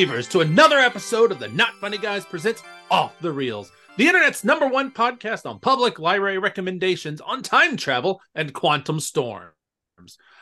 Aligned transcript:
believers, 0.00 0.28
to 0.28 0.40
another 0.40 0.78
episode 0.78 1.30
of 1.30 1.38
the 1.38 1.48
Not 1.48 1.74
Funny 1.74 1.98
Guys 1.98 2.24
presents 2.24 2.62
Off 2.90 3.20
the 3.20 3.30
Reels, 3.30 3.70
the 3.98 4.08
internet's 4.08 4.44
number 4.44 4.66
one 4.66 4.90
podcast 4.90 5.44
on 5.44 5.58
public 5.58 5.98
library 5.98 6.38
recommendations 6.38 7.20
on 7.20 7.42
time 7.42 7.76
travel 7.76 8.22
and 8.34 8.54
quantum 8.54 8.98
storms. 8.98 9.52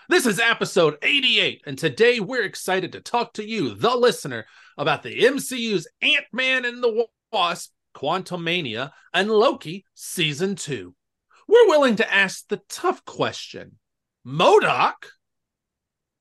This 0.08 0.26
is 0.26 0.38
episode 0.38 0.96
88, 1.02 1.62
and 1.66 1.76
today 1.76 2.20
we're 2.20 2.44
excited 2.44 2.92
to 2.92 3.00
talk 3.00 3.32
to 3.32 3.44
you, 3.44 3.74
the 3.74 3.96
listener, 3.96 4.46
about 4.76 5.02
the 5.02 5.24
MCU's 5.24 5.88
Ant 6.02 6.26
Man 6.32 6.64
and 6.64 6.80
the 6.80 7.08
Wasp, 7.32 7.72
Quantumania, 7.96 8.92
and 9.12 9.28
Loki 9.28 9.84
Season 9.92 10.54
2. 10.54 10.94
We're 11.48 11.68
willing 11.68 11.96
to 11.96 12.14
ask 12.14 12.46
the 12.46 12.62
tough 12.68 13.04
question 13.04 13.78
MODOK? 14.24 14.94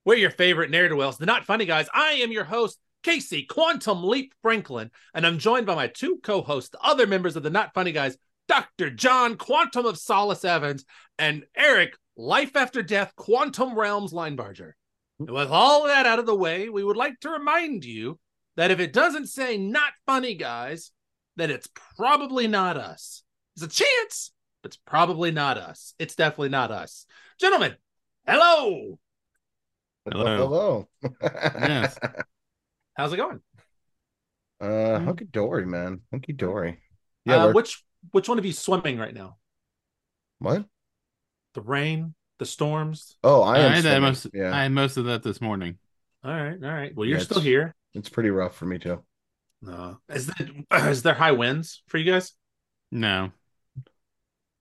We're 0.05 0.15
your 0.15 0.31
favorite 0.31 0.71
ne'er 0.71 0.89
do 0.89 0.95
wells, 0.95 1.19
the 1.19 1.27
not 1.27 1.45
funny 1.45 1.65
guys. 1.65 1.87
I 1.93 2.13
am 2.13 2.31
your 2.31 2.45
host, 2.45 2.79
Casey 3.07 3.43
Quantum 3.43 4.03
Leap 4.03 4.33
Franklin, 4.41 4.91
and 5.13 5.25
I'm 5.25 5.39
joined 5.39 5.65
by 5.65 5.75
my 5.75 5.87
two 5.87 6.19
co 6.21 6.41
hosts, 6.41 6.75
other 6.83 7.07
members 7.07 7.37
of 7.37 7.43
the 7.43 7.49
not 7.49 7.73
funny 7.73 7.93
guys, 7.93 8.17
Dr. 8.49 8.89
John 8.89 9.37
Quantum 9.37 9.85
of 9.85 9.97
Solace 9.97 10.43
Evans 10.43 10.83
and 11.17 11.45
Eric 11.55 11.95
Life 12.17 12.57
After 12.57 12.83
Death 12.83 13.13
Quantum 13.15 13.79
Realms 13.79 14.11
Linebarger. 14.11 14.73
And 15.19 15.31
with 15.31 15.49
all 15.49 15.87
that 15.87 16.05
out 16.05 16.19
of 16.19 16.25
the 16.25 16.35
way, 16.35 16.67
we 16.67 16.83
would 16.83 16.97
like 16.97 17.17
to 17.21 17.29
remind 17.29 17.85
you 17.85 18.19
that 18.57 18.71
if 18.71 18.81
it 18.81 18.91
doesn't 18.91 19.27
say 19.27 19.57
not 19.57 19.93
funny 20.05 20.35
guys, 20.35 20.91
then 21.37 21.49
it's 21.49 21.69
probably 21.95 22.47
not 22.47 22.75
us. 22.75 23.23
There's 23.55 23.71
a 23.71 23.73
chance, 23.73 24.33
but 24.61 24.71
it's 24.71 24.81
probably 24.85 25.31
not 25.31 25.57
us. 25.57 25.93
It's 25.97 26.15
definitely 26.15 26.49
not 26.49 26.71
us. 26.71 27.05
Gentlemen, 27.39 27.73
hello. 28.27 28.99
Hello. 30.11 30.35
Hello. 30.35 30.87
Yes. 31.31 31.97
How's 32.97 33.13
it 33.13 33.17
going? 33.17 33.39
Uh, 34.59 34.99
hunky 34.99 35.25
dory, 35.25 35.67
man. 35.67 36.01
Hunky 36.11 36.33
dory. 36.33 36.79
Yeah. 37.25 37.45
uh, 37.45 37.53
which 37.53 37.83
which 38.11 38.27
one 38.27 38.39
of 38.39 38.45
you 38.45 38.53
swimming 38.53 38.97
right 38.97 39.13
now? 39.13 39.37
what? 40.39 40.65
The 41.53 41.61
rain, 41.61 42.15
the 42.39 42.45
storms. 42.45 43.17
Oh, 43.23 43.43
I 43.43 43.57
I, 43.57 43.81
had 43.81 44.01
most. 44.01 44.27
yeah, 44.33 44.51
I 44.55 44.63
had 44.63 44.71
most 44.71 44.97
of 44.97 45.05
that 45.05 45.21
this 45.21 45.39
morning. 45.39 45.77
All 46.23 46.31
right, 46.31 46.57
all 46.61 46.71
right. 46.71 46.95
Well, 46.95 47.07
you're 47.07 47.19
still 47.19 47.39
here. 47.39 47.75
it's 47.93 48.09
pretty 48.09 48.31
rough 48.31 48.55
for 48.55 48.65
me 48.65 48.79
too. 48.79 49.03
No, 49.61 49.99
is 50.09 50.25
that 50.27 50.49
is 50.89 51.03
there 51.03 51.13
high 51.13 51.33
winds 51.33 51.83
for 51.87 51.99
you 51.99 52.11
guys? 52.11 52.33
No, 52.91 53.31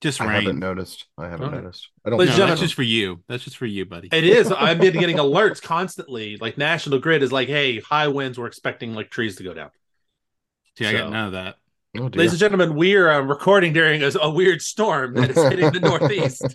just 0.00 0.20
rain. 0.20 0.28
I 0.30 0.34
haven't 0.34 0.58
noticed. 0.58 1.06
I 1.16 1.28
haven't 1.28 1.48
Okay. 1.48 1.56
noticed. 1.56 1.88
I 2.04 2.10
don't. 2.10 2.18
Ladies 2.18 2.36
No, 2.36 2.44
and 2.44 2.48
know. 2.48 2.54
that's 2.54 2.60
just 2.60 2.74
for 2.74 2.82
you. 2.82 3.22
That's 3.28 3.44
just 3.44 3.56
for 3.56 3.66
you, 3.66 3.84
buddy. 3.86 4.08
It 4.12 4.24
is. 4.24 4.52
I've 4.52 4.78
been 4.80 4.98
getting 4.98 5.16
alerts 5.16 5.60
constantly. 5.62 6.36
Like 6.36 6.58
National 6.58 6.98
Grid 6.98 7.22
is 7.22 7.32
like, 7.32 7.48
"Hey, 7.48 7.80
high 7.80 8.08
winds. 8.08 8.38
We're 8.38 8.46
expecting 8.46 8.94
like 8.94 9.10
trees 9.10 9.36
to 9.36 9.42
go 9.42 9.54
down." 9.54 9.70
See, 10.78 10.86
I 10.86 10.92
so- 10.92 10.98
got 10.98 11.10
none 11.10 11.26
of 11.26 11.32
that. 11.32 11.56
Oh. 11.98 12.02
Ladies 12.12 12.32
and 12.32 12.40
gentlemen, 12.40 12.74
we 12.76 12.94
are 12.96 13.10
um, 13.10 13.26
recording 13.28 13.72
during 13.72 14.02
a, 14.02 14.10
a 14.20 14.30
weird 14.30 14.60
storm 14.60 15.14
that 15.14 15.30
is 15.30 15.42
hitting 15.48 15.72
the 15.72 15.80
Northeast. 15.98 16.54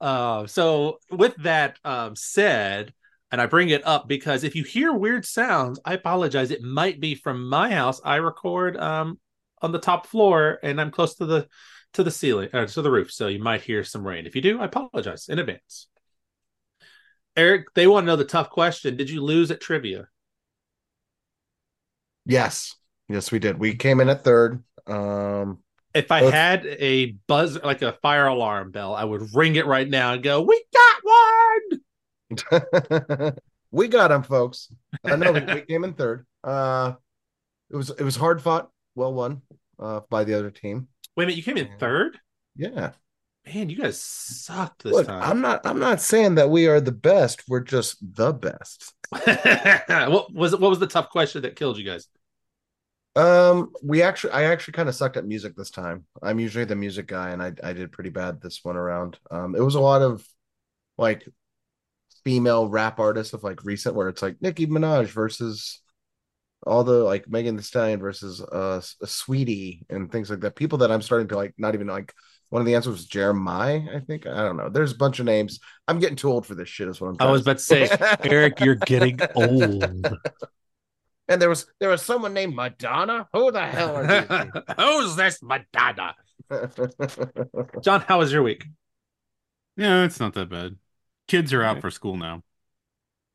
Uh, 0.00 0.46
so, 0.46 0.98
with 1.10 1.34
that 1.38 1.76
um, 1.84 2.14
said, 2.14 2.92
and 3.32 3.40
I 3.40 3.46
bring 3.46 3.70
it 3.70 3.84
up 3.84 4.06
because 4.06 4.44
if 4.44 4.54
you 4.54 4.62
hear 4.62 4.92
weird 4.92 5.24
sounds, 5.26 5.80
I 5.84 5.94
apologize. 5.94 6.52
It 6.52 6.62
might 6.62 7.00
be 7.00 7.16
from 7.16 7.48
my 7.48 7.72
house. 7.72 8.00
I 8.04 8.16
record 8.16 8.76
um, 8.76 9.18
on 9.60 9.72
the 9.72 9.80
top 9.80 10.06
floor, 10.06 10.60
and 10.62 10.80
I'm 10.80 10.92
close 10.92 11.16
to 11.16 11.26
the 11.26 11.48
to 11.96 12.04
the 12.04 12.10
ceiling, 12.10 12.48
uh, 12.52 12.66
to 12.66 12.82
the 12.82 12.90
roof. 12.90 13.12
So 13.12 13.26
you 13.26 13.42
might 13.42 13.62
hear 13.62 13.82
some 13.84 14.06
rain. 14.06 14.26
If 14.26 14.36
you 14.36 14.42
do, 14.42 14.60
I 14.60 14.66
apologize 14.66 15.28
in 15.28 15.38
advance. 15.38 15.88
Eric, 17.36 17.74
they 17.74 17.86
want 17.86 18.04
to 18.04 18.06
know 18.06 18.16
the 18.16 18.24
tough 18.24 18.50
question. 18.50 18.96
Did 18.96 19.10
you 19.10 19.22
lose 19.22 19.50
at 19.50 19.60
trivia? 19.60 20.08
yes, 22.24 22.74
yes, 23.08 23.30
we 23.30 23.38
did. 23.38 23.58
We 23.58 23.74
came 23.74 24.00
in 24.00 24.08
at 24.08 24.24
third. 24.24 24.62
Um, 24.86 25.58
If 25.94 26.10
I 26.10 26.20
Both- 26.20 26.34
had 26.34 26.66
a 26.66 27.12
buzz 27.26 27.62
like 27.62 27.82
a 27.82 27.92
fire 28.02 28.26
alarm 28.26 28.70
bell, 28.72 28.94
I 28.94 29.04
would 29.04 29.34
ring 29.34 29.56
it 29.56 29.66
right 29.66 29.88
now 29.88 30.14
and 30.14 30.22
go, 30.22 30.42
"We 30.42 30.62
got 30.72 31.02
one!" 31.02 31.80
we 33.70 33.88
got 33.88 34.10
him, 34.10 34.22
folks. 34.22 34.72
I 35.04 35.16
know 35.16 35.32
we 35.32 35.40
we 35.54 35.60
came 35.62 35.84
in 35.84 35.94
third. 35.94 36.26
Uh, 36.42 36.94
it 37.70 37.76
was 37.76 37.90
it 37.90 38.02
was 38.02 38.16
hard 38.16 38.42
fought, 38.42 38.70
well 38.94 39.14
won, 39.14 39.42
uh, 39.78 40.00
by 40.10 40.24
the 40.24 40.34
other 40.34 40.50
team. 40.50 40.88
Wait 41.16 41.24
a 41.24 41.26
minute, 41.26 41.36
you 41.36 41.42
came 41.42 41.56
in 41.56 41.68
third? 41.78 42.18
Yeah. 42.56 42.92
Man, 43.46 43.70
you 43.70 43.76
guys 43.76 44.00
sucked 44.00 44.82
this 44.82 44.92
Look, 44.92 45.06
time. 45.06 45.22
I'm 45.22 45.40
not. 45.40 45.64
I'm 45.64 45.78
not 45.78 46.00
saying 46.00 46.34
that 46.34 46.50
we 46.50 46.66
are 46.66 46.80
the 46.80 46.92
best. 46.92 47.44
We're 47.48 47.60
just 47.60 47.96
the 48.16 48.32
best. 48.32 48.92
what 49.10 50.32
was? 50.34 50.52
What 50.56 50.68
was 50.68 50.80
the 50.80 50.86
tough 50.86 51.10
question 51.10 51.42
that 51.42 51.56
killed 51.56 51.78
you 51.78 51.84
guys? 51.84 52.08
Um, 53.14 53.72
we 53.82 54.02
actually, 54.02 54.32
I 54.32 54.44
actually 54.44 54.72
kind 54.72 54.88
of 54.88 54.94
sucked 54.94 55.16
at 55.16 55.24
music 55.24 55.56
this 55.56 55.70
time. 55.70 56.04
I'm 56.22 56.38
usually 56.38 56.64
the 56.64 56.76
music 56.76 57.06
guy, 57.06 57.30
and 57.30 57.42
I 57.42 57.52
I 57.62 57.72
did 57.72 57.92
pretty 57.92 58.10
bad 58.10 58.42
this 58.42 58.64
one 58.64 58.76
around. 58.76 59.18
Um, 59.30 59.54
it 59.54 59.62
was 59.62 59.76
a 59.76 59.80
lot 59.80 60.02
of 60.02 60.26
like 60.98 61.26
female 62.24 62.68
rap 62.68 62.98
artists 62.98 63.32
of 63.32 63.44
like 63.44 63.64
recent, 63.64 63.94
where 63.94 64.08
it's 64.08 64.22
like 64.22 64.42
Nicki 64.42 64.66
Minaj 64.66 65.06
versus 65.06 65.80
all 66.64 66.84
the 66.84 67.04
like 67.04 67.28
Megan 67.28 67.56
Thee 67.56 67.62
Stallion 67.62 68.00
versus 68.00 68.40
uh 68.40 68.80
Saweetie 69.04 69.82
and 69.90 70.10
things 70.10 70.30
like 70.30 70.40
that. 70.40 70.56
People 70.56 70.78
that 70.78 70.90
I'm 70.92 71.02
starting 71.02 71.28
to 71.28 71.36
like, 71.36 71.54
not 71.58 71.74
even 71.74 71.86
like. 71.86 72.12
One 72.48 72.62
of 72.62 72.66
the 72.66 72.76
answers 72.76 72.92
was 72.92 73.06
Jeremiah, 73.06 73.82
I 73.92 73.98
think. 73.98 74.24
I 74.24 74.36
don't 74.36 74.56
know. 74.56 74.68
There's 74.68 74.92
a 74.92 74.96
bunch 74.96 75.18
of 75.18 75.26
names. 75.26 75.58
I'm 75.88 75.98
getting 75.98 76.14
too 76.14 76.30
old 76.30 76.46
for 76.46 76.54
this 76.54 76.68
shit. 76.68 76.86
Is 76.86 77.00
what 77.00 77.08
I'm. 77.08 77.16
I 77.18 77.28
was 77.28 77.42
about 77.42 77.58
to 77.58 77.62
say, 77.64 77.88
say. 77.88 78.14
Eric, 78.22 78.60
you're 78.60 78.76
getting 78.76 79.18
old. 79.34 80.06
And 81.28 81.42
there 81.42 81.48
was 81.48 81.66
there 81.80 81.88
was 81.88 82.02
someone 82.02 82.34
named 82.34 82.54
Madonna. 82.54 83.26
Who 83.32 83.50
the 83.50 83.66
hell 83.66 83.96
are 83.96 84.04
Who's 84.78 85.16
this 85.16 85.42
Madonna? 85.42 86.14
John, 87.82 88.02
how 88.02 88.20
was 88.20 88.32
your 88.32 88.44
week? 88.44 88.64
Yeah, 89.76 90.04
it's 90.04 90.20
not 90.20 90.34
that 90.34 90.48
bad. 90.48 90.76
Kids 91.26 91.52
are 91.52 91.64
out 91.64 91.72
Okay. 91.72 91.80
for 91.80 91.90
school 91.90 92.16
now. 92.16 92.42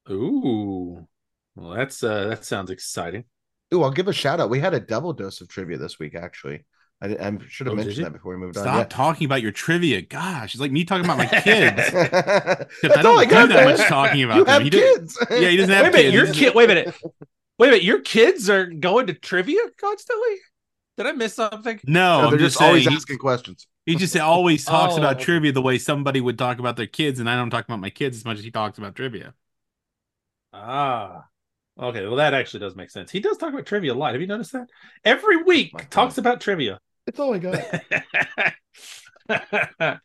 Ooh, 0.09 1.05
well, 1.55 1.71
that's 1.75 2.03
uh, 2.03 2.27
that 2.29 2.45
sounds 2.45 2.71
exciting. 2.71 3.25
Ooh, 3.73 3.83
I'll 3.83 3.91
give 3.91 4.07
a 4.07 4.13
shout 4.13 4.39
out. 4.39 4.49
We 4.49 4.59
had 4.59 4.73
a 4.73 4.79
double 4.79 5.13
dose 5.13 5.39
of 5.41 5.47
trivia 5.47 5.77
this 5.77 5.97
week, 5.99 6.15
actually. 6.15 6.65
I, 7.01 7.07
I 7.15 7.37
should 7.47 7.67
have 7.67 7.73
Oh, 7.73 7.75
mentioned 7.75 8.05
that 8.05 8.13
before 8.13 8.33
we 8.33 8.39
moved 8.39 8.57
on. 8.57 8.63
Stop 8.63 8.75
on. 8.75 8.89
talking 8.89 9.25
about 9.25 9.41
your 9.41 9.51
trivia. 9.51 10.01
Gosh, 10.01 10.53
it's 10.53 10.61
like 10.61 10.71
me 10.71 10.83
talking 10.85 11.05
about 11.05 11.17
my 11.17 11.25
kids. 11.25 11.75
That's 11.91 12.97
I 12.97 13.01
don't 13.01 13.23
do 13.23 13.29
got, 13.29 13.49
that 13.49 13.65
man. 13.65 13.77
much 13.77 13.87
talking 13.87 14.23
about 14.23 14.37
You 14.37 14.43
them. 14.45 14.53
have 14.53 14.61
He 14.63 14.69
did- 14.69 14.99
kids. 14.99 15.17
Yeah, 15.31 15.49
he 15.49 15.57
doesn't 15.57 15.73
have 15.73 15.85
Wait 15.85 15.89
a 15.89 15.91
minute, 15.91 16.01
kids. 16.03 16.13
your 16.13 16.25
He's- 16.25 16.37
kid. 16.37 16.53
Wait 16.55 16.65
a 16.65 16.67
minute. 16.67 16.95
Wait 17.57 17.67
a 17.67 17.71
minute, 17.71 17.83
your 17.83 18.01
kids 18.01 18.49
are 18.49 18.65
going 18.65 19.07
to 19.07 19.13
trivia 19.13 19.61
constantly. 19.79 20.35
Did 20.97 21.07
I 21.07 21.11
miss 21.13 21.33
something? 21.35 21.79
No, 21.85 22.21
No, 22.21 22.25
I'm 22.25 22.29
they're 22.31 22.39
just 22.39 22.53
just 22.57 22.61
always 22.61 22.83
saying. 22.83 22.95
asking 22.97 23.17
questions. 23.17 23.65
He 23.85 23.95
just 23.95 24.15
always 24.17 24.63
talks 24.65 24.95
about 24.97 25.15
Oh. 25.15 25.23
trivia 25.23 25.51
the 25.53 25.61
way 25.61 25.77
somebody 25.79 26.21
would 26.21 26.37
talk 26.37 26.59
about 26.59 26.75
their 26.77 26.85
kids, 26.87 27.19
and 27.19 27.27
I 27.29 27.35
don't 27.35 27.49
talk 27.49 27.65
about 27.65 27.79
my 27.79 27.89
kids 27.89 28.17
as 28.17 28.25
much 28.25 28.37
as 28.37 28.43
he 28.43 28.51
talks 28.51 28.77
about 28.77 28.93
trivia. 28.95 29.33
Ah, 30.53 31.25
okay. 31.79 32.05
Well, 32.05 32.15
that 32.17 32.33
actually 32.33 32.61
does 32.61 32.75
make 32.75 32.89
sense. 32.89 33.11
He 33.11 33.19
does 33.19 33.37
talk 33.37 33.53
about 33.53 33.65
trivia 33.65 33.93
a 33.93 33.95
lot. 33.95 34.13
Have 34.13 34.21
you 34.21 34.27
noticed 34.27 34.53
that? 34.53 34.67
Every 35.03 35.43
week 35.43 35.73
My 35.73 35.79
God. 35.81 35.91
talks 35.91 36.17
about 36.17 36.41
trivia. 36.41 36.79
It's 37.07 37.19
all 37.19 37.33
I 37.33 37.39
got. 37.39 37.81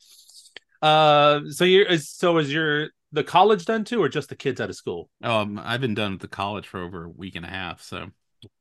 uh, 0.83 1.41
so 1.51 1.65
you're 1.65 1.87
is- 1.87 2.09
so 2.11 2.39
is 2.39 2.53
your 2.53 2.89
the 3.13 3.25
college 3.25 3.65
done 3.65 3.85
too, 3.85 4.03
or 4.03 4.09
just 4.09 4.29
the 4.29 4.37
kids 4.37 4.61
out 4.61 4.71
of 4.71 4.77
school? 4.77 5.09
Um, 5.23 5.61
I've 5.63 5.81
been 5.81 5.95
done 5.95 6.13
with 6.13 6.21
the 6.21 6.29
college 6.29 6.67
for 6.67 6.81
over 6.81 7.05
a 7.05 7.09
week 7.11 7.37
and 7.37 7.45
a 7.45 7.49
half, 7.49 7.83
so 7.83 8.09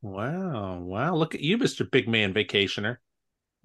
Wow, 0.02 0.78
wow! 0.80 1.14
Look 1.14 1.34
at 1.34 1.40
you, 1.40 1.58
Mister 1.58 1.84
Big 1.84 2.08
Man 2.08 2.32
Vacationer. 2.34 2.96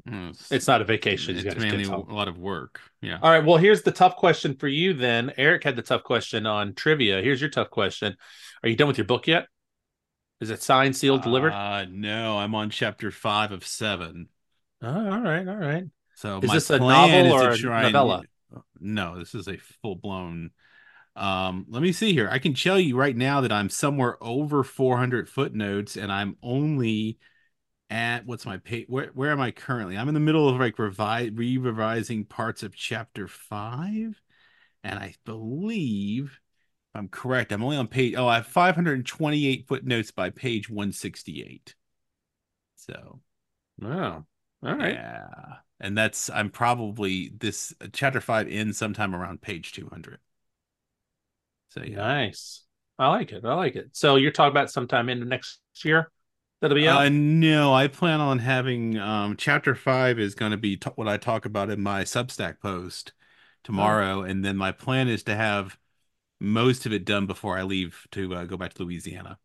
It's, 0.05 0.51
It's 0.51 0.67
not 0.67 0.81
a 0.81 0.85
vacation. 0.85 1.35
He's 1.35 1.45
it's 1.45 1.55
mainly 1.57 1.83
a 1.83 1.95
lot 1.95 2.27
of 2.27 2.37
work. 2.37 2.79
Yeah. 3.01 3.19
All 3.21 3.31
right. 3.31 3.43
Well, 3.43 3.57
here's 3.57 3.81
the 3.83 3.91
tough 3.91 4.15
question 4.15 4.55
for 4.55 4.67
you 4.67 4.93
then. 4.93 5.31
Eric 5.37 5.63
had 5.63 5.75
the 5.75 5.81
tough 5.81 6.03
question 6.03 6.45
on 6.45 6.73
trivia. 6.73 7.21
Here's 7.21 7.41
your 7.41 7.49
tough 7.49 7.69
question. 7.69 8.15
Are 8.63 8.69
you 8.69 8.75
done 8.75 8.87
with 8.87 8.97
your 8.97 9.05
book 9.05 9.27
yet? 9.27 9.47
Is 10.39 10.49
it 10.49 10.63
signed, 10.63 10.95
sealed, 10.95 11.21
delivered? 11.21 11.53
Uh, 11.53 11.85
no, 11.89 12.39
I'm 12.39 12.55
on 12.55 12.71
chapter 12.71 13.11
five 13.11 13.51
of 13.51 13.65
seven. 13.65 14.27
Oh, 14.81 15.11
all 15.11 15.21
right, 15.21 15.47
all 15.47 15.55
right. 15.55 15.83
So 16.15 16.39
Is 16.41 16.51
this 16.51 16.69
a 16.71 16.79
novel 16.79 17.33
or 17.33 17.49
a 17.49 17.53
and- 17.53 17.63
novella? 17.93 18.23
no, 18.79 19.17
this 19.19 19.35
is 19.35 19.47
a 19.47 19.57
full 19.81 19.95
blown. 19.95 20.51
Um, 21.15 21.65
let 21.69 21.81
me 21.83 21.91
see 21.91 22.13
here. 22.13 22.29
I 22.31 22.39
can 22.39 22.53
tell 22.53 22.79
you 22.79 22.97
right 22.97 23.15
now 23.15 23.41
that 23.41 23.51
I'm 23.51 23.69
somewhere 23.69 24.17
over 24.21 24.63
400 24.63 25.29
footnotes, 25.29 25.97
and 25.97 26.11
I'm 26.11 26.37
only 26.41 27.19
at 27.91 28.25
what's 28.25 28.45
my 28.47 28.57
page? 28.57 28.87
Where 28.89 29.07
where 29.13 29.31
am 29.31 29.41
I 29.41 29.51
currently? 29.51 29.97
I'm 29.97 30.07
in 30.07 30.15
the 30.15 30.21
middle 30.21 30.49
of 30.49 30.59
like 30.59 30.77
revi- 30.77 31.37
re-revising 31.37 32.25
parts 32.29 32.63
of 32.63 32.75
chapter 32.75 33.27
five, 33.27 34.21
and 34.83 34.99
I 34.99 35.15
believe 35.25 36.39
if 36.93 36.99
I'm 36.99 37.09
correct. 37.09 37.51
I'm 37.51 37.63
only 37.63 37.77
on 37.77 37.87
page. 37.87 38.15
Oh, 38.17 38.27
I 38.27 38.35
have 38.37 38.47
528 38.47 39.67
footnotes 39.67 40.11
by 40.11 40.29
page 40.31 40.69
168. 40.69 41.75
So 42.75 43.21
Oh, 43.83 43.87
all 44.63 44.75
right. 44.75 45.01
yeah. 45.01 45.57
And 45.79 45.97
that's 45.97 46.29
I'm 46.29 46.49
probably 46.49 47.29
this 47.39 47.73
uh, 47.81 47.87
chapter 47.93 48.21
five 48.21 48.47
ends 48.49 48.77
sometime 48.77 49.15
around 49.15 49.41
page 49.41 49.71
200. 49.73 50.19
So 51.69 51.81
yeah. 51.83 51.97
Nice. 51.97 52.63
I 52.99 53.07
like 53.09 53.31
it. 53.31 53.43
I 53.45 53.53
like 53.55 53.75
it. 53.75 53.89
So 53.93 54.15
you're 54.15 54.31
talking 54.31 54.51
about 54.51 54.71
sometime 54.71 55.09
in 55.09 55.19
the 55.19 55.25
next 55.25 55.59
year 55.83 56.11
that'll 56.61 56.75
be 56.75 56.87
out. 56.87 57.05
Uh, 57.05 57.09
no, 57.09 57.73
I 57.73 57.87
plan 57.87 58.19
on 58.21 58.39
having 58.39 58.97
um, 58.97 59.35
chapter 59.37 59.75
five 59.75 60.19
is 60.19 60.35
going 60.35 60.51
to 60.51 60.57
be 60.57 60.77
t- 60.77 60.89
what 60.95 61.07
I 61.07 61.17
talk 61.17 61.45
about 61.45 61.69
in 61.69 61.81
my 61.81 62.03
Substack 62.03 62.59
post 62.59 63.13
tomorrow, 63.63 64.23
and 64.23 64.43
then 64.43 64.57
my 64.57 64.71
plan 64.71 65.07
is 65.07 65.23
to 65.23 65.35
have 65.35 65.77
most 66.39 66.85
of 66.85 66.93
it 66.93 67.05
done 67.05 67.27
before 67.27 67.57
I 67.57 67.63
leave 67.63 68.07
to 68.11 68.33
uh, 68.33 68.45
go 68.45 68.57
back 68.57 68.73
to 68.73 68.83
Louisiana. 68.83 69.37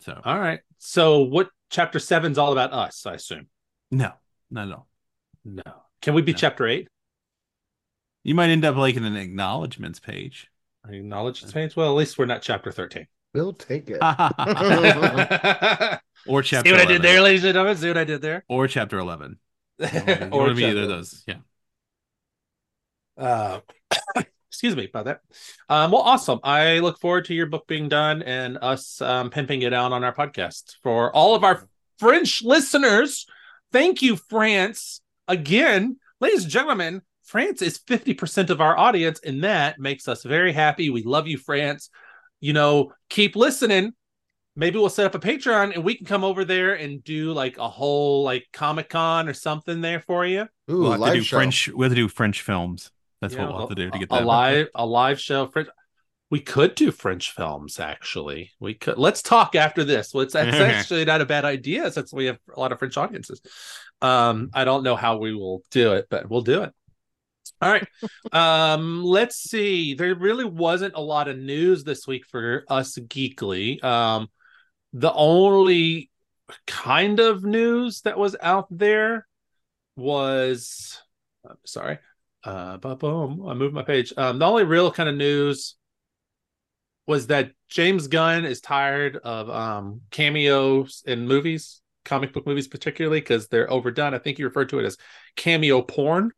So 0.00 0.20
all 0.24 0.38
right. 0.38 0.60
So 0.78 1.20
what 1.20 1.48
chapter 1.70 1.98
seven's 1.98 2.38
all 2.38 2.52
about 2.52 2.72
us? 2.72 3.06
I 3.06 3.14
assume. 3.14 3.48
no, 3.90 4.12
not 4.50 4.68
at 4.68 4.74
all. 4.74 4.88
No. 5.44 5.62
Can 6.02 6.14
we 6.14 6.22
be 6.22 6.32
No. 6.32 6.38
chapter 6.38 6.66
eight? 6.66 6.88
You 8.22 8.34
might 8.34 8.50
end 8.50 8.64
up 8.64 8.76
liking 8.76 9.04
an 9.04 9.16
acknowledgments 9.16 10.00
page. 10.00 10.48
Acknowledge 10.88 11.42
its 11.42 11.52
page. 11.52 11.76
Well, 11.76 11.88
at 11.90 11.96
least 11.96 12.18
we're 12.18 12.26
not 12.26 12.42
chapter 12.42 12.70
thirteen. 12.70 13.06
We'll 13.34 13.52
take 13.52 13.90
it. 13.90 13.98
or 16.26 16.42
chapter. 16.42 16.68
See 16.68 16.72
what 16.72 16.80
I 16.80 16.84
did 16.84 17.02
there, 17.02 17.20
ladies 17.20 17.42
and 17.42 17.54
gentlemen? 17.54 17.76
See 17.76 17.88
what 17.88 17.98
I 17.98 18.04
did 18.04 18.22
there? 18.22 18.44
Or 18.48 18.68
chapter 18.68 18.98
eleven. 18.98 19.38
Or 20.30 20.44
want 20.44 20.56
be 20.56 20.64
either 20.64 20.82
of 20.82 20.88
those. 20.88 21.24
Yeah. 21.26 21.38
Uh, 23.18 23.58
excuse 24.48 24.76
me 24.76 24.88
about 24.88 25.06
that. 25.06 25.20
Um, 25.68 25.90
well, 25.90 26.02
awesome. 26.02 26.38
I 26.44 26.78
look 26.78 27.00
forward 27.00 27.24
to 27.24 27.34
your 27.34 27.46
book 27.46 27.66
being 27.66 27.88
done 27.88 28.22
and 28.22 28.56
us 28.62 29.00
um, 29.00 29.30
pimping 29.30 29.62
it 29.62 29.72
out 29.72 29.90
on 29.90 30.04
our 30.04 30.14
podcast. 30.14 30.76
For 30.84 31.14
all 31.14 31.34
of 31.34 31.42
our 31.42 31.68
French 31.98 32.40
listeners, 32.44 33.26
thank 33.72 34.00
you, 34.00 34.14
France. 34.14 35.00
Again, 35.26 35.96
ladies 36.20 36.44
and 36.44 36.52
gentlemen, 36.52 37.02
France 37.24 37.62
is 37.62 37.80
50% 37.80 38.50
of 38.50 38.60
our 38.60 38.78
audience, 38.78 39.18
and 39.24 39.42
that 39.42 39.80
makes 39.80 40.06
us 40.06 40.22
very 40.22 40.52
happy. 40.52 40.88
We 40.88 41.02
love 41.02 41.26
you, 41.26 41.38
France. 41.38 41.90
You 42.40 42.52
know, 42.52 42.92
keep 43.08 43.36
listening. 43.36 43.92
Maybe 44.56 44.78
we'll 44.78 44.88
set 44.88 45.06
up 45.06 45.14
a 45.16 45.18
Patreon 45.18 45.74
and 45.74 45.82
we 45.82 45.96
can 45.96 46.06
come 46.06 46.22
over 46.22 46.44
there 46.44 46.74
and 46.74 47.02
do 47.02 47.32
like 47.32 47.58
a 47.58 47.68
whole 47.68 48.22
like 48.22 48.46
Comic 48.52 48.88
Con 48.88 49.28
or 49.28 49.32
something 49.34 49.80
there 49.80 50.00
for 50.00 50.24
you. 50.24 50.42
Ooh, 50.70 50.78
We'll 50.82 50.92
have 50.92 51.02
to 51.04 51.04
live 51.06 51.14
do 51.14 51.22
show. 51.22 51.36
French. 51.38 51.68
We 51.68 51.84
have 51.84 51.90
to 51.92 51.96
do 51.96 52.08
French 52.08 52.42
films. 52.42 52.90
That's 53.20 53.34
Yeah, 53.34 53.40
what 53.46 53.48
we'll 53.50 53.58
have 53.60 53.68
to 53.70 53.74
do 53.74 53.90
to 53.90 53.98
get 53.98 54.08
a 54.10 54.14
that. 54.14 54.24
live 54.24 54.68
a 54.74 54.86
live 54.86 55.20
show. 55.20 55.46
French. 55.48 55.68
We 56.30 56.40
could 56.40 56.74
do 56.74 56.90
French 56.90 57.32
films. 57.32 57.80
Actually, 57.80 58.50
we 58.60 58.74
could. 58.74 58.96
Let's 58.98 59.22
talk 59.22 59.54
after 59.56 59.82
this. 59.84 60.12
Well, 60.14 60.22
it's 60.22 60.34
that's 60.34 60.56
actually 60.60 61.04
not 61.04 61.20
a 61.20 61.26
bad 61.26 61.44
idea 61.44 61.90
since 61.90 62.12
we 62.12 62.26
have 62.26 62.38
a 62.54 62.60
lot 62.60 62.70
of 62.72 62.78
French 62.78 62.96
audiences. 62.96 63.40
Um, 64.02 64.50
I 64.54 64.64
don't 64.64 64.84
know 64.84 64.96
how 64.96 65.16
we 65.18 65.34
will 65.34 65.62
do 65.70 65.94
it, 65.94 66.06
but 66.10 66.28
we'll 66.28 66.42
do 66.42 66.62
it. 66.62 66.72
All 67.60 67.70
right. 67.70 67.86
um, 68.32 69.02
let's 69.02 69.36
see. 69.36 69.94
There 69.94 70.14
really 70.14 70.44
wasn't 70.44 70.94
a 70.94 71.00
lot 71.00 71.28
of 71.28 71.38
news 71.38 71.84
this 71.84 72.06
week 72.06 72.26
for 72.26 72.64
us 72.68 72.96
geekly. 72.98 73.82
Um, 73.82 74.28
the 74.92 75.12
only 75.12 76.10
kind 76.66 77.20
of 77.20 77.44
news 77.44 78.02
that 78.02 78.18
was 78.18 78.36
out 78.40 78.66
there 78.70 79.26
was 79.96 81.00
I'm 81.48 81.56
sorry. 81.64 81.98
Uh, 82.42 82.76
boom, 82.76 83.46
I 83.48 83.54
moved 83.54 83.74
my 83.74 83.82
page. 83.82 84.12
Um, 84.16 84.38
the 84.38 84.46
only 84.46 84.64
real 84.64 84.90
kind 84.90 85.08
of 85.08 85.16
news 85.16 85.76
was 87.06 87.26
that 87.28 87.52
James 87.68 88.08
Gunn 88.08 88.44
is 88.44 88.60
tired 88.60 89.16
of 89.16 89.50
um 89.50 90.02
cameos 90.10 91.02
in 91.06 91.26
movies, 91.26 91.80
comic 92.04 92.32
book 92.32 92.46
movies 92.46 92.68
particularly, 92.68 93.20
because 93.20 93.48
they're 93.48 93.70
overdone. 93.70 94.14
I 94.14 94.18
think 94.18 94.38
he 94.38 94.44
referred 94.44 94.70
to 94.70 94.78
it 94.78 94.84
as 94.84 94.96
cameo 95.36 95.82
porn. 95.82 96.30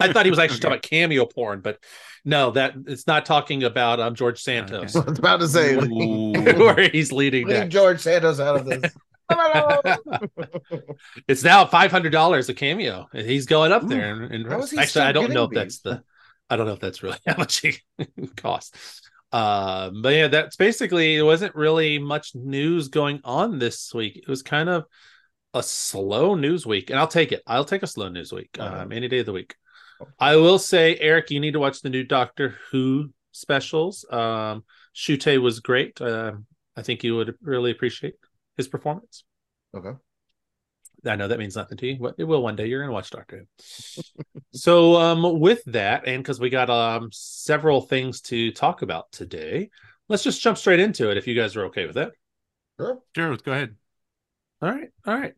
I 0.00 0.12
thought 0.12 0.26
he 0.26 0.30
was 0.30 0.38
actually 0.38 0.56
Okay. 0.56 0.62
talking 0.62 0.72
about 0.74 0.82
cameo 0.82 1.26
porn, 1.26 1.60
but 1.60 1.78
no, 2.24 2.50
that 2.52 2.74
it's 2.86 3.06
not 3.06 3.24
talking 3.26 3.64
about 3.64 4.00
um 4.00 4.14
George 4.14 4.40
Santos, 4.42 4.96
I 4.96 5.00
was 5.00 5.18
about 5.18 5.40
to 5.40 5.48
say, 5.48 5.76
where 6.56 6.88
he's 6.90 7.12
leading 7.12 7.46
leave. 7.46 7.68
George 7.68 8.00
Santos 8.00 8.40
out 8.40 8.56
of 8.56 8.64
this. 8.66 8.94
it's 11.28 11.44
now 11.44 11.66
five 11.66 11.90
hundred 11.90 12.10
dollars 12.12 12.48
a 12.48 12.54
cameo, 12.54 13.08
he's 13.12 13.46
going 13.46 13.72
up 13.72 13.86
there. 13.86 14.14
And, 14.14 14.34
and 14.34 14.46
How 14.50 14.60
is 14.60 14.70
he 14.70 14.78
actually, 14.78 15.04
I 15.04 15.12
don't 15.12 15.32
know 15.32 15.44
if 15.44 15.50
that's 15.50 15.80
the, 15.80 16.02
I 16.48 16.56
don't 16.56 16.66
know 16.66 16.72
if 16.72 16.80
that's 16.80 17.02
really 17.02 17.18
how 17.26 17.36
much 17.36 17.60
he 17.60 17.78
costs. 18.36 19.02
Uh, 19.30 19.90
but 20.02 20.14
yeah, 20.14 20.28
that's 20.28 20.56
basically 20.56 21.16
it. 21.16 21.22
Wasn't 21.22 21.54
really 21.54 21.98
much 21.98 22.34
news 22.34 22.88
going 22.88 23.20
on 23.24 23.58
this 23.58 23.92
week. 23.92 24.16
It 24.16 24.28
was 24.28 24.42
kind 24.42 24.70
of 24.70 24.86
a 25.52 25.62
slow 25.62 26.34
news 26.34 26.64
week, 26.66 26.88
and 26.88 26.98
I'll 26.98 27.06
take 27.08 27.32
it. 27.32 27.42
I'll 27.46 27.64
take 27.66 27.82
a 27.82 27.86
slow 27.86 28.08
news 28.08 28.32
week 28.32 28.56
um, 28.58 28.92
any 28.92 29.08
day 29.08 29.18
of 29.18 29.26
the 29.26 29.32
week. 29.34 29.54
I 30.18 30.36
will 30.36 30.58
say, 30.58 30.96
Eric, 30.96 31.30
you 31.30 31.40
need 31.40 31.52
to 31.52 31.60
watch 31.60 31.80
the 31.80 31.90
new 31.90 32.04
Doctor 32.04 32.56
Who 32.70 33.10
specials. 33.32 34.04
Um, 34.10 34.64
Ncuti 34.94 35.40
was 35.40 35.60
great. 35.60 36.00
Uh, 36.00 36.32
I 36.76 36.82
think 36.82 37.04
you 37.04 37.16
would 37.16 37.36
really 37.40 37.70
appreciate 37.70 38.14
his 38.56 38.68
performance. 38.68 39.24
okay. 39.74 39.92
I 41.06 41.14
know 41.14 41.28
that 41.28 41.38
means 41.38 41.54
nothing 41.54 41.78
to 41.78 41.86
you, 41.86 41.98
but 42.00 42.16
it 42.18 42.24
will 42.24 42.42
one 42.42 42.56
day. 42.56 42.66
You're 42.66 42.82
gonna 42.82 42.92
watch 42.92 43.10
Doctor 43.10 43.46
Who. 43.96 44.02
so 44.52 44.96
um 44.96 45.38
with 45.38 45.62
that, 45.66 46.08
and 46.08 46.22
because 46.22 46.40
we 46.40 46.50
got 46.50 46.70
um 46.70 47.10
several 47.12 47.80
things 47.80 48.20
to 48.22 48.50
talk 48.50 48.82
about 48.82 49.10
today, 49.12 49.70
let's 50.08 50.24
just 50.24 50.42
jump 50.42 50.58
straight 50.58 50.80
into 50.80 51.10
it 51.10 51.16
if 51.16 51.28
you 51.28 51.36
guys 51.36 51.54
are 51.54 51.66
okay 51.66 51.86
with 51.86 51.94
that. 51.94 52.12
Sure. 52.80 52.98
Sure, 53.14 53.36
go 53.36 53.52
ahead. 53.52 53.76
All 54.60 54.70
right, 54.70 54.88
all 55.06 55.16
right. 55.16 55.34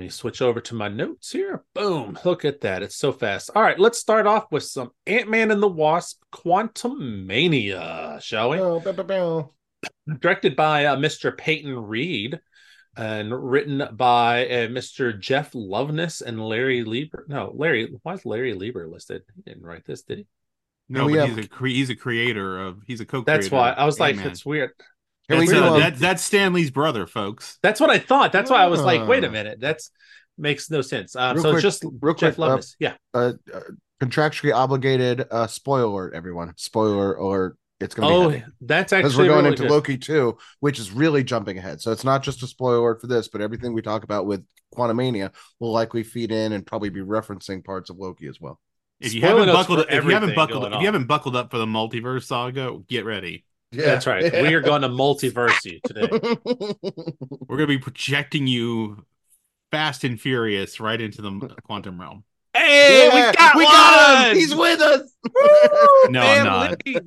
Let 0.00 0.04
me 0.04 0.08
switch 0.08 0.40
over 0.40 0.62
to 0.62 0.74
my 0.74 0.88
notes 0.88 1.30
here. 1.30 1.62
Boom. 1.74 2.18
Look 2.24 2.46
at 2.46 2.62
that. 2.62 2.82
It's 2.82 2.96
so 2.96 3.12
fast. 3.12 3.50
All 3.54 3.60
right, 3.60 3.78
let's 3.78 3.98
start 3.98 4.26
off 4.26 4.50
with 4.50 4.62
some 4.62 4.92
Ant-Man 5.06 5.50
and 5.50 5.62
the 5.62 5.68
Wasp 5.68 6.22
Quantumania, 6.32 8.18
shall 8.22 8.48
we? 8.48 8.58
Oh, 8.60 8.80
bow, 8.80 8.92
bow, 8.92 9.02
bow. 9.02 9.54
directed 10.20 10.56
by 10.56 10.86
uh, 10.86 10.96
Mr. 10.96 11.36
Peyton 11.36 11.78
Reed 11.78 12.40
and 12.96 13.30
written 13.30 13.86
by 13.92 14.46
uh, 14.46 14.68
Mr. 14.68 15.20
Jeff 15.20 15.52
Loveness 15.52 16.22
and 16.22 16.42
Larry 16.42 16.82
Lieber. 16.82 17.26
No, 17.28 17.52
Larry. 17.54 17.92
Why 18.02 18.14
is 18.14 18.24
Larry 18.24 18.54
Lieber 18.54 18.88
listed? 18.88 19.20
He 19.36 19.42
didn't 19.42 19.66
write 19.66 19.84
this, 19.84 20.00
did 20.00 20.16
he? 20.16 20.26
No, 20.88 21.04
we 21.04 21.12
but 21.12 21.28
have- 21.28 21.36
he's 21.36 21.44
a 21.44 21.48
cre- 21.50 21.66
he's 21.66 21.90
a 21.90 21.94
creator 21.94 22.58
of 22.58 22.78
he's 22.86 23.02
a 23.02 23.04
co-creator. 23.04 23.42
That's 23.42 23.52
why 23.52 23.72
I 23.72 23.84
was 23.84 24.00
like, 24.00 24.14
Ant-Man. 24.14 24.32
it's 24.32 24.46
weird. 24.46 24.70
Can 25.30 25.38
we 25.38 25.46
That's, 25.46 25.58
do 25.58 25.64
uh, 25.64 25.78
that, 25.78 25.96
that's 25.96 26.22
Stanley's 26.24 26.70
brother, 26.72 27.06
folks. 27.06 27.58
That's 27.62 27.80
what 27.80 27.88
I 27.88 27.98
thought. 27.98 28.32
That's 28.32 28.50
why 28.50 28.62
I 28.62 28.66
was 28.66 28.82
like, 28.82 29.06
wait 29.06 29.22
a 29.24 29.28
Ah. 29.28 29.30
minute, 29.30 29.60
that's 29.60 29.90
makes 30.36 30.70
no 30.70 30.82
sense. 30.82 31.14
Real 31.14 31.36
so 31.36 31.42
quick- 31.42 31.54
it's 31.54 31.62
just 31.62 31.84
real 32.00 32.14
Jeff 32.14 32.34
quick, 32.36 32.38
uh, 32.48 32.56
Loveness. 32.56 32.74
yeah, 32.80 32.94
uh, 33.14 33.32
uh, 33.54 33.60
contractually 34.02 34.52
obligated 34.54 35.26
uh 35.30 35.46
spoiler 35.46 35.84
alert, 35.84 36.14
everyone 36.14 36.52
spoiler 36.56 37.14
alert 37.14 37.56
it's 37.80 37.94
gonna 37.94 38.08
oh, 38.08 38.28
be 38.30 38.38
heavy. 38.38 38.52
that's 38.62 38.92
actually 38.94 39.02
because 39.02 39.12
actually 39.12 39.28
we're 39.28 39.34
going 39.34 39.44
really 39.44 39.52
into 39.52 39.62
good. 39.64 39.70
loki 39.70 39.98
2 39.98 40.38
which 40.60 40.78
is 40.78 40.90
really 40.90 41.22
jumping 41.22 41.58
ahead 41.58 41.80
so 41.82 41.92
it's 41.92 42.02
not 42.04 42.22
just 42.22 42.42
a 42.42 42.46
spoiler 42.46 42.78
alert 42.78 43.00
for 43.00 43.06
this 43.08 43.28
but 43.28 43.42
everything 43.42 43.74
we 43.74 43.82
talk 43.82 44.02
about 44.02 44.24
with 44.24 44.42
quantumania 44.74 45.30
will 45.58 45.70
likely 45.72 46.02
feed 46.02 46.32
in 46.32 46.52
and 46.52 46.66
probably 46.66 46.88
be 46.88 47.00
referencing 47.00 47.62
parts 47.62 47.90
of 47.90 47.98
loki 47.98 48.26
as 48.26 48.40
well 48.40 48.58
If 49.00 49.12
you 49.14 49.20
Spoiler 49.20 49.40
haven't 49.40 49.54
buckled, 49.54 49.84
for 49.86 49.92
if 49.92 50.04
you 50.04 50.10
haven't 50.10 50.34
buckled, 50.34 50.62
going 50.62 50.72
if 50.74 50.80
you 50.80 50.86
haven't 50.86 51.06
buckled 51.06 51.36
up 51.36 51.50
for 51.50 51.58
the 51.58 51.66
multiverse 51.66 52.24
saga, 52.24 52.78
get 52.88 53.04
ready. 53.04 53.44
Yeah 53.72 53.86
That's 53.86 54.06
right. 54.06 54.32
We 54.32 54.54
are 54.54 54.60
going 54.60 54.82
to 54.82 54.88
multiverse 55.04 55.64
you 55.64 55.80
today. 55.84 56.08
We're 57.48 57.56
gonna 57.56 57.66
be 57.66 57.78
projecting 57.78 58.46
you 58.46 59.04
fast 59.70 60.04
and 60.04 60.20
furious 60.20 60.80
right 60.80 61.00
into 61.00 61.22
the 61.22 61.30
quantum 61.64 62.00
realm. 62.00 62.24
Hey, 62.52 63.06
Yeah, 63.08 63.14
we 63.28 63.32
got 63.36 63.54
we 63.56 63.64
one! 63.64 63.72
got 63.72 64.30
him 64.30 64.36
he's 64.36 64.52
with 64.54 64.80
us 64.80 65.08
No, 66.08 66.20
I'm 66.20 66.44
not. 66.44 66.82
Family. 66.82 67.06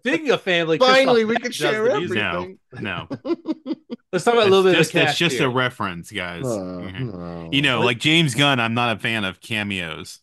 Speaking 0.00 0.30
of 0.32 0.42
family, 0.42 0.76
finally 0.78 1.24
we 1.24 1.36
can 1.36 1.50
share 1.50 1.82
the 1.88 1.98
music. 1.98 2.18
everything 2.18 2.58
No, 2.78 3.08
Let's 4.12 4.24
talk 4.24 4.34
about 4.34 4.46
a 4.46 4.50
little 4.50 4.62
bit 4.70 4.78
it's 4.78 4.90
of 4.90 4.92
just, 4.92 4.92
the 4.92 5.02
it's 5.02 5.18
just 5.18 5.36
here. 5.36 5.46
a 5.46 5.50
reference, 5.50 6.10
guys. 6.12 6.42
Oh, 6.44 6.82
Mhm. 6.84 7.12
no. 7.14 7.48
You 7.52 7.62
know, 7.62 7.80
like 7.80 7.98
James 7.98 8.34
Gunn, 8.34 8.60
I'm 8.60 8.74
not 8.74 8.94
a 8.96 8.98
fan 9.00 9.24
of 9.24 9.40
cameos. 9.40 10.20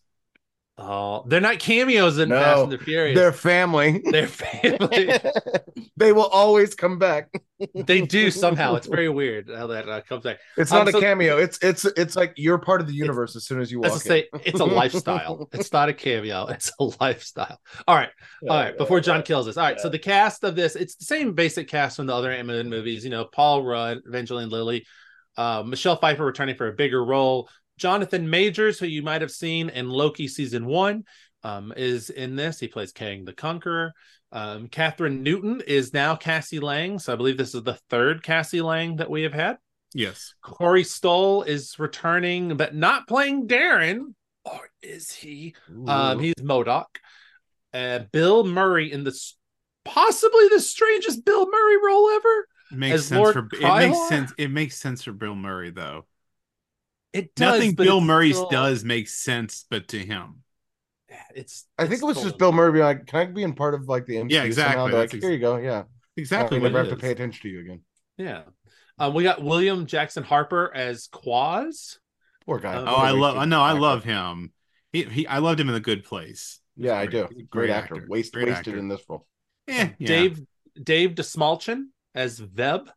Oh, 0.83 1.23
they're 1.27 1.39
not 1.41 1.59
cameos 1.59 2.17
in 2.17 2.29
No, 2.29 2.39
Fast 2.41 2.63
and 2.63 2.71
the 2.71 2.77
Furious. 2.79 3.15
they're 3.17 3.31
family 3.31 4.01
They're 4.11 4.27
family. 4.27 5.11
they 5.97 6.11
will 6.11 6.25
always 6.25 6.73
come 6.75 6.97
back 6.97 7.29
they 7.75 8.01
do 8.01 8.31
somehow. 8.31 8.73
It's 8.73 8.87
very 8.87 9.07
weird 9.09 9.47
how 9.55 9.67
that 9.67 9.87
uh, 9.87 10.01
comes 10.01 10.23
back. 10.23 10.39
It's 10.57 10.71
Um, 10.71 10.79
not 10.79 10.87
a 10.87 10.91
so- 10.93 10.99
cameo. 10.99 11.37
It's 11.37 11.59
it's 11.61 11.85
it's 11.85 12.15
like 12.15 12.33
you're 12.35 12.57
part 12.57 12.81
of 12.81 12.87
the 12.87 12.93
universe 12.93 13.35
as 13.35 13.45
soon 13.45 13.61
as 13.61 13.71
you 13.71 13.79
walk 13.81 13.91
I 13.91 13.97
say, 13.97 14.19
in. 14.33 14.41
it's 14.45 14.59
a 14.59 14.65
lifestyle. 14.65 15.47
It's 15.53 15.71
not 15.71 15.87
a 15.87 15.93
cameo. 15.93 16.47
It's 16.47 16.71
a 16.79 16.85
lifestyle. 16.99 17.59
All 17.87 17.95
right. 17.95 18.09
All 18.49 18.57
right, 18.57 18.75
before 18.75 18.99
John 18.99 19.21
kills 19.21 19.47
us. 19.47 19.57
All 19.57 19.63
right, 19.63 19.79
so 19.79 19.89
the 19.89 19.99
cast 19.99 20.43
of 20.43 20.55
this, 20.55 20.75
it's 20.75 20.95
the 20.95 21.05
same 21.05 21.33
basic 21.33 21.67
cast 21.67 21.97
from 21.97 22.07
the 22.07 22.15
other 22.15 22.31
Ant-Man 22.31 22.67
movies. 22.67 23.03
You 23.03 23.11
know, 23.11 23.25
Paul 23.25 23.63
Rudd, 23.63 23.99
Evangeline 24.07 24.49
Lilly, 24.49 24.87
uh, 25.37 25.61
Michelle 25.63 25.97
Pfeiffer 25.97 26.25
returning 26.25 26.55
for 26.55 26.67
a 26.67 26.73
bigger 26.73 27.03
role. 27.05 27.47
Jonathan 27.81 28.29
Majors, 28.29 28.77
who 28.77 28.85
you 28.85 29.01
might 29.01 29.21
have 29.21 29.31
seen 29.31 29.69
in 29.69 29.89
Loki 29.89 30.27
season 30.27 30.67
one, 30.67 31.03
um, 31.41 31.73
is 31.75 32.11
in 32.11 32.35
this. 32.35 32.59
He 32.59 32.67
plays 32.67 32.91
Kang 32.91 33.25
the 33.25 33.33
Conqueror. 33.33 33.93
Um, 34.31 34.67
Kathryn 34.67 35.21
Newton 35.21 35.63
is 35.65 35.91
now 35.91 36.15
Cassie 36.15 36.59
Lang. 36.59 36.99
So 36.99 37.11
I 37.11 37.15
believe 37.15 37.37
this 37.37 37.55
is 37.55 37.63
the 37.63 37.79
third 37.89 38.21
Cassie 38.21 38.61
Lang 38.61 38.97
that 38.97 39.09
we 39.09 39.23
have 39.23 39.33
had. 39.33 39.57
Yes. 39.95 40.35
Corey 40.43 40.83
Stoll 40.83 41.41
is 41.41 41.79
returning, 41.79 42.55
but 42.55 42.75
not 42.75 43.07
playing 43.07 43.47
Darren. 43.47 44.13
Or 44.45 44.69
is 44.83 45.11
he? 45.11 45.55
Um, 45.87 46.19
he's 46.19 46.35
MODOK. 46.35 46.85
Uh, 47.73 47.99
Bill 48.11 48.43
Murray 48.43 48.91
in 48.91 49.03
the 49.03 49.19
possibly 49.85 50.49
the 50.49 50.59
strangest 50.59 51.25
Bill 51.25 51.49
Murray 51.49 51.77
role 51.83 52.09
ever. 52.11 52.47
Makes 52.71 53.05
sense 53.05 53.19
Lord 53.19 53.33
for 53.33 53.49
it 53.53 53.87
makes 53.87 54.07
sense. 54.07 54.33
It 54.37 54.51
makes 54.51 54.77
sense 54.77 55.03
for 55.03 55.13
Bill 55.13 55.35
Murray 55.35 55.71
though. 55.71 56.05
It 57.13 57.35
does, 57.35 57.55
Nothing 57.59 57.75
Bill 57.75 57.97
it's 57.97 58.05
Murray 58.05 58.31
still- 58.33 58.49
does 58.49 58.83
make 58.85 59.07
sense, 59.07 59.65
but 59.69 59.87
to 59.89 59.99
him. 59.99 60.43
It's. 61.35 61.65
I 61.77 61.83
think 61.83 61.93
it's 61.95 62.03
it 62.03 62.05
was 62.05 62.17
still- 62.17 62.29
just 62.29 62.39
Bill 62.39 62.51
Murray 62.53 62.71
being 62.71 62.85
like, 62.85 63.05
"Can 63.07 63.19
I 63.19 63.25
be 63.25 63.43
in 63.43 63.53
part 63.53 63.73
of 63.73 63.87
like 63.87 64.05
the 64.05 64.15
MCU 64.17 64.31
Yeah, 64.31 64.43
exactly. 64.43 64.81
somehow?" 64.81 64.97
Like, 64.97 65.13
ex- 65.13 65.23
here 65.23 65.31
you 65.33 65.39
go. 65.39 65.57
Yeah, 65.57 65.83
Exactly 66.17 66.57
I 66.57 66.61
what 66.61 66.71
never 66.71 66.85
it 66.85 66.89
have 66.89 66.97
to 66.97 67.01
pay 67.01 67.11
attention 67.11 67.41
to 67.43 67.49
you 67.49 67.59
again. 67.61 67.81
Yeah. 68.17 68.43
Um, 68.97 69.13
we 69.13 69.23
got 69.23 69.41
William 69.43 69.85
Jackson 69.85 70.23
Harper 70.23 70.71
as 70.73 71.07
Quaz. 71.07 71.97
Poor 72.45 72.59
guy. 72.59 72.75
Oh, 72.75 72.85
Oh, 72.87 72.95
I 72.95 73.11
love. 73.11 73.37
I 73.37 73.45
know. 73.45 73.61
I 73.61 73.73
love 73.73 74.03
him. 74.03 74.53
He, 74.93 75.03
he. 75.03 75.27
I 75.27 75.39
loved 75.39 75.59
him 75.59 75.67
in 75.67 75.73
The 75.73 75.79
Good 75.81 76.03
Place. 76.03 76.59
He 76.75 76.83
was 76.83 76.87
Yeah, 76.87 76.97
I 76.99 77.05
do. 77.07 77.27
He's 77.31 77.41
a 77.41 77.47
Great, 77.47 77.69
actor. 77.71 78.05
Waste, 78.07 78.33
Great 78.33 78.47
wasted 78.47 78.67
actor. 78.69 78.77
in 78.77 78.87
this 78.87 79.01
role. 79.09 79.25
Eh, 79.67 79.89
yeah. 79.99 80.07
Dave 80.07 80.41
Dave 80.81 81.11
Dastmalchian 81.11 81.87
as 82.15 82.39
Veb 82.39 82.87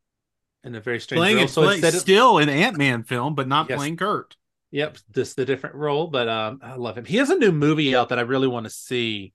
in 0.64 0.74
a 0.74 0.80
very 0.80 1.00
strange 1.00 1.18
playing 1.20 1.36
role. 1.36 1.44
it 1.46 1.50
So 1.50 1.62
play, 1.62 1.74
instead 1.74 1.94
of 1.94 2.00
still 2.00 2.38
an 2.38 2.48
Ant 2.48 2.76
Man 2.76 3.02
film, 3.04 3.34
but 3.34 3.46
not 3.48 3.68
Yes. 3.68 3.78
playing 3.78 3.96
Kurt. 3.96 4.36
Yep, 4.70 4.98
this 5.12 5.28
is 5.28 5.34
the 5.34 5.44
different 5.44 5.76
role, 5.76 6.08
but 6.08 6.28
um, 6.28 6.58
I 6.62 6.74
love 6.74 6.98
him. 6.98 7.04
He 7.04 7.18
has 7.18 7.30
a 7.30 7.36
new 7.36 7.52
movie 7.52 7.94
out 7.94 8.08
that 8.08 8.18
I 8.18 8.22
really 8.22 8.48
want 8.48 8.64
to 8.64 8.70
see. 8.70 9.32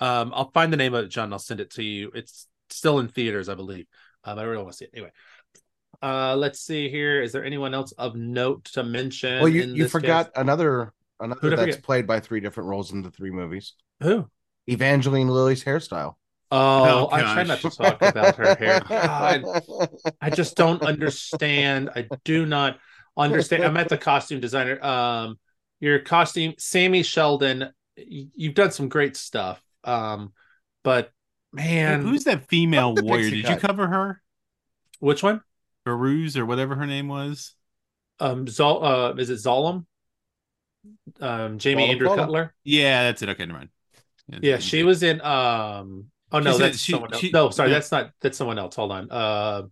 Um, 0.00 0.30
I'll 0.34 0.50
find 0.52 0.72
the 0.72 0.76
name 0.76 0.94
of 0.94 1.04
it, 1.06 1.08
John. 1.08 1.32
I'll 1.32 1.40
send 1.40 1.60
it 1.60 1.70
to 1.72 1.82
you. 1.82 2.12
It's 2.14 2.46
still 2.70 3.00
in 3.00 3.08
theaters, 3.08 3.48
I 3.48 3.54
believe. 3.54 3.86
Um, 4.22 4.38
I 4.38 4.42
really 4.44 4.62
want 4.62 4.70
to 4.72 4.76
see 4.76 4.84
it. 4.84 4.90
Anyway, 4.94 5.10
uh, 6.02 6.36
let's 6.36 6.60
see 6.60 6.88
here. 6.88 7.20
Is 7.22 7.32
there 7.32 7.44
anyone 7.44 7.74
else 7.74 7.92
of 7.92 8.14
note 8.14 8.64
to 8.74 8.84
mention? 8.84 9.40
Well, 9.40 9.48
you 9.48 9.62
in 9.62 9.74
you 9.74 9.84
this 9.84 9.92
forgot 9.92 10.26
cast? 10.26 10.36
another 10.36 10.92
another 11.18 11.50
that's 11.50 11.60
forget? 11.62 11.82
played 11.82 12.06
by 12.06 12.20
three 12.20 12.40
different 12.40 12.68
roles 12.68 12.92
in 12.92 13.02
the 13.02 13.10
three 13.10 13.30
movies. 13.30 13.72
who? 14.00 14.28
Evangeline 14.68 15.28
Lilly's 15.28 15.64
hairstyle. 15.64 16.14
Oh, 16.50 16.84
Oh, 16.84 17.08
I 17.12 17.22
try 17.22 17.42
not 17.42 17.58
gosh. 17.58 17.62
to 17.62 17.70
talk 17.70 18.02
about 18.02 18.36
her 18.36 18.54
hair. 18.54 18.80
God, 18.88 19.44
I 20.20 20.30
just 20.30 20.56
don't 20.56 20.82
understand. 20.82 21.90
I 21.94 22.06
do 22.24 22.46
not 22.46 22.78
understand. 23.16 23.64
I'm 23.64 23.76
at 23.76 23.88
the 23.88 23.98
costume 23.98 24.40
designer. 24.40 24.82
Um, 24.84 25.38
your 25.80 25.98
costume, 26.00 26.54
Sammy 26.58 27.02
Sheldon. 27.02 27.70
You've 27.96 28.54
done 28.54 28.70
some 28.70 28.88
great 28.88 29.16
stuff. 29.16 29.62
Um, 29.84 30.32
but 30.84 31.10
man, 31.52 32.02
Who's 32.02 32.24
that 32.24 32.48
female 32.48 32.94
warrior? 32.94 33.30
Pixie 33.30 33.42
Did 33.42 33.50
you 33.50 33.56
cover 33.56 33.86
her? 33.86 34.22
which 35.00 35.22
one? 35.22 35.40
Baruz 35.86 36.36
or 36.36 36.44
whatever 36.44 36.74
her 36.74 36.86
name 36.86 37.08
was. 37.08 37.54
Um, 38.18 38.46
Zol. 38.46 38.82
Uh, 38.82 39.14
is 39.16 39.30
it 39.30 39.34
Zolom? 39.38 39.86
Um, 41.20 41.58
Jamie 41.58 41.84
Zolom 41.84 41.90
Andrew 41.92 42.08
Zolom. 42.08 42.16
Cutler. 42.16 42.54
Yeah, 42.64 43.04
that's 43.04 43.22
it. 43.22 43.28
Okay, 43.30 43.46
never 43.46 43.58
mind. 43.58 43.70
Yeah, 44.42 44.58
she 44.58 44.82
was 44.82 45.02
in. 45.02 45.20
Um, 45.20 46.06
oh 46.36 46.40
no, 46.40 46.50
She's 46.52 46.60
in- 46.60 46.66
that's 46.66 46.78
she- 46.78 46.92
someone 46.92 47.12
else. 47.12 47.20
she- 47.22 47.30
no, 47.30 47.50
sorry, 47.50 47.70
yeah. 47.70 47.74
that's 47.74 47.92
not. 47.92 48.10
That's 48.20 48.36
someone 48.38 48.58
else. 48.58 48.76
Hold 48.76 48.92
on. 48.92 49.10
Uh, 49.10 49.62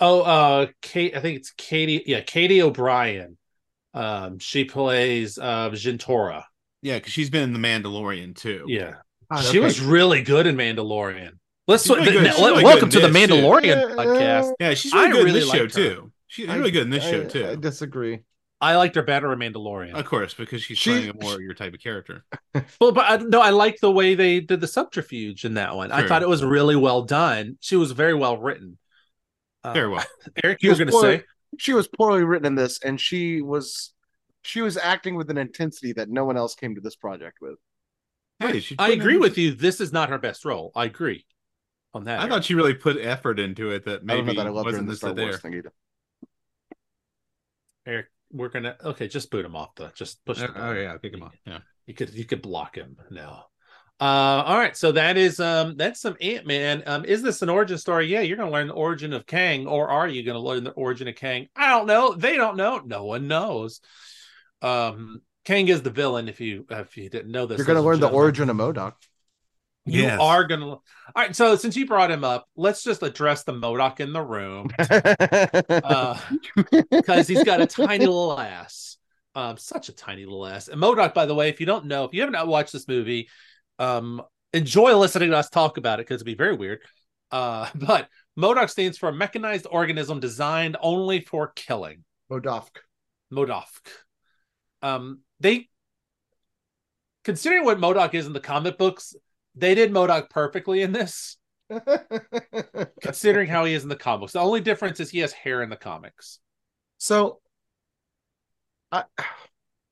oh, 0.00 0.20
uh, 0.22 0.66
Kate. 0.80 1.16
I 1.16 1.20
think 1.20 1.38
it's 1.38 1.50
Katie. 1.52 2.02
Yeah, 2.06 2.20
Katy 2.20 2.62
O'Brian. 2.62 3.36
Um, 3.94 4.38
she 4.38 4.64
plays 4.64 5.38
uh 5.38 5.70
Jentorra. 5.70 6.44
Yeah, 6.80 6.96
because 6.98 7.12
she's 7.12 7.30
been 7.30 7.42
in 7.44 7.52
The 7.52 7.58
Mandalorian 7.58 8.34
too. 8.34 8.64
Yeah, 8.66 8.94
God, 9.30 9.42
she 9.44 9.58
okay. 9.58 9.60
was 9.60 9.80
really 9.80 10.22
good 10.22 10.46
in 10.46 10.56
Mandalorian. 10.56 11.32
Let's 11.68 11.88
really 11.88 12.04
good. 12.06 12.20
th- 12.24 12.34
She's 12.34 12.42
really 12.44 12.64
welcome 12.64 12.90
to 12.90 12.98
the 13.00 13.06
in 13.06 13.12
this, 13.12 13.28
too. 13.28 13.34
Mandalorian 13.34 13.94
podcast. 13.94 14.52
Yeah, 14.58 14.74
she's 14.74 14.92
really 14.92 15.06
I 15.08 15.12
good 15.12 15.28
in 15.28 15.34
this 15.34 15.50
show 15.50 15.58
her. 15.58 15.66
too. 15.68 16.12
She's 16.26 16.48
really 16.48 16.70
good 16.70 16.82
in 16.84 16.90
this 16.90 17.04
I- 17.04 17.10
show 17.10 17.24
too. 17.24 17.46
I 17.48 17.54
disagree. 17.56 18.20
I 18.62 18.76
liked 18.76 18.94
her 18.94 19.02
better 19.02 19.32
in 19.32 19.38
Mandalorian. 19.40 19.92
Of 19.94 20.04
course, 20.06 20.32
because 20.34 20.62
she's 20.62 20.78
She- 20.78 20.90
playing 20.90 21.10
a 21.10 21.14
more 21.22 21.40
your 21.40 21.52
type 21.54 21.74
of 21.74 21.80
character. 21.80 22.24
Well, 22.80 22.92
but 22.92 23.04
I, 23.10 23.16
no, 23.16 23.40
I 23.40 23.50
like 23.50 23.80
the 23.80 23.90
way 23.90 24.14
they 24.14 24.38
did 24.40 24.60
the 24.60 24.66
subterfuge 24.68 25.44
in 25.44 25.54
that 25.54 25.74
one. 25.74 25.90
I 25.90 26.06
thought 26.06 26.22
it 26.22 26.28
was 26.28 26.44
really 26.44 26.76
well 26.76 27.02
done. 27.02 27.56
She 27.60 27.76
was 27.76 27.92
very 27.92 28.14
well 28.14 28.36
written. 28.38 28.78
Uh, 29.64 29.72
Very 29.72 29.88
well. 29.88 30.04
Eric, 30.44 30.62
you 30.62 30.70
were 30.70 30.74
She 30.76 30.78
going 30.84 30.86
was 30.86 30.94
to 30.94 31.00
poorly- 31.00 31.18
say? 31.18 31.24
she 31.58 31.72
was 31.72 31.88
poorly 31.88 32.24
written 32.24 32.46
in 32.46 32.54
this, 32.54 32.78
and 32.82 33.00
she 33.00 33.42
was 33.42 33.92
she 34.42 34.60
was 34.60 34.76
acting 34.76 35.14
with 35.16 35.30
an 35.30 35.38
intensity 35.38 35.92
that 35.94 36.08
no 36.08 36.24
one 36.24 36.36
else 36.36 36.54
came 36.54 36.74
to 36.74 36.80
this 36.80 36.96
project 36.96 37.38
with. 37.40 37.56
Hey, 38.40 38.60
she 38.60 38.74
I 38.78 38.86
put 38.88 38.94
in 38.94 39.00
agree 39.00 39.16
with 39.18 39.38
you. 39.38 39.54
This 39.54 39.80
is 39.80 39.92
not 39.92 40.08
her 40.08 40.18
best 40.18 40.44
role. 40.44 40.72
I 40.74 40.84
agree 40.86 41.24
on 41.94 42.04
that. 42.04 42.18
I 42.18 42.22
Eric. 42.22 42.32
thought 42.32 42.44
she 42.44 42.54
really 42.54 42.74
put 42.74 42.96
effort 42.98 43.38
into 43.38 43.70
it. 43.70 43.84
That 43.84 43.90
I 43.90 43.96
don't 43.98 44.06
know 44.06 44.22
maybe 44.24 44.36
that 44.38 44.46
I 44.46 44.50
loved 44.50 44.70
her 44.70 44.76
in 44.78 44.86
wasn't 44.86 44.86
the 44.86 44.92
this 44.92 44.98
Star 44.98 45.14
there. 45.14 45.26
Wars 45.26 45.40
thing 45.40 45.54
either. 45.54 45.72
Eric, 47.86 48.06
we're 48.32 48.48
gonna 48.48 48.76
okay. 48.84 49.08
Just 49.08 49.30
boot 49.30 49.44
him 49.44 49.56
off 49.56 49.74
the. 49.74 49.90
Just 49.94 50.24
push. 50.24 50.40
Oh, 50.40 50.46
the 50.46 50.66
oh, 50.66 50.72
yeah, 50.72 50.96
kick 50.98 51.14
him 51.14 51.22
off. 51.22 51.34
Yeah. 51.46 51.58
You 51.86 51.94
could 51.94 52.12
you 52.14 52.24
could 52.24 52.42
block 52.42 52.76
him 52.76 52.96
now. 53.10 53.46
Uh, 54.00 54.42
all 54.46 54.58
right. 54.58 54.76
So 54.76 54.92
that 54.92 55.16
is 55.16 55.38
um 55.40 55.76
that's 55.76 56.00
some 56.00 56.16
Ant 56.20 56.46
Man. 56.46 56.82
Um, 56.86 57.04
is 57.04 57.22
this 57.22 57.42
an 57.42 57.48
origin 57.48 57.78
story? 57.78 58.06
Yeah, 58.06 58.20
you're 58.20 58.36
gonna 58.36 58.50
learn 58.50 58.68
the 58.68 58.74
origin 58.74 59.12
of 59.12 59.26
Kang, 59.26 59.66
or 59.66 59.88
are 59.88 60.08
you 60.08 60.24
gonna 60.24 60.40
learn 60.40 60.64
the 60.64 60.70
origin 60.72 61.08
of 61.08 61.14
Kang? 61.14 61.48
I 61.54 61.68
don't 61.68 61.86
know. 61.86 62.14
They 62.14 62.36
don't 62.36 62.56
know. 62.56 62.82
No 62.84 63.04
one 63.04 63.28
knows. 63.28 63.80
Um, 64.60 65.22
Kang 65.44 65.68
is 65.68 65.82
the 65.82 65.90
villain. 65.90 66.28
If 66.28 66.40
you 66.40 66.66
if 66.70 66.96
you 66.96 67.08
didn't 67.10 67.32
know 67.32 67.46
this, 67.46 67.58
You're 67.58 67.66
going 67.66 67.76
to 67.76 67.82
learn 67.82 68.00
the 68.00 68.08
origin 68.08 68.48
of 68.48 68.56
MODOK. 68.56 68.94
You 69.84 70.02
Yes. 70.02 70.20
are 70.20 70.44
gonna. 70.44 70.66
All 70.66 70.80
right. 71.16 71.34
So 71.34 71.56
since 71.56 71.76
you 71.76 71.86
brought 71.86 72.10
him 72.10 72.22
up, 72.22 72.46
let's 72.56 72.84
just 72.84 73.02
address 73.02 73.42
the 73.42 73.52
MODOK 73.52 74.00
in 74.00 74.12
the 74.12 74.22
room. 74.22 74.70
Uh, 75.82 76.18
because 76.90 77.26
he's 77.26 77.42
got 77.42 77.60
a 77.60 77.66
tiny 77.66 78.06
little 78.06 78.38
ass. 78.38 78.96
Um, 79.34 79.56
such 79.56 79.88
a 79.88 79.92
tiny 79.92 80.24
little 80.24 80.46
ass. 80.46 80.68
And 80.68 80.80
MODOK, 80.80 81.14
by 81.14 81.26
the 81.26 81.34
way, 81.34 81.48
if 81.48 81.58
you 81.58 81.66
don't 81.66 81.86
know, 81.86 82.04
if 82.04 82.12
you 82.14 82.20
haven't 82.20 82.46
watched 82.46 82.72
this 82.72 82.86
movie, 82.86 83.28
um, 83.78 84.22
enjoy 84.52 84.96
listening 84.96 85.30
to 85.30 85.36
us 85.36 85.48
talk 85.48 85.78
about 85.78 85.98
it 85.98 86.06
because 86.06 86.16
it'd 86.16 86.26
be 86.26 86.34
very 86.34 86.54
weird. 86.54 86.80
Uh, 87.30 87.68
but 87.74 88.08
MODOK 88.38 88.70
stands 88.70 88.98
for 88.98 89.08
a 89.08 89.12
mechanized 89.12 89.66
organism 89.70 90.20
designed 90.20 90.76
only 90.80 91.20
for 91.20 91.48
killing. 91.56 92.04
MODOK. 92.30 92.68
MODOK. 93.32 93.64
Um, 94.82 95.20
they 95.40 95.68
considering 97.24 97.64
what 97.64 97.78
MODOK 97.78 98.14
is 98.14 98.26
in 98.26 98.32
the 98.32 98.40
comic 98.40 98.78
books, 98.78 99.14
they 99.54 99.74
did 99.74 99.92
MODOK 99.92 100.30
perfectly 100.30 100.82
in 100.82 100.92
this. 100.92 101.36
Considering 103.00 103.48
how 103.48 103.64
he 103.64 103.72
is 103.74 103.82
in 103.82 103.88
the 103.88 103.96
comics, 103.96 104.32
the 104.32 104.40
only 104.40 104.60
difference 104.60 105.00
is 105.00 105.10
he 105.10 105.20
has 105.20 105.32
hair 105.32 105.62
in 105.62 105.70
the 105.70 105.76
comics. 105.76 106.38
so, 106.98 107.40
I, 108.90 109.04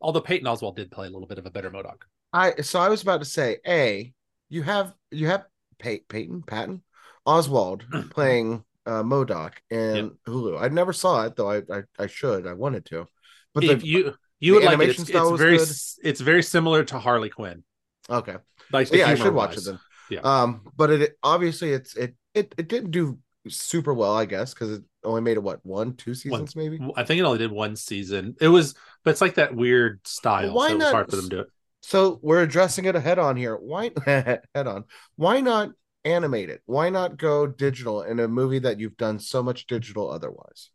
Although 0.00 0.20
Peyton 0.20 0.46
Oswalt 0.46 0.76
did 0.76 0.90
play 0.90 1.06
a 1.06 1.10
little 1.10 1.26
bit 1.26 1.38
of 1.38 1.46
a 1.46 1.50
better 1.50 1.70
MODOK. 1.70 2.02
I 2.32 2.60
so 2.62 2.80
I 2.80 2.88
was 2.88 3.02
about 3.02 3.18
to 3.18 3.26
say, 3.26 3.58
a 3.66 4.12
you 4.48 4.62
have 4.62 4.94
you 5.10 5.26
have 5.26 5.44
Pey- 5.78 6.04
Peyton 6.08 6.42
Patton 6.42 6.82
Oswalt 7.26 7.82
playing 8.10 8.64
uh, 8.86 9.02
MODOK 9.02 9.52
in 9.70 10.12
Hulu. 10.26 10.60
I 10.60 10.68
never 10.68 10.92
saw 10.92 11.24
it 11.26 11.36
though. 11.36 11.50
I 11.50 11.58
I, 11.70 11.82
I 11.98 12.06
should. 12.06 12.46
I 12.46 12.54
wanted 12.54 12.86
to, 12.86 13.06
but 13.54 13.64
if 13.64 13.80
the, 13.80 13.86
you 13.86 14.14
you 14.38 14.54
the 14.54 14.60
would 14.60 14.78
like 14.78 14.88
it, 14.88 14.98
it's, 14.98 15.08
style 15.08 15.34
it's 15.34 15.42
very 15.42 15.58
good. 15.58 15.68
it's 16.02 16.20
very 16.20 16.42
similar 16.42 16.84
to 16.84 16.98
Harley 16.98 17.30
Quinn. 17.30 17.62
okay. 18.08 18.36
The 18.70 18.88
yeah, 18.92 19.08
I 19.08 19.14
should 19.14 19.34
watch 19.34 19.56
it 19.56 19.64
then. 19.64 19.78
Yeah. 20.10 20.20
Um, 20.20 20.62
but 20.76 20.90
it 20.90 21.18
obviously 21.22 21.72
it's 21.72 21.96
it 21.96 22.14
it 22.34 22.54
it 22.58 22.68
didn't 22.68 22.90
do 22.90 23.18
super 23.48 23.94
well, 23.94 24.14
I 24.14 24.24
guess, 24.24 24.52
because 24.52 24.72
it 24.72 24.82
only 25.04 25.22
made 25.22 25.36
it 25.36 25.42
what 25.42 25.64
one 25.64 25.94
two 25.94 26.14
seasons 26.14 26.54
maybe. 26.56 26.78
I 26.96 27.04
think 27.04 27.20
it 27.20 27.24
only 27.24 27.38
did 27.38 27.52
one 27.52 27.76
season. 27.76 28.36
It 28.40 28.48
was, 28.48 28.74
but 29.04 29.12
it's 29.12 29.20
like 29.20 29.36
that 29.36 29.54
weird 29.54 30.06
style. 30.06 30.52
Why 30.54 30.68
so 30.68 30.72
it 30.72 30.76
was 30.76 30.84
not 30.84 30.92
hard 30.92 31.10
for 31.10 31.16
them 31.16 31.30
to 31.30 31.36
do 31.36 31.40
it. 31.40 31.46
So 31.82 32.18
we're 32.22 32.42
addressing 32.42 32.84
it 32.84 32.94
head 32.94 33.18
on 33.18 33.36
here. 33.36 33.56
Why 33.56 33.90
head 34.06 34.42
on? 34.54 34.84
Why 35.16 35.40
not 35.40 35.70
animate 36.04 36.50
it? 36.50 36.62
Why 36.66 36.90
not 36.90 37.16
go 37.16 37.46
digital 37.46 38.02
in 38.02 38.20
a 38.20 38.28
movie 38.28 38.58
that 38.60 38.80
you've 38.80 38.96
done 38.96 39.18
so 39.18 39.42
much 39.42 39.66
digital 39.66 40.10
otherwise? 40.10 40.70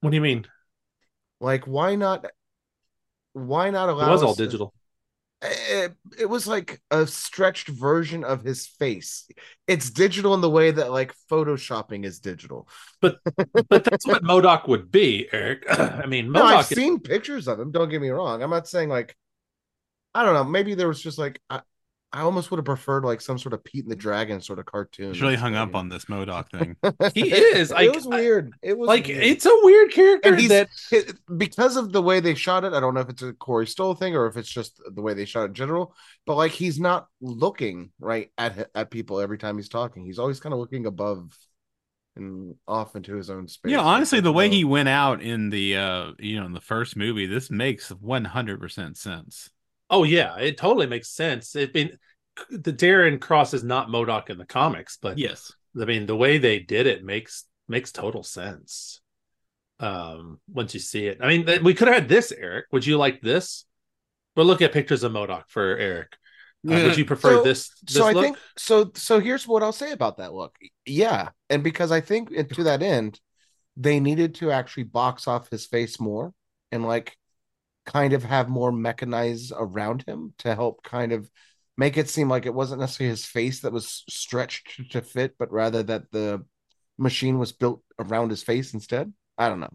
What 0.00 0.10
do 0.10 0.16
you 0.16 0.22
mean? 0.22 0.46
Like 1.40 1.64
why 1.66 1.94
not? 1.94 2.26
Why 3.32 3.70
not 3.70 3.88
allow? 3.88 4.08
It 4.08 4.12
was 4.12 4.22
all 4.22 4.30
us 4.30 4.36
to- 4.36 4.44
digital. 4.44 4.74
It, 5.42 5.94
it 6.18 6.26
was 6.26 6.46
like 6.46 6.82
a 6.90 7.06
stretched 7.06 7.68
version 7.68 8.24
of 8.24 8.42
his 8.44 8.66
face. 8.66 9.26
It's 9.66 9.88
digital 9.88 10.34
in 10.34 10.42
the 10.42 10.50
way 10.50 10.70
that 10.70 10.90
like 10.90 11.14
photoshopping 11.30 12.04
is 12.04 12.20
digital. 12.20 12.68
But 13.00 13.18
but 13.68 13.84
that's 13.84 14.06
what 14.06 14.22
MODOK 14.22 14.68
would 14.68 14.90
be, 14.90 15.28
Eric. 15.32 15.64
I 15.70 16.04
mean, 16.06 16.30
No, 16.30 16.44
I've 16.44 16.66
MODOK. 16.66 16.72
is- 16.72 16.76
seen 16.76 17.00
pictures 17.00 17.48
of 17.48 17.58
him. 17.58 17.70
Don't 17.70 17.88
get 17.88 18.02
me 18.02 18.10
wrong. 18.10 18.42
I'm 18.42 18.50
not 18.50 18.68
saying 18.68 18.90
like 18.90 19.16
I 20.14 20.24
don't 20.24 20.34
know. 20.34 20.44
Maybe 20.44 20.74
there 20.74 20.88
was 20.88 21.00
just 21.00 21.18
like 21.18 21.40
I, 21.48 21.60
I 22.12 22.22
almost 22.22 22.50
would 22.50 22.58
have 22.58 22.64
preferred 22.64 23.04
like 23.04 23.20
some 23.20 23.38
sort 23.38 23.52
of 23.52 23.62
Pete 23.62 23.84
and 23.84 23.90
the 23.92 23.96
Dragon 23.96 24.40
sort 24.40 24.58
of 24.58 24.66
cartoon. 24.66 25.12
She's 25.12 25.22
really 25.22 25.36
hung 25.36 25.54
up 25.54 25.76
on 25.76 25.88
this 25.88 26.06
MODOK 26.06 26.50
thing. 26.50 26.76
He 27.14 27.32
is, 27.32 27.70
it 27.70 27.94
was 27.94 28.04
weird. 28.04 28.52
It 28.62 28.76
was 28.76 28.88
like 28.88 29.06
weird. 29.06 29.22
it's 29.22 29.46
a 29.46 29.58
weird 29.62 29.92
character 29.92 30.34
he's 30.34 30.48
that 30.48 30.68
it, 30.90 31.12
because 31.36 31.76
of 31.76 31.92
the 31.92 32.02
way 32.02 32.18
they 32.18 32.34
shot 32.34 32.64
it. 32.64 32.72
I 32.72 32.80
don't 32.80 32.94
know 32.94 33.00
if 33.00 33.10
it's 33.10 33.22
a 33.22 33.32
Corey 33.32 33.66
Stoll 33.68 33.94
thing 33.94 34.16
or 34.16 34.26
if 34.26 34.36
it's 34.36 34.48
just 34.48 34.80
the 34.92 35.02
way 35.02 35.14
they 35.14 35.24
shot 35.24 35.42
it 35.42 35.48
in 35.48 35.54
general. 35.54 35.94
But 36.26 36.34
like 36.34 36.50
he's 36.50 36.80
not 36.80 37.06
looking 37.20 37.90
right 38.00 38.30
at 38.36 38.70
at 38.74 38.90
people 38.90 39.20
every 39.20 39.38
time 39.38 39.56
he's 39.56 39.68
talking. 39.68 40.04
He's 40.04 40.18
always 40.18 40.40
kind 40.40 40.52
of 40.52 40.58
looking 40.58 40.86
above 40.86 41.36
and 42.16 42.56
off 42.66 42.96
into 42.96 43.14
his 43.14 43.30
own 43.30 43.46
space. 43.46 43.70
Yeah, 43.70 43.82
honestly, 43.82 44.18
the 44.18 44.32
way 44.32 44.48
So- 44.48 44.54
he 44.54 44.64
went 44.64 44.88
out 44.88 45.22
in 45.22 45.50
the 45.50 45.76
uh 45.76 46.12
you 46.18 46.40
know 46.40 46.46
in 46.46 46.54
the 46.54 46.60
first 46.60 46.96
movie, 46.96 47.26
this 47.26 47.52
makes 47.52 47.90
one 47.90 48.24
hundred 48.24 48.60
percent 48.60 48.96
sense. 48.96 49.48
Oh 49.90 50.04
yeah, 50.04 50.36
it 50.38 50.56
totally 50.56 50.86
makes 50.86 51.08
sense. 51.10 51.54
It 51.56 51.72
been 51.72 51.98
the 52.50 52.72
Darren 52.72 53.20
Cross 53.20 53.54
is 53.54 53.64
not 53.64 53.88
MODOK 53.88 54.30
in 54.30 54.38
the 54.38 54.46
comics, 54.46 54.96
but 55.00 55.18
Yes. 55.18 55.52
I 55.80 55.84
mean 55.84 56.06
the 56.06 56.16
way 56.16 56.38
they 56.38 56.58
did 56.60 56.86
it 56.86 57.04
makes 57.04 57.44
makes 57.68 57.92
total 57.92 58.22
sense. 58.22 59.00
Um, 59.78 60.40
once 60.52 60.74
you 60.74 60.80
see 60.80 61.06
it, 61.06 61.18
I 61.22 61.28
mean, 61.28 61.64
we 61.64 61.72
could 61.72 61.88
have 61.88 61.96
had 61.96 62.08
this, 62.08 62.32
Eric. 62.32 62.66
Would 62.70 62.84
you 62.86 62.98
like 62.98 63.22
this? 63.22 63.64
But 64.36 64.44
look 64.44 64.60
at 64.60 64.72
pictures 64.72 65.02
of 65.04 65.12
MODOK 65.12 65.44
for 65.48 65.76
Eric. 65.76 66.16
Uh, 66.68 66.74
would 66.84 66.98
you 66.98 67.06
prefer 67.06 67.36
So- 67.36 67.42
this? 67.42 67.70
this 67.82 67.96
so 67.96 68.06
I 68.06 68.12
look? 68.12 68.24
think 68.24 68.38
so. 68.58 68.90
So 68.94 69.18
here's 69.20 69.48
what 69.48 69.62
I'll 69.62 69.72
say 69.72 69.92
about 69.92 70.18
that 70.18 70.34
look. 70.34 70.54
Yeah, 70.84 71.30
and 71.48 71.64
because 71.64 71.90
I 71.90 72.02
think 72.02 72.30
and 72.36 72.48
to 72.54 72.64
that 72.64 72.82
end, 72.82 73.18
they 73.76 73.98
needed 74.00 74.34
to 74.36 74.50
actually 74.50 74.82
box 74.84 75.26
off 75.26 75.48
his 75.50 75.64
face 75.66 75.98
more 75.98 76.34
and 76.70 76.84
like 76.84 77.16
kind 77.92 78.12
of 78.12 78.22
have 78.22 78.48
more 78.48 78.72
mechanized 78.72 79.52
around 79.56 80.04
him 80.06 80.32
to 80.38 80.54
help 80.54 80.82
kind 80.82 81.12
of 81.12 81.28
make 81.76 81.96
it 81.96 82.08
seem 82.08 82.28
like 82.28 82.46
it 82.46 82.54
wasn't 82.54 82.80
necessarily 82.80 83.10
his 83.10 83.24
face 83.24 83.60
that 83.60 83.72
was 83.72 84.04
stretched 84.08 84.90
to 84.92 85.00
fit, 85.02 85.34
but 85.38 85.50
rather 85.50 85.82
that 85.82 86.10
the 86.12 86.44
machine 86.98 87.38
was 87.38 87.52
built 87.52 87.82
around 87.98 88.30
his 88.30 88.42
face 88.42 88.74
instead. 88.74 89.12
I 89.38 89.48
don't 89.48 89.60
know. 89.60 89.72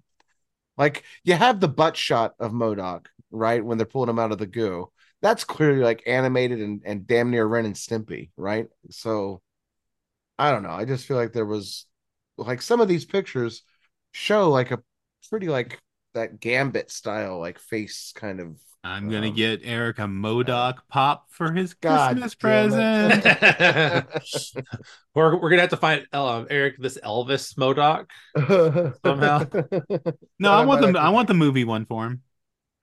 Like 0.77 1.03
you 1.23 1.33
have 1.33 1.59
the 1.59 1.67
butt 1.67 1.97
shot 1.97 2.35
of 2.39 2.51
MODOK, 2.51 3.07
right? 3.31 3.63
When 3.63 3.77
they're 3.77 3.87
pulling 3.87 4.09
him 4.09 4.19
out 4.19 4.31
of 4.31 4.37
the 4.37 4.45
goo. 4.47 4.91
That's 5.21 5.43
clearly 5.43 5.79
like 5.79 6.03
animated 6.05 6.59
and, 6.59 6.81
and 6.85 7.07
damn 7.07 7.31
near 7.31 7.45
Ren 7.45 7.65
and 7.65 7.75
Stimpy, 7.75 8.29
right? 8.37 8.67
So 8.91 9.41
I 10.37 10.51
don't 10.51 10.63
know. 10.63 10.69
I 10.69 10.85
just 10.85 11.05
feel 11.05 11.17
like 11.17 11.33
there 11.33 11.45
was 11.45 11.85
like 12.37 12.61
some 12.61 12.81
of 12.81 12.87
these 12.87 13.05
pictures 13.05 13.63
show 14.11 14.51
like 14.51 14.71
a 14.71 14.83
pretty 15.29 15.47
like 15.47 15.79
that 16.15 16.39
gambit 16.39 16.91
style 16.91 17.39
like 17.39 17.59
face 17.59 18.13
kind 18.15 18.39
of 18.41 18.57
I'm 18.83 19.09
gonna 19.09 19.29
Um, 19.29 19.33
get 19.33 19.61
Eric 19.63 19.97
a 19.99 20.03
MODOK 20.03 20.75
pop 20.89 21.31
for 21.31 21.51
his 21.53 21.73
God 21.73 22.17
Christmas 22.17 22.35
present. 22.35 23.23
we're 25.15 25.39
we're 25.39 25.49
gonna 25.49 25.61
have 25.61 25.71
to 25.71 25.77
find 25.77 26.05
um, 26.13 26.47
Eric 26.49 26.75
this 26.79 26.97
Elvis 27.03 27.55
MODOK. 27.57 28.07
Somehow. 29.05 29.47
No, 30.39 30.51
I 30.51 30.65
want 30.65 30.81
the 30.81 30.99
I 30.99 31.09
want 31.09 31.27
the 31.27 31.33
movie 31.33 31.63
one 31.65 31.85
for 31.85 32.05
him. 32.05 32.21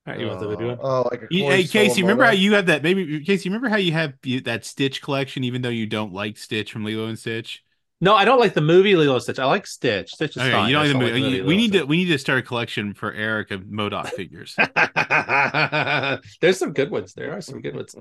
All 0.07 0.13
right, 0.15 0.21
you 0.21 0.27
want 0.27 0.41
the 0.41 0.49
video? 0.49 0.79
Oh, 0.81 1.03
like 1.11 1.23
a 1.23 1.27
You- 1.31 1.45
hey 1.47 1.65
Casey, 1.67 2.01
Stoll 2.01 2.03
remember 2.03 2.25
how 2.25 2.33
you 2.33 2.55
had 2.55 2.67
that? 2.67 2.83
Maybe 2.83 3.21
Casey, 3.25 3.49
remember 3.49 3.69
how 3.69 3.77
you 3.77 3.93
have 3.93 4.15
you, 4.25 4.41
that 4.43 4.65
Stitch 4.65 5.01
collection, 5.01 5.45
even 5.45 5.63
though 5.63 5.69
you 5.69 5.87
don't 5.87 6.13
like 6.13 6.39
Stitch 6.39 6.73
from 6.73 6.85
Lilo 6.85 7.07
and 7.07 7.19
Stitch. 7.19 7.63
No, 8.03 8.17
I 8.17 8.25
don't 8.25 8.41
like 8.41 8.53
the 8.53 8.61
movie 8.61 8.97
Lilo 8.97 9.15
and 9.15 9.23
Stitch. 9.23 9.39
I 9.39 9.45
like 9.47 9.65
Stitch. 9.67 10.11
Stitch 10.11 10.37
is 10.37 10.43
Okay, 10.43 10.51
fine. 10.51 10.69
you 10.69 10.75
don't 10.75 10.83
like 10.83 10.93
the 10.93 10.99
just 10.99 11.13
movie. 11.13 11.21
like 11.23 11.31
you- 11.31 11.37
Lilo 11.39 11.47
we 11.47 11.55
and 11.55 11.63
need 11.63 11.73
to 11.79 11.85
we 11.85 11.97
need 11.99 12.07
to 12.13 12.19
start 12.19 12.41
a 12.41 12.43
collection 12.43 12.95
for 12.95 13.13
Eric 13.13 13.53
of 13.53 13.61
MODOK 13.63 14.09
figures. 14.09 14.57
There's 16.41 16.59
some 16.59 16.73
good 16.73 16.91
ones. 16.91 17.15
There 17.15 17.33
are 17.33 17.41
some 17.41 17.61
good 17.61 17.77
ones. 17.77 17.95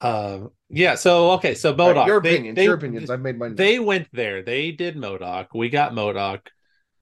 Um, 0.00 0.50
yeah. 0.68 0.96
So 0.96 1.30
okay. 1.32 1.54
So 1.54 1.70
All 1.70 1.76
MODOK. 1.76 1.94
right, 1.96 2.06
your 2.08 2.20
they- 2.20 2.34
opinions, 2.34 2.56
they- 2.56 2.64
your 2.64 2.74
opinions. 2.74 3.08
I've 3.08 3.20
made 3.20 3.38
mine. 3.38 3.54
They 3.54 3.78
went 3.78 4.08
there. 4.12 4.42
They 4.42 4.72
did 4.72 4.96
MODOK. 4.96 5.46
We 5.54 5.68
got 5.70 5.92
MODOK. 5.92 6.40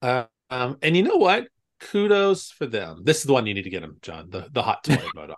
Uh, 0.03 0.25
um, 0.51 0.77
and 0.83 0.95
you 0.97 1.03
know 1.05 1.17
what? 1.17 1.49
Kudos 1.81 2.51
for 2.51 2.67
them. 2.67 3.01
This 3.05 3.19
is 3.19 3.25
the 3.25 3.33
one 3.33 3.47
you 3.47 3.55
need 3.55 3.63
to 3.63 3.71
get 3.71 3.83
him, 3.83 3.97
John. 4.03 4.29
The 4.29 4.49
the 4.53 4.63
hot 4.63 4.85
toy 4.85 4.97
MODOK. 5.17 5.37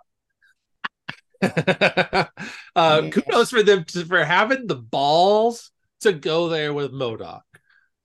uh, 2.75 3.01
Yes. 3.03 3.13
kudos 3.13 3.49
for 3.49 3.63
them 3.63 3.83
to, 3.85 4.05
for 4.05 4.23
having 4.25 4.67
the 4.67 4.75
balls 4.75 5.71
to 6.05 6.13
go 6.13 6.49
there 6.49 6.73
with 6.73 6.91
MODOK. 6.93 7.41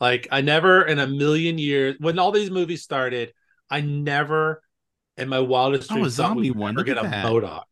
Like 0.01 0.29
I 0.33 0.41
never 0.43 0.83
in 0.83 0.99
a 0.99 1.07
million 1.07 1.59
years 1.59 1.97
when 2.01 2.19
all 2.19 2.33
these 2.33 2.51
movies 2.51 2.83
started, 2.83 3.33
I 3.71 3.81
never 3.83 4.63
in 5.17 5.29
my 5.29 5.41
wildest 5.41 5.91
Oh, 5.91 6.05
a 6.05 6.09
dreams 6.09 6.17
thought 6.17 6.37
zombie 6.37 6.51
we'd 6.51 6.57
one. 6.57 6.75
ever 6.75 6.85
Look 6.85 6.87
get 6.87 6.99
a 6.99 7.03
that. 7.03 7.27
MODOK. 7.27 7.65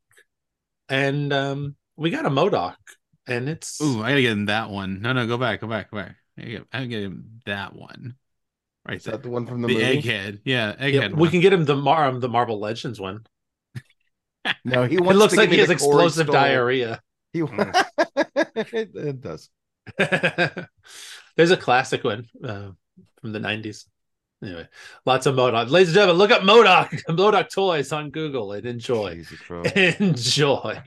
And 0.88 1.33
um, 1.33 1.77
we 1.97 2.11
got 2.11 2.27
a 2.27 2.31
MODOK, 2.31 2.77
and 3.27 3.49
it's 3.49 3.81
Ooh, 3.83 4.03
I 4.03 4.11
gotta 4.11 4.23
get 4.23 4.33
him 4.33 4.47
that 4.47 4.71
one. 4.71 5.01
No, 5.03 5.12
no, 5.12 5.27
go 5.27 5.37
back, 5.38 5.61
go 5.61 5.67
back, 5.67 5.91
go 5.91 5.99
back. 5.99 6.17
I 6.38 6.41
gotta 6.43 6.51
get, 6.53 6.62
I 6.73 6.77
gotta 6.79 6.87
get 6.88 7.03
him 7.03 7.41
that 7.47 7.75
one. 7.75 8.17
Right 8.87 8.97
Is 8.99 9.05
there. 9.05 9.12
that 9.12 9.23
the 9.23 9.31
one 9.31 9.47
from 9.47 9.61
the, 9.62 9.69
The, 9.69 9.75
movie? 9.75 10.03
egghead. 10.03 10.41
Yeah, 10.45 10.75
egghead. 10.77 10.93
Yeah, 10.93 11.09
we 11.09 11.29
can 11.29 11.41
get 11.41 11.53
him 11.53 11.64
the 11.64 11.77
Mar 11.77 12.07
um, 12.07 12.21
the 12.21 12.29
Marvel 12.29 12.59
Legends 12.59 13.01
one. 13.01 13.27
No, 14.64 14.85
he 14.85 14.97
It 14.97 15.01
looks 15.03 15.35
to 15.35 15.41
like 15.41 15.51
he 15.51 15.59
has 15.59 15.71
explosive 15.71 16.27
Stoll. 16.27 16.33
diarrhea. 16.33 17.01
He, 17.33 17.41
it, 17.41 18.91
it 18.95 19.21
does. 19.21 19.51
There's 21.37 21.51
a 21.51 21.57
classic 21.57 22.05
one 22.05 22.27
uh, 22.42 22.70
from 23.20 23.33
the 23.33 23.38
90s. 23.38 23.87
Anyway, 24.42 24.68
lots 25.05 25.27
of 25.27 25.35
MODOK. 25.35 25.68
Ladies 25.70 25.88
and 25.88 25.94
gentlemen, 25.96 26.18
look 26.18 26.31
up 26.31 26.42
MODOK, 26.42 27.03
MODOK 27.09 27.51
toys 27.53 27.92
on 27.92 28.11
Google 28.11 28.53
and 28.53 28.66
enjoy. 28.66 29.24
Enjoy. 29.98 30.81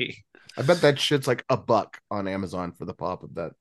I 0.57 0.61
bet 0.63 0.81
that 0.81 0.99
shit's 0.99 1.27
like 1.27 1.43
a 1.49 1.57
buck 1.57 1.99
on 2.09 2.27
Amazon 2.27 2.71
for 2.71 2.85
the 2.85 2.93
pop 2.93 3.23
of 3.23 3.35
that. 3.35 3.51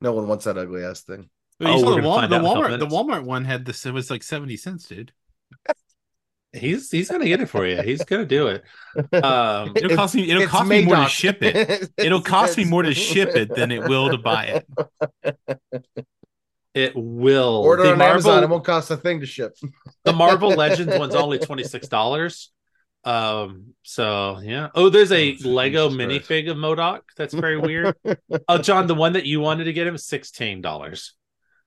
No 0.00 0.12
one 0.12 0.26
wants 0.28 0.44
that 0.44 0.58
ugly 0.58 0.84
ass 0.84 1.02
thing. 1.02 1.28
Well, 1.58 1.74
Oh, 1.74 1.78
the, 1.80 1.84
gonna 2.00 2.08
Wal- 2.08 2.16
the 2.16 2.22
out 2.22 2.24
in 2.24 2.32
a 2.32 2.38
couple 2.40 2.62
Walmart. 2.62 2.78
The. 2.78 2.86
Walmart 2.86 3.24
one 3.24 3.44
had 3.44 3.64
this. 3.66 3.84
It 3.84 3.92
was 3.92 4.10
like 4.10 4.22
seventy 4.22 4.56
cents, 4.56 4.86
dude. 4.88 5.12
He's 6.52 6.90
he's 6.90 7.08
gonna 7.08 7.26
get 7.26 7.40
it 7.40 7.46
for 7.46 7.64
you. 7.64 7.80
He's 7.82 8.04
gonna 8.04 8.26
do 8.26 8.48
it. 8.48 8.64
Um, 9.22 9.72
It'll 9.76 9.96
cost 9.96 10.16
me. 10.16 10.28
It'll 10.28 10.42
It's 10.42 10.50
cost 10.50 10.68
me 10.68 10.84
more 10.84 10.96
to 10.96 11.08
ship 11.08 11.38
it. 11.42 11.90
It'll 11.96 12.20
cost 12.20 12.56
me 12.58 12.64
more 12.64 12.82
to 12.82 12.92
ship 12.92 13.36
it 13.36 13.54
than 13.54 13.70
it 13.70 13.88
will 13.88 14.10
to 14.10 14.18
buy 14.18 14.62
it. 15.24 15.36
it 16.74 16.92
will 16.96 17.58
Order 17.58 17.84
the 17.84 17.92
on 17.92 17.98
Marvel, 17.98 18.32
Amazon. 18.32 18.42
It 18.42 18.48
won't 18.50 18.64
cost 18.64 18.90
a 18.90 18.96
thing 18.96 19.20
to 19.20 19.26
ship. 19.26 19.56
the 20.04 20.12
Marvel 20.12 20.50
Legends 20.50 20.98
one's 20.98 21.14
only 21.14 21.38
twenty 21.38 21.62
six 21.62 21.86
dollars. 21.86 22.50
Um. 23.04 23.74
So 23.84 24.40
yeah. 24.42 24.68
Oh, 24.74 24.88
there's 24.88 25.12
a 25.12 25.36
Oh, 25.44 25.48
Lego 25.48 25.88
Jesus 25.88 26.28
Christ. 26.28 26.28
minifig 26.28 26.50
of 26.50 26.56
MODOK. 26.56 27.00
That's 27.16 27.32
very 27.32 27.58
weird. 27.58 27.94
oh, 28.48 28.58
John, 28.58 28.88
the 28.88 28.94
one 28.96 29.12
that 29.12 29.24
you 29.24 29.38
wanted 29.40 29.64
to 29.64 29.72
get 29.72 29.86
him, 29.86 29.96
sixteen 29.98 30.60
dollars. 30.62 31.14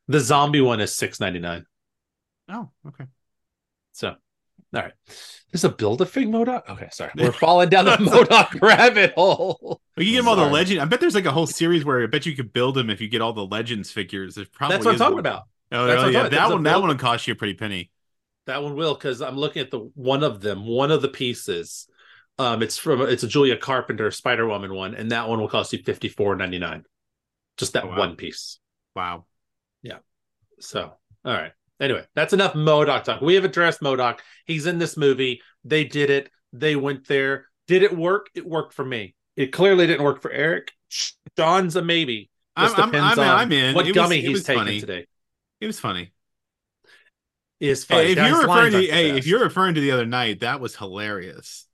The 0.10 0.20
zombie 0.20 0.60
one 0.62 0.82
is 0.82 0.94
six 0.94 1.22
ninety 1.22 1.40
nine. 1.40 1.66
Oh, 2.50 2.70
okay. 2.86 3.06
So, 3.94 4.16
all 4.74 4.82
right. 4.82 4.94
There's 5.52 5.64
a 5.64 5.70
build 5.70 6.02
a 6.02 6.06
fig 6.06 6.28
MODOK. 6.30 6.68
Okay, 6.70 6.90
sorry, 6.92 7.12
we're 7.18 7.32
falling 7.32 7.70
down 7.70 7.86
the 7.86 7.92
MODOK 7.98 8.62
rabbit 8.62 9.14
hole. 9.14 9.82
We 9.96 10.06
can 10.06 10.14
get 10.14 10.18
them 10.20 10.28
all 10.28 10.36
the 10.36 10.46
legend. 10.48 10.82
I 10.82 10.86
bet 10.86 11.00
there's 11.00 11.16
like 11.16 11.26
a 11.26 11.32
whole 11.32 11.46
series 11.48 11.86
where 11.86 12.02
I 12.04 12.08
bet 12.08 12.26
you 12.26 12.36
could 12.36 12.52
build 12.54 12.76
them 12.76 12.90
if 12.90 13.00
you 13.02 13.08
get 13.08 13.22
all 13.22 13.34
the 13.34 13.46
legends 13.46 13.92
figures. 13.92 14.36
There's 14.36 14.50
probably 14.50 14.78
That's 14.78 14.86
what 14.86 14.92
I'm 14.94 14.98
talking 15.00 15.14
one. 15.16 15.20
about. 15.20 15.44
Oh, 15.72 15.86
oh, 15.90 16.08
yeah, 16.08 16.24
that 16.24 16.32
there's 16.32 16.50
one. 16.52 16.64
That 16.64 16.80
one 16.80 16.90
will 16.90 16.96
cost 16.96 17.28
you 17.28 17.34
a 17.34 17.36
pretty 17.36 17.54
penny. 17.54 17.92
That 18.46 18.62
one 18.64 18.76
will 18.76 18.94
because 18.96 19.22
I'm 19.22 19.38
looking 19.38 19.62
at 19.62 19.72
the 19.72 19.80
one 19.96 20.24
of 20.24 20.42
them, 20.42 20.66
one 20.66 20.92
of 20.92 21.02
the 21.02 21.08
pieces. 21.08 21.88
Um, 22.40 22.64
it's 22.64 22.78
from 22.80 23.02
it's 23.04 23.24
a 23.24 23.28
Julia 23.28 23.56
Carpenter 23.58 24.10
Spider 24.10 24.48
Woman 24.48 24.74
one, 24.74 24.96
and 24.96 25.12
that 25.12 25.30
one 25.30 25.40
will 25.40 25.48
cost 25.48 25.72
you 25.72 25.80
fifty 25.84 26.10
four 26.10 26.36
ninety 26.36 26.58
nine. 26.60 26.84
Just 27.58 27.74
that 27.74 27.84
Oh, 27.86 27.90
wow. 27.90 28.00
one 28.00 28.16
piece. 28.16 28.60
Wow. 28.96 29.26
Yeah. 29.84 30.00
So, 30.60 30.94
all 31.24 31.34
right. 31.34 31.52
Anyway, 31.84 32.06
that's 32.16 32.32
enough 32.32 32.54
MODOK 32.54 33.04
talk. 33.04 33.22
We 33.22 33.36
have 33.36 33.44
addressed 33.44 33.82
MODOK. 33.82 34.20
He's 34.46 34.66
in 34.68 34.80
this 34.80 34.96
movie. 34.96 35.42
They 35.66 35.84
did 35.84 36.10
it. 36.10 36.30
They 36.54 36.78
went 36.78 37.08
there. 37.10 37.48
Did 37.68 37.84
it 37.84 37.96
work? 37.96 38.28
It 38.36 38.46
worked 38.48 38.74
for 38.74 38.86
me. 38.86 39.16
It 39.36 39.48
clearly 39.48 39.86
didn't 39.86 40.04
work 40.04 40.22
for 40.22 40.32
Eric. 40.32 40.72
John's 41.38 41.76
a 41.76 41.82
maybe. 41.84 42.30
I'm, 42.56 42.68
Just 42.68 42.80
I'm, 42.80 42.96
I'm, 42.96 43.20
on 43.20 43.28
I'm 43.28 43.52
in. 43.52 43.76
what 43.76 43.86
It 43.86 43.90
was- 43.90 43.96
gummy 43.96 44.20
it 44.20 44.26
he's 44.26 44.44
taking 44.44 44.62
funny. 44.62 44.80
today. 44.80 45.08
It 45.60 45.68
was 45.68 45.80
funny. 45.80 46.14
Is 47.60 47.86
funny. 47.86 48.04
Hey, 48.06 48.12
if 48.12 48.16
Guys, 48.18 48.30
you're 48.30 48.42
referring 48.42 48.72
to 48.72 48.78
aren't 48.78 48.88
the 48.90 48.94
hey, 48.94 49.18
if 49.18 49.28
you're 49.28 49.44
referring 49.44 49.76
to 49.76 49.82
the 49.82 49.92
other 49.92 50.06
night, 50.06 50.40
that 50.42 50.60
was 50.60 50.76
hilarious. 50.76 51.66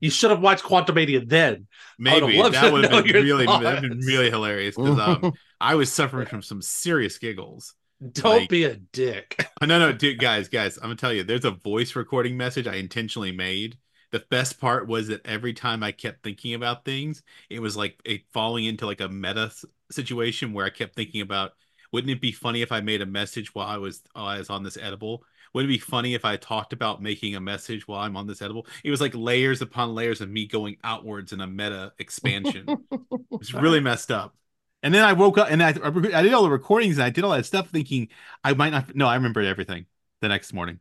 you 0.00 0.10
should 0.10 0.30
have 0.30 0.40
watched 0.40 0.64
Quantumania 0.64 1.26
then. 1.28 1.66
Maybe 1.98 2.36
loved 2.38 2.54
that 2.54 2.72
would 2.72 2.84
have 2.84 3.04
been 3.04 3.24
really, 3.24 3.46
that'd 3.46 3.82
been 3.88 3.98
really 4.00 4.30
hilarious 4.30 4.76
because 4.76 4.98
um, 4.98 5.32
I 5.60 5.74
was 5.76 5.92
suffering 5.92 6.26
from 6.26 6.42
some 6.42 6.62
serious 6.62 7.18
giggles. 7.18 7.74
Don't 8.12 8.40
Like- 8.40 8.48
be 8.48 8.64
a 8.64 8.76
dick. 8.76 9.48
Oh, 9.62 9.64
no, 9.64 9.78
no, 9.78 9.90
dude, 9.90 10.18
guys, 10.18 10.48
guys, 10.50 10.76
I'm 10.76 10.82
gonna 10.82 10.96
tell 10.96 11.14
you, 11.14 11.22
there's 11.22 11.46
a 11.46 11.50
voice 11.50 11.96
recording 11.96 12.36
message 12.36 12.66
I 12.66 12.74
intentionally 12.74 13.32
made. 13.32 13.78
The 14.10 14.22
best 14.30 14.60
part 14.60 14.86
was 14.86 15.08
that 15.08 15.24
every 15.24 15.54
time 15.54 15.82
I 15.82 15.92
kept 15.92 16.22
thinking 16.22 16.52
about 16.52 16.84
things, 16.84 17.22
it 17.48 17.60
was 17.60 17.74
like 17.74 17.98
a 18.06 18.18
falling 18.34 18.66
into 18.66 18.84
like 18.84 19.00
a 19.00 19.08
meta 19.08 19.50
situation 19.90 20.52
where 20.52 20.66
I 20.66 20.70
kept 20.70 20.94
thinking 20.94 21.22
about, 21.22 21.52
wouldn't 21.90 22.10
it 22.10 22.20
be 22.20 22.32
funny 22.32 22.60
if 22.60 22.70
I 22.70 22.80
made 22.82 23.00
a 23.00 23.06
message 23.06 23.54
while 23.54 23.66
I 23.66 23.78
was 23.78 24.02
while 24.12 24.26
I 24.26 24.38
was 24.38 24.50
on 24.50 24.62
this 24.62 24.76
edible? 24.76 25.24
Would 25.54 25.64
it 25.64 25.68
be 25.68 25.78
funny 25.78 26.12
if 26.12 26.26
I 26.26 26.36
talked 26.36 26.74
about 26.74 27.00
making 27.00 27.34
a 27.34 27.40
message 27.40 27.88
while 27.88 28.00
I'm 28.00 28.16
on 28.18 28.26
this 28.26 28.42
edible? 28.42 28.66
It 28.84 28.90
was 28.90 29.00
like 29.00 29.14
layers 29.14 29.62
upon 29.62 29.94
layers 29.94 30.20
of 30.20 30.28
me 30.28 30.46
going 30.46 30.76
outwards 30.84 31.32
in 31.32 31.40
a 31.40 31.46
meta 31.46 31.92
expansion. 31.98 32.66
it's 33.32 33.54
really 33.54 33.80
messed 33.90 34.10
up. 34.10 34.36
And 34.86 34.94
then 34.94 35.02
I 35.02 35.14
woke 35.14 35.36
up 35.36 35.50
and 35.50 35.60
I, 35.60 35.70
I 35.70 36.22
did 36.22 36.32
all 36.32 36.44
the 36.44 36.48
recordings 36.50 36.96
and 36.98 37.04
I 37.04 37.10
did 37.10 37.24
all 37.24 37.32
that 37.32 37.44
stuff 37.44 37.70
thinking 37.70 38.06
I 38.44 38.54
might 38.54 38.70
not. 38.70 38.94
No, 38.94 39.08
I 39.08 39.16
remembered 39.16 39.44
everything 39.44 39.86
the 40.20 40.28
next 40.28 40.52
morning. 40.52 40.78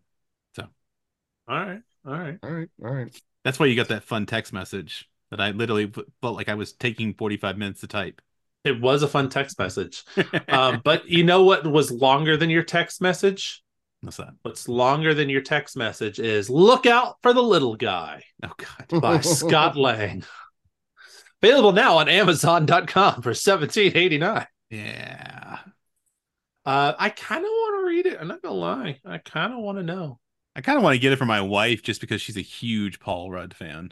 So, 0.55 0.67
all 1.47 1.57
right. 1.57 1.81
All 2.05 2.13
right. 2.13 2.37
all 2.43 2.51
right, 2.51 2.69
all 2.83 2.93
right. 2.93 3.21
That's 3.43 3.57
why 3.57 3.65
you 3.65 3.75
got 3.75 3.87
that 3.87 4.03
fun 4.03 4.27
text 4.27 4.53
message 4.53 5.09
that 5.31 5.41
I 5.41 5.49
literally 5.49 5.91
felt 6.21 6.35
like 6.35 6.49
I 6.49 6.53
was 6.53 6.73
taking 6.73 7.15
45 7.15 7.57
minutes 7.57 7.81
to 7.81 7.87
type. 7.87 8.21
It 8.63 8.79
was 8.79 9.01
a 9.01 9.07
fun 9.07 9.27
text 9.27 9.57
message. 9.57 10.03
Um, 10.49 10.81
but 10.83 11.09
you 11.09 11.23
know 11.23 11.43
what 11.43 11.65
was 11.65 11.91
longer 11.91 12.37
than 12.37 12.51
your 12.51 12.61
text 12.61 13.01
message? 13.01 13.63
What's 14.01 14.17
that? 14.17 14.35
What's 14.43 14.69
longer 14.69 15.15
than 15.15 15.29
your 15.29 15.41
text 15.41 15.75
message 15.75 16.19
is 16.19 16.47
Look 16.47 16.85
Out 16.85 17.15
for 17.23 17.33
the 17.33 17.41
Little 17.41 17.75
Guy 17.75 18.21
Oh, 18.43 18.51
God. 18.55 19.01
by 19.01 19.21
Scott 19.21 19.75
Lang. 19.75 20.23
Available 21.45 21.73
now 21.73 21.99
on 21.99 22.09
Amazon.com 22.09 23.21
for 23.21 23.35
seventeen 23.35 23.95
eighty 23.95 24.17
nine. 24.17 24.47
Yeah. 24.71 25.59
Uh, 26.65 26.93
I 26.97 27.09
kind 27.09 27.45
of 27.45 27.49
want 27.49 27.81
to 27.83 27.87
read 27.87 28.07
it. 28.07 28.17
I'm 28.19 28.27
not 28.27 28.41
gonna 28.41 28.55
lie. 28.55 28.99
I 29.05 29.19
kind 29.19 29.53
of 29.53 29.59
want 29.59 29.77
to 29.77 29.83
know. 29.83 30.19
I 30.55 30.61
kind 30.61 30.75
of 30.75 30.83
want 30.83 30.95
to 30.95 30.99
get 30.99 31.11
it 31.13 31.17
for 31.17 31.25
my 31.25 31.41
wife 31.41 31.83
just 31.83 32.01
because 32.01 32.19
she's 32.19 32.37
a 32.37 32.41
huge 32.41 32.99
Paul 32.99 33.29
Rudd 33.29 33.53
fan. 33.53 33.91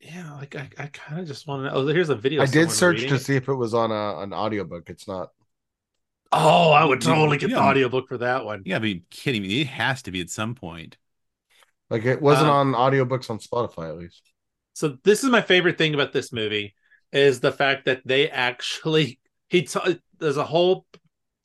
Yeah, 0.00 0.32
like 0.36 0.56
I, 0.56 0.70
I 0.78 0.86
kind 0.86 1.20
of 1.20 1.26
just 1.26 1.46
want 1.46 1.60
to 1.60 1.64
know. 1.66 1.74
Oh, 1.74 1.86
here's 1.88 2.08
a 2.08 2.16
video. 2.16 2.40
I 2.40 2.46
did 2.46 2.70
search 2.70 3.02
to 3.02 3.16
it. 3.16 3.18
see 3.18 3.36
if 3.36 3.48
it 3.50 3.54
was 3.54 3.74
on 3.74 3.90
a, 3.90 4.20
an 4.20 4.32
audiobook. 4.32 4.88
It's 4.88 5.06
not. 5.06 5.28
Oh, 6.32 6.70
I 6.70 6.86
would 6.86 7.02
totally 7.02 7.36
get 7.36 7.48
the 7.50 7.56
Yeah. 7.56 7.68
audiobook 7.68 8.08
for 8.08 8.16
that 8.18 8.46
one. 8.46 8.62
You 8.64 8.70
gotta 8.70 8.80
be 8.80 9.04
kidding 9.10 9.42
me. 9.42 9.60
It 9.60 9.66
has 9.66 10.00
to 10.04 10.10
be 10.10 10.22
at 10.22 10.30
some 10.30 10.54
point. 10.54 10.96
Like 11.90 12.06
it 12.06 12.22
wasn't 12.22 12.48
Uh, 12.48 12.52
on 12.52 12.72
audiobooks 12.72 13.28
on 13.28 13.40
Spotify 13.40 13.90
at 13.90 13.98
least. 13.98 14.22
So 14.72 14.96
this 15.04 15.22
is 15.22 15.28
my 15.28 15.42
favorite 15.42 15.76
thing 15.76 15.92
about 15.92 16.14
this 16.14 16.32
movie 16.32 16.74
is 17.12 17.40
the 17.40 17.52
fact 17.52 17.86
that 17.86 18.02
they 18.06 18.28
actually 18.30 19.18
he 19.48 19.62
t- 19.62 20.00
there's 20.18 20.36
a 20.36 20.44
whole 20.44 20.86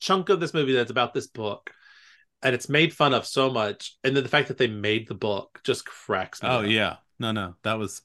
chunk 0.00 0.28
of 0.28 0.40
this 0.40 0.54
movie 0.54 0.72
that's 0.72 0.90
about 0.90 1.14
this 1.14 1.26
book 1.26 1.70
and 2.42 2.54
it's 2.54 2.68
made 2.68 2.92
fun 2.92 3.14
of 3.14 3.26
so 3.26 3.50
much 3.50 3.96
and 4.04 4.14
then 4.16 4.22
the 4.22 4.28
fact 4.28 4.48
that 4.48 4.58
they 4.58 4.66
made 4.68 5.08
the 5.08 5.14
book 5.14 5.60
just 5.64 5.86
cracks 5.86 6.42
me 6.42 6.48
Oh 6.48 6.60
up. 6.60 6.66
yeah. 6.66 6.96
No, 7.18 7.32
no. 7.32 7.54
That 7.62 7.78
was 7.78 8.02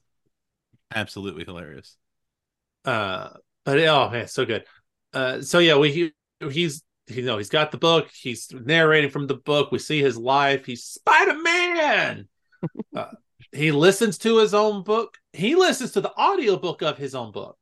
absolutely 0.94 1.44
hilarious. 1.46 1.98
uh 2.86 3.30
but 3.66 3.80
oh 3.80 4.10
man 4.10 4.28
so 4.28 4.46
good 4.46 4.64
uh 5.14 5.42
so 5.42 5.60
yeah 5.60 5.78
we 5.78 5.92
he, 5.92 6.12
he's 6.50 6.84
you 7.08 7.24
know 7.24 7.38
he's 7.38 7.50
got 7.50 7.72
the 7.72 7.78
book 7.78 8.10
he's 8.14 8.52
narrating 8.54 9.10
from 9.10 9.28
the 9.28 9.36
book 9.36 9.72
we 9.72 9.80
see 9.80 10.00
his 10.00 10.18
life 10.18 10.66
he's 10.66 10.84
spider-man 10.84 12.28
uh, 12.96 13.06
he 13.52 13.72
listens 13.72 14.18
to 14.20 14.38
his 14.38 14.54
own 14.54 14.84
book. 14.84 15.18
He 15.34 15.56
listens 15.56 15.92
to 15.92 16.02
the 16.02 16.14
audiobook 16.14 16.82
of 16.82 16.98
his 16.98 17.16
own 17.16 17.32
book 17.32 17.58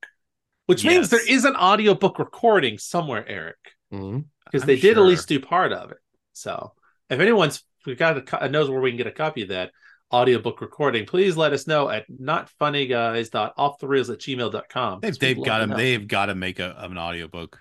which 0.68 0.86
means 0.86 1.10
there 1.10 1.28
is 1.28 1.46
an 1.46 1.56
audiobook 1.56 2.20
recording 2.20 2.78
somewhere 2.78 3.28
eric 3.28 3.58
because 3.90 4.62
I'm 4.62 4.68
they 4.68 4.76
did 4.76 4.96
sure. 4.96 5.04
at 5.04 5.08
least 5.08 5.28
do 5.28 5.40
part 5.40 5.74
of 5.74 5.92
it. 5.92 5.98
So 6.34 6.74
if 7.10 7.20
anyone's 7.20 7.64
we 7.86 7.96
got 7.96 8.44
a, 8.44 8.50
knows 8.50 8.70
where 8.70 8.82
we 8.82 8.92
can 8.92 8.98
get 8.98 9.08
a 9.08 9.12
copy 9.12 9.44
of 9.44 9.50
that 9.50 9.72
audiobook 10.14 10.62
recording 10.62 11.06
please 11.06 11.36
let 11.36 11.54
us 11.54 11.68
know 11.68 11.90
at 11.90 12.06
notfunnyguys.offthereels 12.10 14.10
at 14.10 14.20
gmail.com 14.20 15.00
They've, 15.02 15.20
they've 15.20 15.44
got 15.44 15.66
to 15.66 15.68
they've 15.68 16.08
got 16.08 16.28
to 16.28 16.36
make 16.36 16.60
a, 16.60 16.76
an 16.78 16.98
audiobook. 16.98 17.60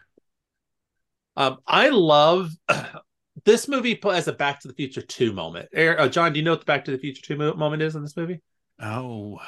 Um, 1.36 1.58
I 1.66 1.90
love 1.90 2.50
this 3.46 3.68
movie 3.68 3.98
as 4.12 4.28
a 4.28 4.32
Back 4.32 4.60
to 4.60 4.68
the 4.68 4.74
Future 4.74 5.00
2 5.00 5.32
moment. 5.32 5.68
Uh, 5.74 6.08
John, 6.08 6.32
do 6.34 6.38
you 6.38 6.44
know 6.44 6.50
what 6.50 6.60
the 6.60 6.66
Back 6.66 6.84
to 6.84 6.90
the 6.90 6.98
Future 6.98 7.22
2 7.22 7.36
mo- 7.36 7.54
moment 7.54 7.80
is 7.80 7.96
in 7.96 8.02
this 8.02 8.16
movie? 8.16 8.42
Oh 8.78 9.38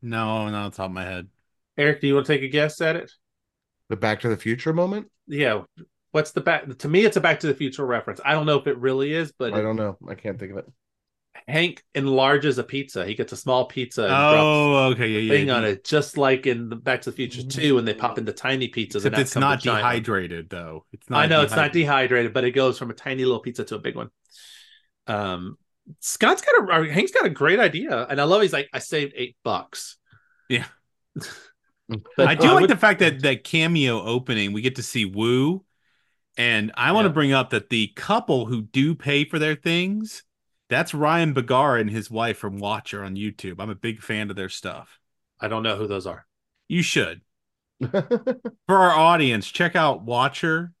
no, 0.00 0.48
not 0.48 0.54
on 0.54 0.70
the 0.70 0.76
top 0.76 0.86
of 0.86 0.92
my 0.92 1.04
head. 1.04 1.28
Eric, 1.76 2.00
do 2.00 2.06
you 2.06 2.14
want 2.14 2.26
to 2.26 2.32
take 2.32 2.42
a 2.42 2.48
guess 2.48 2.80
at 2.80 2.96
it? 2.96 3.12
The 3.90 3.96
Back 3.96 4.20
to 4.20 4.28
the 4.28 4.36
Future 4.36 4.72
moment. 4.72 5.10
Yeah. 5.26 5.62
What's 6.12 6.32
the 6.32 6.40
back? 6.40 6.66
To 6.78 6.88
me, 6.88 7.04
it's 7.04 7.16
a 7.16 7.20
Back 7.20 7.40
to 7.40 7.46
the 7.46 7.54
Future 7.54 7.84
reference. 7.84 8.20
I 8.24 8.32
don't 8.32 8.46
know 8.46 8.56
if 8.56 8.66
it 8.66 8.78
really 8.78 9.12
is, 9.12 9.32
but 9.38 9.52
I 9.52 9.60
don't 9.60 9.76
know. 9.76 9.98
I 10.08 10.14
can't 10.14 10.38
think 10.38 10.52
of 10.52 10.58
it. 10.58 10.66
Hank 11.48 11.82
enlarges 11.94 12.58
a 12.58 12.64
pizza. 12.64 13.04
He 13.06 13.14
gets 13.14 13.32
a 13.32 13.36
small 13.36 13.66
pizza 13.66 14.06
Oh, 14.10 14.90
okay, 14.92 15.08
yeah, 15.08 15.32
thing 15.32 15.48
yeah. 15.48 15.54
on 15.56 15.64
it, 15.64 15.84
just 15.84 16.16
like 16.16 16.46
in 16.46 16.68
the 16.68 16.76
Back 16.76 17.02
to 17.02 17.10
the 17.10 17.16
Future 17.16 17.42
2 17.42 17.74
when 17.74 17.84
they 17.84 17.94
pop 17.94 18.18
into 18.18 18.32
tiny 18.32 18.68
pizzas. 18.68 18.96
Except 18.96 19.18
it's 19.18 19.36
not 19.36 19.60
dehydrated 19.62 20.48
though. 20.50 20.84
It's 20.92 21.08
not. 21.10 21.24
I 21.24 21.26
know 21.26 21.42
it's 21.42 21.54
not 21.56 21.72
dehydrated. 21.72 22.32
but 22.32 22.44
it 22.44 22.52
goes 22.52 22.78
from 22.78 22.90
a 22.90 22.94
tiny 22.94 23.24
little 23.24 23.40
pizza 23.40 23.64
to 23.64 23.74
a 23.76 23.78
big 23.78 23.96
one. 23.96 24.10
Um, 25.06 25.56
Scott's 26.00 26.42
got 26.42 26.54
a 26.62 26.80
or 26.80 26.84
Hank's 26.84 27.12
got 27.12 27.26
a 27.26 27.30
great 27.30 27.58
idea, 27.58 28.06
and 28.08 28.20
I 28.20 28.24
love. 28.24 28.42
He's 28.42 28.52
like, 28.52 28.68
I 28.72 28.78
saved 28.78 29.12
eight 29.16 29.36
bucks. 29.44 29.96
Yeah. 30.48 30.66
But 32.16 32.28
I 32.28 32.36
do 32.36 32.52
like 32.52 32.60
with- 32.60 32.70
the 32.70 32.76
fact 32.76 33.00
that 33.00 33.20
that 33.22 33.42
cameo 33.42 34.00
opening, 34.00 34.52
we 34.52 34.60
get 34.62 34.76
to 34.76 34.82
see 34.82 35.04
Woo, 35.06 35.64
and 36.36 36.70
I 36.76 36.92
want 36.92 37.06
to 37.06 37.08
Yeah. 37.08 37.14
bring 37.14 37.32
up 37.32 37.50
that 37.50 37.68
the 37.68 37.88
couple 37.96 38.46
who 38.46 38.62
do 38.62 38.94
pay 38.94 39.24
for 39.24 39.40
their 39.40 39.56
things, 39.56 40.22
that's 40.70 40.94
Ryan 40.94 41.34
Bergara 41.34 41.80
and 41.80 41.90
his 41.90 42.10
wife 42.10 42.38
from 42.38 42.58
Watcher 42.58 43.04
on 43.04 43.16
YouTube. 43.16 43.56
I'm 43.58 43.70
a 43.70 43.74
big 43.74 44.00
fan 44.00 44.30
of 44.30 44.36
their 44.36 44.48
stuff. 44.48 44.98
I 45.40 45.48
don't 45.48 45.64
know 45.64 45.76
who 45.76 45.86
those 45.86 46.06
are. 46.06 46.26
You 46.68 46.82
should. 46.82 47.20
For 47.90 48.08
our 48.68 48.92
audience, 48.92 49.48
check 49.48 49.74
out 49.74 50.02
Watcher 50.02 50.72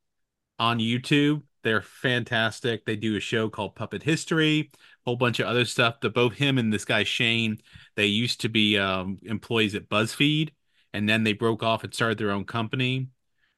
on 0.58 0.78
YouTube. 0.78 1.42
They're 1.62 1.82
fantastic. 1.82 2.86
They 2.86 2.96
do 2.96 3.16
a 3.16 3.20
show 3.20 3.48
called 3.48 3.74
Puppet 3.74 4.02
History, 4.02 4.70
a 4.72 4.76
whole 5.04 5.16
bunch 5.16 5.40
of 5.40 5.46
other 5.46 5.64
stuff. 5.64 6.00
The 6.00 6.08
both 6.08 6.34
him 6.34 6.56
and 6.56 6.72
this 6.72 6.84
guy 6.84 7.04
Shane, 7.04 7.58
they 7.96 8.06
used 8.06 8.42
to 8.42 8.48
be 8.48 8.78
um, 8.78 9.18
employees 9.24 9.74
at 9.74 9.88
BuzzFeed, 9.88 10.50
and 10.94 11.08
then 11.08 11.24
they 11.24 11.32
broke 11.32 11.62
off 11.62 11.84
and 11.84 11.92
started 11.92 12.16
their 12.16 12.30
own 12.30 12.44
company. 12.44 13.08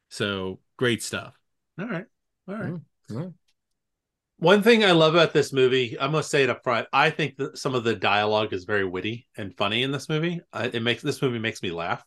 So 0.08 0.60
great 0.76 1.02
stuff. 1.02 1.38
All 1.78 1.86
right, 1.86 2.06
all 2.48 2.54
right. 2.54 2.72
Mm, 2.72 2.82
yeah. 3.08 3.28
One 4.42 4.64
thing 4.64 4.84
I 4.84 4.90
love 4.90 5.14
about 5.14 5.32
this 5.32 5.52
movie, 5.52 5.96
I'm 6.00 6.10
gonna 6.10 6.24
say 6.24 6.42
it 6.42 6.50
up 6.50 6.64
front. 6.64 6.88
I 6.92 7.10
think 7.10 7.36
that 7.36 7.58
some 7.58 7.76
of 7.76 7.84
the 7.84 7.94
dialogue 7.94 8.52
is 8.52 8.64
very 8.64 8.84
witty 8.84 9.28
and 9.36 9.56
funny 9.56 9.84
in 9.84 9.92
this 9.92 10.08
movie. 10.08 10.40
Uh, 10.52 10.68
it 10.72 10.82
makes 10.82 11.00
this 11.00 11.22
movie 11.22 11.38
makes 11.38 11.62
me 11.62 11.70
laugh. 11.70 12.02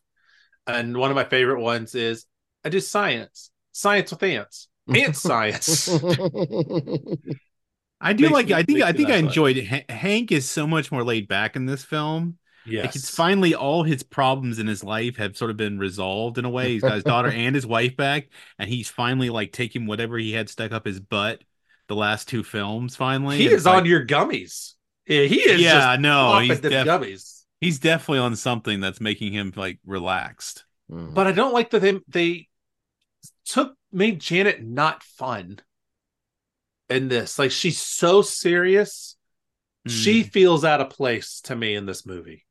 And 0.67 0.97
one 0.97 1.11
of 1.11 1.15
my 1.15 1.23
favorite 1.23 1.61
ones 1.61 1.95
is 1.95 2.25
I 2.65 2.69
do 2.69 2.81
science, 2.81 3.51
science 3.71 4.11
with 4.11 4.21
ants, 4.23 4.67
ant 4.93 5.15
science. 5.15 5.87
I 8.01 8.11
do 8.11 8.23
Makes 8.23 8.33
like. 8.33 8.47
me- 8.47 8.53
I 8.53 8.63
think. 8.63 8.81
I 8.81 8.91
think 8.91 9.09
I 9.09 9.15
enjoyed 9.15 9.55
it. 9.55 9.89
Hank 9.89 10.33
is 10.33 10.49
so 10.49 10.67
much 10.67 10.91
more 10.91 11.05
laid 11.05 11.29
back 11.29 11.55
in 11.55 11.65
this 11.65 11.85
film. 11.85 12.37
yes, 12.65 12.87
Like 12.87 12.95
it's 12.97 13.09
finally 13.09 13.55
all 13.55 13.83
his 13.83 14.03
problems 14.03 14.59
in 14.59 14.67
his 14.67 14.83
life 14.83 15.15
have 15.15 15.37
sort 15.37 15.51
of 15.51 15.57
been 15.57 15.79
resolved 15.79 16.37
in 16.37 16.43
a 16.43 16.49
way. 16.49 16.73
He's 16.73 16.81
got 16.81 16.95
his 16.95 17.05
daughter 17.05 17.29
and 17.33 17.55
his 17.55 17.65
wife 17.65 17.95
back, 17.95 18.27
and 18.59 18.69
he's 18.69 18.89
finally 18.89 19.29
like 19.29 19.53
taking 19.53 19.85
whatever 19.85 20.17
he 20.17 20.33
had 20.33 20.49
stuck 20.49 20.73
up 20.73 20.85
his 20.85 20.99
butt 20.99 21.41
the 21.87 21.95
last 21.95 22.27
two 22.27 22.43
films. 22.43 22.95
Finally, 22.95 23.37
He 23.37 23.47
is 23.47 23.53
it's 23.53 23.65
like- 23.65 23.77
on 23.77 23.85
your 23.85 24.05
gummies. 24.05 24.73
Yeah, 25.07 25.23
he 25.23 25.39
is. 25.39 25.61
Yeah, 25.61 25.91
just 25.91 25.99
no, 26.01 26.39
he's 26.39 26.61
them 26.61 26.71
def- 26.71 26.87
gummies. 26.87 27.43
he's 27.61 27.77
definitely 27.79 28.19
on 28.19 28.35
something 28.35 28.79
that's 28.79 28.99
making 28.99 29.33
him 29.33 29.53
like 29.55 29.79
relaxed. 29.85 30.65
Mm. 30.91 31.13
But 31.13 31.27
I 31.27 31.31
don't 31.31 31.53
like 31.53 31.69
that 31.71 31.79
they 31.81 31.99
they 32.07 32.47
took 33.45 33.75
made 33.91 34.19
Janet 34.19 34.63
not 34.63 35.03
fun 35.03 35.59
in 36.89 37.07
this. 37.07 37.37
Like 37.37 37.51
she's 37.51 37.79
so 37.79 38.21
serious. 38.23 39.15
She 39.87 40.23
Mm. 40.23 40.31
feels 40.31 40.65
out 40.65 40.81
of 40.81 40.89
place 40.89 41.39
to 41.41 41.55
me 41.55 41.75
in 41.75 41.85
this 41.85 42.05
movie. 42.07 42.43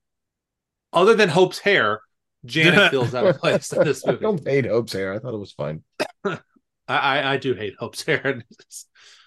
Other 0.93 1.15
than 1.17 1.29
Hope's 1.29 1.59
hair, 1.59 2.03
Janet 2.45 2.91
feels 2.93 3.17
out 3.17 3.27
of 3.27 3.39
place 3.39 3.73
in 3.73 3.83
this 3.83 4.05
I 4.07 4.13
movie. 4.13 4.23
don't 4.23 4.47
hate 4.47 4.67
Hope's 4.67 4.93
hair. 4.93 5.13
I 5.13 5.19
thought 5.19 5.35
it 5.35 5.39
was 5.39 5.51
fine. 5.53 5.83
I, 6.25 6.39
I, 6.87 7.33
I 7.33 7.37
do 7.39 7.55
hate 7.55 7.75
Hope's 7.81 8.05
hair. 8.05 8.45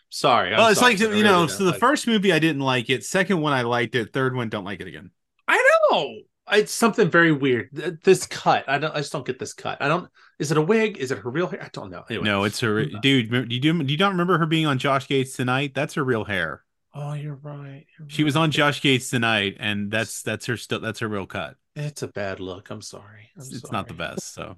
Sorry. 0.10 0.52
I'm 0.52 0.58
well, 0.58 0.70
it's 0.70 0.80
sorry. 0.80 0.94
like 0.94 1.02
you 1.02 1.10
really 1.10 1.24
know. 1.24 1.48
So 1.48 1.64
the 1.64 1.72
like- 1.72 1.80
first 1.80 2.08
movie 2.08 2.34
I 2.34 2.40
didn't 2.40 2.62
like 2.62 2.90
it. 2.90 3.04
Second 3.04 3.42
one 3.42 3.54
I 3.54 3.62
liked 3.62 3.96
it. 3.96 4.14
Third 4.14 4.36
one 4.36 4.50
don't 4.50 4.66
like 4.66 4.82
it 4.82 4.88
again. 4.88 5.12
I 5.48 5.64
know 5.92 6.18
it's 6.52 6.72
something 6.72 7.10
very 7.10 7.32
weird. 7.32 7.70
This 8.04 8.26
cut, 8.26 8.68
I 8.68 8.78
don't. 8.78 8.94
I 8.94 9.00
just 9.00 9.12
don't 9.12 9.26
get 9.26 9.40
this 9.40 9.54
cut. 9.54 9.82
I 9.82 9.88
don't. 9.88 10.10
Is 10.40 10.52
it 10.52 10.58
a 10.58 10.62
wig? 10.62 10.98
Is 10.98 11.12
it 11.12 11.20
her 11.20 11.30
real 11.30 11.48
hair? 11.48 11.62
I 11.62 11.70
don't 11.74 11.90
know. 11.90 12.04
Anyway. 12.10 12.26
No, 12.26 12.44
it's 12.44 12.60
her 12.62 12.86
mm-hmm. 12.86 13.00
dude. 13.00 13.30
Do 13.32 13.56
you 13.56 13.60
do? 13.60 13.84
You 13.86 13.98
not 13.98 14.12
remember 14.12 14.38
her 14.38 14.46
being 14.46 14.66
on 14.66 14.78
Josh 14.78 15.08
Gates 15.08 15.36
tonight? 15.36 15.74
That's 15.74 15.96
her 15.96 16.04
real 16.04 16.24
hair. 16.24 16.64
Oh, 16.94 17.14
you're 17.14 17.36
right. 17.36 17.86
You're 18.00 18.10
She 18.10 18.24
was 18.24 18.36
on 18.36 18.52
Josh 18.52 18.82
Gates 18.82 19.10
tonight, 19.10 19.58
and 19.60 19.92
that's 19.92 20.22
that's 20.22 20.46
her 20.46 20.58
still 20.58 20.80
that's 20.80 21.00
her 21.00 21.08
real 21.08 21.26
cut. 21.26 21.56
It's 21.76 22.02
a 22.02 22.08
bad 22.08 22.40
look. 22.40 22.70
I'm 22.70 22.82
sorry. 22.82 23.30
I'm 23.36 23.42
It's, 23.42 23.54
it's 23.54 23.72
not 23.72 23.88
the 23.88 23.94
best. 23.94 24.34
So 24.34 24.58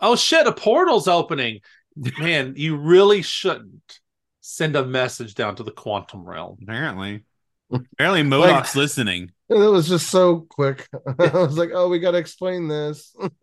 Oh 0.00 0.16
shit! 0.16 0.46
A 0.46 0.52
portal's 0.52 1.08
opening. 1.08 1.60
Man, 1.96 2.54
you 2.56 2.76
really 2.76 3.22
shouldn't 3.22 4.00
send 4.40 4.76
a 4.76 4.84
message 4.84 5.34
down 5.34 5.56
to 5.56 5.62
the 5.62 5.70
quantum 5.70 6.24
realm. 6.28 6.58
apparently, 6.62 7.24
apparently 7.72 8.22
MODOK's 8.22 8.74
listening. 8.76 9.30
It 9.48 9.54
was 9.54 9.88
just 9.88 10.08
so 10.10 10.46
quick. 10.48 10.88
I 11.18 11.28
was 11.32 11.58
like, 11.58 11.70
oh, 11.74 11.88
we 11.88 11.98
got 11.98 12.12
to 12.12 12.18
explain 12.18 12.68
this. 12.68 13.14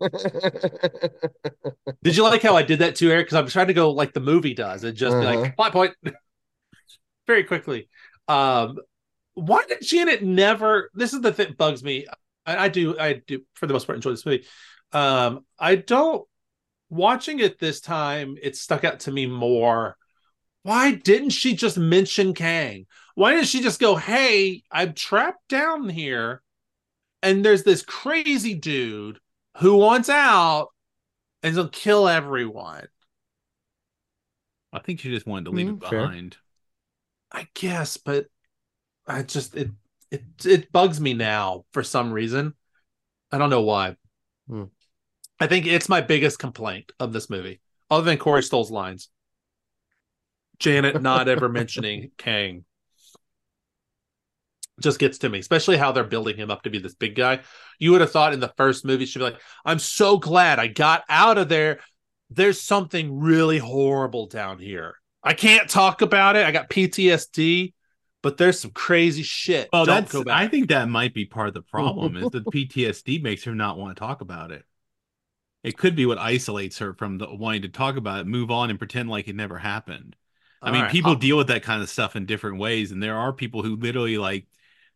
Did 2.02 2.16
you 2.16 2.22
like 2.22 2.42
how 2.42 2.56
I 2.56 2.62
did 2.62 2.78
that 2.80 2.96
too, 2.96 3.10
Eric? 3.10 3.26
Because 3.26 3.36
I'm 3.36 3.48
trying 3.48 3.66
to 3.66 3.74
go 3.74 3.90
like 3.90 4.12
the 4.14 4.20
movie 4.20 4.54
does 4.54 4.84
and 4.84 4.96
just 4.96 5.18
be 5.18 5.26
Uh-huh. 5.26 5.40
like 5.40 5.56
plot 5.56 5.72
point 5.72 5.94
very 7.26 7.44
quickly. 7.44 7.88
Um, 8.26 8.78
why 9.34 9.64
did 9.68 9.82
Janet 9.82 10.22
never? 10.22 10.90
This 10.94 11.12
is 11.12 11.20
the 11.20 11.32
thing 11.32 11.48
that 11.48 11.58
bugs 11.58 11.84
me. 11.84 12.06
I, 12.46 12.64
I 12.64 12.68
do, 12.68 12.98
I 12.98 13.20
do 13.26 13.42
for 13.54 13.66
the 13.66 13.74
most 13.74 13.86
part 13.86 13.96
enjoy 13.96 14.10
this 14.10 14.24
movie. 14.24 14.46
Um, 14.92 15.44
I 15.58 15.76
don't 15.76 16.26
watching 16.88 17.40
it 17.40 17.58
this 17.58 17.80
time. 17.82 18.36
It 18.40 18.56
stuck 18.56 18.84
out 18.84 19.00
to 19.00 19.12
me 19.12 19.26
more. 19.26 19.97
Why 20.68 20.92
didn't 20.92 21.30
she 21.30 21.56
just 21.56 21.78
mention 21.78 22.34
Kang? 22.34 22.84
Why 23.14 23.32
didn't 23.32 23.46
she 23.46 23.62
just 23.62 23.80
go, 23.80 23.96
"Hey, 23.96 24.62
I'm 24.70 24.92
trapped 24.92 25.48
down 25.48 25.88
here, 25.88 26.42
and 27.22 27.42
there's 27.42 27.62
this 27.62 27.82
crazy 27.82 28.52
dude 28.52 29.18
who 29.58 29.76
wants 29.76 30.10
out." 30.10 30.68
and 31.42 31.54
he'll 31.54 31.68
kill 31.68 32.06
everyone. 32.08 32.86
I 34.72 34.80
think 34.80 35.00
she 35.00 35.08
just 35.08 35.26
wanted 35.26 35.46
to 35.46 35.52
leave 35.52 35.68
Mm, 35.68 35.76
it 35.82 35.88
fair. 35.88 36.00
behind. 36.02 36.36
I 37.32 37.48
guess, 37.54 37.96
but 37.96 38.26
I 39.06 39.22
just 39.22 39.54
it 39.54 39.70
it 40.10 40.22
it 40.44 40.72
bugs 40.72 41.00
me 41.00 41.14
now 41.14 41.64
for 41.72 41.82
some 41.82 42.12
reason. 42.12 42.54
I 43.32 43.38
don't 43.38 43.50
know 43.50 43.62
why. 43.62 43.96
Hmm. 44.48 44.64
I 45.40 45.46
think 45.46 45.66
it's 45.66 45.88
my 45.88 46.02
biggest 46.02 46.38
complaint 46.38 46.92
of 47.00 47.12
this 47.14 47.30
movie, 47.30 47.60
other 47.90 48.04
than 48.04 48.18
Corey 48.18 48.42
Stoll's 48.42 48.70
lines. 48.70 49.08
Janet 50.58 51.00
not 51.00 51.28
ever 51.28 51.48
mentioning 51.48 52.10
Kang 52.18 52.64
just 54.80 54.98
gets 54.98 55.18
to 55.18 55.28
me, 55.28 55.38
especially 55.38 55.76
how 55.76 55.92
they're 55.92 56.04
building 56.04 56.36
him 56.36 56.50
up 56.50 56.62
to 56.62 56.70
be 56.70 56.78
this 56.78 56.94
big 56.94 57.14
guy. 57.14 57.40
You 57.78 57.92
would 57.92 58.00
have 58.00 58.12
thought 58.12 58.32
in 58.32 58.40
the 58.40 58.52
first 58.56 58.84
movie 58.84 59.06
she'd 59.06 59.18
be 59.18 59.24
like, 59.24 59.40
"I'm 59.64 59.78
so 59.78 60.18
glad 60.18 60.58
I 60.58 60.68
got 60.68 61.04
out 61.08 61.38
of 61.38 61.48
there. 61.48 61.80
There's 62.30 62.60
something 62.60 63.18
really 63.18 63.58
horrible 63.58 64.26
down 64.26 64.58
here. 64.58 64.96
I 65.22 65.34
can't 65.34 65.68
talk 65.68 66.02
about 66.02 66.36
it. 66.36 66.46
I 66.46 66.52
got 66.52 66.70
PTSD, 66.70 67.74
but 68.22 68.36
there's 68.36 68.60
some 68.60 68.70
crazy 68.70 69.22
shit. 69.22 69.68
Well, 69.72 69.84
Don't 69.84 70.02
that's 70.02 70.12
go 70.12 70.24
back." 70.24 70.40
I 70.40 70.48
think 70.48 70.68
that 70.68 70.88
might 70.88 71.14
be 71.14 71.24
part 71.24 71.48
of 71.48 71.54
the 71.54 71.62
problem 71.62 72.16
is 72.16 72.30
that 72.30 72.44
PTSD 72.52 73.22
makes 73.22 73.44
her 73.44 73.54
not 73.54 73.78
want 73.78 73.96
to 73.96 74.00
talk 74.00 74.20
about 74.20 74.52
it. 74.52 74.64
It 75.64 75.76
could 75.76 75.96
be 75.96 76.06
what 76.06 76.18
isolates 76.18 76.78
her 76.78 76.94
from 76.94 77.18
the 77.18 77.34
wanting 77.34 77.62
to 77.62 77.68
talk 77.68 77.96
about 77.96 78.20
it, 78.20 78.26
move 78.26 78.50
on, 78.50 78.70
and 78.70 78.78
pretend 78.78 79.10
like 79.10 79.26
it 79.26 79.34
never 79.34 79.58
happened. 79.58 80.14
I 80.60 80.66
All 80.68 80.72
mean, 80.72 80.82
right. 80.82 80.90
people 80.92 81.12
I'll- 81.12 81.16
deal 81.18 81.36
with 81.36 81.48
that 81.48 81.62
kind 81.62 81.82
of 81.82 81.88
stuff 81.88 82.16
in 82.16 82.26
different 82.26 82.58
ways, 82.58 82.90
and 82.92 83.02
there 83.02 83.16
are 83.16 83.32
people 83.32 83.62
who 83.62 83.76
literally 83.76 84.18
like 84.18 84.46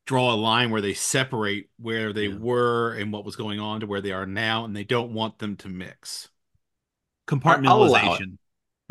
draw 0.07 0.33
a 0.33 0.37
line 0.37 0.71
where 0.71 0.81
they 0.81 0.95
separate 0.95 1.71
where 1.79 2.13
they 2.13 2.27
Yeah. 2.27 2.37
were 2.39 2.95
and 2.95 3.13
what 3.13 3.25
was 3.25 3.37
going 3.37 3.61
on 3.61 3.81
to 3.81 3.87
where 3.87 4.01
they 4.01 4.11
are 4.13 4.27
now, 4.27 4.65
and 4.65 4.75
they 4.75 4.83
don't 4.85 5.13
want 5.13 5.39
them 5.39 5.57
to 5.59 5.69
mix. 5.69 6.29
Compartmentalization. 7.29 8.39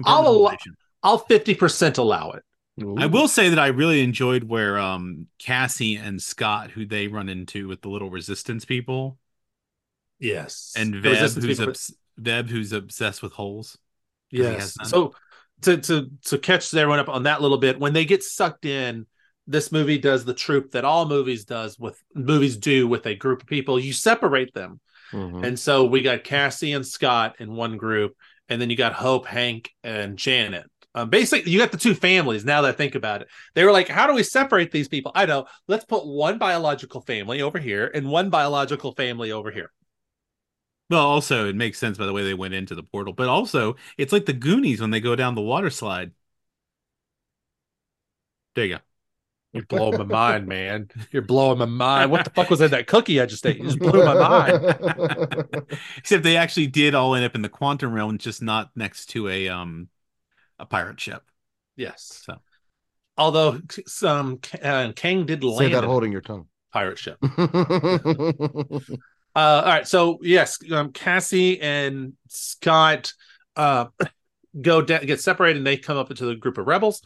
I'll 0.05 0.27
allow- 0.27 0.51
Compartmentalization. 0.51 0.75
I'll 1.03 1.17
fifty 1.17 1.55
percent 1.55 1.97
allow 1.97 2.31
it. 2.31 2.43
I 2.97 3.05
will 3.07 3.27
say 3.27 3.49
that 3.49 3.59
I 3.59 3.67
really 3.67 4.01
enjoyed 4.01 4.43
where 4.45 4.79
um 4.79 5.27
Cassie 5.37 5.95
and 5.97 6.21
Scott, 6.21 6.71
who 6.71 6.85
they 6.85 7.07
run 7.07 7.27
into 7.27 7.67
with 7.67 7.81
the 7.81 7.89
little 7.89 8.09
resistance 8.09 8.65
people, 8.65 9.19
Yes, 10.19 10.73
and 10.77 10.93
Veb, 10.95 11.41
who's 11.41 11.59
obs- 11.59 11.93
Veb, 12.19 12.49
who's 12.49 12.71
obsessed 12.71 13.21
with 13.21 13.33
holes. 13.33 13.77
Yes. 14.29 14.77
So 14.85 15.13
to 15.61 15.77
to 15.77 16.09
to 16.25 16.37
catch 16.37 16.73
everyone 16.73 16.99
up 16.99 17.09
on 17.09 17.23
that 17.23 17.41
little 17.41 17.57
bit, 17.57 17.79
when 17.79 17.93
they 17.93 18.05
get 18.05 18.23
sucked 18.23 18.65
in, 18.65 19.05
this 19.47 19.71
movie 19.71 19.97
does 19.97 20.25
the 20.25 20.33
troop 20.33 20.71
that 20.71 20.85
all 20.85 21.05
movies 21.07 21.45
does 21.45 21.77
with 21.79 22.01
movies 22.13 22.57
do 22.57 22.87
with 22.87 23.05
a 23.05 23.15
group 23.15 23.41
of 23.41 23.47
people. 23.47 23.79
You 23.79 23.93
separate 23.93 24.53
them, 24.53 24.79
Mhm. 25.11 25.45
and 25.45 25.59
so 25.59 25.85
we 25.85 26.01
got 26.01 26.23
Cassie 26.23 26.73
and 26.73 26.85
Scott 26.85 27.35
in 27.39 27.53
one 27.53 27.77
group, 27.77 28.15
and 28.49 28.61
then 28.61 28.69
you 28.69 28.75
got 28.75 28.93
Hope, 28.93 29.25
Hank, 29.25 29.71
and 29.83 30.17
Janet. 30.17 30.65
Um, 30.93 31.09
basically, 31.09 31.49
you 31.49 31.57
got 31.57 31.71
the 31.71 31.77
two 31.77 31.95
families. 31.95 32.43
Now 32.43 32.61
that 32.61 32.69
I 32.69 32.71
think 32.73 32.95
about 32.95 33.21
it, 33.21 33.29
they 33.55 33.63
were 33.63 33.71
like, 33.71 33.87
"How 33.87 34.07
do 34.07 34.13
we 34.13 34.23
separate 34.23 34.71
these 34.71 34.89
people?" 34.89 35.11
I 35.15 35.25
know. 35.25 35.45
Let's 35.67 35.85
put 35.85 36.05
one 36.05 36.37
biological 36.37 37.01
family 37.01 37.41
over 37.41 37.59
here 37.59 37.89
and 37.93 38.09
one 38.09 38.29
biological 38.29 38.93
family 38.93 39.31
over 39.31 39.51
here. 39.51 39.71
Well, 40.91 41.07
also 41.07 41.47
it 41.47 41.55
makes 41.55 41.79
sense 41.79 41.97
by 41.97 42.05
the 42.05 42.11
way 42.11 42.23
they 42.23 42.33
went 42.33 42.53
into 42.53 42.75
the 42.75 42.83
portal, 42.83 43.13
but 43.13 43.29
also 43.29 43.77
it's 43.97 44.11
like 44.11 44.25
the 44.25 44.33
Goonies 44.33 44.81
when 44.81 44.91
they 44.91 44.99
go 44.99 45.15
down 45.15 45.35
the 45.35 45.41
water 45.41 45.69
slide. 45.69 46.11
There 48.55 48.65
you 48.65 48.75
go. 48.75 48.81
You're 49.53 49.63
blowing 49.63 49.97
my 49.97 50.03
mind, 50.03 50.47
man. 50.47 50.89
You're 51.11 51.21
blowing 51.21 51.59
my 51.59 51.65
mind. 51.65 52.11
What 52.11 52.25
the 52.25 52.29
fuck 52.29 52.49
was 52.49 52.59
in 52.59 52.71
that 52.71 52.87
cookie 52.87 53.21
I 53.21 53.25
just 53.25 53.45
ate? 53.45 53.57
You 53.57 53.63
just 53.63 53.79
blew 53.79 54.03
my 54.03 54.13
mind. 54.13 55.67
Except 55.97 56.23
they 56.23 56.35
actually 56.35 56.67
did 56.67 56.93
all 56.93 57.15
end 57.15 57.23
up 57.23 57.35
in 57.35 57.41
the 57.41 57.49
quantum 57.49 57.93
realm, 57.93 58.17
just 58.17 58.41
not 58.41 58.71
next 58.75 59.05
to 59.11 59.29
a 59.29 59.47
um 59.47 59.87
a 60.59 60.65
pirate 60.65 60.99
ship. 60.99 61.23
Yes. 61.77 62.21
So. 62.25 62.37
Although 63.17 63.61
some 63.87 64.39
uh, 64.61 64.91
Kang 64.93 65.25
did 65.25 65.41
land 65.43 65.57
Say 65.57 65.69
that 65.69 65.85
holding 65.85 66.11
your 66.11 66.21
tongue. 66.21 66.47
pirate 66.73 66.99
ship. 66.99 67.17
Uh, 69.35 69.39
all 69.39 69.71
right. 69.71 69.87
So 69.87 70.19
yes, 70.21 70.57
um, 70.71 70.91
Cassie 70.91 71.61
and 71.61 72.13
Scott 72.27 73.13
uh, 73.55 73.85
go 74.61 74.81
da- 74.81 75.05
get 75.05 75.21
separated, 75.21 75.57
and 75.57 75.67
they 75.67 75.77
come 75.77 75.97
up 75.97 76.09
into 76.09 76.25
the 76.25 76.35
group 76.35 76.57
of 76.57 76.67
rebels 76.67 77.01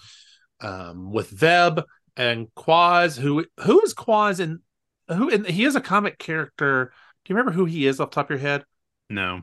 um, 0.61 1.11
with 1.11 1.31
Veb 1.31 1.83
and 2.17 2.53
Quaz. 2.55 3.17
Who 3.17 3.45
who 3.61 3.81
is 3.81 3.93
Quaz? 3.93 4.39
And 4.39 4.59
who? 5.07 5.29
And 5.29 5.45
he 5.45 5.65
is 5.65 5.75
a 5.75 5.81
comic 5.81 6.17
character. 6.17 6.91
Do 7.23 7.33
you 7.33 7.37
remember 7.37 7.55
who 7.55 7.65
he 7.65 7.87
is 7.87 7.99
off 7.99 8.11
the 8.11 8.15
top 8.15 8.25
of 8.27 8.29
your 8.31 8.39
head? 8.39 8.65
No. 9.09 9.41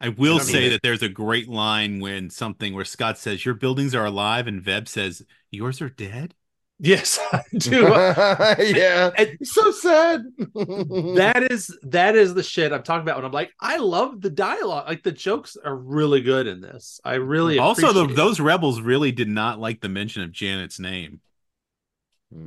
I 0.00 0.08
will 0.08 0.38
don't 0.38 0.46
say 0.46 0.70
that 0.70 0.80
there's 0.82 1.02
a 1.02 1.10
great 1.10 1.46
line 1.46 2.00
when 2.00 2.30
something 2.30 2.74
where 2.74 2.86
Scott 2.86 3.18
says, 3.18 3.44
Your 3.44 3.54
buildings 3.54 3.94
are 3.94 4.06
alive, 4.06 4.46
and 4.46 4.62
Veb 4.62 4.88
says, 4.88 5.22
Yours 5.50 5.82
are 5.82 5.90
dead. 5.90 6.34
Yes, 6.82 7.18
I 7.32 7.42
do. 7.58 7.82
yeah. 7.82 9.10
And- 9.16 9.36
It's 9.40 9.52
so 9.52 9.70
sad. 9.70 10.24
that 10.38 11.46
is 11.50 11.76
that 11.82 12.16
is 12.16 12.32
the 12.34 12.42
shit 12.42 12.72
I'm 12.72 12.82
talking 12.82 13.02
about 13.02 13.16
when 13.16 13.26
I'm 13.26 13.32
like, 13.32 13.52
I 13.60 13.76
love 13.76 14.20
the 14.20 14.30
dialogue. 14.30 14.88
Like 14.88 15.02
the 15.02 15.12
jokes 15.12 15.56
are 15.62 15.76
really 15.76 16.22
good 16.22 16.46
in 16.46 16.60
this. 16.62 17.00
I 17.04 17.14
really 17.14 17.58
Also, 17.58 17.92
the, 17.92 18.06
those 18.06 18.40
rebels 18.40 18.80
really 18.80 19.12
did 19.12 19.28
not 19.28 19.60
like 19.60 19.80
the 19.80 19.88
mention 19.90 20.22
of 20.22 20.32
Janet's 20.32 20.78
name. 20.80 21.20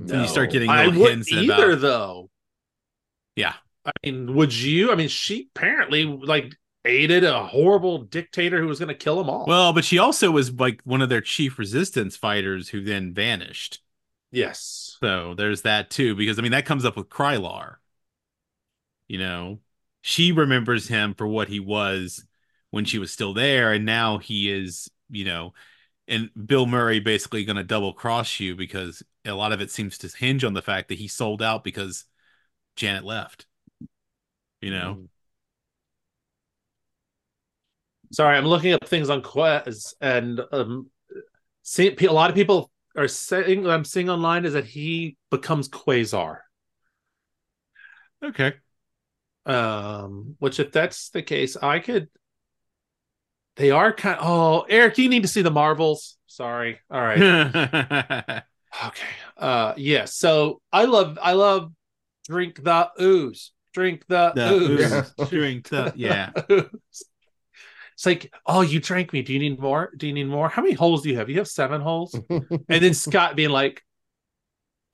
So 0.08 0.22
you 0.22 0.28
start 0.28 0.50
getting 0.52 0.70
I 0.70 0.88
wouldn't 0.88 1.28
hints 1.28 1.32
either 1.32 1.72
about- 1.72 1.82
though. 1.82 2.30
Yeah. 3.36 3.54
I 3.86 3.92
mean, 4.06 4.34
would 4.36 4.54
you? 4.54 4.92
I 4.92 4.96
mean, 4.96 5.10
she 5.10 5.50
apparently 5.56 6.06
like 6.06 6.56
aided 6.86 7.24
a 7.26 7.46
horrible 7.46 8.00
dictator 8.00 8.60
who 8.62 8.68
was 8.68 8.80
going 8.80 8.90
to 8.90 8.96
kill 8.96 9.18
them 9.18 9.30
all. 9.30 9.46
Well, 9.46 9.74
but 9.74 9.84
she 9.86 10.00
also 10.00 10.32
was 10.32 10.52
like 10.54 10.80
one 10.86 11.02
of 11.02 11.10
their 11.10 11.22
chief 11.22 11.60
resistance 11.60 12.16
fighters 12.16 12.70
who 12.70 12.82
then 12.82 13.14
vanished. 13.14 13.82
Yes, 14.34 15.00
So 15.04 15.34
there's 15.36 15.64
that 15.64 15.90
too, 15.90 16.16
because 16.16 16.40
I 16.40 16.42
mean 16.42 16.52
that 16.52 16.66
comes 16.66 16.86
up 16.86 16.96
with 16.98 17.10
Krylar. 17.10 17.78
You 19.08 19.20
know, 19.20 19.60
she 20.02 20.32
remembers 20.32 20.88
him 20.88 21.14
for 21.14 21.28
what 21.28 21.50
he 21.50 21.60
was 21.60 22.26
when 22.72 22.86
she 22.86 23.00
was 23.00 23.12
still 23.12 23.34
there, 23.34 23.72
and 23.74 23.86
now 23.86 24.18
he 24.18 24.52
is, 24.52 24.90
you 25.10 25.26
know, 25.26 25.54
and 26.08 26.32
Bill 26.48 26.68
Murray 26.68 27.00
basically 27.00 27.46
going 27.46 27.58
to 27.58 27.64
double 27.64 27.94
cross 27.94 28.40
you 28.40 28.56
because 28.56 29.04
a 29.26 29.34
lot 29.34 29.54
of 29.54 29.62
it 29.62 29.72
seems 29.72 29.98
to 30.00 30.10
hinge 30.10 30.46
on 30.46 30.54
the 30.54 30.62
fact 30.64 30.90
that 30.90 31.00
he 31.00 31.08
sold 31.10 31.42
out 31.42 31.64
because 31.66 32.06
Janet 32.78 33.06
left. 33.06 33.48
You 34.62 34.72
know, 34.72 35.00
sorry, 38.12 38.38
I'm 38.38 38.46
looking 38.46 38.74
up 38.74 38.86
things 38.88 39.10
on 39.10 39.22
Quest, 39.22 39.96
and 40.02 40.42
um, 40.52 40.90
see, 41.64 41.96
a 42.06 42.12
lot 42.14 42.30
of 42.30 42.36
people 42.36 42.72
are 42.96 43.08
saying 43.08 43.68
I'm 43.68 43.86
seeing 43.86 44.10
online 44.10 44.46
is 44.46 44.54
that 44.54 44.66
he 44.66 45.18
becomes 45.32 45.70
Quasar. 45.70 46.40
okay. 48.24 48.54
Um, 49.46 50.36
which 50.40 50.60
if 50.60 50.72
that's 50.72 51.10
the 51.10 51.22
case, 51.22 51.58
I 51.58 51.80
could. 51.80 52.10
They 53.56 53.72
are 53.72 53.94
kind. 53.94 54.18
oh, 54.22 54.66
Eric, 54.70 54.98
you 54.98 55.10
need 55.10 55.24
to 55.24 55.28
see 55.28 55.42
the 55.42 55.52
Marvels. 55.52 56.18
Sorry. 56.28 56.80
All 56.90 57.02
right. 57.02 57.20
okay. 58.86 59.08
Uh, 59.38 59.74
yeah. 59.78 60.06
So 60.06 60.62
I 60.72 60.86
love. 60.86 61.20
I 61.22 61.34
love. 61.34 61.72
Drink 62.28 62.64
the 62.64 62.90
ooze. 63.02 63.52
Drink 63.74 64.06
the, 64.08 64.32
the 64.34 64.54
ooze. 64.54 65.12
Yeah. 65.20 65.26
drink 65.26 65.68
the 65.70 65.94
yeah. 65.96 66.32
Ooze. 67.94 67.96
It's 67.96 68.06
like, 68.06 68.34
oh, 68.46 68.62
you 68.62 68.80
drank 68.80 69.14
me. 69.14 69.22
Do 69.22 69.34
you 69.34 69.40
need 69.40 69.60
more? 69.60 69.92
Do 69.98 70.08
you 70.08 70.14
need 70.14 70.28
more? 70.28 70.50
How 70.50 70.62
many 70.62 70.74
holes 70.74 71.04
do 71.04 71.10
you 71.10 71.18
have? 71.18 71.30
You 71.30 71.38
have 71.38 71.48
seven 71.48 71.82
holes. 71.82 72.14
And 72.30 72.44
then 72.68 72.94
Scott 72.94 73.36
being 73.36 73.50
like, 73.50 73.82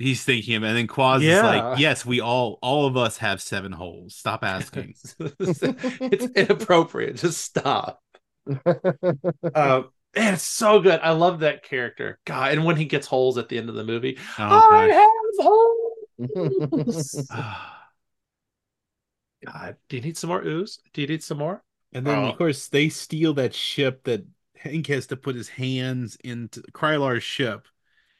He's 0.01 0.23
thinking 0.23 0.55
of, 0.55 0.63
and 0.63 0.77
then 0.77 0.88
Quaz 0.88 1.21
Yeah. 1.21 1.39
is 1.39 1.43
like, 1.43 1.79
"Yes, 1.79 2.05
we 2.05 2.21
all, 2.21 2.57
all 2.62 2.85
of 2.88 2.95
us 2.95 3.17
have 3.17 3.41
seven 3.41 3.73
holes. 3.73 4.15
Stop 4.15 4.45
asking." 4.45 4.93
it's 5.19 6.23
inappropriate. 6.38 7.17
Just 7.17 7.41
stop. 7.41 8.01
uh, 8.65 9.81
man, 10.15 10.33
it's 10.33 10.43
so 10.43 10.79
good. 10.79 11.01
I 11.01 11.12
love 11.12 11.41
that 11.41 11.63
character. 11.63 12.17
God, 12.25 12.53
and 12.53 12.63
when 12.63 12.77
he 12.77 12.85
gets 12.85 13.07
holes 13.07 13.38
at 13.38 13.49
the 13.49 13.57
end 13.57 13.67
of 13.67 13.75
the 13.75 13.83
movie, 13.83 14.17
Oh, 14.38 14.69
I 14.71 14.88
gosh. 14.88 14.95
have 14.95 15.45
holes. 15.45 17.27
God, 19.45 19.75
do 19.89 19.97
you 19.97 20.01
need 20.01 20.17
some 20.17 20.29
more 20.29 20.41
ooze? 20.41 20.79
Do 20.93 21.01
you 21.01 21.07
need 21.07 21.23
some 21.23 21.39
more? 21.39 21.62
And 21.93 22.06
then, 22.06 22.17
Oh. 22.17 22.30
of 22.30 22.38
course, 22.38 22.67
they 22.67 22.89
steal 22.89 23.34
that 23.36 23.54
ship 23.54 24.04
that 24.04 24.25
Hank 24.56 24.88
has 24.88 25.08
to 25.08 25.17
put 25.17 25.36
his 25.36 25.49
hands 25.49 26.17
into 26.23 26.62
Krylar's 26.73 27.23
ship. 27.23 27.67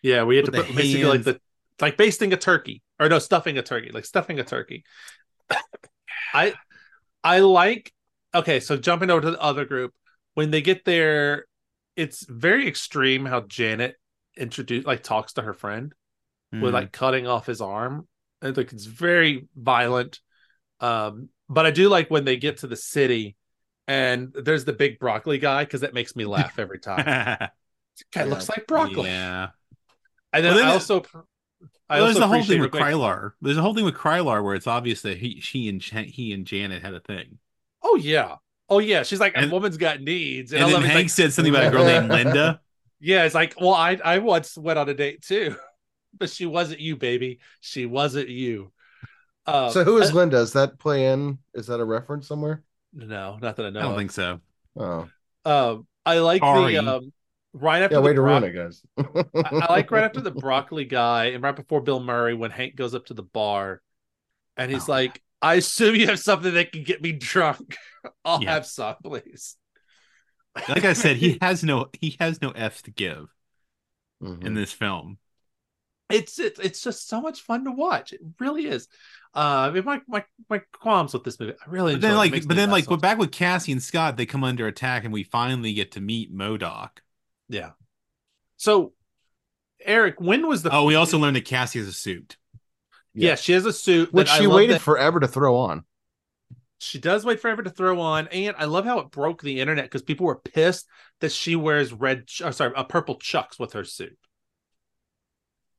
Yeah, 0.02 0.24
we 0.24 0.38
had 0.38 0.46
to 0.46 0.52
put 0.52 0.68
basically 0.76 1.04
like 1.04 1.24
the 1.24 1.40
like 1.82 1.98
basting 1.98 2.34
a 2.34 2.38
turkey 2.38 2.82
or 3.00 3.10
no 3.10 3.20
stuffing 3.20 3.58
a 3.58 3.62
turkey, 3.62 3.92
like 3.92 4.06
stuffing 4.06 4.40
a 4.40 4.44
turkey. 4.44 4.84
I 6.34 6.54
I 7.24 7.40
like 7.40 7.94
okay, 8.34 8.60
so 8.60 8.78
jumping 8.78 9.10
over 9.10 9.22
to 9.22 9.32
the 9.32 9.42
other 9.42 9.66
group 9.66 9.94
when 10.36 10.52
they 10.52 10.62
get 10.62 10.86
there, 10.86 11.46
it's 11.96 12.26
very 12.26 12.68
extreme 12.68 13.26
how 13.26 13.42
Janet 13.42 13.96
introduce 14.38 14.86
like 14.86 15.04
talks 15.04 15.34
to 15.34 15.42
her 15.42 15.54
friend 15.54 15.94
Hmm. 16.52 16.62
with 16.62 16.74
like 16.74 16.92
cutting 16.92 17.28
off 17.28 17.46
his 17.46 17.62
arm. 17.62 18.08
And 18.42 18.56
like 18.56 18.72
it's 18.74 18.86
very 18.86 19.48
violent. 19.56 20.20
Um, 20.80 21.30
but 21.50 21.66
I 21.66 21.72
do 21.72 21.90
like 21.90 22.10
when 22.10 22.26
they 22.26 22.38
get 22.38 22.58
to 22.60 22.68
the 22.68 22.76
city 22.78 23.36
and 23.90 24.32
there's 24.34 24.64
the 24.66 24.74
big 24.74 25.00
broccoli 25.00 25.38
guy 25.40 25.66
because 25.66 25.82
that 25.82 25.94
makes 25.94 26.16
me 26.16 26.24
laugh 26.36 26.58
every 26.60 26.80
time. 26.80 27.04
Guy 28.14 28.24
Yeah. 28.24 28.24
looks 28.26 28.48
like 28.48 28.66
broccoli. 28.68 29.10
yeah. 29.10 29.50
And 30.32 30.46
then 30.46 30.54
Well, 30.54 30.60
then 30.60 30.68
I 30.68 30.72
it- 30.72 30.74
also 30.76 31.02
I 31.90 31.98
Well, 31.98 32.06
there's 32.06 32.16
also 32.16 32.20
the 32.20 32.28
whole 32.28 32.44
thing 32.44 32.62
with 32.62 32.74
real 32.74 32.82
quick- 32.82 32.84
Krylar. 32.96 33.32
There's 33.42 33.58
a 33.58 33.62
whole 33.62 33.74
thing 33.74 33.84
with 33.84 33.96
Krylar 33.96 34.42
where 34.44 34.56
it's 34.56 34.68
obvious 34.68 35.02
that 35.02 35.18
he, 35.18 35.42
she 35.42 35.68
and 35.68 35.82
Jan- 35.82 36.06
he 36.06 36.32
and 36.32 36.46
Janet 36.46 36.82
had 36.82 36.94
a 36.94 37.00
thing. 37.02 37.40
Oh 37.84 37.96
yeah. 37.98 38.36
Oh 38.70 38.80
yeah. 38.80 39.04
She's 39.04 39.20
like, 39.20 39.34
And- 39.36 39.52
a 39.52 39.54
woman's 39.54 39.76
got 39.78 40.00
needs. 40.02 40.54
And 40.54 40.64
I 40.64 40.68
then 40.68 40.74
love 40.76 40.84
it. 40.84 40.86
He's 40.86 40.94
Hank 40.94 41.04
like, 41.06 41.10
said 41.10 41.34
something 41.34 41.54
about 41.54 41.68
a 41.68 41.72
girl 41.72 41.84
named 41.84 42.08
Linda. 42.10 42.62
yeah, 43.02 43.24
it's 43.26 43.36
like, 43.36 43.56
well, 43.60 43.74
I 43.74 44.00
I 44.06 44.20
once 44.20 44.58
went 44.58 44.80
on 44.80 44.88
a 44.88 44.94
date 44.94 45.24
too. 45.24 45.56
But 46.18 46.30
she 46.30 46.46
wasn't 46.46 46.80
you, 46.80 46.96
baby. 46.96 47.40
She 47.62 47.86
wasn't 47.86 48.30
you. 48.30 48.72
Uh, 49.46 49.70
so 49.72 49.84
who 49.84 49.98
is 49.98 50.14
Linda? 50.14 50.38
Does 50.38 50.54
that 50.54 50.80
play 50.80 51.08
in? 51.12 51.38
Is 51.54 51.68
that 51.68 51.80
a 51.80 51.86
reference 51.86 52.28
somewhere? 52.28 52.64
No, 52.94 53.38
not 53.42 53.56
that 53.58 53.66
I 53.66 53.70
know. 53.70 53.80
I 53.80 53.84
don't 53.84 53.96
of. 53.96 53.96
think 53.96 54.12
so. 54.12 54.42
Oh, 54.76 55.12
Um, 55.46 55.88
I 56.06 56.20
like 56.20 56.50
Sorry. 56.50 56.76
the 56.76 56.80
um, 56.80 57.14
right 57.54 57.82
after 57.82 57.96
yeah. 57.96 58.02
the 58.02 58.08
Way 58.08 58.14
to 58.14 58.22
ruin 58.22 58.44
it, 58.44 58.52
guys. 58.52 58.84
I, 59.44 59.52
I 59.60 59.72
like 59.74 59.92
right 59.92 60.04
after 60.04 60.22
the 60.22 60.32
broccoli 60.32 60.86
guy 60.86 61.26
and 61.28 61.44
right 61.44 61.56
before 61.56 61.82
Bill 61.82 62.00
Murray 62.00 62.34
when 62.34 62.52
Hank 62.52 62.76
goes 62.76 62.96
up 62.96 63.06
to 63.08 63.14
the 63.14 63.24
bar 63.24 63.82
and 64.58 64.72
he's 64.72 64.88
Oh, 64.88 64.90
like, 64.90 65.24
I 65.42 65.56
assume 65.56 65.96
you 65.96 66.08
have 66.08 66.20
something 66.20 66.54
that 66.56 66.72
can 66.74 66.84
get 66.84 67.02
me 67.02 67.14
drunk. 67.14 67.78
I'll 68.26 68.40
Yeah. 68.40 68.48
have 68.48 68.66
some, 68.66 68.96
please. 69.04 69.58
Like 70.68 70.86
I 70.86 70.94
said, 70.94 71.18
he 71.18 71.38
has 71.42 71.64
no 71.64 71.90
he 72.00 72.16
has 72.20 72.42
no 72.42 72.52
F 72.52 72.82
to 72.84 72.92
give 72.92 73.30
Mhm. 74.22 74.46
in 74.46 74.54
this 74.54 74.74
film. 74.74 75.18
It's 76.10 76.40
it's 76.40 76.60
it's 76.60 76.82
just 76.84 77.08
so 77.08 77.22
much 77.22 77.42
fun 77.42 77.66
to 77.66 77.72
watch. 77.72 78.14
It 78.14 78.20
really 78.40 78.66
is. 78.66 78.88
Uh, 79.36 79.70
I 79.70 79.72
mean, 79.72 79.86
my 79.86 80.02
my 80.08 80.24
my 80.50 80.62
qualms 80.74 81.14
with 81.14 81.24
this 81.24 81.40
movie. 81.40 81.54
I 81.54 81.70
really 81.70 81.94
But 81.94 81.98
enjoy 81.98 82.08
then 82.08 82.12
it. 82.12 82.16
It 82.16 82.18
like 82.18 82.32
makes 82.32 82.46
but 82.48 82.56
then 82.58 82.72
like 82.72 82.86
so 82.86 82.98
back 82.98 83.18
with 83.20 83.32
Cassie 83.32 83.72
and 83.72 83.82
Scott, 83.84 84.18
they 84.18 84.26
come 84.26 84.44
under 84.44 84.66
attack 84.68 85.04
and 85.04 85.14
we 85.14 85.24
finally 85.24 85.74
get 85.74 85.92
to 85.94 86.02
meet 86.02 86.34
MODOK. 86.36 86.90
yeah. 87.48 87.72
So, 88.58 88.94
Eric, 89.86 90.20
when 90.20 90.48
was 90.48 90.64
the? 90.64 90.74
Oh, 90.76 90.86
we 90.86 90.96
also 90.96 91.18
learned 91.18 91.36
that 91.38 91.46
Cassie 91.46 91.80
has 91.80 91.88
a 91.88 91.94
suit. 91.94 92.38
yeah, 93.14 93.36
she 93.36 93.54
has 93.54 93.66
a 93.66 93.72
suit 93.74 94.12
which 94.12 94.28
that 94.28 94.34
I 94.36 94.40
she 94.40 94.48
waited 94.48 94.76
that- 94.78 94.82
forever 94.82 95.20
to 95.20 95.28
throw 95.28 95.56
on. 95.58 95.84
she 96.80 96.98
does 97.00 97.24
wait 97.24 97.40
forever 97.40 97.62
to 97.62 97.70
throw 97.70 98.00
on 98.00 98.28
and 98.30 98.56
i 98.58 98.64
love 98.64 98.86
how 98.86 99.00
it 99.00 99.12
broke 99.12 99.42
the 99.42 99.60
internet 99.60 99.84
because 99.86 100.02
people 100.02 100.26
were 100.26 100.40
pissed 100.40 100.88
that 101.20 101.30
she 101.32 101.56
wears 101.58 101.92
red 101.92 102.26
ch- 102.26 102.42
oh, 102.42 102.52
sorry 102.52 102.72
a 102.76 102.86
purple 102.86 103.16
chucks 103.16 103.60
with 103.60 103.74
her 103.74 103.84
suit 103.84 104.18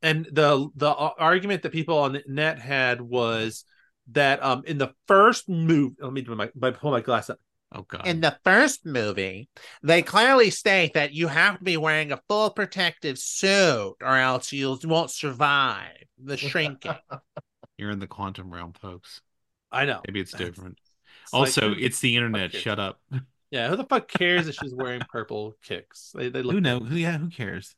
and 0.02 0.26
the 0.32 0.68
the 0.76 0.90
argument 0.90 1.62
that 1.62 1.72
people 1.72 1.98
on 1.98 2.12
the 2.14 2.22
net 2.26 2.58
had 2.58 3.00
was 3.00 3.64
that 4.12 4.42
um 4.42 4.62
in 4.66 4.78
the 4.78 4.92
first 5.06 5.48
move 5.48 5.92
let 6.00 6.12
me 6.12 6.20
do 6.22 6.34
my, 6.34 6.50
my 6.54 6.70
pull 6.70 6.90
my 6.90 7.00
glass 7.00 7.30
up 7.30 7.38
Oh 7.72 7.82
god. 7.82 8.04
in 8.04 8.20
the 8.20 8.36
first 8.44 8.84
movie 8.84 9.48
they 9.84 10.02
clearly 10.02 10.50
state 10.50 10.94
that 10.94 11.12
you 11.12 11.28
have 11.28 11.58
to 11.58 11.64
be 11.64 11.76
wearing 11.76 12.10
a 12.10 12.20
full 12.28 12.50
protective 12.50 13.16
suit 13.16 13.94
or 14.00 14.16
else 14.16 14.50
you 14.52 14.76
won't 14.84 15.10
survive 15.12 15.92
the 16.18 16.36
shrinking 16.48 16.96
You're 17.78 17.90
in 17.92 18.00
the 18.00 18.08
quantum 18.08 18.52
realm, 18.52 18.72
folks. 18.72 19.20
i 19.70 19.84
know 19.84 20.00
Maybe 20.06 20.18
it's 20.20 20.32
different. 20.32 20.78
It's 21.24 21.32
also, 21.34 21.74
who- 21.74 21.80
it's 21.80 22.00
the 22.00 22.16
internet. 22.16 22.52
Shut 22.52 22.80
up. 22.80 23.00
yeah 23.52 23.68
who 23.68 23.76
the 23.76 23.84
fuck 23.84 24.08
cares 24.08 24.48
if 24.48 24.56
she's 24.56 24.74
wearing 24.74 25.02
purple 25.08 25.56
kicks 25.62 26.10
they, 26.14 26.28
they 26.28 26.42
look 26.42 26.54
Who 26.54 26.60
know? 26.60 26.80
Who 26.80 26.96
yeah, 26.96 27.18
who 27.18 27.28
cares? 27.28 27.76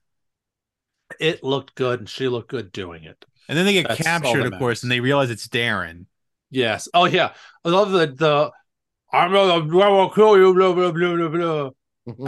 It 1.21 1.43
looked 1.43 1.75
good 1.75 2.01
and 2.01 2.09
she 2.09 2.29
looked 2.29 2.51
good 2.51 2.73
doing 2.73 3.05
it. 3.05 3.25
And 3.49 3.59
then 3.59 3.67
they 3.67 3.73
get 3.73 3.89
That's 3.89 4.03
captured, 4.03 4.53
of 4.53 4.59
course, 4.59 4.83
and 4.83 4.93
they 4.93 5.01
realize 5.01 5.31
it's 5.31 5.49
Darren. 5.49 6.07
Yes. 6.51 6.89
Oh 6.95 7.07
yeah. 7.07 7.33
I 7.65 7.69
love 7.71 7.91
the 7.93 8.07
the 8.07 8.51
I'm 9.13 9.33
gonna 9.33 9.83
I 9.83 9.89
will 9.89 10.11
kill 10.11 10.39
you, 10.39 10.55
blah 10.55 10.73
blah 10.73 10.93
blah 10.93 11.17
blah 11.17 11.29
blah. 11.29 11.71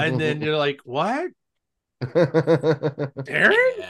And 0.03 0.20
then 0.20 0.40
you're 0.40 0.57
like, 0.57 0.81
what? 0.85 1.31
Darren? 2.05 3.87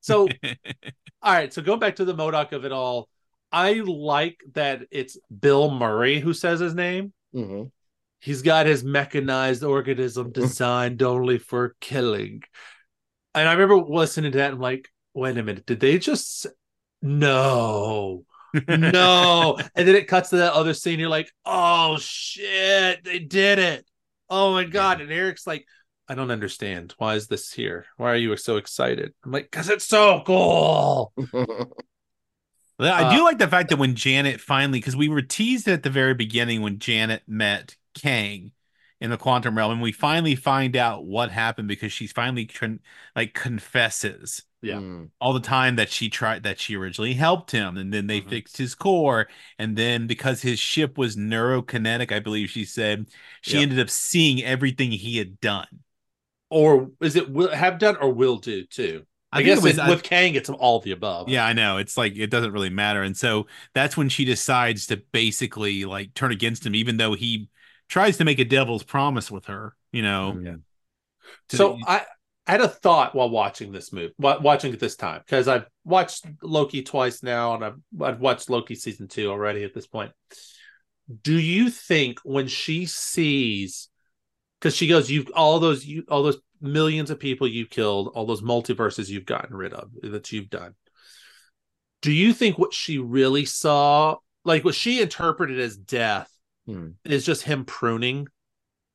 So 0.00 0.28
all 1.22 1.32
right, 1.32 1.52
so 1.52 1.62
going 1.62 1.80
back 1.80 1.96
to 1.96 2.04
the 2.04 2.14
MODOK 2.14 2.52
of 2.52 2.64
it 2.64 2.72
all, 2.72 3.08
I 3.50 3.74
like 3.74 4.40
that 4.52 4.82
it's 4.90 5.16
Bill 5.40 5.70
Murray 5.70 6.20
who 6.20 6.34
says 6.34 6.60
his 6.60 6.74
name. 6.74 7.12
Mhm. 7.34 7.70
He's 8.20 8.42
got 8.42 8.66
his 8.66 8.82
mechanized 8.82 9.64
organism 9.64 10.32
designed 10.32 11.02
only 11.02 11.38
for 11.38 11.76
killing. 11.80 12.42
And 13.34 13.48
I 13.48 13.52
remember 13.52 13.76
listening 13.76 14.32
to 14.32 14.38
that 14.38 14.52
and 14.52 14.60
like, 14.60 14.88
wait 15.12 15.36
a 15.36 15.42
minute, 15.42 15.66
did 15.66 15.80
they 15.80 15.98
just 15.98 16.46
no 17.02 18.24
no. 18.68 19.58
And 19.74 19.88
then 19.88 19.96
it 19.96 20.08
cuts 20.08 20.30
to 20.30 20.36
that 20.36 20.52
other 20.52 20.74
scene. 20.74 21.00
You're 21.00 21.08
like, 21.08 21.30
oh 21.44 21.96
shit, 21.98 23.02
they 23.04 23.18
did 23.18 23.58
it. 23.58 23.86
Oh 24.30 24.52
my 24.52 24.64
god. 24.64 25.00
And 25.00 25.10
Eric's 25.10 25.46
like, 25.46 25.66
I 26.08 26.14
don't 26.14 26.30
understand. 26.30 26.94
Why 26.98 27.14
is 27.14 27.26
this 27.26 27.52
here? 27.52 27.86
Why 27.96 28.12
are 28.12 28.16
you 28.16 28.36
so 28.36 28.56
excited? 28.56 29.14
I'm 29.24 29.32
like, 29.32 29.50
because 29.50 29.68
it's 29.70 29.86
so 29.86 30.22
cool. 30.24 31.12
I 32.78 33.14
do 33.14 33.22
Uh, 33.22 33.24
like 33.24 33.38
the 33.38 33.48
fact 33.48 33.70
that 33.70 33.78
when 33.78 33.94
Janet 33.94 34.40
finally, 34.40 34.78
because 34.78 34.96
we 34.96 35.08
were 35.08 35.22
teased 35.22 35.68
at 35.68 35.82
the 35.82 35.90
very 35.90 36.14
beginning 36.14 36.60
when 36.62 36.78
Janet 36.78 37.22
met 37.26 37.76
Kang 37.94 38.52
in 39.04 39.10
the 39.10 39.18
quantum 39.18 39.56
realm, 39.56 39.72
and 39.72 39.82
we 39.82 39.92
finally 39.92 40.34
find 40.34 40.74
out 40.76 41.04
what 41.04 41.30
happened 41.30 41.68
because 41.68 41.92
she's 41.92 42.10
finally 42.10 42.46
con- 42.46 42.80
like 43.14 43.34
confesses 43.34 44.42
Yeah. 44.62 44.76
Mm. 44.76 45.10
all 45.20 45.34
the 45.34 45.40
time 45.40 45.76
that 45.76 45.90
she 45.90 46.08
tried 46.08 46.42
that 46.44 46.58
she 46.58 46.74
originally 46.74 47.12
helped 47.12 47.50
him, 47.50 47.76
and 47.76 47.92
then 47.92 48.06
they 48.06 48.22
Mhm. 48.22 48.30
fixed 48.30 48.56
his 48.56 48.74
core, 48.74 49.28
and 49.58 49.76
then 49.76 50.06
because 50.06 50.40
his 50.40 50.58
ship 50.58 50.96
was 50.96 51.16
neurokinetic, 51.16 52.10
I 52.10 52.18
believe 52.18 52.48
she 52.48 52.64
said 52.64 53.06
she 53.42 53.54
Yep. 53.56 53.62
ended 53.62 53.80
up 53.80 53.90
seeing 53.90 54.42
everything 54.42 54.90
he 54.92 55.18
had 55.18 55.38
done. 55.38 55.80
Or 56.48 56.90
is 57.02 57.14
it 57.14 57.30
will 57.30 57.50
have 57.54 57.78
done 57.78 57.96
or 57.96 58.10
will 58.10 58.38
do 58.38 58.64
too? 58.64 59.04
I, 59.32 59.38
think 59.38 59.48
it 59.48 59.54
guess 59.56 59.62
was- 59.64 59.78
it- 59.78 59.86
with 59.88 60.02
Kang, 60.02 60.34
it's 60.34 60.48
all 60.48 60.80
the 60.80 60.92
above. 60.92 61.28
Yeah, 61.28 61.44
I 61.44 61.52
know. 61.52 61.76
It's 61.76 61.98
like 61.98 62.16
it 62.16 62.30
doesn't 62.30 62.52
really 62.52 62.70
matter. 62.70 63.02
And 63.02 63.16
so 63.16 63.48
that's 63.74 63.96
when 63.98 64.08
she 64.08 64.24
decides 64.24 64.86
to 64.86 64.96
basically 65.12 65.84
like 65.84 66.14
turn 66.14 66.32
against 66.32 66.64
him, 66.64 66.74
even 66.74 66.96
though 66.96 67.12
he 67.14 67.48
tries 67.88 68.18
to 68.18 68.24
make 68.24 68.38
a 68.38 68.44
devil's 68.44 68.82
promise 68.82 69.30
with 69.30 69.46
her, 69.46 69.74
you 69.92 70.02
know. 70.02 70.34
Mm. 70.36 70.60
to- 71.48 71.56
So 71.56 71.78
I, 71.86 72.04
I 72.46 72.52
had 72.52 72.60
a 72.60 72.68
thought 72.68 73.14
while 73.14 73.30
watching 73.30 73.72
this 73.72 73.92
movie, 73.92 74.12
wa- 74.18 74.38
watching 74.40 74.72
it 74.72 74.80
this 74.80 74.96
time, 74.96 75.22
because 75.24 75.48
I've 75.48 75.66
watched 75.84 76.26
Loki 76.42 76.82
twice 76.82 77.22
now, 77.22 77.54
and 77.54 77.64
I've 77.64 77.78
I've 78.00 78.20
watched 78.20 78.50
Loki 78.50 78.74
season 78.74 79.08
two 79.08 79.30
already 79.30 79.64
at 79.64 79.74
this 79.74 79.86
point. 79.86 80.12
Do 81.22 81.38
you 81.38 81.70
think 81.70 82.18
when 82.24 82.48
she 82.48 82.86
sees, 82.86 83.88
because 84.60 84.74
she 84.76 84.86
goes, 84.86 85.10
you've 85.10 85.30
all 85.34 85.58
those 85.60 85.84
you 85.86 86.04
all 86.08 86.22
those 86.22 86.38
millions 86.60 87.10
of 87.10 87.18
people 87.18 87.46
you 87.46 87.66
killed, 87.66 88.12
all 88.14 88.24
those 88.26 88.40
multiverses 88.42 89.08
you've 89.08 89.26
gotten 89.26 89.54
rid 89.54 89.74
of 89.74 89.90
that 90.02 90.32
you've 90.32 90.48
done. 90.48 90.74
Do 92.00 92.12
you 92.12 92.32
think 92.32 92.58
what 92.58 92.72
she 92.74 92.98
really 92.98 93.44
saw, 93.44 94.16
like 94.44 94.64
what 94.64 94.74
she 94.74 95.00
interpreted 95.02 95.60
as 95.60 95.76
death, 95.76 96.30
Hmm. 96.66 96.88
is 97.04 97.24
just 97.26 97.42
him 97.42 97.64
pruning 97.64 98.28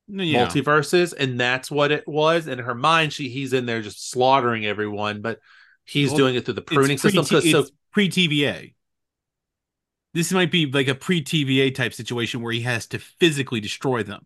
yeah. 0.08 0.48
multiverses 0.48 1.14
and 1.18 1.40
that's 1.40 1.70
what 1.70 1.92
it 1.92 2.08
was 2.08 2.48
in 2.48 2.60
her 2.60 2.74
mind 2.76 3.14
she 3.14 3.30
he's 3.30 3.54
in 3.54 3.66
there 3.68 3.82
just 3.82 4.10
slaughtering 4.10 4.66
everyone 4.66 5.22
but 5.22 5.40
he's 5.86 6.10
Well, 6.10 6.18
doing 6.18 6.36
it 6.36 6.46
through 6.46 6.56
the 6.56 6.62
pruning 6.64 6.94
It's 6.94 7.02
pre- 7.02 7.12
system 7.12 7.26
'cause 7.26 7.50
so 7.50 7.60
it's 7.60 7.72
pre-TVA. 7.92 8.74
This 10.14 10.32
might 10.32 10.52
be 10.52 10.66
like 10.66 10.88
a 10.88 10.96
pre-TVA 10.96 11.72
type 11.72 11.94
situation 11.94 12.42
where 12.42 12.52
he 12.54 12.62
has 12.62 12.88
to 12.88 13.00
physically 13.00 13.60
destroy 13.60 14.04
them. 14.04 14.26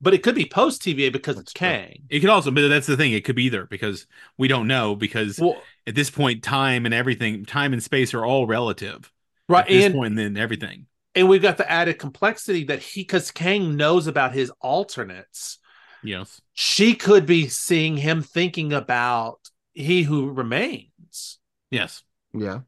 but 0.00 0.12
it 0.12 0.22
could 0.22 0.34
be 0.34 0.44
post 0.44 0.82
TVA 0.82 1.10
because 1.10 1.36
That's 1.36 1.50
it's 1.50 1.52
true. 1.54 1.68
Kang 1.68 2.02
It 2.10 2.20
could 2.20 2.28
also, 2.28 2.50
but 2.50 2.68
that's 2.68 2.86
the 2.86 2.96
thing. 2.96 3.12
It 3.12 3.24
could 3.24 3.36
be 3.36 3.44
either 3.44 3.66
because 3.66 4.06
we 4.36 4.48
don't 4.48 4.66
know 4.66 4.94
because 4.94 5.38
well 5.38 5.62
at 5.86 5.94
this 5.94 6.10
point, 6.10 6.42
time 6.42 6.84
and 6.84 6.94
everything, 6.94 7.44
time 7.46 7.72
and 7.72 7.82
space 7.82 8.12
are 8.14 8.24
all 8.24 8.46
relative. 8.46 9.10
right 9.48 9.64
At 9.64 9.68
this 9.68 9.86
and 9.86 9.94
point, 9.94 10.16
then 10.16 10.36
everything. 10.36 10.86
And 11.14 11.28
we've 11.28 11.42
got 11.42 11.56
the 11.56 11.70
added 11.70 11.98
complexity 11.98 12.64
that 12.64 12.82
he 12.82 13.02
because 13.02 13.30
Kang 13.30 13.76
knows 13.76 14.06
about 14.06 14.32
his 14.34 14.50
alternates 14.60 15.58
Yes. 16.02 16.40
she 16.52 16.94
could 16.94 17.24
be 17.26 17.48
seeing 17.48 17.96
him 17.96 18.22
thinking 18.22 18.72
about 18.72 19.38
he 19.72 20.02
who 20.02 20.30
remains 20.30 21.38
Yes. 21.70 22.02
Yeah. 22.32 22.60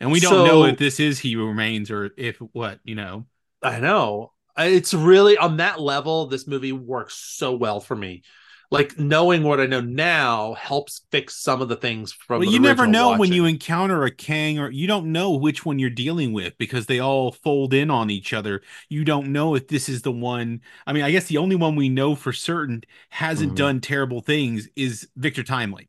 And 0.00 0.10
we 0.10 0.18
don't 0.18 0.30
So- 0.32 0.46
know 0.46 0.64
if 0.64 0.78
this 0.78 0.98
is 0.98 1.18
He 1.18 1.32
Who 1.34 1.46
Remains 1.46 1.90
or 1.90 2.10
if 2.16 2.38
what, 2.38 2.80
you 2.84 2.94
know. 2.94 3.26
I 3.62 3.78
know. 3.80 4.32
It's 4.56 4.92
really 4.94 5.36
on 5.36 5.58
that 5.58 5.78
level, 5.80 6.26
this 6.26 6.46
movie 6.46 6.72
works 6.72 7.14
so 7.14 7.54
well 7.54 7.80
for 7.80 7.94
me. 7.94 8.22
Like 8.70 8.98
knowing 8.98 9.42
what 9.42 9.60
I 9.60 9.66
know 9.66 9.80
now 9.80 10.54
helps 10.54 11.02
fix 11.10 11.36
some 11.36 11.60
of 11.60 11.68
the 11.68 11.76
things 11.76 12.12
from. 12.12 12.40
Well, 12.40 12.48
the 12.48 12.52
you 12.52 12.60
never 12.60 12.82
original 12.82 12.92
know 12.92 13.16
when 13.18 13.32
you 13.32 13.44
encounter 13.44 14.04
a 14.04 14.10
Kang 14.10 14.58
or 14.58 14.70
you 14.70 14.86
don't 14.86 15.12
know 15.12 15.32
which 15.32 15.64
one 15.66 15.78
you're 15.78 15.90
dealing 15.90 16.32
with 16.32 16.56
because 16.58 16.86
they 16.86 17.00
all 17.00 17.32
fold 17.32 17.74
in 17.74 17.90
on 17.90 18.08
each 18.10 18.32
other. 18.32 18.62
You 18.88 19.04
don't 19.04 19.32
know 19.32 19.54
if 19.56 19.66
this 19.68 19.88
is 19.88 20.02
the 20.02 20.12
one. 20.12 20.60
I 20.86 20.92
mean, 20.92 21.02
I 21.02 21.10
guess 21.10 21.26
the 21.26 21.38
only 21.38 21.56
one 21.56 21.74
we 21.76 21.88
know 21.88 22.14
for 22.14 22.32
certain 22.32 22.82
hasn't 23.10 23.52
Mhm. 23.52 23.56
done 23.56 23.80
terrible 23.80 24.20
things 24.20 24.68
is 24.76 25.08
Victor 25.16 25.42
Timely. 25.42 25.88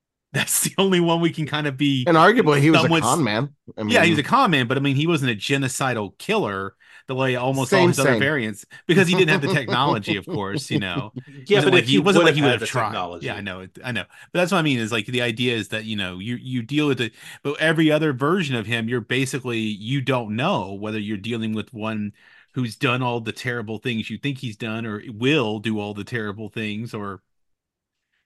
That's 0.32 0.62
the 0.62 0.74
only 0.78 1.00
one 1.00 1.20
we 1.20 1.30
can 1.30 1.46
kind 1.46 1.66
of 1.66 1.76
be. 1.76 2.04
And 2.06 2.16
arguably, 2.16 2.60
he 2.60 2.70
was 2.70 2.84
a 2.84 2.88
con 2.88 3.24
man. 3.24 3.54
I 3.76 3.82
mean, 3.82 3.92
yeah, 3.92 4.04
he's 4.04 4.18
a 4.18 4.22
con 4.22 4.50
man, 4.50 4.68
but 4.68 4.76
I 4.76 4.80
mean, 4.80 4.96
he 4.96 5.06
wasn't 5.06 5.32
a 5.32 5.34
genocidal 5.34 6.16
killer 6.18 6.74
the 7.10 7.16
way 7.16 7.36
almost 7.36 7.74
all 7.74 7.88
Same, 7.88 7.88
his 7.88 7.98
other 7.98 8.14
variants 8.14 8.64
because 8.86 9.08
he 9.08 9.16
didn't 9.16 9.32
have 9.32 9.42
the 9.42 9.48
technology, 9.48 10.16
of 10.16 10.28
course, 10.28 10.70
you 10.70 10.78
know. 10.78 11.12
Yeah, 11.48 11.60
wasn't 11.60 11.72
but 11.72 11.74
like 11.74 11.84
if 11.84 11.88
he 11.88 11.98
wasn't 11.98 12.24
like 12.24 12.36
he 12.36 12.42
would 12.42 12.52
had 12.52 12.54
have 12.54 12.64
tried. 12.64 12.86
technology. 12.92 13.26
Yeah, 13.26 13.34
I 13.34 13.40
know, 13.40 13.66
I 13.84 13.92
know. 13.92 14.04
But 14.32 14.38
that's 14.40 14.52
what 14.52 14.58
I 14.58 14.62
mean 14.62 14.78
is 14.78 14.92
like 14.92 15.06
the 15.06 15.22
idea 15.22 15.56
is 15.56 15.68
that 15.70 15.84
you 15.84 15.96
know 15.96 16.18
you 16.20 16.36
you 16.36 16.62
deal 16.62 16.86
with 16.86 17.00
it, 17.00 17.12
but 17.42 17.60
every 17.60 17.90
other 17.90 18.12
version 18.12 18.54
of 18.54 18.66
him, 18.66 18.88
you're 18.88 19.00
basically 19.00 19.58
you 19.58 20.00
don't 20.00 20.36
know 20.36 20.72
whether 20.74 20.98
you're 21.00 21.16
dealing 21.18 21.52
with 21.54 21.72
one 21.74 22.12
who's 22.54 22.76
done 22.76 23.02
all 23.02 23.20
the 23.20 23.32
terrible 23.32 23.78
things 23.78 24.10
you 24.10 24.18
think 24.18 24.38
he's 24.38 24.56
done 24.56 24.86
or 24.86 25.02
will 25.12 25.58
do 25.60 25.78
all 25.80 25.94
the 25.94 26.04
terrible 26.04 26.48
things 26.48 26.94
or 26.94 27.22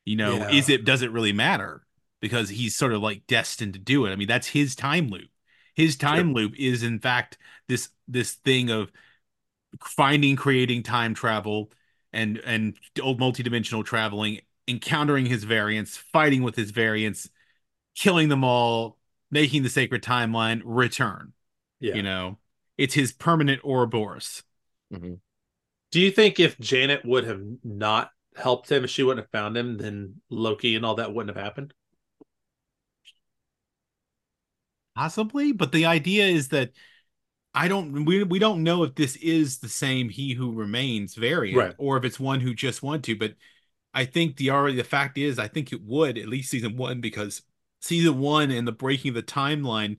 you 0.04 0.16
know 0.16 0.38
Yeah. 0.38 0.48
is 0.48 0.68
it 0.68 0.84
does 0.84 1.02
it 1.02 1.10
really 1.12 1.32
matter 1.32 1.86
because 2.20 2.48
he's 2.48 2.74
sort 2.76 2.92
of 2.92 3.02
like 3.02 3.26
destined 3.26 3.74
to 3.74 3.78
do 3.78 4.06
it 4.06 4.12
i 4.12 4.16
mean 4.16 4.28
that's 4.28 4.48
his 4.48 4.74
time 4.74 5.08
loop 5.08 5.28
his 5.74 5.96
time 5.96 6.32
loop 6.32 6.54
is 6.56 6.82
in 6.82 6.98
fact 6.98 7.38
this 7.68 7.88
this 8.08 8.34
thing 8.34 8.70
of 8.70 8.90
finding 9.82 10.36
creating 10.36 10.82
time 10.82 11.14
travel 11.14 11.70
and 12.12 12.38
and 12.38 12.76
old 13.02 13.18
multidimensional 13.20 13.84
traveling 13.84 14.40
encountering 14.68 15.26
his 15.26 15.44
variants 15.44 15.96
fighting 15.96 16.42
with 16.42 16.56
his 16.56 16.70
variants 16.70 17.28
killing 17.94 18.28
them 18.28 18.44
all 18.44 18.98
making 19.30 19.62
the 19.62 19.68
sacred 19.68 20.02
timeline 20.02 20.62
return 20.64 21.32
Yeah. 21.80 21.94
you 21.96 22.02
know 22.02 22.38
it's 22.76 22.94
his 22.94 23.12
permanent 23.12 23.62
Ouroboros. 23.64 24.42
Mhm. 24.92 25.20
Do 25.92 26.00
you 26.00 26.10
think 26.10 26.40
if 26.40 26.58
Janet 26.58 27.04
would 27.04 27.22
have 27.24 27.40
not 27.62 28.10
helped 28.34 28.70
him, 28.70 28.82
if 28.82 28.90
she 28.90 29.04
wouldn't 29.04 29.24
have 29.24 29.30
found 29.30 29.56
him, 29.56 29.78
then 29.78 30.20
Loki 30.28 30.74
and 30.74 30.84
all 30.84 30.96
that 30.96 31.14
wouldn't 31.14 31.36
have 31.36 31.44
happened? 31.44 31.72
Possibly 34.94 35.52
but 35.52 35.72
the 35.72 35.86
idea 35.86 36.26
is 36.26 36.48
that 36.48 36.70
i 37.54 37.68
don't 37.68 38.04
we, 38.04 38.22
we 38.24 38.38
don't 38.38 38.62
know 38.62 38.84
if 38.84 38.94
this 38.94 39.16
is 39.16 39.58
the 39.58 39.68
same 39.68 40.08
he 40.08 40.32
who 40.34 40.52
remains 40.52 41.14
variant 41.14 41.56
Right. 41.56 41.74
or 41.78 41.96
if 41.96 42.04
it's 42.04 42.20
one 42.20 42.40
who 42.40 42.54
just 42.54 42.82
want 42.82 43.04
to 43.04 43.16
but 43.16 43.34
i 43.92 44.04
think 44.04 44.36
the 44.36 44.50
already 44.50 44.76
the 44.76 44.84
fact 44.84 45.18
is 45.18 45.38
i 45.38 45.48
think 45.48 45.72
it 45.72 45.82
would 45.82 46.18
at 46.18 46.28
least 46.28 46.50
season 46.50 46.76
one 46.76 47.00
because 47.00 47.42
season 47.80 48.18
one 48.18 48.50
and 48.50 48.66
the 48.66 48.72
breaking 48.72 49.10
of 49.10 49.14
the 49.14 49.22
timeline 49.22 49.98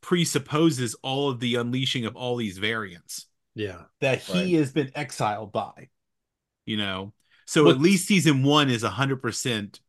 presupposes 0.00 0.94
all 1.02 1.28
of 1.30 1.40
the 1.40 1.56
unleashing 1.56 2.06
of 2.06 2.16
all 2.16 2.36
these 2.36 2.58
variants 2.58 3.26
Yeah. 3.54 3.84
that 4.00 4.20
he 4.22 4.52
Right. 4.52 4.60
has 4.60 4.72
been 4.72 4.90
exiled 4.94 5.52
by 5.52 5.88
you 6.64 6.76
know 6.76 7.12
so 7.46 7.70
at 7.70 7.80
least 7.80 8.06
season 8.08 8.42
one 8.42 8.68
is 8.70 8.82
100% 8.82 9.80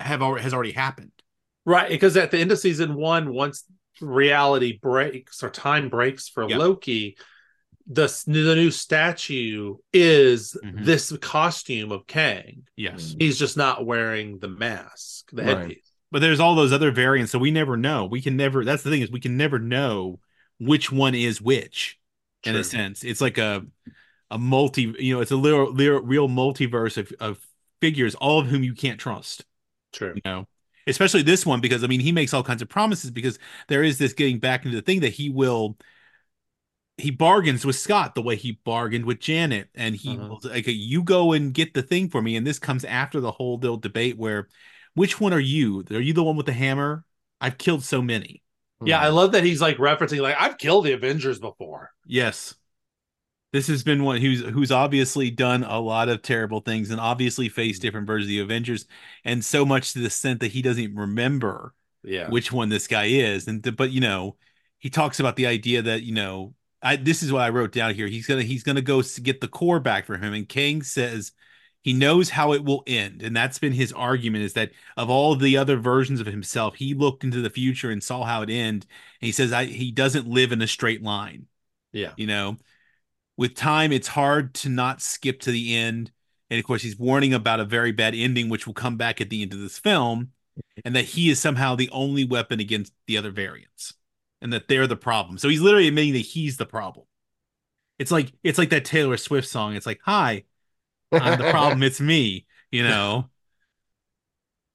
have 0.00 0.22
already 0.22 0.42
has 0.42 0.52
already 0.54 0.72
happened 0.72 1.11
Right. 1.64 1.88
Because 1.88 2.16
at 2.16 2.30
the 2.30 2.38
end 2.38 2.52
of 2.52 2.58
season 2.58 2.94
one, 2.94 3.32
once 3.32 3.64
reality 4.00 4.78
breaks 4.80 5.42
or 5.42 5.50
time 5.50 5.88
breaks 5.88 6.28
for 6.28 6.48
Yeah. 6.48 6.58
Loki, 6.58 7.16
the, 7.86 8.06
the 8.26 8.54
new 8.54 8.70
statue 8.70 9.76
is 9.92 10.56
Mhm. 10.64 10.84
this 10.84 11.12
costume 11.20 11.92
of 11.92 12.06
Kang. 12.06 12.64
yes 12.76 13.14
He's 13.18 13.38
just 13.38 13.56
not 13.56 13.84
wearing 13.84 14.38
the 14.38 14.48
mask, 14.48 15.30
the 15.32 15.42
Right. 15.42 15.56
headpiece. 15.58 15.88
But 16.10 16.20
there's 16.20 16.40
all 16.40 16.54
those 16.54 16.72
other 16.72 16.90
variants, 16.90 17.32
so 17.32 17.38
we 17.38 17.50
never 17.50 17.76
know. 17.76 18.04
We 18.04 18.20
can 18.20 18.36
never. 18.36 18.64
That's 18.64 18.82
the 18.82 18.90
thing 18.90 19.02
is 19.02 19.10
we 19.10 19.20
can 19.20 19.36
never 19.36 19.58
know 19.58 20.20
which 20.58 20.92
one 20.92 21.14
is 21.14 21.40
which. 21.40 21.98
In 22.44 22.54
a 22.56 22.64
sense, 22.64 23.02
it's 23.04 23.20
like 23.20 23.38
a 23.38 23.64
a 24.30 24.36
multi. 24.38 24.94
You 24.98 25.14
know, 25.14 25.20
it's 25.20 25.30
a 25.30 25.36
little, 25.36 25.72
little 25.72 26.00
real 26.00 26.28
multiverse 26.28 26.98
of 26.98 27.12
of 27.20 27.38
figures, 27.80 28.14
all 28.16 28.40
of 28.40 28.46
whom 28.48 28.62
you 28.62 28.74
can't 28.74 28.98
trust. 29.00 29.44
True. 29.92 30.12
You 30.14 30.22
know, 30.24 30.48
especially 30.86 31.22
this 31.22 31.46
one 31.46 31.60
because 31.60 31.84
I 31.84 31.86
mean 31.86 32.00
he 32.00 32.12
makes 32.12 32.34
all 32.34 32.42
kinds 32.42 32.62
of 32.62 32.68
promises 32.68 33.10
because 33.10 33.38
there 33.68 33.82
is 33.82 33.98
this 33.98 34.12
getting 34.12 34.38
back 34.38 34.64
into 34.64 34.76
the 34.76 34.82
thing 34.82 35.00
that 35.00 35.12
he 35.12 35.30
will. 35.30 35.76
He 36.98 37.10
bargains 37.10 37.64
with 37.64 37.76
Scott 37.76 38.14
the 38.14 38.22
way 38.22 38.36
he 38.36 38.60
bargained 38.64 39.06
with 39.06 39.18
Janet, 39.18 39.68
and 39.74 39.94
he 39.94 40.10
mm-hmm. 40.10 40.28
will 40.28 40.40
like, 40.44 40.66
"You 40.66 41.02
go 41.02 41.32
and 41.32 41.54
get 41.54 41.74
the 41.74 41.82
thing 41.82 42.08
for 42.10 42.20
me." 42.20 42.36
And 42.36 42.46
this 42.46 42.58
comes 42.58 42.84
after 42.84 43.18
the 43.20 43.30
whole 43.30 43.58
little 43.58 43.78
debate 43.78 44.18
where, 44.18 44.48
which 44.94 45.18
one 45.18 45.32
are 45.32 45.40
you? 45.40 45.84
Are 45.90 46.00
you 46.00 46.12
the 46.12 46.22
one 46.22 46.36
with 46.36 46.46
the 46.46 46.52
hammer? 46.52 47.04
I've 47.40 47.58
killed 47.58 47.82
so 47.82 48.02
many. 48.02 48.42
Yeah, 48.84 49.00
I 49.00 49.06
mm-hmm. 49.06 49.14
love 49.14 49.32
that 49.32 49.44
he's 49.44 49.60
like 49.60 49.78
referencing 49.78 50.20
like 50.20 50.36
I've 50.38 50.58
killed 50.58 50.84
the 50.84 50.92
Avengers 50.92 51.38
before. 51.38 51.90
Yes. 52.06 52.54
This 53.52 53.66
has 53.68 53.82
been 53.82 54.02
one 54.04 54.20
who's 54.20 54.40
who's 54.40 54.72
obviously 54.72 55.30
done 55.30 55.62
a 55.64 55.78
lot 55.78 56.08
of 56.08 56.22
terrible 56.22 56.60
things 56.60 56.90
and 56.90 57.00
obviously 57.00 57.48
faced 57.48 57.80
mm-hmm. 57.80 57.86
different 57.86 58.06
versions 58.06 58.26
of 58.26 58.30
the 58.30 58.40
Avengers, 58.40 58.86
and 59.24 59.44
so 59.44 59.64
much 59.66 59.92
to 59.92 59.98
the 60.00 60.06
extent 60.06 60.40
that 60.40 60.52
he 60.52 60.62
doesn't 60.62 60.82
even 60.82 60.96
remember 60.96 61.74
Yeah. 62.02 62.30
which 62.30 62.50
one 62.52 62.68
this 62.70 62.86
guy 62.86 63.06
is. 63.06 63.46
And 63.48 63.62
th- 63.62 63.76
but 63.76 63.90
you 63.90 64.00
know, 64.00 64.36
he 64.78 64.90
talks 64.90 65.20
about 65.20 65.36
the 65.36 65.46
idea 65.46 65.82
that 65.82 66.02
you 66.02 66.14
know, 66.14 66.54
I 66.82 66.96
this 66.96 67.22
is 67.22 67.32
what 67.32 67.42
I 67.42 67.50
wrote 67.50 67.72
down 67.72 67.94
here. 67.94 68.06
He's 68.08 68.26
gonna 68.26 68.42
he's 68.42 68.62
gonna 68.62 68.82
go 68.82 69.02
get 69.22 69.40
the 69.40 69.48
core 69.48 69.80
back 69.80 70.06
for 70.06 70.16
him, 70.16 70.32
and 70.32 70.48
Kang 70.48 70.82
says 70.82 71.32
he 71.82 71.92
knows 71.92 72.30
how 72.30 72.52
it 72.52 72.64
will 72.64 72.82
end, 72.86 73.22
and 73.22 73.36
that's 73.36 73.58
been 73.58 73.72
his 73.72 73.92
argument 73.92 74.44
is 74.44 74.52
that 74.54 74.70
of 74.96 75.10
all 75.10 75.34
the 75.34 75.56
other 75.56 75.76
versions 75.76 76.20
of 76.20 76.26
himself, 76.26 76.76
he 76.76 76.94
looked 76.94 77.24
into 77.24 77.42
the 77.42 77.50
future 77.50 77.90
and 77.90 78.02
saw 78.02 78.24
how 78.24 78.42
it 78.42 78.50
end, 78.50 78.86
and 79.20 79.26
he 79.26 79.32
says 79.32 79.52
I, 79.52 79.64
he 79.66 79.90
doesn't 79.92 80.26
live 80.28 80.52
in 80.52 80.62
a 80.62 80.66
straight 80.68 81.02
line 81.02 81.46
yeah. 81.92 82.12
you 82.16 82.26
know 82.26 82.56
with 83.42 83.56
time 83.56 83.90
it's 83.90 84.06
hard 84.06 84.54
to 84.54 84.68
not 84.68 85.02
skip 85.02 85.40
to 85.40 85.50
the 85.50 85.76
end 85.76 86.12
and 86.48 86.60
of 86.60 86.64
course 86.64 86.80
he's 86.80 86.96
warning 86.96 87.34
about 87.34 87.58
a 87.58 87.64
very 87.64 87.90
bad 87.90 88.14
ending 88.14 88.48
which 88.48 88.68
will 88.68 88.72
come 88.72 88.96
back 88.96 89.20
at 89.20 89.30
the 89.30 89.42
end 89.42 89.52
of 89.52 89.58
this 89.58 89.80
film 89.80 90.30
and 90.84 90.94
that 90.94 91.04
he 91.04 91.28
is 91.28 91.40
somehow 91.40 91.74
the 91.74 91.90
only 91.90 92.24
weapon 92.24 92.60
against 92.60 92.92
the 93.08 93.18
other 93.18 93.32
variants 93.32 93.94
and 94.40 94.52
that 94.52 94.68
they're 94.68 94.86
the 94.86 94.96
problem 94.96 95.38
so 95.38 95.48
he's 95.48 95.60
literally 95.60 95.88
admitting 95.88 96.12
that 96.12 96.20
he's 96.20 96.56
the 96.56 96.64
problem 96.64 97.04
it's 97.98 98.12
like 98.12 98.32
it's 98.44 98.58
like 98.58 98.70
that 98.70 98.84
taylor 98.84 99.16
swift 99.16 99.48
song 99.48 99.74
it's 99.74 99.86
like 99.86 99.98
hi 100.04 100.44
i'm 101.12 101.36
the 101.36 101.50
problem 101.50 101.82
it's 101.82 102.00
me 102.00 102.46
you 102.70 102.84
know 102.88 103.28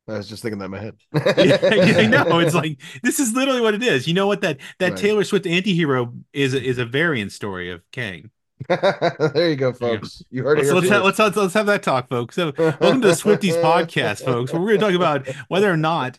I 0.10 0.14
was 0.14 0.30
just 0.30 0.42
thinking 0.42 0.60
that 0.60 0.66
in 0.66 0.72
my 0.72 0.80
head. 0.80 0.96
yeah, 1.14 2.00
I 2.00 2.06
know. 2.08 2.40
It's 2.40 2.54
like 2.54 2.80
this 3.04 3.20
is 3.20 3.34
literally 3.34 3.60
what 3.60 3.74
it 3.74 3.84
is. 3.84 4.08
You 4.08 4.14
know 4.14 4.28
what 4.28 4.42
that 4.42 4.60
that 4.80 4.92
Right. 4.92 4.98
Taylor 4.98 5.24
Swift 5.26 5.46
antihero 5.46 6.18
is 6.32 6.54
a, 6.54 6.64
is 6.64 6.78
a 6.78 6.86
variant 6.86 7.34
story 7.34 7.72
of 7.72 7.82
Kang. 7.92 8.32
there 8.70 9.50
you 9.50 9.56
go, 9.56 9.72
folks. 9.72 10.24
You 10.32 10.44
heard 10.44 10.60
it 10.60 10.66
Let's 10.66 10.68
here 10.68 10.76
let's 10.76 10.90
have, 10.90 11.04
let's 11.04 11.18
have, 11.18 11.38
let's 11.38 11.54
have 11.54 11.66
that 11.68 11.84
talk, 11.84 12.10
folks. 12.10 12.36
So 12.36 12.54
welcome 12.58 13.02
to 13.02 13.08
the 13.08 13.14
Swifties 13.14 13.62
podcast, 13.64 14.26
folks. 14.26 14.52
Where 14.52 14.62
we're 14.62 14.78
going 14.78 14.80
to 14.80 14.86
talk 14.88 14.96
about 14.96 15.36
whether 15.48 15.72
or 15.72 15.78
not 15.78 16.18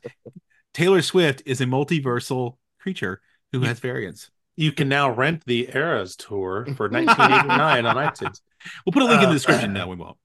Taylor 0.73 1.03
Swift 1.03 1.43
is 1.47 1.61
a 1.61 1.67
multiversal 1.67 2.57
creature 2.79 3.21
who 3.53 3.63
has 3.63 3.81
variants. 3.81 4.31
You 4.57 4.73
can 4.73 4.89
now 4.89 5.11
rent 5.11 5.45
the 5.47 5.69
Eras 5.75 6.17
tour 6.17 6.65
for 6.77 6.89
1989 6.89 7.87
on 7.87 7.97
iTunes. 7.97 8.41
We'll 8.85 8.93
put 8.93 9.03
a 9.03 9.07
link 9.07 9.23
in 9.23 9.29
the 9.29 9.31
Uh, 9.31 9.35
description. 9.35 9.73
No, 9.73 9.87
we 9.87 9.95
won't. 9.95 10.17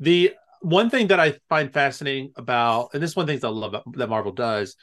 The 0.00 0.34
one 0.62 0.90
thing 0.90 1.06
that 1.08 1.20
I 1.20 1.38
find 1.48 1.72
fascinating 1.72 2.32
about, 2.36 2.90
and 2.92 3.00
this 3.02 3.10
is 3.10 3.16
one 3.16 3.22
of 3.22 3.26
the 3.28 3.32
things 3.34 3.44
I 3.44 3.48
love 3.50 3.76
that 3.94 4.08
Marvel 4.08 4.32
does, 4.32 4.76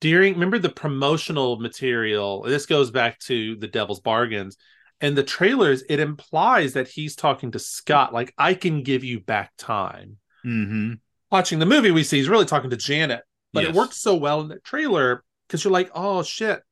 during 0.00 0.34
remember 0.34 0.58
the 0.58 0.68
promotional 0.68 1.58
material. 1.58 2.42
This 2.42 2.66
goes 2.66 2.90
back 2.90 3.18
to 3.20 3.56
the 3.56 3.66
Devil's 3.66 4.00
Bargains 4.00 4.58
and 5.00 5.16
the 5.16 5.22
trailers. 5.22 5.82
It 5.88 6.00
implies 6.00 6.72
that 6.74 6.88
he's 6.88 7.16
talking 7.16 7.52
to 7.52 7.58
Scott, 7.58 8.12
like 8.12 8.32
I 8.38 8.54
can 8.54 8.82
give 8.82 9.04
you 9.04 9.20
back 9.20 9.52
time. 9.58 10.18
hmm 10.42 10.94
Watching 11.30 11.58
the 11.58 11.66
movie, 11.66 11.90
we 11.90 12.04
see 12.04 12.16
he's 12.16 12.28
really 12.28 12.46
talking 12.46 12.70
to 12.70 12.76
Janet, 12.76 13.20
but 13.52 13.64
Yes. 13.64 13.70
it 13.74 13.76
works 13.76 13.96
so 13.98 14.14
well 14.14 14.40
in 14.40 14.48
the 14.48 14.58
trailer 14.60 15.22
because 15.46 15.62
you're 15.62 15.72
like, 15.72 15.90
oh 15.94 16.22
shit, 16.22 16.62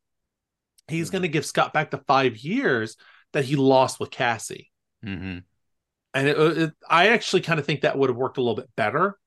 he's 0.89 1.11
going 1.11 1.23
to 1.23 1.29
give 1.29 1.45
Scott 1.45 1.73
back 1.73 1.91
the 1.91 1.99
five 1.99 2.39
years 2.39 2.97
that 3.33 3.45
he 3.45 3.57
lost 3.57 4.01
with 4.01 4.11
Cassie 4.11 4.71
hmm 5.03 5.39
and 6.15 6.29
it, 6.29 6.39
it, 6.39 6.73
I 6.89 7.09
actually 7.09 7.43
kind 7.43 7.61
of 7.61 7.67
think 7.67 7.83
that 7.83 7.99
would 7.99 8.09
have 8.09 8.17
worked 8.17 8.39
a 8.39 8.41
little 8.41 8.57
bit 8.57 8.71
better 8.77 9.19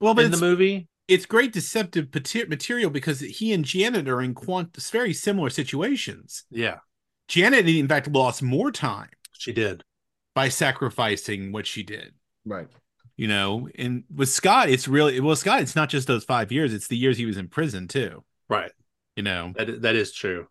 Well, 0.00 0.14
but 0.14 0.24
in 0.24 0.32
the 0.32 0.36
movie. 0.36 0.88
it's 1.06 1.26
great 1.26 1.52
deceptive 1.52 2.08
material 2.48 2.90
because 2.90 3.20
he 3.20 3.52
and 3.52 3.64
Janet 3.64 4.08
are 4.08 4.20
in 4.20 4.34
quant- 4.34 4.76
very 4.76 5.12
similar 5.12 5.50
situations. 5.50 6.42
Yeah, 6.50 6.78
Janet, 7.28 7.68
in 7.68 7.88
fact, 7.88 8.08
lost 8.08 8.42
more 8.42 8.70
time 8.70 9.08
she 9.32 9.52
did. 9.52 9.82
by 10.34 10.48
sacrificing 10.48 11.52
what 11.52 11.66
she 11.66 11.82
did. 11.82 12.14
Right. 12.44 12.68
you 13.16 13.26
know 13.26 13.68
and 13.76 14.04
with 14.14 14.28
scott 14.28 14.68
it's 14.68 14.86
really 14.86 15.18
well 15.20 15.34
scott 15.34 15.60
it's 15.62 15.74
not 15.74 15.88
just 15.88 16.06
those 16.06 16.22
five 16.24 16.52
years 16.52 16.72
it's 16.74 16.86
the 16.86 16.96
years 16.96 17.16
he 17.18 17.26
was 17.26 17.36
in 17.38 17.48
prison 17.48 17.88
too 17.88 18.22
Right. 18.48 18.70
you 19.16 19.22
know 19.24 19.52
That 19.56 19.82
that 19.82 19.96
is 19.96 20.12
true. 20.12 20.46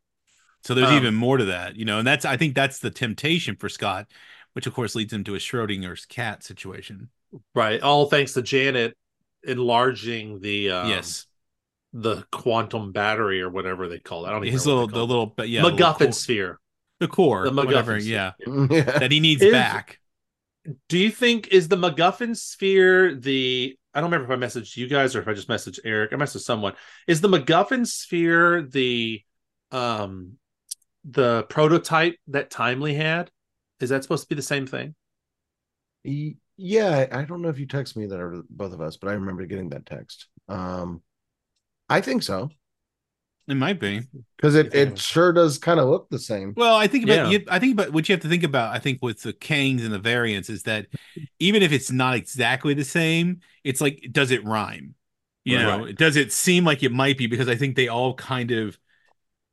so 0.63 0.73
there's 0.73 0.89
Um, 0.89 0.97
even 0.97 1.15
more 1.15 1.37
to 1.37 1.45
that 1.45 1.75
you 1.77 1.85
know 1.85 1.99
and 1.99 2.07
that's 2.07 2.25
i 2.25 2.35
think 2.37 2.53
that's 2.55 2.79
the 2.79 2.89
temptation 2.89 3.55
for 3.55 3.69
scott 3.69 4.07
which 4.53 4.67
of 4.67 4.73
course 4.73 4.93
leads 4.95 5.13
him 5.13 5.23
to 5.25 5.35
a 5.35 5.37
schrodinger's 5.37 6.05
cat 6.05 6.43
situation 6.43 7.09
Right. 7.53 7.81
All 7.81 8.05
thanks 8.09 8.31
to 8.33 8.41
Janet 8.41 8.95
enlarging 9.47 10.39
the 10.41 10.71
um, 10.71 10.89
yes 10.89 11.27
the 11.93 12.25
quantum 12.31 12.91
battery 12.91 13.41
or 13.41 13.49
whatever 13.49 13.87
they 13.87 13.99
call 13.99 14.25
it. 14.25 14.29
I 14.29 14.31
don't 14.31 14.43
even 14.43 14.53
his 14.53 14.65
know 14.65 14.73
little 14.73 14.87
the 14.87 14.93
they 14.95 14.99
little 14.99 15.25
but 15.27 15.49
yeah 15.49 15.61
call 15.61 15.69
the 15.71 15.75
it. 15.75 15.79
little 15.79 15.93
MacGuffin 15.93 15.97
core- 15.99 16.11
sphere. 16.11 16.59
The 16.99 17.07
core 17.07 17.43
The 17.43 17.51
MacGuffin 17.51 17.65
whatever 17.65 17.97
yeah 17.97 18.31
yeah. 18.47 18.99
that 18.99 19.11
he 19.11 19.19
needs 19.19 19.41
Is- 19.41 19.51
back 19.51 19.99
Do 20.89 20.97
you 20.97 21.11
think 21.11 21.49
is 21.49 21.67
the 21.67 21.75
MacGuffin 21.77 22.35
sphere 22.35 23.13
the? 23.15 23.77
I 23.93 24.01
don't 24.01 24.11
remember 24.11 24.33
if 24.33 24.37
I 24.37 24.41
messaged 24.43 24.75
you 24.75 24.87
guys 24.89 25.15
or 25.15 25.21
if 25.21 25.27
I 25.27 25.33
just 25.33 25.47
messaged 25.47 25.79
Eric. 25.85 26.11
I 26.11 26.15
messaged 26.15 26.41
someone. 26.41 26.73
Is 27.07 27.21
the 27.21 27.29
MacGuffin 27.29 27.85
sphere 27.85 28.63
the 28.63 29.21
um 29.71 30.37
the 31.09 31.43
prototype 31.49 32.15
that 32.29 32.49
Timely 32.49 32.95
had? 32.95 33.29
Is 33.79 33.89
that 33.89 34.01
supposed 34.03 34.23
to 34.23 34.29
be 34.29 34.35
the 34.35 34.41
same 34.41 34.65
thing? 34.65 34.95
Yeah, 36.03 37.07
I 37.11 37.19
I 37.19 37.25
don't 37.25 37.41
know 37.41 37.49
if 37.49 37.59
you 37.59 37.67
text 37.67 37.95
me 37.95 38.07
that 38.07 38.19
or 38.19 38.43
both 38.49 38.73
of 38.73 38.81
us, 38.81 38.97
but 38.97 39.09
I 39.09 39.13
remember 39.13 39.45
getting 39.45 39.69
that 39.69 39.85
text. 39.85 40.27
Um, 40.49 41.01
I 41.89 42.01
think 42.01 42.23
so. 42.23 42.49
It 43.47 43.55
might 43.55 43.79
be. 43.79 44.01
because 44.37 44.55
it, 44.55 44.73
it 44.73 44.97
sure 44.97 45.31
does 45.31 45.57
kind 45.57 45.79
of 45.79 45.87
look 45.87 46.09
the 46.09 46.17
same. 46.19 46.53
Well, 46.57 46.75
I 46.75 46.87
think 46.87 47.03
about 47.03 47.13
Yeah. 47.13 47.29
you, 47.29 47.45
I 47.47 47.59
think 47.59 47.73
about 47.73 47.91
what 47.93 48.09
you 48.09 48.13
have 48.13 48.21
to 48.23 48.29
think 48.29 48.43
about. 48.43 48.75
I 48.75 48.79
think 48.79 49.01
with 49.01 49.21
the 49.21 49.33
Kangs 49.33 49.83
and 49.83 49.93
the 49.93 49.99
variants 49.99 50.49
is 50.49 50.63
that 50.63 50.87
even 51.39 51.61
if 51.61 51.71
it's 51.71 51.91
not 51.91 52.15
exactly 52.15 52.73
the 52.73 52.83
same, 52.83 53.41
it's 53.63 53.81
like 53.81 54.07
does 54.11 54.31
it 54.31 54.43
rhyme? 54.43 54.95
You 55.43 55.59
know, 55.59 55.91
does 55.91 56.15
it 56.15 56.31
seem 56.33 56.65
like 56.65 56.81
it 56.81 56.91
might 56.91 57.19
be? 57.19 57.27
Because 57.27 57.47
I 57.47 57.55
think 57.55 57.75
they 57.75 57.87
all 57.87 58.15
kind 58.15 58.49
of 58.49 58.79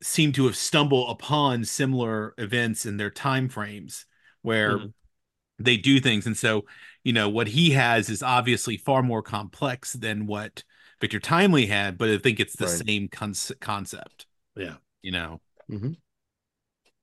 seem 0.03 0.33
to 0.33 0.47
have 0.47 0.57
stumbled 0.57 1.11
upon 1.11 1.65
similar 1.65 2.35
events 2.39 2.87
in 2.87 2.97
their 2.97 3.11
time 3.11 3.49
frames 3.49 4.07
where 4.43 4.79
Mhm. 4.79 4.93
they 5.59 5.77
do 5.77 6.01
things, 6.01 6.27
and 6.27 6.37
so 6.37 6.65
you 7.05 7.13
know 7.13 7.29
what 7.29 7.49
he 7.49 7.71
has 7.73 8.11
is 8.11 8.23
obviously 8.23 8.77
far 8.77 9.03
more 9.03 9.23
complex 9.23 9.93
than 9.95 10.27
what 10.27 10.65
Victor 11.03 11.19
Timely 11.21 11.67
had, 11.67 11.99
but 11.99 12.09
I 12.09 12.17
think 12.17 12.39
it's 12.41 12.55
the 12.57 12.67
Right. 12.67 12.87
same 12.87 13.09
con- 13.09 13.35
concept. 13.61 14.25
Yeah. 14.57 14.77
You 15.03 15.11
know, 15.13 15.41
Mhm. 15.71 15.97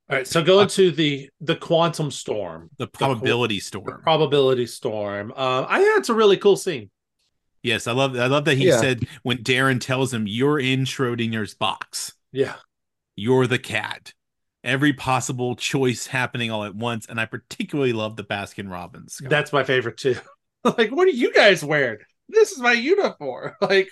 All 0.08 0.16
right, 0.16 0.26
so 0.26 0.42
going 0.42 0.66
to 0.68 0.90
the 0.90 1.30
the 1.40 1.54
quantum 1.54 2.10
storm, 2.10 2.70
the 2.78 2.86
probability 2.88 3.56
the 3.56 3.60
storm. 3.60 4.02
probability 4.02 4.66
storm. 4.66 5.32
Uh, 5.36 5.66
I 5.68 5.78
think 5.82 5.98
it's 5.98 6.08
a 6.08 6.14
really 6.14 6.36
cool 6.38 6.56
scene. 6.56 6.90
Yes, 7.62 7.86
I 7.86 7.92
love 7.92 8.16
I 8.18 8.26
love 8.26 8.46
that 8.46 8.56
he 8.56 8.68
Yeah. 8.68 8.80
said 8.80 9.06
when 9.22 9.44
Darren 9.44 9.80
tells 9.80 10.12
him 10.14 10.26
you're 10.26 10.58
in 10.58 10.84
Schrodinger's 10.86 11.52
box, 11.54 12.14
Yeah, 12.32 12.56
you're 13.16 13.46
the 13.46 13.58
cat. 13.58 14.14
Every 14.64 14.92
possible 14.94 15.56
choice 15.56 16.06
happening 16.06 16.50
all 16.50 16.64
at 16.64 16.74
once, 16.74 17.04
and 17.06 17.20
I 17.20 17.26
particularly 17.26 17.92
love 17.92 18.16
the 18.16 18.24
Baskin 18.24 18.70
Robbins. 18.70 19.20
That's 19.22 19.52
my 19.52 19.62
favorite 19.64 19.98
too. 19.98 20.16
like, 20.64 20.90
what 20.90 21.06
are 21.06 21.10
you 21.10 21.32
guys 21.34 21.62
wearing? 21.62 21.98
This 22.30 22.52
is 22.52 22.58
my 22.60 22.72
uniform. 22.72 23.52
Like, 23.60 23.90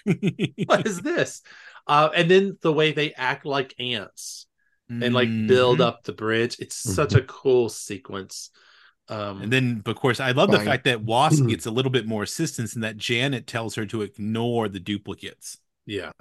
what 0.66 0.86
is 0.86 1.00
this? 1.02 1.42
Uh, 1.86 2.10
and 2.14 2.30
then 2.30 2.58
the 2.62 2.72
way 2.72 2.92
they 2.92 3.12
act 3.14 3.44
like 3.46 3.74
ants 3.78 4.46
and 5.00 5.14
like 5.14 5.36
build 5.46 5.80
Mhm. 5.80 5.82
up 5.82 6.04
the 6.04 6.12
bridge. 6.12 6.58
It's 6.60 6.76
such 6.76 7.14
a 7.14 7.22
cool 7.22 7.68
sequence. 7.68 8.50
Um, 9.08 9.42
And 9.42 9.52
then, 9.52 9.82
of 9.86 9.96
course, 9.96 10.20
I 10.20 10.32
love 10.32 10.50
the 10.50 10.58
fact 10.60 10.84
that 10.84 11.02
Wasp 11.02 11.46
Mhm. 11.46 11.48
gets 11.48 11.66
a 11.66 11.70
little 11.70 11.92
bit 11.92 12.06
more 12.06 12.22
assistance, 12.24 12.74
and 12.74 12.82
that 12.84 12.96
Janet 12.96 13.46
tells 13.46 13.74
her 13.76 13.86
to 13.86 14.02
ignore 14.02 14.68
the 14.68 14.80
duplicates. 14.80 15.58
yeah, 15.86 16.12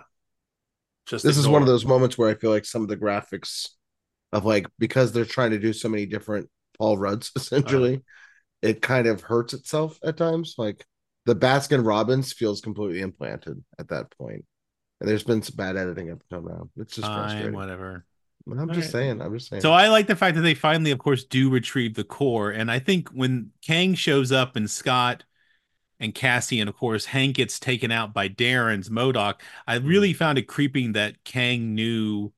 just 1.05 1.26
this 1.26 1.38
is 1.38 1.47
one 1.47 1.61
of 1.61 1.68
ignore. 1.68 1.68
those 1.68 1.86
moments 1.86 2.18
where 2.18 2.30
I 2.30 2.36
feel 2.36 2.51
like 2.51 2.65
some 2.65 2.82
of 2.82 2.88
the 2.88 2.97
graphics 2.97 3.70
of 4.34 4.45
like 4.45 4.68
because 4.80 5.11
they're 5.11 5.26
trying 5.26 5.51
to 5.51 5.59
do 5.59 5.74
so 5.74 5.89
many 5.89 6.05
different 6.05 6.49
Paul 6.78 6.97
Rudds 6.97 7.32
essentially, 7.38 8.03
it 8.61 8.82
kind 8.82 9.07
of 9.07 9.22
hurts 9.22 9.53
itself 9.53 9.99
at 10.03 10.18
times. 10.18 10.55
Like 10.57 10.86
the 11.28 11.36
Baskin 11.36 11.86
Robbins 11.86 12.34
feels 12.34 12.61
completely 12.61 13.01
implanted 13.01 13.63
at 13.78 13.89
that 13.89 14.09
point. 14.17 14.45
And 14.99 15.07
there's 15.07 15.23
been 15.23 15.43
some 15.43 15.55
bad 15.55 15.78
editing 15.78 16.09
up 16.09 16.21
until 16.32 16.49
now. 16.49 16.69
It's 16.78 16.95
just 16.95 17.07
Fine, 17.07 17.19
frustrating. 17.30 17.53
whatever. 17.53 18.05
I'm 18.49 18.69
just 18.69 18.69
Alright. 18.69 18.91
saying. 18.91 19.21
I'm 19.21 19.34
just 19.38 19.49
saying. 19.49 19.61
So 19.61 19.73
I 19.73 19.89
like 19.89 20.07
the 20.07 20.15
fact 20.15 20.36
that 20.38 20.41
they 20.41 20.55
finally, 20.55 20.91
of 20.91 20.99
course, 20.99 21.25
do 21.25 21.49
retrieve 21.49 21.93
the 21.95 22.05
core. 22.05 22.49
And 22.51 22.71
I 22.71 22.80
think 22.80 23.09
when 23.09 23.51
Kang 23.61 23.93
shows 23.93 24.32
up 24.32 24.55
and 24.55 24.69
Scott 24.69 25.25
and 25.99 26.15
Cassie, 26.15 26.61
and 26.61 26.69
of 26.69 26.78
course 26.78 27.05
Hank 27.05 27.36
gets 27.36 27.59
taken 27.59 27.91
out 27.91 28.13
by 28.13 28.30
Darren's 28.30 28.89
MODOK, 28.89 29.41
I 29.67 29.75
really 29.75 30.13
found 30.13 30.38
it 30.38 30.43
creeping 30.47 30.93
that 30.93 31.23
Kang 31.25 31.75
knew 31.75 32.32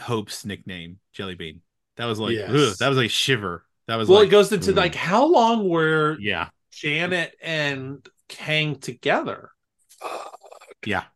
Hope's 0.00 0.44
nickname, 0.44 0.98
Jellybean. 1.16 1.60
That 1.96 2.06
was 2.06 2.18
like, 2.18 2.32
Yes. 2.34 2.78
that 2.78 2.88
was 2.88 2.98
like 2.98 3.10
shiver. 3.10 3.64
That 3.86 3.96
was 3.96 4.08
well, 4.08 4.20
like, 4.20 4.28
it 4.28 4.30
goes 4.30 4.52
into 4.52 4.72
Mm. 4.72 4.76
like 4.76 4.94
how 4.94 5.26
long 5.26 5.68
were 5.68 6.16
yeah, 6.20 6.48
Janet 6.72 7.36
and 7.42 8.06
Kang 8.28 8.76
together? 8.76 9.50
yeah. 10.86 11.04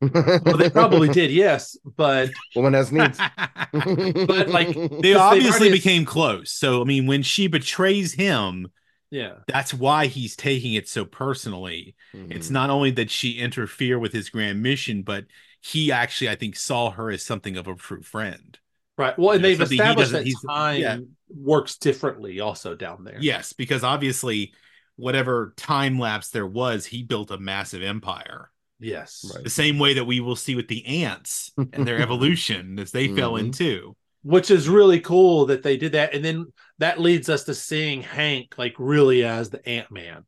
Well, 0.00 0.58
they 0.58 0.68
probably 0.68 1.08
did, 1.08 1.30
yes, 1.30 1.78
but 1.96 2.30
Woman 2.54 2.74
has 2.74 2.92
needs. 2.92 3.18
But, 3.72 4.48
like, 4.48 4.74
they 5.00 5.14
obviously 5.14 5.68
already- 5.68 5.70
became 5.70 6.04
close. 6.04 6.50
So 6.50 6.82
I 6.82 6.84
mean, 6.84 7.06
when 7.06 7.22
she 7.22 7.46
betrays 7.46 8.12
him, 8.12 8.68
yeah, 9.10 9.34
that's 9.48 9.72
why 9.72 10.06
he's 10.06 10.36
taking 10.36 10.74
it 10.74 10.88
so 10.88 11.04
personally. 11.06 11.94
It's 12.12 12.46
mm-hmm. 12.46 12.52
not 12.54 12.68
only 12.70 12.90
that 12.92 13.10
she 13.10 13.38
interfered 13.38 14.00
with 14.00 14.12
his 14.12 14.28
grand 14.28 14.62
mission, 14.62 15.02
but 15.02 15.24
he 15.62 15.90
actually, 15.90 16.28
I 16.30 16.34
think, 16.34 16.56
saw 16.56 16.90
her 16.90 17.10
as 17.10 17.22
something 17.22 17.56
of 17.56 17.66
a 17.66 17.74
true 17.74 18.02
friend. 18.02 18.58
right. 18.98 19.18
Well, 19.18 19.30
and 19.30 19.42
Yeah, 19.42 19.48
they've 19.50 19.60
established 19.62 20.12
that 20.12 20.24
he's- 20.26 20.42
time 20.46 20.80
yeah. 20.80 20.98
works 21.34 21.76
differently 21.78 22.40
also 22.40 22.74
down 22.74 23.04
there. 23.04 23.18
Yes, 23.20 23.54
because 23.54 23.84
obviously, 23.84 24.52
whatever 24.96 25.54
time 25.56 25.98
lapse 25.98 26.30
there 26.30 26.46
was, 26.46 26.86
he 26.86 27.02
built 27.02 27.30
a 27.30 27.38
massive 27.38 27.82
empire. 27.82 28.50
Yes. 28.80 29.24
Right. 29.34 29.44
The 29.44 29.50
same 29.50 29.78
way 29.78 29.94
that 29.94 30.04
we 30.04 30.20
will 30.20 30.36
see 30.36 30.54
with 30.54 30.68
the 30.68 30.84
ants 31.02 31.52
and 31.56 31.86
their 31.86 31.98
evolution 32.02 32.78
as 32.78 32.90
they 32.90 33.08
fell 33.08 33.32
Mhm. 33.34 33.40
into. 33.40 33.96
Which 34.22 34.50
is 34.50 34.68
really 34.68 35.00
cool 35.00 35.46
that 35.46 35.62
they 35.62 35.76
did 35.76 35.92
that. 35.92 36.14
And 36.14 36.24
then 36.24 36.46
that 36.78 37.00
leads 37.00 37.28
us 37.28 37.44
to 37.44 37.54
seeing 37.54 38.02
Hank 38.02 38.54
like 38.56 38.74
really 38.78 39.22
as 39.24 39.50
the 39.50 39.66
Ant 39.68 39.90
Man. 39.90 40.24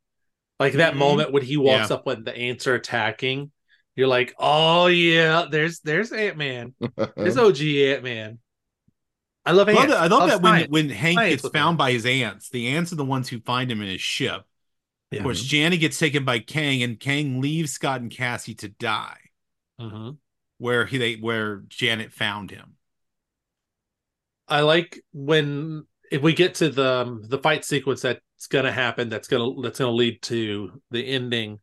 Like 0.60 0.74
that 0.74 0.94
Mhm. 0.94 0.98
moment 0.98 1.32
when 1.32 1.42
he 1.42 1.56
walks 1.56 1.90
Yeah. 1.90 1.96
up 1.96 2.06
when 2.06 2.24
the 2.24 2.36
ants 2.36 2.66
are 2.66 2.74
attacking. 2.74 3.50
You're 3.94 4.08
like, 4.08 4.34
oh 4.38 4.86
yeah, 4.88 5.46
there's 5.50 5.80
there's 5.80 6.12
Ant 6.12 6.36
Man. 6.36 6.74
There's 7.16 7.36
OG 7.38 7.60
Ant 7.92 8.04
Man. 8.04 8.38
I 9.44 9.52
love 9.52 9.68
I 9.68 9.72
ants. 9.72 9.80
love 9.82 9.88
that, 9.90 10.00
I 10.00 10.06
love 10.08 10.28
that 10.28 10.42
when, 10.42 10.70
when 10.70 10.88
Hank 10.90 11.18
Science 11.18 11.42
gets 11.42 11.52
found 11.52 11.74
ants. 11.74 11.78
by 11.78 11.92
his 11.92 12.04
ants, 12.06 12.48
the 12.50 12.68
ants 12.68 12.92
are 12.92 12.96
the 12.96 13.04
ones 13.04 13.28
who 13.28 13.40
find 13.40 13.70
him 13.70 13.80
in 13.80 13.88
his 13.88 14.00
ship. 14.00 14.42
Yeah. 15.10 15.18
Of 15.18 15.24
course, 15.24 15.42
Janet 15.42 15.80
gets 15.80 15.98
taken 15.98 16.24
by 16.24 16.40
Kang, 16.40 16.82
and 16.82 16.98
Kang 16.98 17.40
leaves 17.40 17.72
Scott 17.72 18.00
and 18.00 18.10
Cassie 18.10 18.54
to 18.56 18.68
die 18.68 19.30
Mhm. 19.80 20.18
where 20.58 20.86
he 20.86 20.98
they 20.98 21.14
where 21.14 21.62
Janet 21.68 22.12
found 22.12 22.50
him. 22.50 22.76
I 24.48 24.60
like 24.60 25.02
when 25.12 25.86
if 26.10 26.22
we 26.22 26.32
get 26.32 26.56
to 26.56 26.70
the 26.70 27.02
um, 27.02 27.22
the 27.28 27.38
fight 27.38 27.64
sequence 27.64 28.02
that's 28.02 28.46
gonna 28.48 28.72
happen, 28.72 29.08
that's 29.08 29.28
gonna 29.28 29.60
that's 29.62 29.78
gonna 29.78 29.92
lead 29.92 30.22
to 30.22 30.80
the 30.90 31.04
ending. 31.06 31.60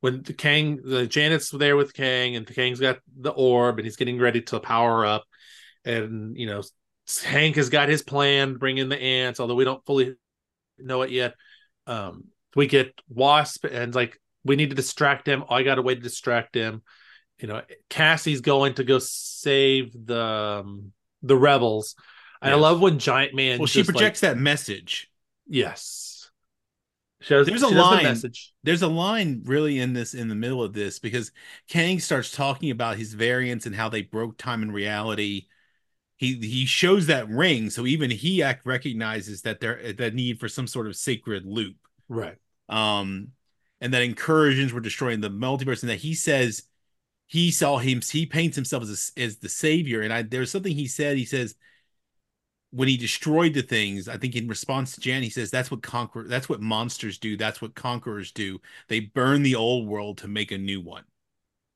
When 0.00 0.22
the 0.22 0.34
Kang, 0.34 0.80
the 0.84 1.06
Janet's 1.06 1.50
there 1.50 1.76
with 1.76 1.94
Kang, 1.94 2.36
and 2.36 2.46
the 2.46 2.54
Kang's 2.54 2.80
got 2.80 2.98
the 3.16 3.30
orb, 3.30 3.78
and 3.78 3.86
he's 3.86 3.96
getting 3.96 4.18
ready 4.18 4.42
to 4.42 4.60
power 4.60 5.06
up, 5.06 5.24
and 5.84 6.36
you 6.36 6.46
know 6.46 6.62
Hank 7.24 7.56
has 7.56 7.70
got 7.70 7.88
his 7.88 8.02
plan, 8.02 8.56
bring 8.56 8.78
in 8.78 8.88
the 8.88 9.00
ants, 9.00 9.40
although 9.40 9.54
we 9.54 9.64
don't 9.64 9.84
fully 9.84 10.14
know 10.78 11.02
it 11.02 11.10
yet. 11.10 11.34
Um, 11.86 12.24
we 12.54 12.66
get 12.66 12.98
Wasp, 13.08 13.64
and 13.64 13.94
like 13.94 14.20
we 14.44 14.56
need 14.56 14.70
to 14.70 14.76
distract 14.76 15.26
him. 15.26 15.44
I 15.48 15.62
got 15.62 15.78
a 15.78 15.82
way 15.82 15.94
to 15.94 16.00
distract 16.00 16.54
him. 16.54 16.82
You 17.38 17.48
know, 17.48 17.62
Cassie's 17.90 18.40
going 18.40 18.74
to 18.74 18.84
go 18.84 18.98
save 19.00 19.92
the 20.06 20.22
um, 20.22 20.92
the 21.22 21.36
rebels. 21.36 21.96
And 22.42 22.52
I 22.52 22.56
love 22.56 22.80
when 22.80 22.98
Giant 22.98 23.34
Man. 23.34 23.58
Well, 23.58 23.66
she 23.66 23.80
just, 23.80 23.88
like- 23.88 23.96
projects 23.96 24.20
that 24.20 24.36
message. 24.38 25.10
yes. 25.48 26.10
Shows, 27.20 27.46
There's 27.46 27.62
a 27.62 27.68
she 27.68 27.74
does 27.74 27.84
the 27.84 27.90
line- 27.90 28.02
message. 28.04 28.52
There's 28.64 28.82
a 28.82 28.86
line 28.88 29.40
really 29.46 29.78
in 29.78 29.94
this 29.94 30.12
in 30.12 30.28
the 30.28 30.34
middle 30.34 30.62
of 30.62 30.74
this 30.74 30.98
because 30.98 31.32
Kang 31.70 31.98
starts 31.98 32.30
talking 32.30 32.70
about 32.70 32.98
his 32.98 33.14
variants 33.14 33.64
and 33.64 33.74
how 33.74 33.88
they 33.88 34.02
broke 34.02 34.36
time 34.36 34.60
and 34.60 34.74
reality. 34.74 35.46
He 36.16 36.34
he 36.34 36.66
shows 36.66 37.06
that 37.06 37.26
ring, 37.30 37.70
so 37.70 37.86
even 37.86 38.10
he 38.10 38.42
act 38.42 38.66
recognizes 38.66 39.40
that 39.42 39.60
there 39.60 39.94
that 39.94 40.14
need 40.14 40.38
for 40.38 40.48
some 40.50 40.66
sort 40.66 40.86
of 40.86 40.96
sacred 40.96 41.46
loop. 41.46 41.76
Right. 42.10 42.36
Um 42.68 43.28
and 43.80 43.92
that 43.92 44.02
incursions 44.02 44.72
were 44.72 44.80
destroying 44.80 45.20
the 45.20 45.30
multiverse 45.30 45.82
and 45.82 45.90
that 45.90 45.96
he 46.00 46.14
says 46.14 46.62
he 47.26 47.50
saw 47.50 47.78
him 47.78 48.00
he 48.10 48.26
paints 48.26 48.56
himself 48.56 48.82
as 48.84 49.12
a, 49.16 49.22
as 49.22 49.38
the 49.38 49.48
savior 49.48 50.00
and 50.02 50.12
i 50.12 50.22
there's 50.22 50.50
something 50.50 50.74
he 50.74 50.86
said 50.86 51.16
he 51.16 51.24
says 51.24 51.54
when 52.70 52.88
he 52.88 52.96
destroyed 52.96 53.54
the 53.54 53.62
things 53.62 54.08
i 54.08 54.16
think 54.16 54.34
in 54.34 54.48
response 54.48 54.94
to 54.94 55.00
jan 55.00 55.22
he 55.22 55.30
says 55.30 55.50
that's 55.50 55.70
what 55.70 55.82
conquer 55.82 56.24
that's 56.26 56.48
what 56.48 56.60
monsters 56.60 57.18
do 57.18 57.36
that's 57.36 57.62
what 57.62 57.74
conquerors 57.74 58.32
do 58.32 58.58
they 58.88 59.00
burn 59.00 59.42
the 59.42 59.54
old 59.54 59.86
world 59.86 60.18
to 60.18 60.28
make 60.28 60.50
a 60.50 60.58
new 60.58 60.80
one 60.80 61.04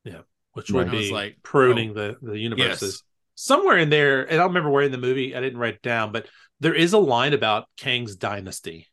Yeah, 0.04 0.22
Which 0.54 0.72
Right. 0.72 0.84
would 0.84 0.90
be 0.90 1.12
like, 1.12 1.36
pruning 1.42 1.94
the, 1.94 2.16
the 2.22 2.38
universes. 2.38 3.02
Somewhere 3.36 3.78
in 3.78 3.88
there, 3.88 4.22
and 4.22 4.32
I 4.32 4.36
don't 4.38 4.48
remember 4.48 4.70
where 4.70 4.82
in 4.82 4.90
the 4.90 4.98
movie, 4.98 5.36
I 5.36 5.40
didn't 5.40 5.60
write 5.60 5.74
it 5.74 5.82
down, 5.82 6.10
but 6.10 6.26
there 6.58 6.74
is 6.74 6.92
a 6.92 6.98
line 6.98 7.32
about 7.32 7.68
Kang's 7.76 8.16
dynasty. 8.16 8.88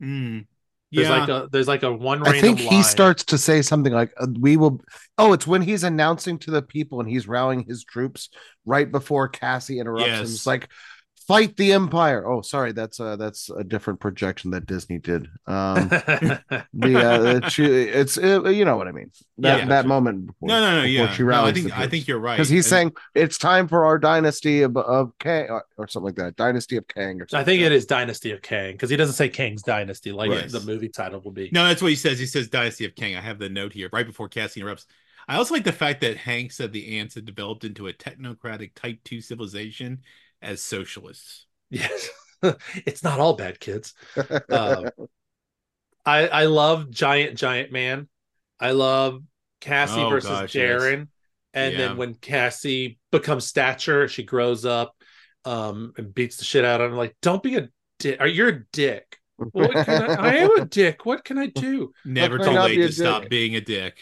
Mm. 0.00 0.46
There's 0.94 1.08
yeah 1.08 1.18
like 1.18 1.28
a 1.28 1.48
there's 1.50 1.68
like 1.68 1.82
a 1.82 1.92
one 1.92 2.26
I 2.26 2.40
think 2.40 2.58
he 2.58 2.76
line. 2.76 2.84
starts 2.84 3.24
to 3.24 3.38
say 3.38 3.62
something 3.62 3.92
like, 3.92 4.12
uh, 4.18 4.26
"We 4.38 4.56
will." 4.56 4.80
Oh, 5.18 5.32
it's 5.32 5.46
when 5.46 5.62
he's 5.62 5.84
announcing 5.84 6.38
to 6.40 6.50
the 6.50 6.62
people 6.62 7.00
and 7.00 7.08
he's 7.08 7.28
rallying 7.28 7.64
his 7.64 7.84
troops 7.84 8.30
right 8.64 8.90
before 8.90 9.28
Cassie 9.28 9.78
interrupts 9.78 10.06
him. 10.06 10.20
Yes. 10.20 10.30
It's 10.34 10.46
like, 10.46 10.68
"Fight 11.26 11.56
the 11.56 11.72
Empire." 11.72 12.26
Oh, 12.26 12.40
sorry, 12.42 12.72
that's 12.72 13.00
uh 13.00 13.16
that's 13.16 13.50
a 13.50 13.64
different 13.64 14.00
projection 14.00 14.50
that 14.52 14.66
Disney 14.66 14.98
did. 14.98 15.28
Um, 15.46 15.88
the 16.72 17.40
uh, 17.42 17.48
she, 17.48 17.64
it's 17.64 18.18
uh, 18.18 18.44
you 18.44 18.64
know 18.64 18.76
what 18.76 18.88
I 18.88 18.92
mean. 18.92 19.10
That 19.38 19.60
Yeah. 19.60 19.64
that 19.66 19.86
moment. 19.86 20.26
Before, 20.26 20.48
no 20.48 20.60
no 20.60 20.70
no 20.76 20.82
before 20.82 20.86
yeah 21.06 21.12
She 21.12 21.22
no, 21.22 21.44
i 21.44 21.52
think 21.52 21.78
i 21.78 21.88
think 21.88 22.06
you're 22.08 22.18
right 22.18 22.36
because 22.36 22.48
he's 22.48 22.66
And- 22.66 22.70
saying 22.70 22.92
it's 23.14 23.38
time 23.38 23.68
for 23.68 23.84
our 23.84 23.98
dynasty 23.98 24.62
of, 24.62 24.76
of 24.76 25.12
Kang 25.18 25.48
or, 25.50 25.64
or 25.76 25.88
something 25.88 26.06
like 26.06 26.16
that. 26.16 26.36
Dynasty 26.36 26.76
of 26.76 26.86
Kang. 26.88 27.20
Or 27.20 27.26
something 27.28 27.40
I 27.40 27.44
think 27.44 27.60
like 27.60 27.66
it 27.66 27.72
is 27.72 27.86
Dynasty 27.86 28.30
of 28.32 28.42
Kang 28.42 28.72
because 28.72 28.90
he 28.90 28.96
doesn't 28.96 29.14
say 29.14 29.28
Kang's 29.28 29.62
Dynasty 29.62 30.12
like 30.12 30.30
Right. 30.30 30.48
the 30.50 30.60
movie 30.60 30.88
title 30.88 31.20
will 31.20 31.32
be. 31.32 31.50
No, 31.52 31.66
that's 31.66 31.82
what 31.82 31.90
he 31.90 31.96
says. 31.96 32.18
He 32.18 32.26
says 32.26 32.48
Dynasty 32.48 32.84
of 32.84 32.94
Kang. 32.94 33.16
I 33.16 33.20
have 33.20 33.38
the 33.38 33.48
note 33.48 33.72
here 33.72 33.88
right 33.92 34.06
before 34.06 34.28
Cassie 34.28 34.60
interrupts. 34.60 34.86
I 35.26 35.36
also 35.36 35.54
like 35.54 35.64
the 35.64 35.72
fact 35.72 36.02
that 36.02 36.18
Hank 36.18 36.52
said 36.52 36.70
the 36.72 36.98
ants 36.98 37.14
had 37.14 37.24
developed 37.24 37.64
into 37.64 37.88
a 37.88 37.92
technocratic 37.94 38.72
type 38.74 38.98
2 39.04 39.22
civilization 39.22 40.00
as 40.44 40.62
socialists. 40.62 41.46
Yes, 41.70 42.08
it's 42.86 43.02
not 43.02 43.20
all 43.20 43.34
bad 43.34 43.60
kids. 43.60 43.94
Uh, 44.50 44.90
I 46.04 46.28
I 46.28 46.44
love 46.46 46.90
Giant 46.90 47.38
Giant 47.38 47.72
Man. 47.72 48.08
I 48.60 48.72
love 48.72 49.22
Cassie 49.60 50.04
Oh, 50.04 50.08
versus 50.10 50.30
gosh, 50.30 50.54
yes. 50.54 50.96
And 51.54 51.74
Yeah. 51.74 51.78
then 51.78 51.96
when 51.96 52.14
Cassie 52.14 52.98
becomes 53.10 53.46
stature, 53.46 54.08
she 54.08 54.22
grows 54.22 54.64
up, 54.64 54.94
um, 55.44 55.92
and 55.96 56.14
beats 56.14 56.36
the 56.36 56.44
shit 56.44 56.64
out 56.64 56.80
of 56.80 56.90
him. 56.90 56.96
Like, 56.98 57.16
don't 57.22 57.42
be 57.42 57.56
a 57.56 57.68
dick. 57.98 58.20
Are 58.20 58.26
you're 58.26 58.48
a 58.48 58.64
dick. 58.72 59.18
What 59.36 59.84
can 59.84 60.00
I, 60.00 60.10
I 60.18 60.34
am 60.36 60.50
a 60.56 60.60
dick. 60.66 61.06
What 61.06 61.24
can 61.24 61.38
I 61.38 61.46
do? 61.46 61.92
Never 62.04 62.38
too 62.38 62.50
late 62.50 62.76
be 62.76 62.82
a 62.82 62.86
to 62.88 62.92
stop 62.92 63.28
being 63.28 63.56
a 63.56 63.60
dick. 63.60 63.98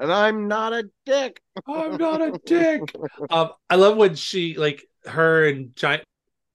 And 0.00 0.12
I'm 0.12 0.48
not 0.48 0.72
a 0.72 0.88
dick. 1.04 1.40
I'm 1.66 1.96
not 1.96 2.20
a 2.22 2.38
dick. 2.46 2.94
Um, 3.30 3.50
I 3.70 3.76
love 3.76 3.96
when 3.96 4.14
she 4.14 4.54
like 4.56 4.84
her 5.06 5.46
and 5.46 5.74
Giant 5.76 6.04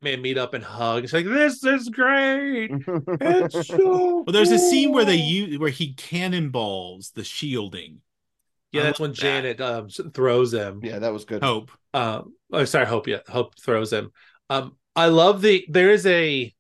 Man 0.01 0.21
meet 0.21 0.37
up 0.37 0.53
and 0.53 0.63
hug. 0.63 1.03
She's 1.03 1.13
like, 1.13 1.25
"This 1.25 1.63
is 1.63 1.89
great. 1.89 2.71
It's 3.21 3.67
so." 3.67 4.23
Well, 4.25 4.33
there's 4.33 4.51
a 4.51 4.57
scene 4.57 4.91
where 4.91 5.05
they 5.05 5.15
use 5.15 5.59
where 5.59 5.69
he 5.69 5.93
cannonballs 5.93 7.11
the 7.11 7.23
shielding. 7.23 8.01
Yeah, 8.71 8.81
I 8.81 8.83
that's 8.85 8.99
when 8.99 9.11
that. 9.11 9.17
Janet 9.17 9.61
um, 9.61 9.89
throws 9.89 10.53
him. 10.53 10.79
yeah, 10.83 10.99
that 10.99 11.13
was 11.13 11.25
good. 11.25 11.43
Hope. 11.43 11.71
Um, 11.93 12.33
oh, 12.51 12.65
sorry, 12.65 12.85
Hope. 12.85 13.07
Yeah, 13.07 13.19
Hope 13.27 13.59
throws 13.59 13.91
him. 13.93 14.11
Um, 14.49 14.75
I 14.95 15.07
love 15.07 15.41
the. 15.41 15.65
There 15.69 15.91
is 15.91 16.05
a. 16.05 16.53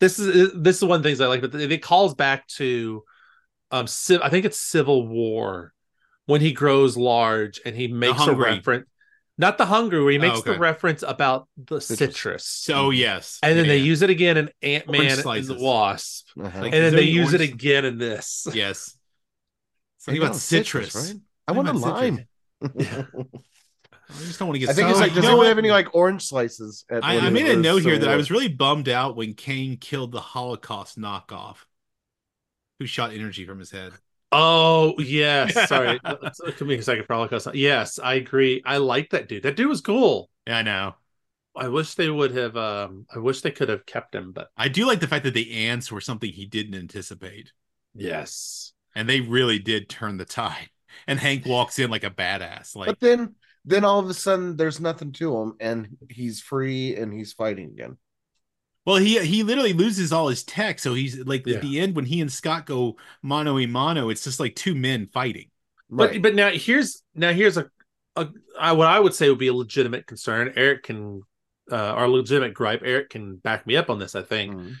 This 0.00 0.18
is 0.18 0.52
this 0.54 0.76
is 0.78 0.84
one 0.84 0.96
of 0.96 1.02
the 1.02 1.08
things 1.08 1.20
I 1.20 1.26
like, 1.26 1.40
but 1.40 1.54
it 1.54 1.82
calls 1.82 2.14
back 2.14 2.46
to, 2.48 3.04
um, 3.70 3.86
civ- 3.86 4.22
I 4.22 4.28
think 4.28 4.44
it's 4.44 4.60
Civil 4.60 5.06
War, 5.06 5.72
when 6.26 6.40
he 6.40 6.52
grows 6.52 6.96
large 6.96 7.60
and 7.64 7.74
he 7.74 7.88
makes 7.88 8.20
a 8.26 8.34
reference, 8.34 8.86
not 9.38 9.58
the 9.58 9.66
hungry, 9.66 10.02
where 10.02 10.12
he 10.12 10.18
Oh, 10.18 10.22
makes 10.22 10.42
the 10.42 10.58
reference 10.58 11.02
about 11.02 11.48
the 11.56 11.80
Citrus. 11.80 12.14
citrus. 12.16 12.44
So 12.46 12.90
yes, 12.90 13.38
and 13.42 13.56
then 13.56 13.64
Yeah. 13.66 13.72
they 13.72 13.78
use 13.78 14.02
it 14.02 14.10
again 14.10 14.36
in 14.36 14.50
Ant 14.62 14.88
Man 14.88 15.02
and 15.18 15.46
the. 15.46 15.56
Wasp, 15.58 16.28
Uh-huh. 16.38 16.60
Like- 16.60 16.72
and 16.72 16.84
then 16.84 16.94
they 16.94 17.02
any 17.02 17.10
use 17.10 17.32
it 17.32 17.40
again 17.40 17.84
in 17.84 17.98
this. 17.98 18.46
yes. 18.54 18.92
Hey, 20.06 20.12
Something 20.14 20.22
about 20.22 20.36
citrus. 20.36 20.94
right? 20.94 21.02
I 21.48 21.52
Something 21.54 21.56
want 21.56 21.68
a 21.68 21.70
about 21.70 21.98
citrus. 22.00 23.06
lime. 23.10 23.26
I 24.08 24.12
just 24.24 24.38
don't 24.38 24.46
want 24.48 24.54
to 24.54 24.60
get. 24.60 24.68
I 24.68 24.72
think 24.72 24.86
so, 24.86 24.90
it's 24.92 25.00
like, 25.00 25.10
you 25.10 25.16
does 25.16 25.24
anyone 25.24 25.38
what? 25.38 25.48
have 25.48 25.58
any 25.58 25.70
like 25.72 25.92
orange 25.94 26.22
slices? 26.22 26.84
At 26.88 27.04
I, 27.04 27.16
when 27.16 27.24
I 27.24 27.30
made 27.30 27.46
a 27.46 27.56
was 27.56 27.64
note 27.64 27.82
here 27.82 27.94
Civil 27.94 28.06
that 28.06 28.12
I 28.12 28.16
was 28.16 28.30
really 28.30 28.46
bummed 28.48 28.88
out 28.88 29.16
when 29.16 29.34
Kang 29.34 29.76
killed 29.78 30.12
the 30.12 30.20
Holocaust 30.20 30.96
knockoff, 30.98 31.56
who 32.78 32.86
shot 32.86 33.12
energy 33.12 33.44
from 33.46 33.58
his 33.58 33.72
head. 33.72 33.92
Oh 34.32 34.94
yes, 34.98 35.54
sorry. 35.68 36.00
it 36.04 36.56
took 36.56 36.62
me 36.62 36.74
a 36.76 36.82
second 36.82 37.06
for 37.06 37.14
Holocaust. 37.14 37.48
Yes, 37.54 37.98
I 37.98 38.14
agree. 38.14 38.62
I 38.64 38.78
like 38.78 39.10
that 39.10 39.28
dude. 39.28 39.44
That 39.44 39.56
dude 39.56 39.68
was 39.68 39.80
cool. 39.80 40.30
Yeah, 40.46 40.58
I 40.58 40.62
know. 40.62 40.94
I 41.56 41.68
wish 41.68 41.94
they 41.94 42.10
would 42.10 42.34
have. 42.34 42.56
Um, 42.56 43.06
I 43.14 43.18
wish 43.18 43.40
they 43.40 43.50
could 43.50 43.68
have 43.68 43.86
kept 43.86 44.14
him, 44.14 44.32
but 44.32 44.48
I 44.56 44.68
do 44.68 44.86
like 44.86 45.00
the 45.00 45.08
fact 45.08 45.24
that 45.24 45.34
the 45.34 45.66
ants 45.68 45.90
were 45.90 46.00
something 46.00 46.30
he 46.30 46.44
didn't 46.44 46.74
anticipate, 46.74 47.52
yes, 47.94 48.72
and 48.94 49.08
they 49.08 49.20
really 49.20 49.58
did 49.58 49.88
turn 49.88 50.16
the 50.16 50.24
tide. 50.24 50.70
And 51.06 51.18
Hank 51.18 51.44
walks 51.46 51.78
in 51.78 51.90
like 51.90 52.04
a 52.04 52.10
badass. 52.10 52.74
Like, 52.74 52.86
But 52.88 53.00
then, 53.00 53.34
then 53.64 53.84
all 53.84 53.98
of 54.00 54.08
a 54.08 54.14
sudden, 54.14 54.56
there's 54.56 54.80
nothing 54.80 55.12
to 55.12 55.36
him, 55.36 55.54
and 55.60 55.96
he's 56.10 56.40
free 56.40 56.96
and 56.96 57.12
he's 57.12 57.32
fighting 57.32 57.66
again. 57.70 57.98
Well, 58.86 58.96
he 58.96 59.18
he 59.26 59.42
literally 59.42 59.72
loses 59.74 60.12
all 60.12 60.28
his 60.28 60.42
tech, 60.44 60.78
so 60.78 60.94
he's 60.94 61.18
like 61.18 61.46
Yeah. 61.46 61.56
at 61.56 61.62
the 61.62 61.78
end 61.80 61.96
when 61.96 62.06
he 62.06 62.20
and 62.22 62.32
Scott 62.32 62.64
go 62.66 62.96
mano 63.22 63.58
a 63.58 63.66
mano, 63.66 64.08
it's 64.08 64.24
just 64.24 64.40
like 64.40 64.54
two 64.54 64.74
men 64.74 65.08
fighting. 65.12 65.50
but 65.90 66.10
Right. 66.10 66.22
but 66.22 66.34
now 66.34 66.50
here's 66.50 67.02
now 67.14 67.32
here's 67.32 67.56
a, 67.56 67.70
a 68.16 68.28
I, 68.58 68.72
what 68.72 68.86
I 68.88 68.98
would 68.98 69.12
say 69.14 69.28
would 69.28 69.38
be 69.38 69.48
a 69.48 69.54
legitimate 69.54 70.06
concern. 70.06 70.52
Eric 70.56 70.84
can, 70.84 71.22
uh, 71.70 71.94
or 71.94 72.08
legitimate 72.08 72.54
gripe. 72.54 72.82
Eric 72.84 73.10
can 73.10 73.36
back 73.36 73.66
me 73.66 73.76
up 73.76 73.90
on 73.90 73.98
this. 73.98 74.14
I 74.14 74.22
think 74.22 74.54
Mhm. 74.54 74.74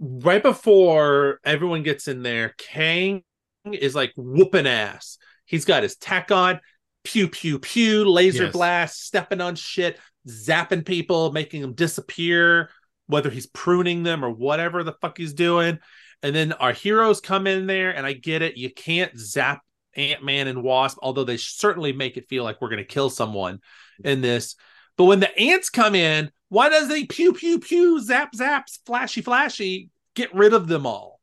right 0.00 0.42
before 0.42 1.40
everyone 1.44 1.82
gets 1.82 2.08
in 2.08 2.22
there, 2.22 2.54
Kang 2.58 3.22
is 3.70 3.94
like 3.94 4.12
whooping 4.16 4.66
ass. 4.66 5.18
He's 5.46 5.64
got 5.64 5.82
his 5.82 5.96
tech 5.96 6.30
on, 6.30 6.60
pew 7.04 7.28
pew 7.28 7.58
pew, 7.58 8.04
laser 8.10 8.44
Yes. 8.44 8.52
blast, 8.52 9.04
stepping 9.06 9.40
on 9.40 9.56
shit, 9.56 9.98
zapping 10.26 10.84
people, 10.84 11.32
making 11.32 11.62
them 11.62 11.74
disappear, 11.74 12.70
whether 13.06 13.30
he's 13.30 13.46
pruning 13.46 14.02
them 14.02 14.24
or 14.24 14.30
whatever 14.30 14.82
the 14.82 14.94
fuck 15.00 15.18
he's 15.18 15.34
doing. 15.34 15.78
And 16.22 16.34
then 16.34 16.52
our 16.54 16.72
heroes 16.72 17.20
come 17.20 17.46
in 17.46 17.66
there, 17.66 17.94
and 17.94 18.06
I 18.06 18.14
get 18.14 18.42
it. 18.42 18.56
You 18.56 18.70
can't 18.72 19.16
zap 19.18 19.62
Ant 19.94 20.24
Man 20.24 20.48
and 20.48 20.62
Wasp, 20.62 20.98
although 21.02 21.24
they 21.24 21.36
certainly 21.36 21.92
make 21.92 22.16
it 22.16 22.28
feel 22.28 22.44
like 22.44 22.60
we're 22.60 22.70
going 22.70 22.78
to 22.78 22.84
kill 22.84 23.10
someone 23.10 23.60
in 24.02 24.20
this. 24.20 24.56
But 24.96 25.04
when 25.04 25.20
the 25.20 25.38
ants 25.38 25.70
come 25.70 25.94
in, 25.94 26.30
why 26.48 26.68
does 26.68 26.88
they 26.88 27.04
pew 27.04 27.32
pew 27.32 27.58
pew, 27.58 28.00
zap 28.00 28.32
zaps, 28.32 28.78
flashy 28.86 29.20
flashy, 29.22 29.90
get 30.14 30.34
rid 30.34 30.54
of 30.54 30.68
them 30.68 30.86
all 30.86 31.20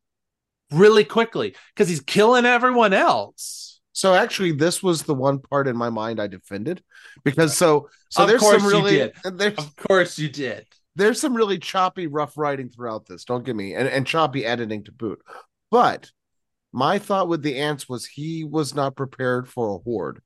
really 0.70 1.04
quickly 1.04 1.54
because 1.74 1.88
he's 1.88 2.00
killing 2.00 2.44
everyone 2.44 2.92
else. 2.92 3.80
So 3.92 4.14
actually, 4.14 4.52
this 4.52 4.82
was 4.82 5.02
the 5.02 5.14
one 5.14 5.38
part 5.38 5.68
in 5.68 5.76
my 5.76 5.90
mind 5.90 6.20
I 6.20 6.26
defended 6.26 6.82
because 7.24 7.56
so 7.56 7.88
so 8.08 8.22
Of 8.22 8.28
there's 8.28 8.42
some 8.42 8.66
really 8.66 9.12
there's 9.24 9.58
Of 9.58 9.76
course 9.76 10.18
you 10.18 10.28
did. 10.28 10.66
There's 10.96 11.20
some 11.20 11.34
really 11.34 11.58
choppy, 11.58 12.06
rough 12.06 12.36
writing 12.36 12.68
throughout 12.68 13.06
this. 13.06 13.24
Don't 13.24 13.44
get 13.44 13.56
me 13.56 13.74
and, 13.74 13.88
and 13.88 14.06
choppy 14.06 14.44
editing 14.44 14.84
to 14.84 14.92
boot. 14.92 15.20
But 15.70 16.10
my 16.72 16.98
thought 16.98 17.28
with 17.28 17.42
the 17.42 17.58
ants 17.58 17.88
was 17.88 18.06
he 18.06 18.44
was 18.44 18.74
not 18.74 18.96
prepared 18.96 19.48
for 19.48 19.74
a 19.74 19.78
horde, 19.78 20.20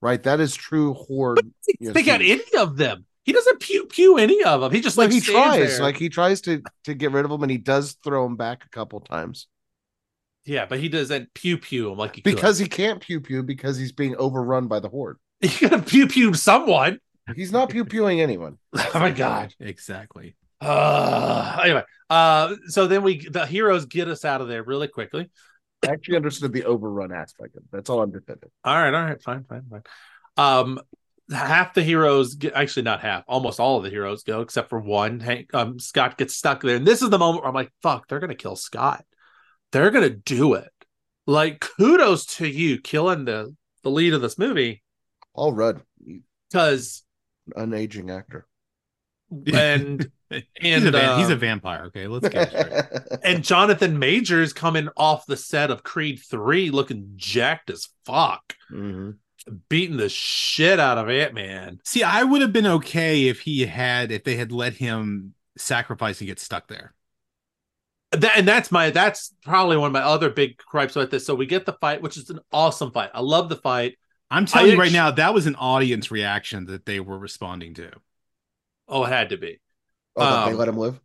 right? 0.00 0.22
That 0.22 0.40
is 0.40 0.54
true 0.54 0.94
horde. 0.94 1.50
Take 1.92 2.08
out 2.08 2.20
he- 2.20 2.32
any 2.32 2.44
of 2.58 2.76
them. 2.76 3.06
He 3.24 3.32
doesn't 3.32 3.60
pew 3.60 3.84
pew 3.86 4.16
any 4.16 4.42
of 4.42 4.60
them. 4.62 4.72
He 4.72 4.80
just 4.80 4.96
Like 4.96 5.12
he 5.12 5.20
tries, 5.20 5.76
there. 5.76 5.82
like 5.82 5.96
he 5.96 6.08
tries 6.08 6.40
to 6.42 6.62
to 6.84 6.94
get 6.94 7.12
rid 7.12 7.24
of 7.24 7.30
them, 7.30 7.42
and 7.42 7.50
he 7.50 7.58
does 7.58 7.96
throw 8.02 8.24
them 8.24 8.36
back 8.36 8.64
a 8.64 8.68
couple 8.70 8.98
times 9.00 9.46
yeah, 10.44 10.66
but 10.66 10.80
he 10.80 10.88
doesn't 10.88 11.32
pew 11.34 11.58
pew 11.58 11.90
him 11.92 11.98
like 11.98 12.16
he 12.16 12.22
could. 12.22 12.34
because 12.34 12.58
he 12.58 12.66
can't 12.66 13.00
pew 13.00 13.20
pew 13.20 13.42
because 13.42 13.76
he's 13.76 13.92
being 13.92 14.16
overrun 14.16 14.66
by 14.68 14.80
the 14.80 14.88
horde. 14.88 15.18
he 15.40 15.68
gotta 15.68 15.82
pew 15.82 16.06
pew 16.06 16.34
someone. 16.34 16.98
He's 17.34 17.52
not 17.52 17.70
pew 17.70 17.84
pewing 17.84 18.20
anyone. 18.20 18.58
Oh 18.94 19.00
my 19.00 19.10
god. 19.10 19.54
Exactly. 19.60 20.36
Uh, 20.60 21.58
anyway, 21.64 21.82
uh, 22.10 22.54
so 22.66 22.86
then 22.86 23.02
we 23.02 23.26
the 23.28 23.46
heroes 23.46 23.86
get 23.86 24.08
us 24.08 24.24
out 24.24 24.40
of 24.40 24.48
there 24.48 24.62
really 24.62 24.88
quickly. 24.88 25.30
I 25.82 25.92
actually 25.92 26.16
understood 26.16 26.52
the 26.52 26.64
overrun 26.64 27.12
aspect 27.12 27.56
of 27.56 27.62
it. 27.62 27.68
That's 27.72 27.88
all 27.88 28.02
I'm 28.02 28.10
defending. 28.10 28.50
All 28.64 28.74
right, 28.74 28.92
all 28.92 29.04
right, 29.04 29.22
fine, 29.22 29.44
fine, 29.44 29.62
fine. 29.70 29.82
Um, 30.36 30.80
half 31.32 31.72
the 31.72 31.82
heroes 31.82 32.34
get 32.34 32.52
actually 32.54 32.82
not 32.82 33.00
half, 33.00 33.24
almost 33.26 33.58
all 33.60 33.78
of 33.78 33.84
the 33.84 33.90
heroes 33.90 34.22
go 34.22 34.42
except 34.42 34.68
for 34.68 34.78
one. 34.78 35.20
Hank, 35.20 35.54
um, 35.54 35.78
Scott 35.78 36.18
gets 36.18 36.34
stuck 36.36 36.60
there, 36.62 36.76
and 36.76 36.86
this 36.86 37.00
is 37.00 37.08
the 37.08 37.18
moment 37.18 37.42
where 37.42 37.48
I'm 37.48 37.54
like, 37.54 37.72
"Fuck, 37.82 38.08
they're 38.08 38.20
gonna 38.20 38.34
kill 38.34 38.56
Scott. 38.56 39.04
They're 39.72 39.90
gonna 39.90 40.10
do 40.10 40.54
it." 40.54 40.70
Like, 41.26 41.60
kudos 41.60 42.26
to 42.36 42.46
you 42.46 42.80
killing 42.80 43.24
the 43.24 43.54
the 43.82 43.90
lead 43.90 44.12
of 44.12 44.20
this 44.20 44.38
movie 44.38 44.82
All 45.32 45.52
Rudd, 45.54 45.82
because 46.50 47.02
an 47.56 47.74
aging 47.74 48.10
actor. 48.10 48.46
and 49.52 50.10
he's, 50.30 50.42
And, 50.60 50.86
a 50.88 50.90
van- 50.90 51.18
he's 51.18 51.30
a 51.30 51.36
vampire. 51.36 51.84
Okay, 51.86 52.06
let's 52.06 52.28
get 52.28 52.52
it 52.52 52.88
straight. 52.98 53.20
and 53.24 53.44
Jonathan 53.44 53.98
Majors 53.98 54.52
coming 54.52 54.88
off 54.96 55.26
the 55.26 55.36
set 55.36 55.70
of 55.70 55.82
Creed 55.82 56.20
three 56.20 56.70
looking 56.70 57.12
jacked 57.16 57.70
as 57.70 57.88
fuck, 58.04 58.54
Mhm. 58.72 59.16
beating 59.68 59.96
the 59.96 60.08
shit 60.08 60.80
out 60.80 60.98
of 60.98 61.08
Ant 61.08 61.34
Man. 61.34 61.78
See, 61.84 62.02
I 62.02 62.22
would 62.24 62.42
have 62.42 62.52
been 62.52 62.66
okay 62.66 63.28
if 63.28 63.40
he 63.40 63.66
had 63.66 64.10
if 64.12 64.24
they 64.24 64.36
had 64.36 64.52
let 64.52 64.74
him 64.74 65.34
sacrifice 65.56 66.20
and 66.20 66.28
get 66.28 66.38
stuck 66.40 66.68
there. 66.68 66.94
That, 68.12 68.36
and 68.38 68.48
that's 68.48 68.72
my 68.72 68.90
that's 68.90 69.32
probably 69.44 69.76
one 69.76 69.86
of 69.86 69.92
my 69.92 70.00
other 70.02 70.30
big 70.30 70.56
gripes 70.56 70.96
with 70.96 71.12
this. 71.12 71.24
So 71.24 71.36
we 71.36 71.46
get 71.46 71.64
the 71.64 71.74
fight, 71.74 72.02
which 72.02 72.16
is 72.16 72.28
an 72.30 72.40
awesome 72.50 72.90
fight. 72.90 73.10
I 73.14 73.20
love 73.20 73.48
the 73.48 73.54
fight. 73.56 73.98
I'm 74.30 74.46
telling 74.46 74.70
I 74.70 74.72
you 74.74 74.78
right 74.78 74.86
actu- 74.86 74.96
now, 74.96 75.10
that 75.12 75.34
was 75.34 75.46
an 75.46 75.56
audience 75.56 76.10
reaction 76.10 76.66
that 76.66 76.86
they 76.86 77.00
were 77.00 77.18
responding 77.18 77.74
to. 77.74 77.90
Oh, 78.88 79.04
it 79.04 79.08
had 79.08 79.30
to 79.30 79.36
be. 79.36 79.60
Oh, 80.16 80.24
that 80.24 80.44
they 80.46 80.52
Um, 80.52 80.56
let 80.58 80.68
him 80.68 80.76
live. 80.76 81.00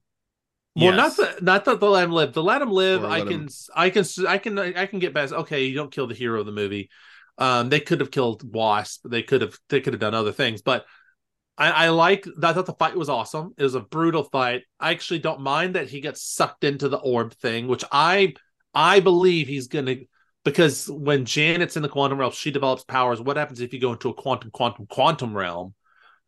Well, 0.76 0.94
Yes. 0.94 0.96
not 0.96 1.16
the 1.18 1.44
not 1.44 1.66
the, 1.66 1.78
the 1.78 1.86
let 1.90 2.04
him 2.04 2.12
live. 2.12 2.34
The 2.34 2.44
let 2.44 2.62
him 2.62 2.72
live. 2.72 3.04
Or 3.04 3.08
I 3.08 3.22
can 3.22 3.42
him- 3.44 3.50
I 3.76 3.90
can 3.90 4.06
I 4.28 4.38
can 4.38 4.60
I 4.60 4.86
can 4.86 5.00
get 5.00 5.14
past. 5.14 5.34
Okay, 5.34 5.66
you 5.66 5.76
don't 5.76 5.92
kill 5.92 6.08
the 6.08 6.14
hero 6.16 6.40
of 6.42 6.46
the 6.46 6.52
movie. 6.52 6.90
Um, 7.38 7.70
they 7.70 7.80
could 7.80 8.00
have 8.02 8.12
killed 8.12 8.44
Wasp. 8.54 9.06
They 9.10 9.24
could 9.24 9.42
have 9.42 9.58
they 9.70 9.82
could 9.82 9.94
have 9.94 10.00
done 10.02 10.14
other 10.14 10.32
things, 10.32 10.62
but 10.62 10.86
I, 11.58 11.72
I 11.86 11.90
like. 11.90 12.28
I 12.44 12.52
thought 12.54 12.66
the 12.66 12.74
fight 12.74 12.96
was 12.98 13.08
awesome. 13.10 13.54
It 13.58 13.64
was 13.64 13.76
a 13.76 13.80
brutal 13.80 14.24
fight. 14.24 14.64
I 14.80 14.92
actually 14.92 15.20
don't 15.20 15.40
mind 15.42 15.76
that 15.76 15.88
he 15.90 16.02
gets 16.02 16.22
sucked 16.22 16.66
into 16.66 16.90
the 16.90 16.98
orb 16.98 17.34
thing, 17.36 17.68
which 17.68 17.86
I 17.92 18.34
I 18.74 19.00
believe 19.00 19.48
he's 19.48 19.68
gonna 19.68 19.96
because 20.46 20.90
when 20.90 21.26
Janet's 21.26 21.76
in 21.76 21.82
the 21.82 21.90
quantum 21.90 22.20
realm, 22.20 22.32
she 22.32 22.52
develops 22.52 22.84
powers. 22.86 23.20
What 23.20 23.36
happens 23.36 23.60
if 23.60 23.74
you 23.74 23.82
go 23.82 23.92
into 23.92 24.10
a 24.10 24.14
quantum 24.14 24.52
quantum 24.52 24.86
quantum 24.86 25.36
realm? 25.36 25.74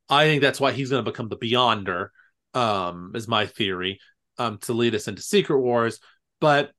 I 0.09 0.25
think 0.25 0.41
that's 0.41 0.59
why 0.59 0.71
he's 0.71 0.89
going 0.89 1.05
to 1.05 1.09
become 1.09 1.29
the 1.29 1.37
Beyonder. 1.37 2.09
Um, 2.53 3.11
is 3.13 3.27
my 3.27 3.45
theory. 3.45 3.99
Um, 4.39 4.57
to 4.59 4.73
lead 4.73 4.95
us 4.95 5.07
into 5.07 5.21
Secret 5.21 5.59
Wars, 5.59 5.99
but 6.39 6.71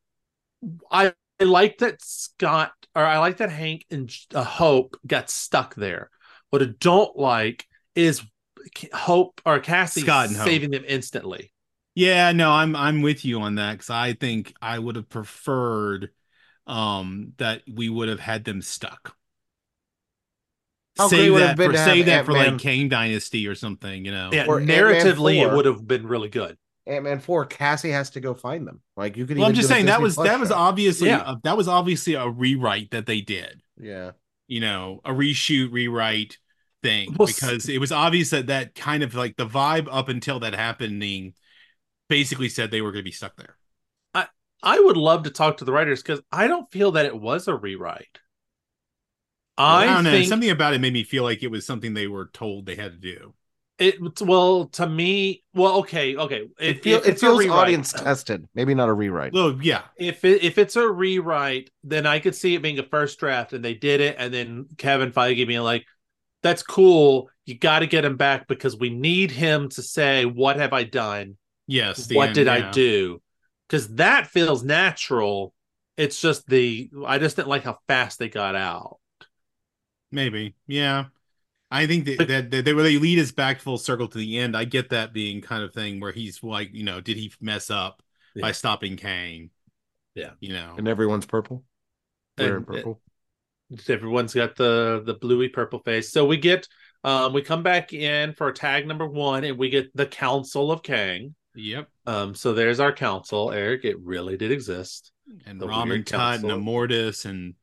I, 0.90 1.12
I 1.40 1.44
like 1.44 1.78
that 1.78 2.00
Scott 2.00 2.72
or 2.94 3.04
I 3.04 3.18
like 3.18 3.38
that 3.38 3.50
Hank 3.50 3.84
and 3.90 4.12
uh, 4.32 4.44
Hope 4.44 4.96
got 5.06 5.28
stuck 5.28 5.74
there. 5.74 6.10
What 6.50 6.62
I 6.62 6.66
don't 6.78 7.16
like 7.16 7.66
is 7.94 8.22
Hope 8.92 9.40
or 9.44 9.58
Cassie 9.60 10.02
Scott 10.02 10.28
and 10.28 10.36
Hope. 10.36 10.46
saving 10.46 10.70
them 10.70 10.84
instantly. 10.86 11.52
Yeah, 11.94 12.30
no, 12.32 12.50
I'm 12.50 12.76
I'm 12.76 13.02
with 13.02 13.24
you 13.24 13.40
on 13.40 13.56
that 13.56 13.72
because 13.72 13.90
I 13.90 14.12
think 14.12 14.54
I 14.62 14.78
would 14.78 14.96
have 14.96 15.08
preferred 15.08 16.10
um 16.68 17.32
that 17.38 17.62
we 17.72 17.88
would 17.88 18.08
have 18.08 18.20
had 18.20 18.44
them 18.44 18.62
stuck. 18.62 19.16
How 20.96 21.08
great 21.08 21.18
Save 21.18 21.34
that 21.36 21.56
for 21.56 21.72
to 21.72 21.78
have 21.78 21.86
save 21.88 22.06
that 22.06 22.24
for 22.26 22.32
Ant-Man- 22.36 22.52
like 22.54 22.62
Kang 22.62 22.88
Dynasty 22.88 23.46
or 23.46 23.54
something, 23.54 24.04
you 24.04 24.10
know. 24.10 24.30
Yeah, 24.32 24.46
Or 24.46 24.58
Ant-Man 24.58 24.78
narratively, 24.78 25.40
it 25.42 25.52
would 25.54 25.64
have 25.64 25.86
been 25.86 26.06
really 26.06 26.28
good. 26.28 26.56
Ant 26.86 27.04
Man 27.04 27.20
four. 27.20 27.44
Cassie 27.44 27.90
has 27.90 28.10
to 28.10 28.20
go 28.20 28.34
find 28.34 28.66
them. 28.66 28.80
Like 28.96 29.16
you 29.16 29.26
could. 29.26 29.36
Well, 29.36 29.46
I'm 29.46 29.54
just 29.54 29.68
saying 29.68 29.86
that 29.86 30.00
was 30.00 30.14
Plus 30.14 30.26
that 30.26 30.40
was 30.40 30.50
obviously 30.50 31.08
Yeah. 31.08 31.32
a, 31.32 31.36
that 31.44 31.56
was 31.56 31.68
obviously 31.68 32.14
a 32.14 32.26
rewrite 32.28 32.90
that 32.92 33.04
they 33.06 33.20
did. 33.20 33.60
Yeah. 33.78 34.12
You 34.46 34.60
know, 34.60 35.00
a 35.04 35.10
reshoot, 35.10 35.70
rewrite 35.70 36.38
thing 36.82 37.14
Well, 37.18 37.28
s- 37.28 37.34
because 37.38 37.68
it 37.68 37.78
was 37.78 37.92
obvious 37.92 38.30
that 38.30 38.46
that 38.46 38.74
kind 38.74 39.02
of 39.02 39.14
like 39.14 39.36
the 39.36 39.46
vibe 39.46 39.86
up 39.90 40.08
until 40.08 40.40
that 40.40 40.54
happening 40.54 41.34
basically 42.08 42.48
said 42.48 42.70
they 42.70 42.80
were 42.80 42.90
going 42.90 43.04
to 43.04 43.08
be 43.08 43.12
stuck 43.12 43.36
there. 43.36 43.57
I 44.62 44.78
would 44.80 44.96
love 44.96 45.24
to 45.24 45.30
talk 45.30 45.58
to 45.58 45.64
the 45.64 45.72
writers 45.72 46.02
because 46.02 46.20
I 46.32 46.46
don't 46.48 46.70
feel 46.70 46.92
that 46.92 47.06
it 47.06 47.18
was 47.18 47.48
a 47.48 47.54
rewrite. 47.54 48.18
I, 49.56 49.82
I, 49.82 49.86
don't 49.86 50.04
know. 50.04 50.22
Something 50.22 50.50
about 50.50 50.74
it 50.74 50.80
made 50.80 50.92
me 50.92 51.02
feel 51.02 51.24
like 51.24 51.42
it 51.42 51.50
was 51.50 51.66
something 51.66 51.94
they 51.94 52.06
were 52.06 52.30
told 52.32 52.64
they 52.66 52.76
had 52.76 52.92
to 52.92 52.98
do. 52.98 53.34
it. 53.78 54.20
Well, 54.20 54.66
to 54.66 54.88
me, 54.88 55.42
well, 55.52 55.78
okay, 55.80 56.16
okay. 56.16 56.48
It, 56.60 56.76
If, 56.76 56.82
feel, 56.82 57.02
it 57.02 57.18
feels 57.18 57.40
rewrite- 57.40 57.58
audience 57.58 57.92
tested. 57.92 58.48
Maybe 58.54 58.74
not 58.74 58.88
a 58.88 58.92
rewrite. 58.92 59.32
Well, 59.32 59.58
yeah, 59.60 59.82
if 59.96 60.24
it, 60.24 60.44
if 60.44 60.58
it's 60.58 60.76
a 60.76 60.88
rewrite, 60.88 61.70
then 61.82 62.06
I 62.06 62.20
could 62.20 62.36
see 62.36 62.54
it 62.54 62.62
being 62.62 62.78
a 62.78 62.84
first 62.84 63.18
draft, 63.18 63.52
and 63.52 63.64
they 63.64 63.74
did 63.74 64.00
it, 64.00 64.16
and 64.18 64.32
then 64.32 64.66
Kevin 64.76 65.10
Feige 65.10 65.46
being 65.46 65.60
like, 65.60 65.84
"That's 66.42 66.62
cool. 66.62 67.28
You 67.44 67.58
got 67.58 67.80
to 67.80 67.86
get 67.88 68.04
him 68.04 68.16
back 68.16 68.46
because 68.46 68.76
we 68.76 68.90
need 68.90 69.32
him 69.32 69.70
to 69.70 69.82
say 69.82 70.24
what 70.24 70.56
have 70.56 70.72
I 70.72 70.84
done, 70.84 71.36
yes. 71.66 72.06
the 72.06 72.14
what 72.16 72.28
end, 72.28 72.34
did 72.36 72.48
I 72.48 72.70
do," 72.70 73.20
because 73.68 73.94
that 73.96 74.26
feels 74.28 74.64
natural. 74.64 75.54
It's 75.96 76.20
just 76.20 76.46
the 76.48 76.90
I 77.06 77.18
just 77.18 77.36
didn't 77.36 77.48
like 77.48 77.64
how 77.64 77.78
fast 77.88 78.18
they 78.18 78.28
got 78.28 78.54
out. 78.54 78.98
Maybe, 80.10 80.54
yeah. 80.66 81.06
I 81.70 81.86
think 81.86 82.06
that, 82.06 82.18
But- 82.18 82.28
that, 82.28 82.50
that 82.50 82.64
they 82.64 82.72
where 82.72 82.84
they 82.84 82.98
lead 82.98 83.18
us 83.18 83.30
back 83.32 83.60
full 83.60 83.76
circle 83.78 84.08
to 84.08 84.18
the 84.18 84.38
end. 84.38 84.56
I 84.56 84.64
get 84.64 84.90
that 84.90 85.12
being 85.12 85.40
kind 85.42 85.62
of 85.62 85.74
thing 85.74 86.00
where 86.00 86.12
he's 86.12 86.42
like, 86.42 86.70
you 86.72 86.84
know, 86.84 87.00
did 87.00 87.16
he 87.18 87.32
mess 87.40 87.70
up 87.70 88.02
by 88.40 88.52
stopping 88.52 88.96
Kang? 88.96 89.50
Yeah. 90.14 90.30
you 90.40 90.52
know, 90.52 90.74
and 90.78 90.88
everyone's 90.88 91.26
purple. 91.26 91.64
Wearing 92.38 92.56
And- 92.56 92.66
purple. 92.66 93.00
Everyone's 93.86 94.32
got 94.32 94.56
the 94.56 95.02
the 95.04 95.12
bluey 95.12 95.50
purple 95.50 95.80
face. 95.80 96.10
So 96.10 96.24
we 96.24 96.38
get 96.38 96.66
um 97.04 97.34
we 97.34 97.42
come 97.42 97.62
back 97.62 97.92
in 97.92 98.32
for 98.32 98.50
tag 98.50 98.86
number 98.86 99.06
one, 99.06 99.44
and 99.44 99.58
we 99.58 99.68
get 99.68 99.94
the 99.94 100.06
Council 100.06 100.72
of 100.72 100.82
Kang. 100.82 101.34
yep. 101.54 101.90
Um, 102.08 102.34
so 102.34 102.54
there's 102.54 102.80
our 102.80 102.92
council, 102.92 103.52
Eric. 103.52 103.84
It 103.84 103.98
really 104.00 104.36
did 104.36 104.50
exist. 104.50 105.12
And 105.44 105.60
The 105.60 105.68
Rama 105.68 106.02
Tut 106.02 106.40
and. 106.40 106.44
Immortus 106.44 107.24
and 107.26 107.54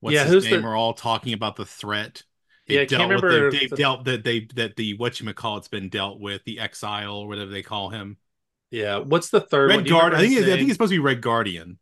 what's 0.00 0.14
Yeah, 0.14 0.24
his 0.24 0.44
name 0.44 0.60
the- 0.62 0.68
are 0.68 0.76
all 0.76 0.92
talking 0.92 1.32
about 1.32 1.56
the 1.56 1.64
threat. 1.64 2.22
Yeah, 2.66 2.82
I 2.82 2.86
can't 2.86 2.90
dealt 2.90 3.08
with- 3.08 3.22
remember 3.22 3.50
They've, 3.50 3.60
they've 3.60 3.70
the- 3.70 3.76
dealt 3.76 4.04
that 4.04 4.24
they 4.24 4.40
that 4.56 4.76
the 4.76 4.94
what 4.94 5.18
you 5.20 5.32
call 5.32 5.56
it's 5.56 5.68
been 5.68 5.88
dealt 5.88 6.20
with 6.20 6.44
the 6.44 6.58
exile 6.60 7.16
or 7.16 7.28
whatever 7.28 7.50
they 7.50 7.62
call 7.62 7.88
him. 7.90 8.18
Yeah. 8.70 8.98
What's 8.98 9.30
the 9.30 9.40
third? 9.40 9.70
Red 9.70 9.88
Guard. 9.88 10.14
I 10.14 10.20
think 10.20 10.32
it- 10.34 10.44
I 10.44 10.56
think 10.56 10.68
it's 10.68 10.72
supposed 10.74 10.90
to 10.90 10.96
be 10.96 10.98
Red 11.00 11.22
Guardian. 11.22 11.78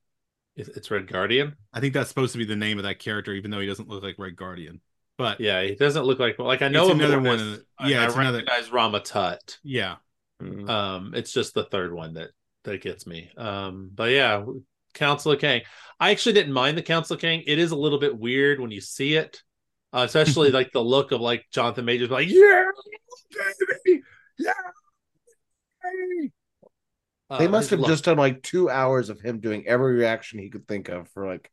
It's- 0.56 0.90
Red 0.90 1.06
Guardian. 1.08 1.56
I 1.72 1.80
think 1.80 1.94
that's 1.94 2.08
supposed 2.08 2.32
to 2.32 2.38
be 2.38 2.44
the 2.44 2.56
name 2.56 2.78
of 2.78 2.84
that 2.84 2.98
character, 3.00 3.32
even 3.32 3.50
though 3.50 3.60
he 3.60 3.66
doesn't 3.66 3.88
look 3.88 4.02
like 4.02 4.14
Red 4.18 4.36
Guardian. 4.36 4.80
But 5.18 5.40
Yeah, 5.40 5.62
he 5.62 5.74
doesn't 5.74 6.04
look 6.04 6.18
like 6.20 6.38
like 6.38 6.62
I 6.62 6.68
know 6.68 6.90
another 6.92 7.20
one 7.20 7.38
of 7.40 7.46
the- 7.50 7.64
yeah, 7.88 8.02
I, 8.02 8.06
it's 8.06 8.16
I 8.16 8.20
another- 8.22 8.38
recognize 8.38 8.70
Rama 8.70 9.00
Tut. 9.00 9.58
yeah, 9.62 9.96
Mm. 10.40 10.68
Um, 10.68 11.12
it's 11.14 11.32
just 11.32 11.54
the 11.54 11.64
third 11.64 11.92
one 11.92 12.14
that 12.14 12.30
that 12.64 12.82
gets 12.82 13.06
me. 13.06 13.30
Um, 13.36 13.90
but 13.94 14.10
yeah, 14.10 14.44
Council 14.94 15.32
of 15.32 15.40
Kang. 15.40 15.62
I 15.98 16.10
actually 16.10 16.32
didn't 16.34 16.52
mind 16.52 16.76
the 16.76 16.82
Council 16.82 17.14
of 17.14 17.20
Kang. 17.20 17.42
It 17.46 17.58
is 17.58 17.70
a 17.72 17.76
little 17.76 17.98
bit 17.98 18.18
weird 18.18 18.60
when 18.60 18.70
you 18.70 18.80
see 18.80 19.14
it, 19.14 19.42
uh, 19.92 20.04
especially 20.06 20.50
like 20.52 20.72
the 20.72 20.82
look 20.82 21.12
of 21.12 21.20
like 21.20 21.46
Jonathan 21.52 21.84
Majors, 21.84 22.10
like 22.10 22.28
yeah, 22.28 22.64
baby, 23.84 24.02
yeah. 24.38 24.52
baby." 25.82 26.32
Uh, 27.28 27.38
They 27.38 27.48
must 27.48 27.70
have 27.70 27.80
look- 27.80 27.88
just 27.88 28.04
done 28.04 28.18
like 28.18 28.42
two 28.42 28.68
hours 28.68 29.08
of 29.08 29.20
him 29.20 29.38
doing 29.40 29.66
every 29.66 29.94
reaction 29.94 30.38
he 30.40 30.50
could 30.50 30.66
think 30.66 30.88
of 30.88 31.08
for 31.10 31.26
like 31.26 31.50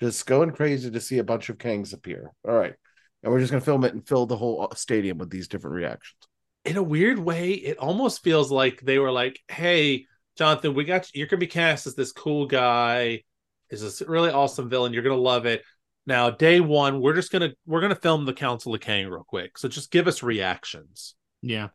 just 0.00 0.26
going 0.26 0.50
crazy 0.50 0.90
to 0.90 1.00
see 1.00 1.18
a 1.18 1.24
bunch 1.24 1.48
of 1.48 1.58
Kangs 1.58 1.94
appear. 1.94 2.30
All 2.46 2.54
right. 2.54 2.74
And 3.22 3.32
we're 3.32 3.40
just 3.40 3.50
gonna 3.52 3.64
film 3.64 3.84
it 3.84 3.94
and 3.94 4.06
fill 4.06 4.26
the 4.26 4.36
whole 4.36 4.68
uh, 4.70 4.74
stadium 4.74 5.16
with 5.16 5.30
these 5.30 5.48
different 5.48 5.76
reactions. 5.76 6.18
In 6.64 6.76
a 6.76 6.82
weird 6.82 7.18
way, 7.18 7.52
it 7.52 7.78
almost 7.78 8.22
feels 8.22 8.50
like 8.50 8.80
they 8.80 8.98
were 8.98 9.12
like, 9.12 9.40
"Hey, 9.48 10.06
Jonathan, 10.36 10.74
we 10.74 10.84
got 10.84 11.12
you. 11.14 11.18
You're 11.20 11.28
gonna 11.28 11.40
be 11.40 11.46
cast 11.46 11.86
as 11.86 11.94
this 11.94 12.12
cool 12.12 12.46
guy. 12.46 13.22
Is 13.70 13.82
this 13.82 14.02
really 14.06 14.30
awesome 14.30 14.68
villain? 14.70 14.92
You're 14.92 15.02
gonna 15.02 15.16
love 15.16 15.46
it." 15.46 15.62
Now, 16.06 16.30
day 16.30 16.60
one, 16.60 17.00
we're 17.00 17.14
just 17.14 17.32
gonna 17.32 17.52
we're 17.66 17.80
gonna 17.80 17.94
film 17.94 18.24
the 18.24 18.32
Council 18.32 18.74
of 18.74 18.80
Kang 18.80 19.08
real 19.08 19.24
quick. 19.24 19.58
So 19.58 19.68
just 19.68 19.90
give 19.90 20.06
us 20.06 20.22
reactions, 20.22 21.14
yeah. 21.42 21.68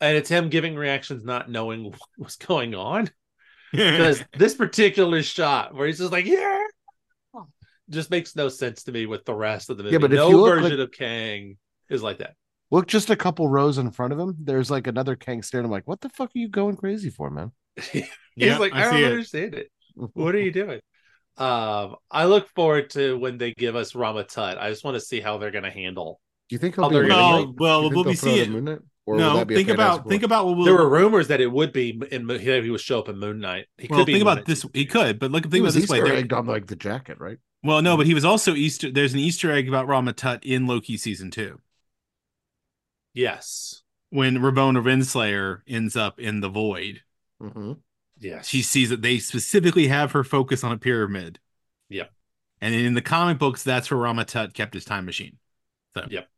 and 0.00 0.16
it's 0.16 0.28
him 0.28 0.48
giving 0.48 0.74
reactions, 0.76 1.24
not 1.24 1.50
knowing 1.50 1.94
what's 2.16 2.36
going 2.36 2.74
on. 2.74 3.10
Because 3.72 4.22
this 4.32 4.54
particular 4.54 5.22
shot 5.22 5.74
where 5.74 5.86
he's 5.86 5.98
just 5.98 6.12
like, 6.12 6.24
"Yeah," 6.24 6.62
just 7.90 8.10
makes 8.10 8.34
no 8.36 8.48
sense 8.48 8.84
to 8.84 8.92
me 8.92 9.06
with 9.06 9.24
the 9.24 9.34
rest 9.34 9.70
of 9.70 9.76
the 9.76 9.82
movie. 9.82 9.92
Yeah, 9.94 9.98
but 9.98 10.12
if 10.12 10.16
no 10.16 10.30
you 10.30 10.44
version 10.44 10.78
like- 10.78 10.88
of 10.88 10.92
Kang 10.92 11.58
is 11.90 12.02
like 12.02 12.18
that. 12.18 12.34
Look 12.70 12.88
just 12.88 13.10
a 13.10 13.16
couple 13.16 13.48
rows 13.48 13.78
in 13.78 13.90
front 13.92 14.12
of 14.12 14.18
him. 14.18 14.36
There's 14.40 14.70
like 14.70 14.86
another 14.86 15.14
Kang 15.16 15.42
staring. 15.42 15.64
I'm 15.66 15.70
like, 15.70 15.86
what 15.86 16.00
the 16.00 16.08
fuck 16.08 16.30
are 16.34 16.38
you 16.38 16.48
going 16.48 16.76
crazy 16.76 17.10
for, 17.10 17.30
man? 17.30 17.52
He's 17.92 18.04
yeah, 18.36 18.58
like, 18.58 18.72
I, 18.74 18.82
I 18.88 18.90
don't 18.90 19.02
it. 19.02 19.04
understand 19.04 19.54
it. 19.54 19.70
What 20.12 20.34
are 20.34 20.40
you 20.40 20.50
doing? 20.52 20.80
Um, 21.38 21.96
I 22.10 22.26
look 22.26 22.48
forward 22.50 22.90
to 22.90 23.18
when 23.18 23.38
they 23.38 23.52
give 23.52 23.76
us 23.76 23.94
Rama 23.94 24.24
Tut. 24.24 24.58
I 24.58 24.68
just 24.68 24.84
want 24.84 24.96
to 24.96 25.00
see 25.00 25.20
how 25.20 25.38
they're 25.38 25.50
going 25.50 25.64
to 25.64 25.70
handle. 25.70 26.20
Do 26.48 26.54
you 26.54 26.58
think 26.58 26.74
he'll 26.74 26.86
be 26.86 26.96
they're 26.96 27.06
gonna 27.06 27.22
Well, 27.22 27.46
Knight? 27.46 27.54
well, 27.58 27.80
Do 27.80 27.84
you 27.84 27.88
think 27.90 27.96
will 27.96 28.04
they'll 28.04 28.10
we 28.12 28.16
see 28.16 28.40
it? 28.40 28.50
Moon 28.50 28.64
Knight? 28.64 28.78
Or 29.06 29.16
no, 29.16 29.36
that 29.36 29.46
be 29.46 29.54
a 29.54 29.58
think 29.58 29.68
about 29.68 30.04
Fantastic 30.04 30.08
think 30.08 30.22
about 30.24 30.46
what 30.46 30.56
we'll, 30.56 30.64
There 30.66 30.74
were 30.74 30.88
rumors 30.88 31.28
that 31.28 31.40
it 31.40 31.46
would 31.50 31.72
be 31.72 32.00
in 32.10 32.28
he 32.28 32.70
would 32.70 32.80
show 32.80 32.98
up 32.98 33.08
in 33.08 33.18
Moon 33.18 33.38
Knight. 33.40 33.66
He 33.78 33.86
well, 33.88 34.00
could 34.00 34.06
be 34.06 34.12
think 34.14 34.22
in 34.22 34.22
about 34.22 34.36
Knight 34.38 34.46
this. 34.46 34.66
He 34.74 34.84
could, 34.86 35.18
but 35.18 35.30
look, 35.30 35.44
He 35.44 35.50
think 35.50 35.62
about 35.62 35.66
was 35.66 35.76
it 35.76 35.80
this 35.80 35.88
way. 35.88 35.98
Easter 35.98 36.02
There, 36.02 36.14
egged 36.14 36.32
on 36.32 36.46
like 36.46 36.66
the 36.66 36.76
jacket, 36.76 37.18
right? 37.20 37.38
well, 37.62 37.82
no, 37.82 37.96
but 37.96 38.06
he 38.06 38.14
was 38.14 38.24
also 38.24 38.54
Easter. 38.54 38.90
There's 38.90 39.12
an 39.14 39.20
Easter 39.20 39.50
egg 39.52 39.68
about 39.68 39.86
Rama 39.88 40.12
Tut 40.12 40.44
in 40.44 40.66
Loki 40.66 40.96
season 40.96 41.30
two 41.30 41.60
Yes, 43.16 43.82
when 44.10 44.36
Ravonna 44.38 44.82
Renslayer 44.82 45.62
ends 45.66 45.96
up 45.96 46.20
in 46.20 46.40
the 46.40 46.48
void. 46.48 47.00
Mm-hmm. 47.42 47.72
yes. 48.20 48.46
She 48.46 48.62
sees 48.62 48.90
that 48.90 49.02
they 49.02 49.18
specifically 49.18 49.88
have 49.88 50.12
her 50.12 50.22
focus 50.24 50.62
on 50.62 50.72
a 50.72 50.78
pyramid. 50.78 51.38
Yep. 51.88 52.10
And 52.60 52.74
in 52.74 52.94
the 52.94 53.02
comic 53.02 53.38
books, 53.38 53.62
that's 53.62 53.90
where 53.90 53.98
Rama 54.00 54.24
Tut 54.24 54.54
kept 54.54 54.72
his 54.74 54.84
time 54.84 55.04
machine. 55.06 55.36
So, 55.96 56.06
Yep. 56.08 56.28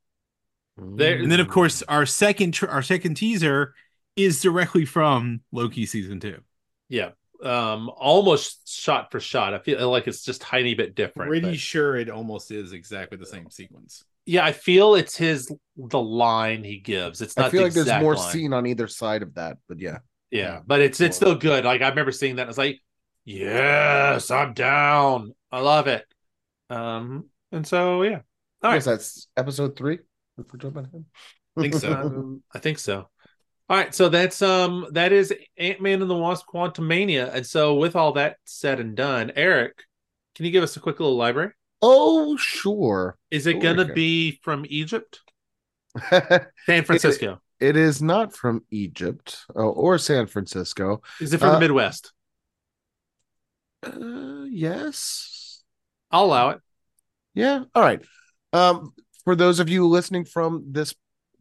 There- 0.77 1.19
and 1.23 1.31
then 1.31 1.41
of 1.41 1.49
course 1.49 1.83
our 1.83 2.07
second 2.07 2.53
tr- 2.53 2.69
our 2.69 2.83
second 2.83 3.15
teaser 3.15 3.75
is 4.17 4.41
directly 4.41 4.85
from 4.85 5.41
Loki 5.53 5.85
season 5.87 6.21
two. 6.21 6.41
yeah. 6.89 7.11
Um, 7.41 7.89
almost 7.97 8.69
shot 8.69 9.13
for 9.13 9.21
shot. 9.21 9.55
I 9.55 9.61
feel 9.61 9.89
like 9.91 10.09
it's 10.09 10.25
just 10.25 10.41
tiny 10.41 10.75
bit 10.75 10.97
different. 10.97 11.29
Pretty 11.29 11.51
but- 11.51 11.59
sure 11.59 11.95
it 11.97 12.11
almost 12.11 12.51
is 12.51 12.73
exactly 12.73 13.17
the 13.17 13.27
same 13.27 13.49
sequence. 13.51 14.03
Yeah, 14.29 14.45
I 14.45 14.53
feel 14.53 14.95
it's 14.95 15.17
his 15.17 15.51
the 15.77 16.01
line 16.01 16.63
he 16.65 16.79
gives. 16.79 17.23
It's 17.23 17.37
not. 17.37 17.47
I 17.47 17.51
feel 17.51 17.61
the 17.61 17.65
like 17.65 17.73
there's 17.75 17.93
more 17.95 18.15
line. 18.15 18.33
scene 18.33 18.53
on 18.53 18.67
either 18.67 18.87
side 18.89 19.23
of 19.23 19.35
that, 19.35 19.59
but 19.69 19.81
yeah. 19.81 19.99
Yeah, 20.31 20.55
Yeah. 20.55 20.61
but 20.67 20.81
it's 20.81 21.01
it's 21.01 21.17
still 21.17 21.35
good. 21.35 21.65
Like 21.65 21.83
I 21.83 21.89
remember 21.89 22.13
seeing 22.13 22.37
that. 22.37 22.43
And 22.43 22.49
I 22.49 22.51
was 22.51 22.59
like, 22.59 22.81
yes, 23.25 24.31
I'm 24.31 24.53
down. 24.55 25.35
I 25.51 25.61
love 25.61 25.87
it. 25.87 26.05
Um, 26.71 27.31
and 27.53 27.67
so 27.67 28.03
yeah. 28.03 28.21
All 28.63 28.71
I 28.71 28.75
right. 28.75 28.77
guess 28.77 28.85
that's 28.85 29.29
episode 29.37 29.77
three. 29.77 30.01
If 30.37 30.53
we're 30.53 30.59
jumping 30.59 30.85
ahead. 30.85 31.05
I 31.57 31.61
think 31.63 31.75
so. 31.75 31.93
Um, 31.93 32.43
I 32.55 32.59
think 32.59 32.79
so. 32.79 33.09
All 33.71 33.77
right, 33.77 33.95
so 33.95 34.09
that's 34.09 34.41
um 34.43 34.87
that 34.93 35.13
is 35.13 35.33
Ant 35.59 35.81
Man 35.81 36.01
and 36.03 36.11
the 36.11 36.17
Wasp: 36.17 36.47
Quantumania, 36.53 37.33
and 37.35 37.47
so 37.47 37.75
with 37.75 37.97
all 37.97 38.13
that 38.13 38.37
said 38.45 38.81
and 38.81 38.97
done, 38.97 39.33
Eric, 39.37 39.83
can 40.35 40.47
you 40.47 40.53
give 40.53 40.63
us 40.65 40.77
a 40.77 40.81
quick 40.81 41.01
little 41.01 41.17
library? 41.17 41.53
Oh, 41.83 42.37
sure. 42.37 43.17
Is 43.31 43.47
it 43.47 43.61
gonna 43.61 43.93
be 43.93 44.39
from 44.43 44.65
Egypt, 44.69 45.21
San 46.67 46.85
Francisco? 46.85 47.41
It 47.61 47.77
is 47.77 48.01
not 48.01 48.35
from 48.35 48.65
Egypt 48.71 49.45
oh, 49.55 49.71
or 49.71 49.99
San 49.99 50.27
Francisco. 50.27 51.03
Is 51.21 51.33
it 51.33 51.39
from 51.39 51.51
uh, 51.51 51.55
the 51.55 51.61
Midwest? 51.61 52.13
Uh, 53.85 54.45
yes. 54.49 55.63
I'll 56.11 56.25
allow 56.25 56.51
it. 56.51 56.61
Yeah. 57.35 57.65
All 57.75 57.83
right. 57.83 58.01
Um, 58.53 58.95
for 59.25 59.35
those 59.35 59.61
of 59.61 59.69
you 59.69 59.87
listening 59.87 60.25
from 60.25 60.67
this 60.69 60.95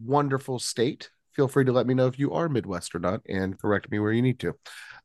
wonderful 0.03 0.59
state, 0.59 1.09
feel 1.33 1.47
free 1.47 1.65
to 1.65 1.71
let 1.71 1.87
me 1.87 1.93
know 1.93 2.07
if 2.07 2.19
you 2.19 2.33
are 2.33 2.49
Midwest 2.49 2.95
or 2.95 2.99
not 2.99 3.21
and 3.29 3.57
correct 3.59 3.91
me 3.91 3.99
where 3.99 4.11
you 4.11 4.21
need 4.21 4.39
to. 4.39 4.53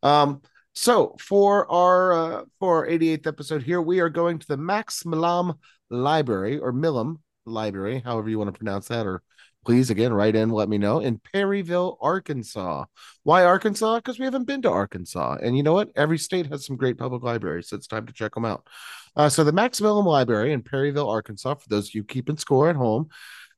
Um, 0.02 0.40
So 0.74 1.16
for 1.18 1.70
our 1.70 2.12
uh, 2.12 2.44
for 2.58 2.78
our 2.78 2.90
88th 2.90 3.26
episode 3.26 3.62
here, 3.62 3.82
we 3.82 4.00
are 4.00 4.08
going 4.08 4.38
to 4.38 4.46
the 4.46 4.56
Max 4.56 5.04
Milam 5.04 5.54
Library 5.90 6.58
or 6.58 6.72
Milam 6.72 7.20
Library, 7.44 8.00
however 8.04 8.30
you 8.30 8.38
want 8.38 8.52
to 8.52 8.58
pronounce 8.58 8.88
that, 8.88 9.06
or 9.06 9.22
please 9.66 9.90
again 9.90 10.12
write 10.14 10.34
in, 10.34 10.48
let 10.48 10.70
me 10.70 10.78
know 10.78 11.00
in 11.00 11.20
Perryville, 11.32 11.98
Arkansas. 12.00 12.86
Why 13.22 13.44
Arkansas? 13.44 13.96
Because 13.96 14.18
we 14.18 14.24
haven't 14.24 14.46
been 14.46 14.62
to 14.62 14.70
Arkansas, 14.70 15.38
and 15.42 15.56
you 15.56 15.62
know 15.62 15.74
what? 15.74 15.90
Every 15.94 16.18
state 16.18 16.46
has 16.46 16.64
some 16.64 16.76
great 16.76 16.96
public 16.96 17.22
libraries, 17.22 17.68
so 17.68 17.76
it's 17.76 17.86
time 17.86 18.06
to 18.06 18.12
check 18.12 18.34
them 18.34 18.46
out. 18.46 18.66
Uh, 19.14 19.28
so 19.28 19.44
the 19.44 19.52
Max 19.52 19.80
Milam 19.80 20.06
Library 20.06 20.52
in 20.52 20.62
Perryville, 20.62 21.10
Arkansas. 21.10 21.54
For 21.56 21.68
those 21.68 21.88
of 21.88 21.94
you 21.94 22.04
keeping 22.04 22.38
score 22.38 22.70
at 22.70 22.76
home, 22.76 23.10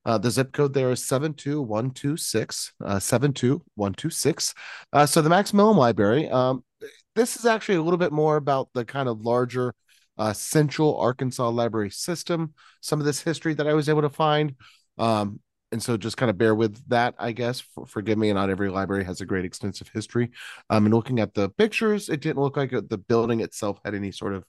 uh, 0.04 0.18
the 0.18 0.30
zip 0.30 0.52
code 0.52 0.74
there 0.74 0.90
is 0.90 1.04
72126, 1.04 2.72
uh, 2.84 2.98
72126. 2.98 4.54
Uh, 4.92 5.06
so 5.06 5.22
the 5.22 5.30
Max 5.30 5.54
Milam 5.54 5.78
Library, 5.78 6.28
um, 6.28 6.64
this 7.14 7.36
is 7.36 7.46
actually 7.46 7.76
a 7.76 7.82
little 7.82 7.98
bit 7.98 8.12
more 8.12 8.36
about 8.36 8.68
the 8.74 8.84
kind 8.84 9.08
of 9.08 9.20
larger 9.20 9.74
uh, 10.18 10.32
Central 10.32 10.98
Arkansas 10.98 11.48
Library 11.48 11.90
System. 11.90 12.54
Some 12.80 13.00
of 13.00 13.06
this 13.06 13.20
history 13.20 13.54
that 13.54 13.66
I 13.66 13.74
was 13.74 13.88
able 13.88 14.02
to 14.02 14.10
find. 14.10 14.54
Um, 14.98 15.40
and 15.72 15.82
so 15.82 15.96
just 15.96 16.16
kind 16.16 16.30
of 16.30 16.38
bear 16.38 16.54
with 16.54 16.88
that, 16.88 17.14
I 17.18 17.32
guess. 17.32 17.60
For, 17.60 17.84
forgive 17.86 18.16
me, 18.16 18.32
not 18.32 18.50
every 18.50 18.70
library 18.70 19.04
has 19.04 19.20
a 19.20 19.26
great 19.26 19.44
extensive 19.44 19.90
history. 19.92 20.30
Um, 20.70 20.86
and 20.86 20.94
looking 20.94 21.18
at 21.18 21.34
the 21.34 21.48
pictures, 21.50 22.08
it 22.08 22.20
didn't 22.20 22.42
look 22.42 22.56
like 22.56 22.70
the 22.70 22.98
building 22.98 23.40
itself 23.40 23.78
had 23.84 23.94
any 23.94 24.12
sort 24.12 24.34
of 24.34 24.44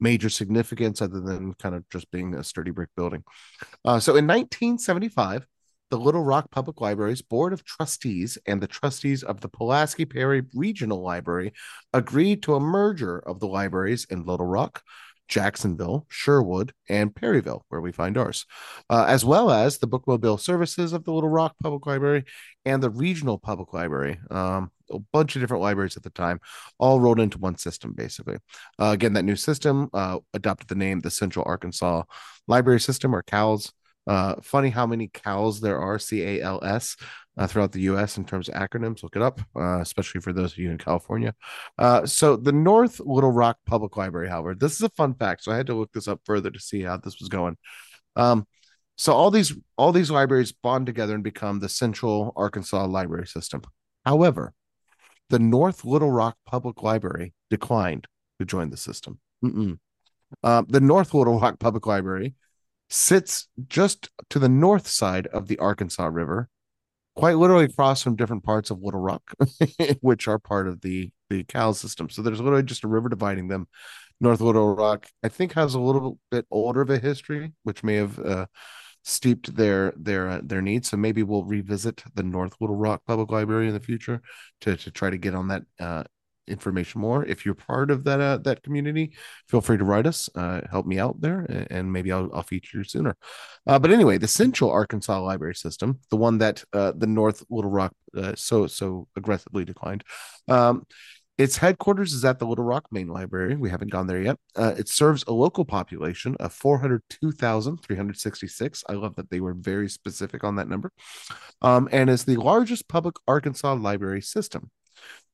major 0.00 0.30
significance 0.30 1.02
other 1.02 1.20
than 1.20 1.54
kind 1.54 1.74
of 1.74 1.88
just 1.90 2.10
being 2.10 2.34
a 2.34 2.42
sturdy 2.42 2.70
brick 2.70 2.88
building. 2.96 3.22
Uh, 3.84 4.00
so 4.00 4.16
in 4.16 4.26
1975, 4.26 5.46
the 5.92 5.98
Little 5.98 6.24
Rock 6.24 6.50
Public 6.50 6.80
Library's 6.80 7.20
Board 7.20 7.52
of 7.52 7.66
Trustees 7.66 8.38
and 8.46 8.62
the 8.62 8.66
trustees 8.66 9.22
of 9.22 9.42
the 9.42 9.48
Pulaski 9.50 10.06
Perry 10.06 10.40
Regional 10.54 11.02
Library 11.02 11.52
agreed 11.92 12.42
to 12.44 12.54
a 12.54 12.60
merger 12.60 13.18
of 13.18 13.40
the 13.40 13.46
libraries 13.46 14.06
in 14.08 14.24
Little 14.24 14.46
Rock, 14.46 14.82
Jacksonville, 15.28 16.06
Sherwood, 16.08 16.72
and 16.88 17.14
Perryville, 17.14 17.66
where 17.68 17.82
we 17.82 17.92
find 17.92 18.16
ours, 18.16 18.46
uh, 18.88 19.04
as 19.06 19.22
well 19.22 19.50
as 19.50 19.76
the 19.76 19.86
bookmobile 19.86 20.40
services 20.40 20.94
of 20.94 21.04
the 21.04 21.12
Little 21.12 21.28
Rock 21.28 21.56
Public 21.62 21.84
Library 21.84 22.24
and 22.64 22.82
the 22.82 22.88
Regional 22.88 23.36
Public 23.36 23.74
Library. 23.74 24.18
Um, 24.30 24.70
a 24.90 24.98
bunch 25.12 25.36
of 25.36 25.42
different 25.42 25.62
libraries 25.62 25.98
at 25.98 26.04
the 26.04 26.10
time, 26.10 26.40
all 26.78 27.00
rolled 27.00 27.20
into 27.20 27.36
one 27.36 27.58
system, 27.58 27.92
basically. 27.92 28.38
Uh, 28.78 28.92
again, 28.94 29.12
that 29.12 29.24
new 29.26 29.36
system 29.36 29.90
uh, 29.92 30.20
adopted 30.32 30.68
the 30.68 30.74
name 30.74 31.00
the 31.00 31.10
Central 31.10 31.44
Arkansas 31.46 32.04
Library 32.48 32.80
System, 32.80 33.14
or 33.14 33.20
CALS. 33.20 33.74
Uh, 34.06 34.36
funny 34.42 34.70
how 34.70 34.86
many 34.86 35.08
cows 35.08 35.60
there 35.60 35.78
are, 35.78 35.98
C 35.98 36.22
A 36.22 36.42
L 36.42 36.62
S, 36.64 36.96
uh, 37.36 37.46
throughout 37.46 37.72
the 37.72 37.82
US 37.82 38.18
in 38.18 38.24
terms 38.24 38.48
of 38.48 38.54
acronyms. 38.54 39.02
Look 39.02 39.16
it 39.16 39.22
up, 39.22 39.40
uh, 39.56 39.80
especially 39.80 40.20
for 40.20 40.32
those 40.32 40.52
of 40.52 40.58
you 40.58 40.70
in 40.70 40.78
California. 40.78 41.34
Uh, 41.78 42.04
so, 42.06 42.36
the 42.36 42.52
North 42.52 43.00
Little 43.00 43.32
Rock 43.32 43.58
Public 43.66 43.96
Library, 43.96 44.28
however, 44.28 44.54
this 44.54 44.74
is 44.74 44.82
a 44.82 44.88
fun 44.90 45.14
fact. 45.14 45.44
So, 45.44 45.52
I 45.52 45.56
had 45.56 45.66
to 45.68 45.74
look 45.74 45.92
this 45.92 46.08
up 46.08 46.20
further 46.24 46.50
to 46.50 46.60
see 46.60 46.82
how 46.82 46.96
this 46.96 47.20
was 47.20 47.28
going. 47.28 47.56
Um, 48.16 48.46
so 48.96 49.12
all 49.12 49.30
these 49.30 49.54
all 49.76 49.92
these 49.92 50.10
libraries 50.10 50.52
bond 50.52 50.86
together 50.86 51.14
and 51.14 51.24
become 51.24 51.58
the 51.58 51.68
Central 51.68 52.32
Arkansas 52.36 52.84
Library 52.84 53.26
System. 53.26 53.62
However, 54.04 54.52
the 55.30 55.38
North 55.38 55.84
Little 55.84 56.10
Rock 56.10 56.36
Public 56.46 56.82
Library 56.82 57.32
declined 57.50 58.06
to 58.38 58.44
join 58.44 58.70
the 58.70 58.76
system. 58.76 59.18
Uh, 60.42 60.62
the 60.68 60.80
North 60.80 61.14
Little 61.14 61.40
Rock 61.40 61.58
Public 61.58 61.86
Library 61.86 62.34
sits 62.92 63.48
just 63.68 64.10
to 64.28 64.38
the 64.38 64.48
north 64.48 64.86
side 64.86 65.26
of 65.28 65.48
the 65.48 65.58
Arkansas 65.58 66.06
River, 66.06 66.48
quite 67.16 67.38
literally 67.38 67.64
across 67.64 68.02
from 68.02 68.16
different 68.16 68.44
parts 68.44 68.70
of 68.70 68.82
Little 68.82 69.00
Rock, 69.00 69.22
which 70.00 70.28
are 70.28 70.38
part 70.38 70.68
of 70.68 70.80
the 70.82 71.10
the 71.30 71.44
Cal 71.44 71.72
system. 71.72 72.10
So 72.10 72.20
there's 72.20 72.40
literally 72.40 72.62
just 72.62 72.84
a 72.84 72.88
river 72.88 73.08
dividing 73.08 73.48
them. 73.48 73.66
North 74.20 74.40
Little 74.40 74.74
Rock, 74.76 75.06
I 75.22 75.28
think, 75.28 75.54
has 75.54 75.74
a 75.74 75.80
little 75.80 76.18
bit 76.30 76.46
older 76.50 76.82
of 76.82 76.90
a 76.90 76.98
history, 76.98 77.54
which 77.62 77.82
may 77.82 77.94
have 77.96 78.18
uh, 78.18 78.46
steeped 79.02 79.56
their 79.56 79.94
their 79.96 80.28
uh, 80.28 80.40
their 80.44 80.60
needs. 80.60 80.90
So 80.90 80.98
maybe 80.98 81.22
we'll 81.22 81.44
revisit 81.44 82.04
the 82.14 82.22
North 82.22 82.54
Little 82.60 82.76
Rock 82.76 83.02
Public 83.06 83.30
Library 83.30 83.68
in 83.68 83.74
the 83.74 83.80
future 83.80 84.20
to 84.60 84.76
to 84.76 84.90
try 84.90 85.08
to 85.08 85.18
get 85.18 85.34
on 85.34 85.48
that 85.48 85.62
uh, 85.80 86.04
information 86.48 87.00
more. 87.00 87.24
If 87.24 87.44
you're 87.44 87.54
part 87.54 87.90
of 87.90 88.04
that 88.04 88.20
uh, 88.20 88.38
that 88.38 88.62
community, 88.62 89.12
feel 89.48 89.60
free 89.60 89.78
to 89.78 89.84
write 89.84 90.06
us, 90.06 90.28
uh, 90.34 90.62
help 90.70 90.86
me 90.86 90.98
out 90.98 91.20
there, 91.20 91.66
and 91.70 91.92
maybe 91.92 92.12
I'll, 92.12 92.30
I'll 92.34 92.42
feature 92.42 92.78
you 92.78 92.84
sooner. 92.84 93.16
Uh, 93.66 93.78
but 93.78 93.90
anyway, 93.90 94.18
the 94.18 94.28
Central 94.28 94.70
Arkansas 94.70 95.20
Library 95.20 95.54
System, 95.54 96.00
the 96.10 96.16
one 96.16 96.38
that 96.38 96.64
uh, 96.72 96.92
the 96.96 97.06
North 97.06 97.44
Little 97.50 97.70
Rock 97.70 97.92
uh, 98.16 98.34
so 98.36 98.66
so 98.66 99.08
aggressively 99.16 99.64
declined. 99.64 100.04
Um, 100.48 100.86
its 101.38 101.56
headquarters 101.56 102.12
is 102.12 102.26
at 102.26 102.38
the 102.38 102.46
Little 102.46 102.64
Rock 102.64 102.88
Main 102.92 103.08
Library. 103.08 103.56
We 103.56 103.70
haven't 103.70 103.90
gone 103.90 104.06
there 104.06 104.20
yet. 104.20 104.36
Uh, 104.54 104.74
it 104.76 104.86
serves 104.88 105.24
a 105.26 105.32
local 105.32 105.64
population 105.64 106.36
of 106.38 106.52
402,366. 106.52 108.84
I 108.88 108.92
love 108.92 109.16
that 109.16 109.30
they 109.30 109.40
were 109.40 109.54
very 109.54 109.88
specific 109.88 110.44
on 110.44 110.56
that 110.56 110.68
number. 110.68 110.92
Um, 111.62 111.88
and 111.90 112.10
is 112.10 112.24
the 112.24 112.36
largest 112.36 112.86
public 112.86 113.16
Arkansas 113.26 113.72
library 113.74 114.20
system. 114.20 114.70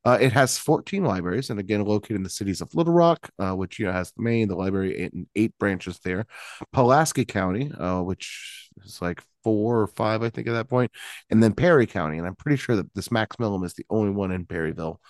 Uh, 0.05 0.18
it 0.20 0.32
has 0.32 0.59
14 0.59 1.05
libraries, 1.05 1.51
and 1.51 1.59
again, 1.59 1.84
located 1.84 2.16
in 2.16 2.22
the 2.22 2.30
cities 2.30 2.61
of 2.61 2.74
Little 2.74 2.92
Rock, 2.92 3.30
uh, 3.38 3.53
which 3.53 3.78
you 3.78 3.86
know 3.86 3.92
has 3.92 4.12
the 4.12 4.22
main, 4.22 4.49
the 4.49 4.57
library, 4.57 5.05
and 5.05 5.26
eight 5.34 5.53
branches 5.59 5.99
there. 6.05 6.26
Pulaski 6.72 7.24
County, 7.24 7.72
uh, 7.72 8.01
which 8.03 8.70
is 8.84 9.03
like 9.03 9.22
four 9.42 9.80
or 9.80 9.86
five, 9.88 10.22
I 10.22 10.30
think, 10.30 10.46
at 10.46 10.53
that 10.53 10.68
point, 10.68 10.92
and 11.30 11.42
then 11.42 11.53
Perry 11.53 11.86
County. 11.86 12.18
And 12.18 12.26
I'm 12.26 12.36
pretty 12.36 12.57
sure 12.57 12.76
that 12.76 12.94
this 12.94 13.11
Max 13.11 13.38
Milam 13.38 13.64
is 13.64 13.74
the 13.74 13.86
only 13.90 14.11
one 14.11 14.30
in 14.30 14.46
Perryville 14.46 15.01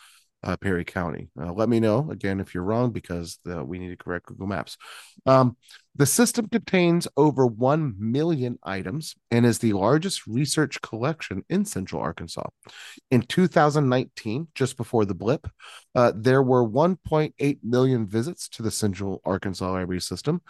uh, 0.43 0.57
Perry 0.57 0.84
County. 0.84 1.28
Uh, 1.41 1.53
let 1.53 1.68
me 1.68 1.80
know 1.80 2.11
again 2.11 2.41
if 2.41 2.55
you're 2.55 2.64
wrong 2.64 2.93
because 2.93 3.39
the, 3.45 3.64
we 3.64 3.78
need 3.78 3.89
to 3.89 3.97
correct 3.97 4.26
Google 4.26 4.47
Maps. 4.47 4.76
Um, 5.26 5.57
the 5.99 6.07
system 6.07 6.49
contains 6.49 7.09
over 7.17 7.45
1 7.45 7.97
million 7.99 8.59
items 8.63 9.17
and 9.33 9.45
is 9.45 9.59
the 9.59 9.73
largest 9.73 10.27
research 10.27 10.81
collection 10.81 11.45
in 11.51 11.65
Central 11.65 12.01
Arkansas. 12.01 12.49
In 13.11 13.23
2019, 13.23 14.49
just 14.55 14.77
before 14.77 15.05
the 15.05 15.15
blip, 15.15 15.49
uh, 15.97 16.13
there 16.15 16.43
were 16.43 16.67
1.8 16.67 17.59
million 17.65 18.07
visits 18.07 18.49
to 18.51 18.63
the 18.63 18.71
Central 18.71 19.21
Arkansas 19.25 19.71
Library 19.71 20.01
System, 20.01 20.41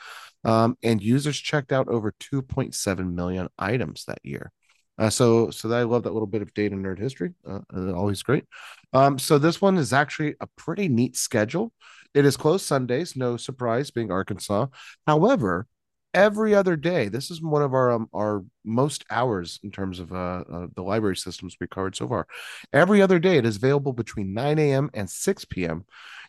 um, 0.45 0.77
and 0.83 1.03
users 1.03 1.39
checked 1.39 1.73
out 1.73 1.89
over 1.89 2.13
2.7 2.21 3.15
million 3.15 3.49
items 3.59 4.05
that 4.05 4.21
year. 4.23 4.53
Uh, 4.99 5.09
so 5.09 5.49
so 5.51 5.71
I 5.73 5.85
love 5.85 6.03
that 6.03 6.13
little 6.13 6.27
bit 6.27 6.43
of 6.43 6.53
data 6.55 6.75
nerd 6.75 6.99
history. 6.99 7.33
Uh, 7.49 7.61
uh, 7.75 7.93
always 7.93 8.23
great. 8.23 8.45
Um, 8.93 9.19
so 9.19 9.39
this 9.39 9.63
one 9.63 9.79
is 9.79 9.93
actually 9.93 10.35
a 10.41 10.49
pretty 10.57 10.89
neat 10.89 11.17
schedule. 11.17 11.73
It 12.15 12.25
is 12.25 12.37
closed 12.37 12.67
Sundays, 12.67 13.17
no 13.17 13.37
surprise, 13.37 13.91
being 13.91 14.11
Arkansas. 14.11 14.67
However, 15.07 15.67
every 16.15 16.55
other 16.55 16.77
day, 16.77 17.09
this 17.09 17.31
is 17.31 17.43
one 17.43 17.63
of 17.63 17.75
our 17.75 17.93
um, 17.93 18.09
our 18.15 18.45
most 18.65 19.05
hours 19.11 19.61
in 19.63 19.71
terms 19.71 20.01
of 20.01 20.13
uh, 20.13 20.45
uh, 20.51 20.67
the 20.75 20.83
library 20.83 21.17
systems 21.17 21.57
we 21.61 21.67
covered 21.67 21.97
so 21.97 22.09
far. 22.09 22.27
Every 22.73 23.03
other 23.03 23.19
day, 23.19 23.37
it 23.37 23.47
is 23.47 23.57
available 23.57 23.93
between 23.93 24.35
9 24.35 24.59
a.m. 24.59 24.91
and 24.95 25.09
6 25.09 25.45
p.m. 25.47 25.85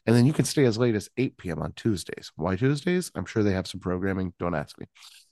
And 0.05 0.15
then 0.15 0.25
you 0.25 0.33
can 0.33 0.45
stay 0.45 0.65
as 0.65 0.77
late 0.77 0.95
as 0.95 1.09
8 1.17 1.37
p.m. 1.37 1.61
on 1.61 1.73
Tuesdays. 1.73 2.31
Why 2.35 2.55
Tuesdays? 2.55 3.11
I'm 3.15 3.25
sure 3.25 3.43
they 3.43 3.53
have 3.53 3.67
some 3.67 3.81
programming. 3.81 4.33
Don't 4.39 4.55
ask 4.55 4.79
me. 4.79 4.85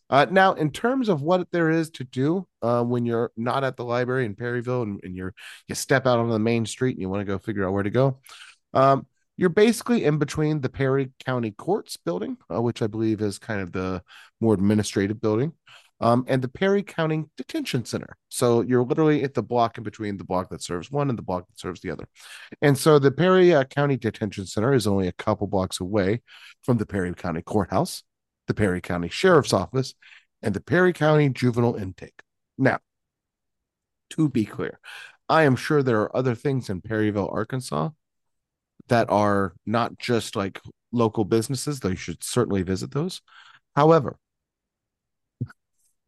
Uh, 0.09 0.25
now, 0.29 0.53
in 0.53 0.71
terms 0.71 1.09
of 1.09 1.21
what 1.21 1.51
there 1.51 1.69
is 1.69 1.89
to 1.91 2.03
do 2.05 2.47
uh, 2.61 2.81
when 2.81 3.05
you're 3.05 3.31
not 3.35 3.63
at 3.63 3.75
the 3.75 3.83
library 3.83 4.25
in 4.25 4.35
Perryville 4.35 4.83
and, 4.83 4.99
and, 5.03 5.15
you're 5.15 5.33
you 5.67 5.75
step 5.75 6.05
out 6.07 6.19
on 6.19 6.29
the 6.29 6.39
main 6.39 6.65
street 6.65 6.91
and 6.91 7.01
you 7.01 7.09
want 7.09 7.19
to 7.19 7.25
go 7.25 7.37
figure 7.37 7.67
out 7.67 7.73
where 7.73 7.83
to 7.83 7.89
go, 7.89 8.19
um, 8.73 9.05
you're 9.37 9.49
basically 9.49 10.03
in 10.03 10.17
between 10.17 10.61
the 10.61 10.69
Perry 10.69 11.11
County 11.25 11.51
Courts 11.51 11.97
building, 11.97 12.37
uh, 12.53 12.61
which 12.61 12.81
I 12.81 12.87
believe 12.87 13.21
is 13.21 13.39
kind 13.39 13.61
of 13.61 13.71
the 13.71 14.01
more 14.41 14.53
administrative 14.53 15.21
building, 15.21 15.53
um, 15.99 16.25
and 16.27 16.41
the 16.41 16.47
Perry 16.47 16.83
County 16.83 17.25
Detention 17.37 17.85
Center. 17.85 18.17
So 18.29 18.61
you're 18.61 18.83
literally 18.83 19.23
at 19.23 19.33
the 19.33 19.43
block 19.43 19.77
in 19.77 19.83
between 19.83 20.17
the 20.17 20.23
block 20.23 20.49
that 20.49 20.63
serves 20.63 20.91
one 20.91 21.09
and 21.09 21.17
the 21.17 21.23
block 21.23 21.47
that 21.47 21.59
serves 21.59 21.81
the 21.81 21.91
other. 21.91 22.07
And 22.61 22.77
so 22.77 22.99
the 22.99 23.11
Perry 23.11 23.53
uh, 23.53 23.63
County 23.63 23.97
Detention 23.97 24.45
Center 24.45 24.73
is 24.73 24.87
only 24.87 25.07
a 25.07 25.13
couple 25.13 25.47
blocks 25.47 25.79
away 25.79 26.21
from 26.63 26.77
the 26.77 26.85
Perry 26.85 27.13
County 27.13 27.41
Courthouse 27.41 28.03
the 28.47 28.53
Perry 28.53 28.81
County 28.81 29.09
Sheriff's 29.09 29.53
Office, 29.53 29.93
and 30.41 30.53
the 30.53 30.61
Perry 30.61 30.93
County 30.93 31.29
Juvenile 31.29 31.75
Intake. 31.75 32.21
Now, 32.57 32.79
to 34.11 34.29
be 34.29 34.45
clear, 34.45 34.79
I 35.29 35.43
am 35.43 35.55
sure 35.55 35.83
there 35.83 36.01
are 36.01 36.15
other 36.15 36.33
things 36.33 36.69
in 36.69 36.81
Perryville, 36.81 37.29
Arkansas 37.31 37.89
that 38.87 39.09
are 39.09 39.53
not 39.65 39.97
just 39.97 40.35
like 40.35 40.61
local 40.91 41.25
businesses, 41.25 41.79
you 41.83 41.95
should 41.95 42.23
certainly 42.23 42.63
visit 42.63 42.91
those. 42.91 43.21
However, 43.75 44.17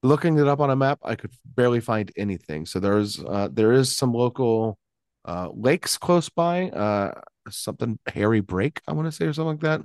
looking 0.04 0.38
it 0.38 0.48
up 0.48 0.60
on 0.60 0.70
a 0.70 0.76
map, 0.76 1.00
I 1.04 1.16
could 1.16 1.32
barely 1.46 1.80
find 1.80 2.12
anything. 2.18 2.66
So 2.66 2.80
there's 2.80 3.20
uh, 3.20 3.50
there 3.52 3.72
is 3.72 3.96
some 3.96 4.14
local 4.14 4.78
uh, 5.26 5.50
lakes 5.54 5.98
close 5.98 6.30
by, 6.30 6.70
uh, 6.70 7.20
something 7.50 8.00
Harris 8.08 8.42
Brake, 8.42 8.82
I 8.88 8.94
want 8.94 9.08
to 9.08 9.12
say, 9.12 9.26
or 9.26 9.34
something 9.34 9.52
like 9.52 9.62
that. 9.62 9.82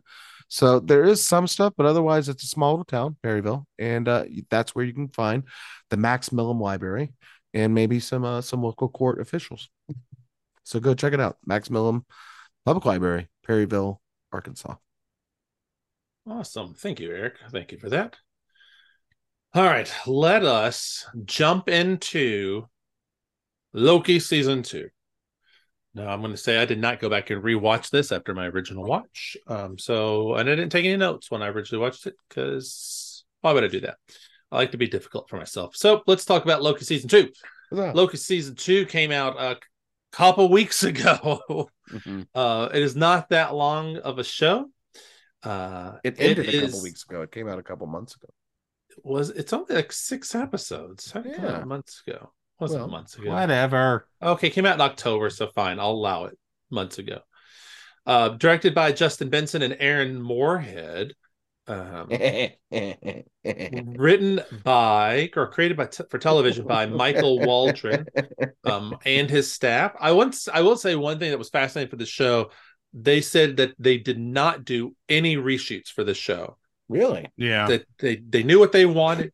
So 0.48 0.78
there 0.78 1.04
is 1.04 1.24
some 1.24 1.46
stuff, 1.46 1.72
but 1.76 1.86
otherwise 1.86 2.28
it's 2.28 2.44
a 2.44 2.48
small 2.48 2.72
little 2.72 2.84
town, 2.84 3.16
Perryville, 3.22 3.66
and 3.78 4.06
uh, 4.08 4.24
that's 4.50 4.74
where 4.74 4.84
you 4.84 4.92
can 4.92 5.08
find 5.08 5.44
the 5.90 5.96
Max 5.96 6.32
Milam 6.32 6.60
Library 6.60 7.12
and 7.54 7.74
maybe 7.74 7.98
some 7.98 8.24
uh, 8.24 8.40
some 8.40 8.62
local 8.62 8.88
court 8.88 9.20
officials. 9.20 9.68
So 10.62 10.80
go 10.80 10.94
check 10.94 11.12
it 11.12 11.20
out, 11.20 11.38
Max 11.46 11.70
Milam 11.70 12.04
Public 12.64 12.84
Library, 12.86 13.28
Perryville, 13.46 14.00
Arkansas. 14.32 14.76
Awesome. 16.26 16.74
Thank 16.74 17.00
you, 17.00 17.12
Eric. 17.12 17.34
Thank 17.50 17.72
you 17.72 17.78
for 17.78 17.90
that. 17.90 18.16
All 19.54 19.64
right, 19.64 19.92
let 20.06 20.44
us 20.44 21.06
jump 21.24 21.68
into 21.68 22.66
Loki 23.72 24.18
season 24.18 24.62
two. 24.62 24.88
Now, 25.94 26.08
I'm 26.08 26.20
going 26.20 26.32
to 26.32 26.36
say 26.36 26.58
I 26.58 26.64
did 26.64 26.80
not 26.80 26.98
go 26.98 27.08
back 27.08 27.30
and 27.30 27.42
rewatch 27.42 27.90
this 27.90 28.10
after 28.10 28.34
my 28.34 28.46
original 28.46 28.84
watch. 28.84 29.36
Um, 29.46 29.78
so, 29.78 30.34
and 30.34 30.48
I 30.48 30.56
didn't 30.56 30.72
take 30.72 30.84
any 30.84 30.96
notes 30.96 31.30
when 31.30 31.40
I 31.40 31.48
originally 31.48 31.80
watched 31.82 32.06
it 32.06 32.16
because 32.28 33.24
why 33.42 33.52
would 33.52 33.62
I 33.62 33.68
do 33.68 33.80
that? 33.80 33.98
I 34.50 34.56
like 34.56 34.72
to 34.72 34.78
be 34.78 34.88
difficult 34.88 35.28
for 35.28 35.36
myself. 35.36 35.76
So, 35.76 36.02
let's 36.08 36.24
talk 36.24 36.42
about 36.42 36.62
Loki 36.62 36.84
season 36.84 37.08
two. 37.08 37.30
Loki 37.94 38.16
season 38.16 38.56
two 38.56 38.86
came 38.86 39.12
out 39.12 39.40
a 39.40 39.56
couple 40.16 40.48
weeks 40.48 40.82
ago. 40.92 41.68
Mm-hmm. 41.90 42.22
Uh, 42.34 42.68
it 42.72 42.82
is 42.82 42.94
not 42.96 43.28
that 43.30 43.54
long 43.54 43.96
of 43.98 44.18
a 44.18 44.24
show. 44.24 44.66
Uh, 45.42 45.98
It 46.04 46.16
ended 46.18 46.48
it 46.48 46.54
a 46.54 46.60
couple 46.66 46.82
weeks 46.82 47.04
ago. 47.04 47.22
It 47.22 47.32
came 47.32 47.48
out 47.48 47.58
a 47.58 47.62
couple 47.62 47.86
months 47.86 48.14
ago. 48.16 48.28
Was 49.02 49.30
it's 49.30 49.52
only 49.52 49.74
like 49.74 49.92
six 49.92 50.34
episodes? 50.34 51.12
Yeah. 51.24 51.64
months 51.64 52.02
ago. 52.06 52.32
Wasn't 52.60 52.80
Well, 52.80 52.88
months 52.88 53.16
ago. 53.16 53.30
Whatever. 53.30 54.06
Okay, 54.22 54.50
came 54.50 54.64
out 54.66 54.76
in 54.76 54.80
October, 54.80 55.28
so 55.30 55.48
fine. 55.48 55.80
I'll 55.80 55.90
allow 55.90 56.26
it. 56.26 56.38
Months 56.70 56.98
ago. 56.98 57.18
Uh, 58.06 58.28
directed 58.30 58.74
by 58.74 58.92
Justin 58.92 59.28
Benson 59.30 59.62
and 59.62 59.76
Aaron 59.80 60.20
Moorhead. 60.22 61.14
Um, 61.66 62.08
written 63.44 64.40
by 64.62 65.30
or 65.36 65.46
created 65.48 65.76
by 65.76 65.86
t- 65.86 66.04
for 66.10 66.18
television 66.18 66.66
by 66.66 66.86
Michael 66.86 67.38
Waldron 67.40 68.06
um, 68.64 68.96
and 69.04 69.30
his 69.30 69.50
staff. 69.50 69.92
I 69.98 70.12
once 70.12 70.48
I 70.52 70.60
will 70.60 70.76
say 70.76 70.94
one 70.94 71.18
thing 71.18 71.30
that 71.30 71.38
was 71.38 71.50
fascinating 71.50 71.90
for 71.90 71.96
the 71.96 72.06
show. 72.06 72.50
They 72.92 73.20
said 73.20 73.56
that 73.56 73.72
they 73.78 73.98
did 73.98 74.18
not 74.18 74.64
do 74.64 74.94
any 75.08 75.36
reshoots 75.36 75.88
for 75.88 76.04
the 76.04 76.14
show. 76.14 76.56
really? 76.88 77.28
Yeah. 77.36 77.66
That 77.68 77.84
they 77.98 78.16
they 78.16 78.42
knew 78.42 78.58
what 78.58 78.72
they 78.72 78.86
wanted, 78.86 79.32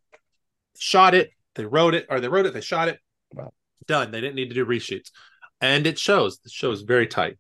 shot 0.79 1.15
it, 1.15 1.31
they 1.57 1.67
wrote 1.67 1.95
it, 1.95 2.07
or 2.09 2.21
they 2.21 2.29
wrote 2.29 2.47
it, 2.47 2.55
they 2.55 2.61
shot 2.63 2.89
it. 2.89 2.99
Wow. 3.35 3.53
Done. 3.87 4.13
They 4.13 4.21
didn't 4.21 4.37
need 4.37 4.49
to 4.49 4.55
do 4.55 4.65
reshoots, 4.65 5.11
and 5.61 5.87
it 5.87 5.99
shows. 5.99 6.39
The 6.39 6.49
show 6.51 6.71
is 6.71 6.83
very 6.83 7.07
tight. 7.07 7.39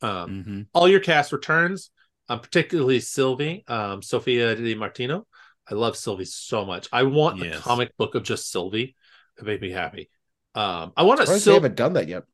Um, 0.00 0.44
Mhm. 0.46 0.66
all 0.74 0.88
your 0.88 1.00
cast 1.00 1.32
returns, 1.32 1.90
um, 2.28 2.40
particularly 2.40 3.00
Sylvie, 3.00 3.64
um, 3.68 4.02
Sophia 4.02 4.54
Di 4.54 4.74
Martino. 4.74 5.26
I 5.70 5.74
love 5.74 5.96
Sylvie 5.96 6.24
so 6.24 6.64
much. 6.64 6.88
I 6.92 7.02
want 7.02 7.38
Yes. 7.38 7.58
a 7.58 7.60
comic 7.60 7.96
book 7.96 8.14
of 8.14 8.22
just 8.22 8.50
Sylvie. 8.50 8.96
It 9.38 9.44
made 9.44 9.60
me 9.60 9.70
happy. 9.70 10.10
Um, 10.54 10.92
I 10.96 11.02
want 11.02 11.20
to. 11.20 11.26
Surprised 11.26 11.46
they 11.46 11.54
haven't 11.54 11.76
done 11.76 11.92
that 11.94 12.08
yet. 12.08 12.24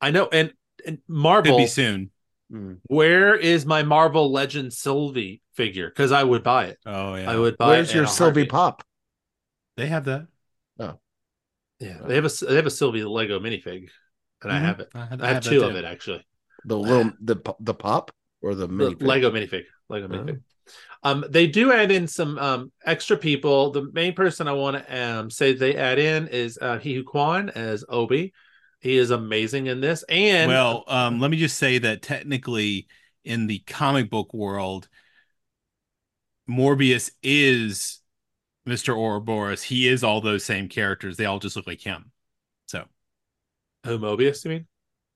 I 0.00 0.10
know, 0.10 0.28
and 0.30 0.52
and 0.86 0.98
Could 1.08 1.44
be 1.56 1.66
soon. 1.66 2.10
Mm. 2.52 2.78
Where 2.88 3.34
is 3.34 3.64
my 3.64 3.82
Marvel 3.82 4.30
Legend 4.30 4.72
Sylvie 4.72 5.40
figure? 5.54 5.88
Because 5.88 6.12
I 6.12 6.22
would 6.22 6.42
buy 6.42 6.66
it. 6.66 6.78
Oh 6.84 7.14
yeah. 7.14 7.30
I 7.30 7.36
would 7.36 7.56
buy. 7.56 7.68
Where's 7.68 7.88
it 7.88 7.92
in 7.92 7.96
your 7.98 8.06
Sylvie 8.06 8.42
heartbeat. 8.42 8.50
Pop? 8.50 8.82
They 9.76 9.86
have 9.86 10.04
that. 10.04 10.26
Oh, 10.78 10.98
yeah, 11.80 11.98
they 12.06 12.14
have 12.16 12.26
a 12.26 12.44
they 12.44 12.56
have 12.56 12.66
a 12.66 12.70
Sylvie 12.70 13.02
Lego 13.02 13.40
minifig, 13.40 13.88
and 14.42 14.52
I 14.52 14.58
Mhm. 14.58 14.62
have 14.62 14.80
it. 14.80 14.88
I 14.94 15.06
have, 15.06 15.22
I 15.22 15.28
have 15.28 15.42
that 15.44 15.50
two 15.50 15.60
too. 15.60 15.64
of 15.64 15.74
it 15.74 15.84
actually. 15.84 16.24
The 16.66 16.78
little 16.78 17.12
the 17.20 17.36
the 17.60 17.74
pop 17.74 18.12
or 18.44 18.54
the 18.54 18.66
The 18.66 18.96
Lego 19.00 19.30
minifig. 19.30 19.64
Lego 19.88 20.06
Oh. 20.06 20.08
minifig. 20.10 20.40
Um, 21.02 21.24
they 21.28 21.46
do 21.46 21.72
add 21.72 21.90
in 21.90 22.06
some 22.06 22.38
um 22.38 22.72
extra 22.84 23.16
people. 23.16 23.70
The 23.70 23.90
main 23.92 24.14
person 24.14 24.48
I 24.48 24.52
want 24.52 24.76
to 24.76 25.02
um 25.02 25.30
say 25.30 25.52
they 25.52 25.76
add 25.76 25.98
in 25.98 26.28
is 26.28 26.58
uh 26.60 26.78
Ke 26.78 26.84
Huy 26.84 27.02
Quan 27.02 27.50
as 27.50 27.84
Obi. 27.88 28.32
He 28.80 28.96
is 28.96 29.10
amazing 29.10 29.66
in 29.66 29.80
this. 29.80 30.02
And 30.08 30.48
well, 30.48 30.84
um, 30.88 31.18
let 31.20 31.30
me 31.30 31.38
just 31.38 31.56
say 31.58 31.78
that 31.78 32.02
technically, 32.02 32.86
in 33.24 33.46
the 33.46 33.60
comic 33.60 34.10
book 34.10 34.34
world, 34.34 34.88
Morbius 36.48 37.10
is 37.22 38.00
Mr. 38.68 38.94
Ouroboros. 38.94 39.62
He 39.62 39.88
is 39.88 40.04
all 40.04 40.20
those 40.20 40.44
same 40.44 40.68
characters. 40.68 41.16
They 41.16 41.24
all 41.24 41.38
just 41.38 41.56
look 41.56 41.66
like 41.66 41.80
him. 41.80 42.10
So 42.66 42.84
who 43.84 43.98
Mobius, 43.98 44.44
you 44.44 44.50
mean? 44.50 44.66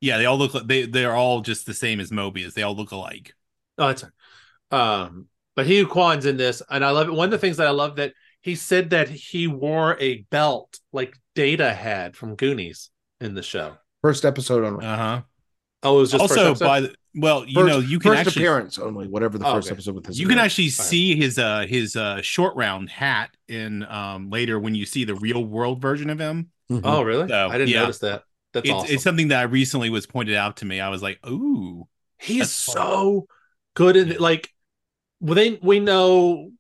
Yeah, 0.01 0.19
they 0.19 0.27
all 0.27 0.39
look 0.39 0.55
like 0.55 0.67
they 0.67 0.87
they're 0.87 1.15
all 1.15 1.41
just 1.41 1.67
the 1.67 1.75
same 1.75 2.01
as 2.01 2.11
Mobius. 2.11 2.55
They 2.55 2.63
all 2.63 2.77
look 2.77 2.93
alike. 2.93 3.35
Oh, 3.79 3.89
that's 3.89 4.05
right. 4.05 4.13
Um, 4.71 5.27
but 5.57 5.65
Ke 5.67 5.71
Huy 5.71 5.85
Quan's 5.87 6.27
in 6.27 6.37
this, 6.37 6.63
and 6.71 6.85
I 6.85 6.91
love 6.91 7.09
it. 7.09 7.13
One 7.13 7.27
of 7.27 7.31
the 7.33 7.39
things 7.39 7.57
that 7.57 7.67
I 7.67 7.71
love 7.71 7.97
that 7.97 8.13
he 8.43 8.55
said 8.55 8.91
that 8.91 9.09
he 9.09 9.47
wore 9.49 9.97
a 10.01 10.23
belt 10.31 10.79
like 10.93 11.17
Data 11.35 11.73
had 11.73 12.17
from 12.17 12.37
Goonies 12.37 12.91
in 13.21 13.35
the 13.35 13.43
show. 13.43 13.77
First 14.03 14.25
episode 14.25 14.65
on. 14.65 14.85
Uh 14.85 14.97
huh. 14.97 15.21
Oh, 15.83 15.97
it 15.97 16.01
was 16.01 16.11
just 16.13 16.23
Also, 16.23 16.51
episode? 16.51 16.65
by 16.65 16.81
the 16.81 16.95
well, 17.15 17.45
you 17.45 17.55
First- 17.55 17.67
know, 17.67 17.79
you 17.81 17.99
can 17.99 18.13
first 18.13 18.29
actually 18.29 18.43
appearance 18.45 18.79
only. 18.79 19.09
Whatever 19.09 19.39
the 19.39 19.47
Oh, 19.49 19.55
first 19.55 19.69
okay. 19.69 19.75
episode 19.75 19.95
with 19.97 20.07
his. 20.07 20.21
you 20.21 20.29
can 20.29 20.39
actually 20.39 20.65
All 20.67 20.79
right. 20.79 20.87
see 20.87 21.17
his 21.17 21.39
uh 21.39 21.67
his 21.69 21.97
uh 21.97 22.23
short 22.23 22.55
round 22.55 22.89
hat 22.91 23.31
in 23.49 23.85
um 23.85 24.31
later 24.31 24.61
when 24.61 24.75
you 24.77 24.87
see 24.87 25.05
the 25.05 25.15
real 25.17 25.45
world 25.45 25.81
version 25.83 26.11
of 26.11 26.19
him. 26.21 26.51
Mhm. 26.71 26.83
Oh, 26.85 27.03
really? 27.03 27.27
So, 27.29 27.49
I 27.49 27.53
didn't 27.59 27.71
yeah. 27.71 27.81
notice 27.81 27.99
that. 28.01 28.23
That's 28.53 28.69
It's, 28.69 28.75
awesome. 28.75 28.95
it's 28.95 29.03
something 29.05 29.29
that 29.29 29.41
I 29.41 29.43
recently 29.43 29.91
was 29.91 30.07
pointed 30.07 30.35
out 30.35 30.59
to 30.59 30.65
me. 30.65 30.81
I 30.81 30.89
was 30.89 31.03
like, 31.03 31.19
ooh. 31.27 31.87
He's 32.19 32.41
That's 32.41 32.65
fun. 32.65 32.75
so 32.77 33.27
good 33.75 33.97
in 33.97 34.09
Yeah. 34.09 34.17
like 34.19 34.51
well, 35.21 35.35
they 35.35 35.59
we 35.63 35.81
know 35.81 36.51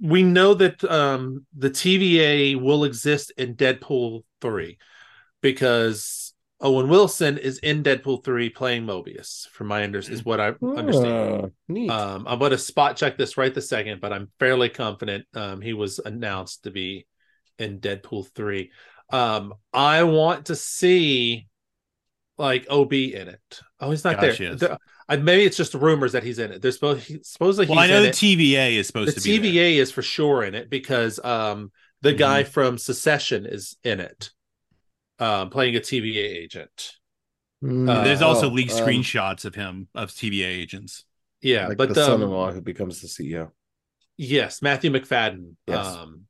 we 0.00 0.22
know 0.22 0.54
that 0.54 0.82
um 0.84 1.46
the 1.56 1.70
TVA 1.70 2.54
will 2.56 2.84
exist 2.84 3.32
in 3.36 3.54
Deadpool 3.56 4.22
3 4.40 4.78
because 5.40 6.34
Owen 6.60 6.88
Wilson 6.88 7.38
is 7.38 7.58
in 7.58 7.82
Deadpool 7.82 8.24
3 8.24 8.50
playing 8.50 8.84
Mobius 8.84 9.48
from 9.48 9.68
my 9.68 9.82
under 9.82 9.98
is 9.98 10.24
what 10.24 10.40
I 10.40 10.54
understand. 10.76 11.44
Ah, 11.44 11.48
neat. 11.68 11.90
Um 11.90 12.26
I'm 12.28 12.38
going 12.38 12.50
to 12.50 12.58
spot 12.58 12.96
check 12.96 13.16
this 13.16 13.36
right 13.36 13.54
the 13.54 13.62
second 13.62 14.00
but 14.00 14.12
I'm 14.12 14.30
fairly 14.38 14.68
confident 14.68 15.26
um 15.34 15.60
he 15.60 15.72
was 15.72 15.98
announced 15.98 16.64
to 16.64 16.70
be 16.70 17.06
in 17.58 17.80
Deadpool 17.80 18.28
3. 18.34 18.70
Um 19.12 19.54
I 19.72 20.02
want 20.04 20.46
to 20.46 20.56
see 20.56 21.46
like 22.38 22.66
OB 22.70 22.92
in 22.92 23.28
it. 23.28 23.60
Oh, 23.80 23.90
he's 23.90 24.04
not 24.04 24.20
Gosh, 24.20 24.38
there. 24.38 24.50
yes. 24.52 24.60
There- 24.60 24.78
I, 25.08 25.16
maybe 25.16 25.42
it's 25.42 25.56
just 25.56 25.74
rumors 25.74 26.12
that 26.12 26.22
he's 26.22 26.38
in 26.38 26.52
it. 26.52 26.62
There's 26.62 26.76
supposed 26.76 27.04
he, 27.08 27.18
supposedly 27.24 27.66
Well, 27.66 27.80
I 27.80 27.88
know 27.88 27.96
in 27.96 28.02
the 28.04 28.08
it. 28.10 28.14
TVA 28.14 28.76
is 28.76 28.86
supposed 28.86 29.16
The 29.16 29.20
to 29.20 29.28
be 29.28 29.38
there. 29.38 29.50
TVA 29.52 29.78
is 29.80 29.90
for 29.90 30.02
sure 30.02 30.44
in 30.44 30.54
it 30.54 30.70
because 30.70 31.18
um 31.24 31.72
the 32.02 32.14
Mhm. 32.14 32.18
guy 32.18 32.44
from 32.44 32.78
Succession 32.78 33.44
is 33.44 33.76
in 33.82 33.98
it, 34.00 34.30
um 35.18 35.50
playing 35.50 35.74
a 35.76 35.80
TVA 35.80 36.24
agent. 36.44 36.92
Mm, 37.62 37.90
uh, 37.90 38.04
There's 38.04 38.22
also 38.22 38.46
oh, 38.46 38.52
leaked 38.52 38.72
um, 38.72 38.78
screenshots 38.86 39.44
of 39.44 39.54
him 39.54 39.88
of 39.94 40.10
TVA 40.12 40.46
agents. 40.46 41.04
Yeah, 41.42 41.66
like 41.68 41.76
but 41.76 41.92
the 41.92 42.02
um, 42.04 42.20
son-in-law 42.20 42.52
who 42.52 42.60
becomes 42.60 43.00
the 43.00 43.08
CEO. 43.08 43.50
yes, 44.16 44.62
Matthew 44.62 44.90
Macfadyen 44.90 45.56
Yes. 45.66 45.86
um 45.86 46.26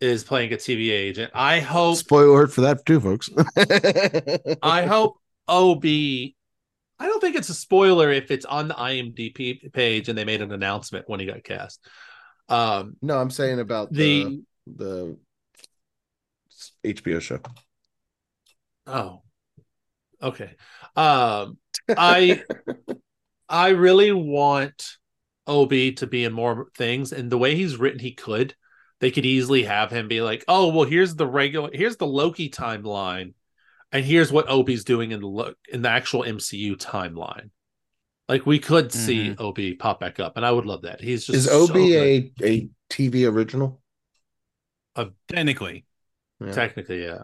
is 0.00 0.24
playing 0.24 0.52
a 0.52 0.56
TVA 0.56 0.92
agent. 0.92 1.30
I 1.34 1.60
hope 1.60 1.96
Spoiler 1.96 2.28
alert 2.28 2.52
for 2.52 2.60
that 2.62 2.84
too, 2.86 3.00
folks. 3.00 3.30
I 4.62 4.86
hope 4.86 5.16
OB. 5.48 5.84
I 5.84 7.06
don't 7.06 7.20
think 7.20 7.36
it's 7.36 7.48
a 7.48 7.54
spoiler 7.54 8.10
if 8.10 8.30
it's 8.30 8.44
on 8.44 8.68
the 8.68 8.74
IMDb 8.74 9.72
page 9.72 10.08
and 10.08 10.18
they 10.18 10.24
made 10.24 10.42
an 10.42 10.52
announcement 10.52 11.08
when 11.08 11.20
he 11.20 11.26
got 11.26 11.44
cast. 11.44 11.86
Um, 12.48 12.96
no, 13.02 13.18
I'm 13.18 13.30
saying 13.30 13.60
about 13.60 13.92
the 13.92 14.42
the 14.66 15.16
the 16.84 16.94
HBO 16.94 17.20
show. 17.20 17.40
oh, 18.86 19.22
okay. 20.22 20.54
Um, 20.96 21.58
I 21.88 22.42
I 23.48 23.68
really 23.68 24.12
want 24.12 24.96
OB 25.46 25.70
to 25.96 26.06
be 26.06 26.24
in 26.24 26.32
more 26.32 26.68
things, 26.76 27.12
and 27.12 27.30
the 27.30 27.38
way 27.38 27.54
he's 27.54 27.76
written, 27.76 28.00
he 28.00 28.12
could. 28.12 28.54
They 29.00 29.10
could 29.10 29.26
easily 29.26 29.64
have 29.64 29.90
him 29.90 30.08
be 30.08 30.20
like, 30.20 30.44
"Oh, 30.48 30.68
well, 30.68 30.88
here's 30.88 31.14
the 31.14 31.26
regular, 31.26 31.70
here's 31.72 31.96
the 31.96 32.06
Loki 32.06 32.50
timeline, 32.50 33.34
and 33.92 34.04
here's 34.04 34.32
what 34.32 34.48
Obi's 34.48 34.84
doing 34.84 35.12
in 35.12 35.20
the 35.20 35.26
look 35.26 35.56
in 35.72 35.82
the 35.82 35.88
actual 35.88 36.24
MCU 36.24 36.76
timeline." 36.76 37.50
Like 38.28 38.44
we 38.44 38.58
could 38.58 38.92
see 38.92 39.34
Obi 39.38 39.74
pop 39.74 40.00
back 40.00 40.20
up, 40.20 40.36
and 40.36 40.44
I 40.44 40.52
would 40.52 40.66
love 40.66 40.82
that. 40.82 41.00
He's 41.00 41.24
just 41.24 41.36
Is 41.38 41.44
so 41.46 41.64
OB 41.64 41.76
a, 41.76 42.32
a 42.42 42.68
TV 42.90 43.30
original? 43.30 43.80
Technically, 45.28 45.86
Yeah. 46.40 46.52
technically, 46.52 47.04
yeah. 47.04 47.22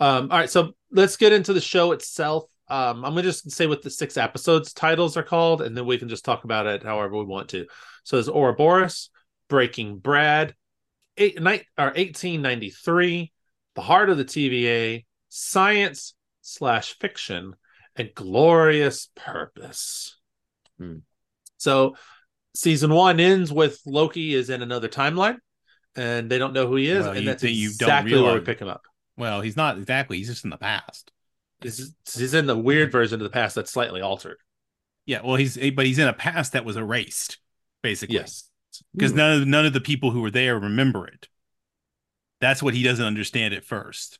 Um, 0.00 0.30
all 0.30 0.38
right, 0.38 0.50
so 0.50 0.72
let's 0.90 1.16
get 1.16 1.32
into 1.32 1.52
the 1.52 1.60
show 1.60 1.92
itself. 1.92 2.44
Um, 2.68 3.04
I'm 3.04 3.12
gonna 3.12 3.22
just 3.22 3.50
say 3.52 3.66
what 3.66 3.82
the 3.82 3.90
six 3.90 4.16
episodes 4.16 4.72
titles 4.72 5.16
are 5.16 5.22
called, 5.22 5.62
and 5.62 5.76
then 5.76 5.86
we 5.86 5.98
can 5.98 6.08
just 6.08 6.24
talk 6.24 6.44
about 6.44 6.66
it 6.66 6.82
however 6.82 7.16
we 7.16 7.24
want 7.24 7.50
to. 7.50 7.66
So 8.02 8.18
it's 8.18 8.28
Ouroboros, 8.28 9.10
Breaking 9.48 9.98
Brad, 9.98 10.54
eight 11.16 11.40
night 11.40 11.66
or 11.78 11.86
1893, 11.86 13.32
The 13.74 13.80
Heart 13.82 14.10
of 14.10 14.18
the 14.18 14.24
TVA, 14.24 15.04
Science 15.28 16.14
slash 16.42 16.98
Fiction, 16.98 17.54
and 17.96 18.14
Glorious 18.14 19.08
Purpose. 19.14 20.16
Hmm. 20.78 20.98
So 21.58 21.96
season 22.54 22.92
one 22.92 23.20
ends 23.20 23.52
with 23.52 23.80
Loki 23.86 24.34
is 24.34 24.50
in 24.50 24.62
another 24.62 24.88
timeline, 24.88 25.38
and 25.96 26.30
they 26.30 26.38
don't 26.38 26.52
know 26.52 26.66
who 26.66 26.76
he 26.76 26.88
is, 26.88 27.04
Well, 27.04 27.12
and 27.12 27.20
you 27.20 27.26
that's 27.26 27.42
you 27.42 27.68
don't 27.68 27.88
exactly 27.88 28.20
where 28.20 28.34
we 28.34 28.40
pick 28.40 28.60
him 28.60 28.68
up. 28.68 28.82
well, 29.16 29.40
he's 29.40 29.56
not 29.56 29.78
exactly. 29.78 30.18
He's 30.18 30.28
just 30.28 30.44
in 30.44 30.50
the 30.50 30.56
past. 30.56 31.10
He's, 31.62 31.94
he's 32.12 32.34
in 32.34 32.46
the 32.46 32.58
weird 32.58 32.92
version 32.92 33.20
of 33.20 33.24
the 33.24 33.30
past 33.30 33.54
that's 33.54 33.70
slightly 33.70 34.00
altered. 34.00 34.36
Yeah, 35.06 35.20
well, 35.24 35.36
he's 35.36 35.56
but 35.72 35.86
he's 35.86 35.98
in 35.98 36.08
a 36.08 36.12
past 36.12 36.52
that 36.52 36.64
was 36.64 36.76
erased, 36.76 37.38
basically. 37.82 38.16
Yes. 38.16 38.48
Because 38.94 39.12
Hmm. 39.12 39.16
none 39.18 39.42
of 39.42 39.48
none 39.48 39.66
of 39.66 39.72
the 39.72 39.80
people 39.80 40.10
who 40.10 40.20
were 40.20 40.30
there 40.30 40.58
remember 40.58 41.06
it. 41.06 41.28
That's 42.40 42.62
what 42.62 42.74
he 42.74 42.82
doesn't 42.82 43.04
understand 43.04 43.54
at 43.54 43.64
first. 43.64 44.18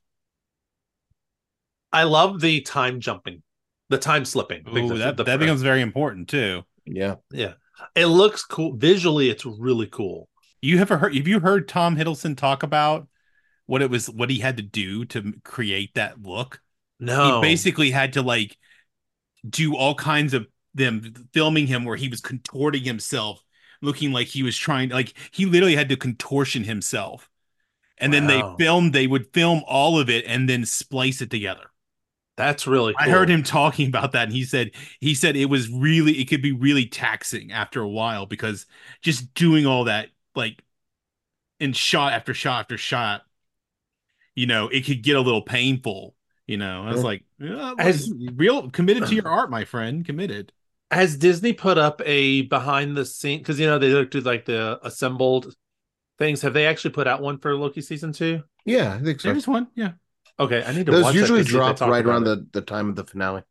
I 1.92 2.04
love 2.04 2.40
the 2.40 2.60
time 2.60 3.00
jumping, 3.00 3.42
the 3.88 3.98
time 3.98 4.24
slipping. 4.24 4.64
Ooh, 4.68 4.88
The- 4.88 4.94
that 4.96 5.16
the- 5.16 5.24
that 5.24 5.38
becomes 5.38 5.62
very 5.62 5.80
important 5.80 6.28
too. 6.28 6.64
Yeah. 6.86 7.16
yeah. 7.30 7.54
It 7.94 8.06
looks 8.06 8.44
cool 8.44 8.76
visually. 8.76 9.30
It's 9.30 9.44
really 9.46 9.86
cool. 9.86 10.28
You 10.60 10.78
ever 10.80 10.98
heard? 10.98 11.14
Have 11.14 11.28
you 11.28 11.40
heard 11.40 11.68
Tom 11.68 11.96
Hiddleston 11.96 12.36
talk 12.36 12.62
about 12.62 13.08
what 13.66 13.82
it 13.82 13.90
was, 13.90 14.08
what 14.08 14.30
he 14.30 14.38
had 14.40 14.56
to 14.56 14.62
do 14.62 15.04
to 15.06 15.34
create 15.44 15.94
that 15.94 16.22
look? 16.22 16.60
No, 17.00 17.36
He 17.40 17.48
basically 17.48 17.90
had 17.90 18.14
to 18.14 18.22
like 18.22 18.56
do 19.48 19.76
all 19.76 19.94
kinds 19.94 20.32
of 20.34 20.46
them 20.74 21.28
filming 21.32 21.66
him 21.66 21.84
where 21.84 21.96
he 21.96 22.08
was 22.08 22.20
contorting 22.20 22.82
himself, 22.84 23.43
looking 23.84 24.12
like 24.12 24.28
he 24.28 24.42
was 24.42 24.56
trying. 24.56 24.90
Like 24.90 25.14
he 25.30 25.46
literally 25.46 25.76
had 25.76 25.88
to 25.90 25.96
contortion 25.96 26.64
himself, 26.64 27.30
and 27.98 28.12
then 28.12 28.26
they 28.26 28.42
filmed. 28.58 28.92
They 28.92 29.06
would 29.06 29.32
film 29.34 29.62
all 29.66 29.98
of 29.98 30.10
it 30.10 30.24
and 30.26 30.48
then 30.48 30.66
splice 30.66 31.22
it 31.22 31.30
together. 31.30 31.70
that's 32.36 32.66
really. 32.66 32.94
Cool. 32.94 33.06
I 33.06 33.10
heard 33.10 33.30
him 33.30 33.42
talking 33.42 33.86
about 33.88 34.12
that, 34.12 34.24
and 34.24 34.32
he 34.32 34.44
said 34.44 34.72
he 35.00 35.14
said 35.14 35.36
it 35.36 35.46
was 35.46 35.68
really 35.70 36.12
it 36.20 36.28
could 36.28 36.42
be 36.42 36.52
really 36.52 36.86
taxing 36.86 37.52
after 37.52 37.80
a 37.80 37.88
while 37.88 38.26
because 38.26 38.66
just 39.02 39.32
doing 39.34 39.66
all 39.66 39.84
that 39.84 40.08
like 40.34 40.62
in 41.60 41.72
shot 41.72 42.12
after 42.12 42.34
shot 42.34 42.60
after 42.60 42.78
shot, 42.78 43.24
you 44.34 44.46
know, 44.46 44.68
it 44.68 44.84
could 44.84 45.02
get 45.02 45.16
a 45.16 45.20
little 45.20 45.42
painful. 45.42 46.14
You 46.46 46.56
know, 46.58 46.84
I 46.84 46.90
was 46.90 47.02
like, 47.02 47.24
yeah, 47.38 47.74
As- 47.78 48.12
real 48.34 48.70
committed 48.70 49.06
to 49.06 49.14
your 49.14 49.28
art, 49.28 49.50
my 49.50 49.64
friend, 49.64 50.04
committed. 50.04 50.52
Has 50.90 51.16
Disney 51.16 51.52
put 51.52 51.78
up 51.78 52.00
a 52.04 52.42
behind 52.42 52.96
the 52.96 53.04
scene? 53.04 53.38
Because 53.38 53.58
you 53.58 53.66
know 53.66 53.78
they 53.78 53.90
look 53.90 54.10
do 54.10 54.20
like 54.20 54.44
the 54.44 54.78
assembled 54.86 55.54
things. 56.18 56.42
Have 56.42 56.54
they 56.54 56.66
actually 56.66 56.90
put 56.92 57.06
out 57.06 57.20
one 57.20 57.38
for 57.38 57.54
Loki 57.56 57.80
season 57.80 58.12
two? 58.12 58.42
Yeah, 58.64 58.94
I 58.94 59.02
think 59.02 59.20
so. 59.20 59.30
There's 59.30 59.48
one, 59.48 59.68
yeah, 59.74 59.92
Okay, 60.38 60.62
I 60.64 60.72
need 60.72 60.86
to. 60.86 60.92
Those 60.92 61.04
watch 61.04 61.14
usually 61.14 61.42
to 61.42 61.44
see 61.44 61.48
if 61.48 61.52
they 61.52 61.74
drop 61.74 61.80
right 61.80 62.04
around 62.04 62.26
it. 62.26 62.52
the, 62.52 62.60
the 62.60 62.66
time 62.66 62.88
of 62.88 62.96
the 62.96 63.04
finale. 63.04 63.42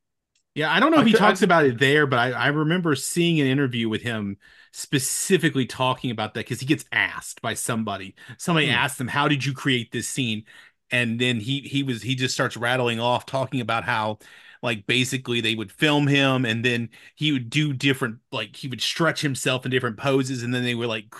yeah. 0.55 0.71
I 0.71 0.79
don't 0.79 0.91
know 0.91 0.97
if 0.97 1.03
I 1.03 1.07
he 1.07 1.11
could- 1.13 1.21
I- 1.21 1.27
talks 1.27 1.41
about 1.41 1.65
it 1.65 1.79
there, 1.79 2.07
but 2.07 2.19
I, 2.19 2.31
I 2.31 2.47
remember 2.47 2.95
seeing 2.95 3.39
an 3.41 3.47
interview 3.47 3.89
with 3.89 4.01
him 4.01 4.37
specifically 4.71 5.65
talking 5.65 6.09
about 6.11 6.33
that 6.33 6.41
because 6.41 6.59
he 6.59 6.65
gets 6.65 6.85
asked 6.91 7.41
by 7.41 7.53
somebody. 7.53 8.15
Somebody 8.37 8.67
Hmm. 8.67 8.73
asked 8.73 8.99
him, 8.99 9.07
"How 9.07 9.27
did 9.27 9.45
you 9.45 9.53
create 9.53 9.91
this 9.91 10.07
scene?" 10.07 10.45
And 10.91 11.19
then 11.19 11.39
he 11.39 11.61
he 11.61 11.83
was 11.83 12.01
he 12.01 12.15
just 12.15 12.33
starts 12.33 12.55
rattling 12.57 12.99
off 12.99 13.25
talking 13.25 13.61
about 13.61 13.83
how 13.83 14.19
like 14.63 14.87
basically 14.87 15.41
they 15.41 15.53
would 15.53 15.71
film 15.71 16.07
him 16.07 16.45
and 16.45 16.65
then 16.65 16.89
he 17.15 17.31
would 17.33 17.49
do 17.49 17.73
different 17.73 18.17
like 18.31 18.55
he 18.55 18.67
would 18.67 18.81
stretch 18.81 19.21
himself 19.21 19.65
in 19.65 19.71
different 19.71 19.97
poses 19.97 20.41
and 20.41 20.53
then 20.53 20.63
they 20.63 20.73
would 20.73 20.87
like 20.87 21.13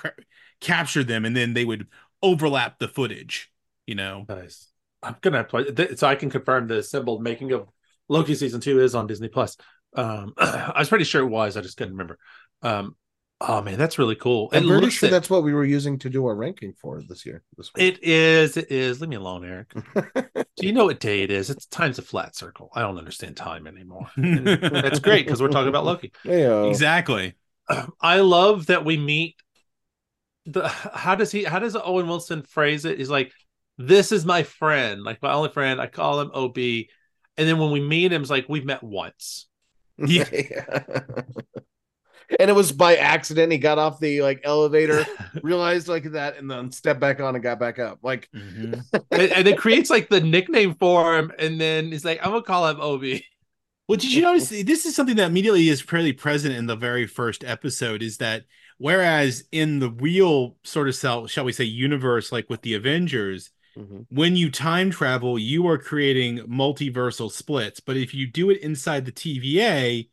capture 0.61 1.03
them 1.03 1.25
and 1.25 1.35
then 1.35 1.53
they 1.53 1.65
would 1.65 1.87
overlap 2.23 2.79
the 2.79 2.87
footage. 2.87 3.51
You 3.85 3.95
know, 3.95 4.25
Nice. 4.29 4.69
I'm 5.03 5.17
gonna 5.21 5.43
play 5.43 5.65
th- 5.65 5.99
so 5.99 6.07
I 6.07 6.15
can 6.15 6.29
confirm 6.29 6.67
the 6.67 6.77
assembled 6.77 7.21
making 7.21 7.51
of 7.51 7.67
Loki 8.07 8.33
season 8.33 8.61
two 8.61 8.79
is 8.79 8.95
on 8.95 9.07
Disney 9.07 9.27
Plus. 9.27 9.57
Um, 9.95 10.33
I 10.37 10.79
was 10.79 10.89
pretty 10.89 11.03
sure 11.03 11.21
it 11.21 11.27
was. 11.29 11.57
I 11.57 11.61
just 11.61 11.77
couldn't 11.77 11.93
remember. 11.93 12.17
Um, 12.61 12.95
oh 13.47 13.61
man, 13.61 13.77
that's 13.77 13.99
really 13.99 14.15
cool. 14.15 14.49
I'm 14.51 14.63
It 14.63 14.67
pretty 14.67 14.89
sure 14.89 15.07
it- 15.07 15.11
that's 15.11 15.29
what 15.29 15.43
we 15.43 15.53
were 15.53 15.65
using 15.65 15.99
to 15.99 16.09
do 16.09 16.25
our 16.25 16.35
ranking 16.35 16.73
for 16.73 17.01
this 17.07 17.25
year. 17.25 17.43
This 17.57 17.71
week. 17.75 17.83
It 17.99 18.03
is. 18.03 18.57
It 18.57 18.71
is. 18.71 19.01
Leave 19.01 19.09
me 19.09 19.15
alone, 19.17 19.45
Eric. 19.45 19.73
Do 20.57 20.65
you 20.67 20.71
know 20.73 20.85
what 20.85 20.99
day 20.99 21.23
it 21.23 21.31
is? 21.31 21.49
It's 21.49 21.65
time's 21.65 21.99
a 21.99 22.03
flat 22.03 22.35
circle. 22.35 22.69
I 22.73 22.81
don't 22.81 22.97
understand 22.97 23.35
time 23.37 23.67
anymore. 23.67 24.07
That's 24.17 24.99
great 24.99 25.25
because 25.25 25.41
we're 25.41 25.49
talking 25.49 25.69
about 25.69 25.85
Loki. 25.85 26.11
Yeah. 26.23 26.63
exactly. 26.63 27.35
I 28.01 28.19
love 28.19 28.67
that 28.67 28.85
we 28.85 28.97
meet 28.97 29.35
the 30.45 30.67
how 30.67 31.15
does 31.15 31.31
he 31.31 31.43
how 31.45 31.59
does 31.59 31.75
Owen 31.75 32.07
Wilson 32.07 32.41
phrase 32.43 32.85
it? 32.85 32.97
He's 32.97 33.09
like, 33.09 33.31
This 33.77 34.11
is 34.11 34.25
my 34.25 34.43
friend, 34.43 35.01
like 35.03 35.21
my 35.21 35.33
only 35.33 35.49
friend. 35.49 35.79
I 35.81 35.87
call 35.87 36.19
him 36.21 36.31
OB. 36.33 36.57
And 36.57 37.47
then 37.49 37.57
when 37.57 37.71
we 37.71 37.79
meet 37.81 38.11
him, 38.13 38.21
it's 38.21 38.29
like 38.29 38.47
we've 38.49 38.65
met 38.65 38.83
once. 38.83 39.47
Yeah. 39.97 40.25
And 42.39 42.49
it 42.49 42.53
was 42.53 42.71
by 42.71 42.95
accident. 42.95 43.51
He 43.51 43.57
got 43.57 43.77
off 43.77 43.99
the 43.99 44.21
like 44.21 44.41
elevator, 44.43 45.05
realized 45.43 45.87
like 45.87 46.11
that, 46.11 46.37
and 46.37 46.49
then 46.49 46.71
stepped 46.71 46.99
back 46.99 47.19
on 47.19 47.35
and 47.35 47.43
got 47.43 47.59
back 47.59 47.79
up. 47.79 47.99
Like, 48.03 48.29
and, 48.33 48.83
and 49.11 49.47
it 49.47 49.57
creates 49.57 49.89
like 49.89 50.09
the 50.09 50.21
nickname 50.21 50.75
for 50.75 51.17
him, 51.17 51.31
and 51.39 51.59
then 51.59 51.91
he's 51.91 52.05
like, 52.05 52.19
I'm 52.23 52.31
gonna 52.31 52.43
call 52.43 52.67
him 52.67 52.81
Obi." 52.81 53.25
Well, 53.87 53.97
did 53.97 54.13
you 54.13 54.21
notice 54.21 54.49
this 54.49 54.85
is 54.85 54.95
something 54.95 55.17
that 55.17 55.27
immediately 55.27 55.67
is 55.67 55.81
fairly 55.81 56.13
present 56.13 56.55
in 56.55 56.67
the 56.67 56.75
very 56.75 57.05
first 57.05 57.43
episode 57.43 58.01
is 58.01 58.17
that 58.17 58.45
whereas 58.77 59.43
in 59.51 59.79
the 59.79 59.91
real 59.91 60.55
sort 60.63 60.87
of 60.87 60.95
shall, 60.95 61.27
shall 61.27 61.43
we 61.43 61.51
say 61.51 61.65
universe 61.65 62.31
like 62.31 62.49
with 62.49 62.61
the 62.61 62.75
Avengers, 62.75 63.51
Mhm. 63.77 64.05
when 64.09 64.35
you 64.35 64.51
time 64.51 64.91
travel, 64.91 65.37
you 65.39 65.67
are 65.67 65.79
creating 65.79 66.39
multiversal 66.47 67.31
splits, 67.31 67.79
but 67.79 67.97
if 67.97 68.13
you 68.13 68.27
do 68.27 68.51
it 68.51 68.61
inside 68.61 69.03
the 69.05 69.11
TVA, 69.11 70.09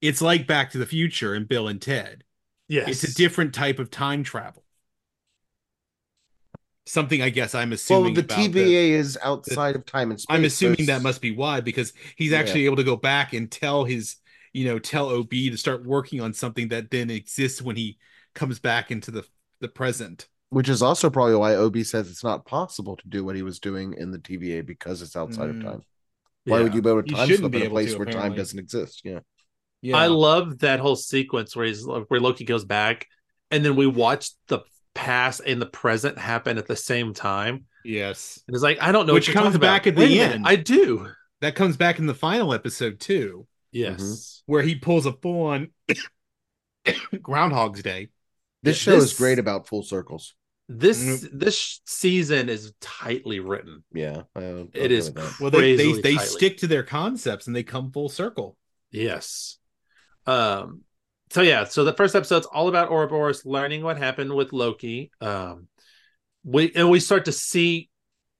it's 0.00 0.20
like 0.22 0.46
Back 0.46 0.70
to 0.72 0.78
the 0.78 0.86
Future 0.86 1.34
and 1.34 1.48
Bill 1.48 1.68
and 1.68 1.80
Ted. 1.80 2.24
Yes. 2.68 2.88
It's 2.88 3.12
a 3.12 3.14
different 3.16 3.54
type 3.54 3.78
of 3.78 3.90
time 3.90 4.22
travel. 4.22 4.64
Something 6.86 7.20
I 7.20 7.28
guess 7.28 7.54
I'm 7.54 7.72
assuming. 7.72 8.04
well, 8.04 8.14
the 8.14 8.20
about 8.20 8.38
TVA 8.38 8.90
is 8.90 9.18
outside 9.22 9.76
of 9.76 9.84
time 9.84 10.10
and 10.10 10.18
space. 10.18 10.34
I'm 10.34 10.42
so 10.42 10.46
assuming 10.46 10.86
that 10.86 11.02
must 11.02 11.20
be 11.20 11.30
why, 11.32 11.60
because 11.60 11.92
he's 12.16 12.30
Yeah. 12.32 12.38
actually 12.38 12.64
able 12.64 12.76
to 12.76 12.84
go 12.84 12.96
back 12.96 13.34
and 13.34 13.50
tell 13.50 13.84
his, 13.84 14.16
you 14.54 14.64
know, 14.64 14.78
tell 14.78 15.10
OB 15.10 15.50
to 15.50 15.56
start 15.58 15.84
working 15.84 16.20
on 16.22 16.32
something 16.32 16.68
that 16.68 16.90
then 16.90 17.10
exists 17.10 17.60
when 17.60 17.76
he 17.76 17.98
comes 18.34 18.58
back 18.58 18.90
into 18.90 19.10
the 19.10 19.24
the 19.60 19.68
present. 19.68 20.28
which 20.50 20.68
is 20.70 20.80
also 20.80 21.10
probably 21.10 21.34
why 21.34 21.54
OB 21.56 21.82
says 21.84 22.08
it's 22.10 22.24
not 22.24 22.46
possible 22.46 22.96
to 22.96 23.06
do 23.08 23.22
what 23.22 23.36
he 23.36 23.42
was 23.42 23.58
doing 23.60 23.92
in 23.92 24.10
the 24.10 24.18
TVA 24.18 24.64
because 24.64 25.02
it's 25.02 25.14
outside 25.16 25.50
Mm. 25.50 25.58
of 25.58 25.62
time. 25.72 25.82
Why 26.44 26.62
would 26.62 26.72
you 26.74 26.80
be 26.80 26.88
able 26.88 27.02
to 27.02 27.12
time 27.12 27.28
shouldn't 27.28 27.40
slip 27.52 27.54
in 27.62 27.66
a 27.66 27.70
place 27.70 27.92
to, 27.92 27.98
where 27.98 28.06
time 28.06 28.34
doesn't 28.34 28.58
exist? 28.58 29.02
Yeah. 29.04 29.18
Yeah, 29.82 29.96
I 29.96 30.06
love 30.08 30.58
that 30.60 30.80
whole 30.80 30.96
sequence 30.96 31.54
where 31.54 31.66
he's 31.66 31.86
where 31.86 32.20
Loki 32.20 32.44
goes 32.44 32.64
back, 32.64 33.06
and 33.50 33.64
then 33.64 33.76
we 33.76 33.86
watch 33.86 34.30
the 34.48 34.60
past 34.94 35.40
and 35.46 35.62
the 35.62 35.66
present 35.66 36.18
happen 36.18 36.58
at 36.58 36.66
the 36.66 36.74
same 36.76 37.14
time. 37.14 37.64
yes, 37.84 38.40
And 38.48 38.54
it's 38.56 38.62
like 38.64 38.78
I 38.82 38.90
don't 38.90 39.06
know 39.06 39.14
Which 39.14 39.28
what 39.28 39.34
you're 39.34 39.42
comes 39.42 39.54
talking 39.54 39.56
about. 39.68 39.74
back 39.84 39.86
at 39.86 39.96
Wait 39.96 40.08
the 40.08 40.14
a 40.18 40.22
minute, 40.22 40.34
end. 40.36 40.46
I 40.48 40.56
do. 40.56 41.06
that 41.40 41.54
comes 41.54 41.76
back 41.76 41.98
in 42.00 42.06
the 42.06 42.14
final 42.14 42.52
episode 42.52 42.98
too, 42.98 43.46
Yes. 43.70 44.42
where 44.46 44.62
he 44.62 44.74
pulls 44.74 45.06
a 45.06 45.12
full 45.12 45.46
on 45.46 45.68
Groundhog's 47.22 47.82
Day. 47.82 48.08
This 48.62 48.76
show 48.76 48.92
this- 48.96 49.12
is 49.12 49.18
great 49.18 49.38
about 49.38 49.68
full 49.68 49.82
circles. 49.82 50.34
This 50.70 51.02
Mm-hmm. 51.02 51.38
this 51.38 51.80
season 51.86 52.48
is 52.50 52.74
tightly 52.80 53.40
written. 53.40 53.84
Yeah. 53.94 54.22
I- 54.36 54.40
I'll 54.40 54.58
It 54.74 54.86
agree 54.86 54.96
is 54.96 55.06
with 55.06 55.14
that. 55.14 55.40
Well, 55.40 55.50
they 55.50 55.76
they, 55.76 55.92
they 56.00 56.16
stick 56.18 56.58
to 56.58 56.66
their 56.66 56.82
concepts 56.82 57.46
and 57.46 57.56
they 57.56 57.62
come 57.62 57.90
full 57.90 58.08
circle. 58.10 58.56
Yes. 58.90 59.56
Um. 60.28 60.82
So 61.30 61.42
yeah. 61.42 61.64
So 61.64 61.84
the 61.84 61.92
first 61.92 62.14
episode's 62.14 62.46
all 62.46 62.68
about 62.68 62.90
Ouroboros 62.90 63.44
learning 63.44 63.82
what 63.82 63.98
happened 63.98 64.32
with 64.34 64.52
Loki. 64.52 65.10
Um. 65.20 65.68
We 66.44 66.72
and 66.74 66.88
we 66.90 67.00
start 67.00 67.24
to 67.26 67.32
see 67.32 67.90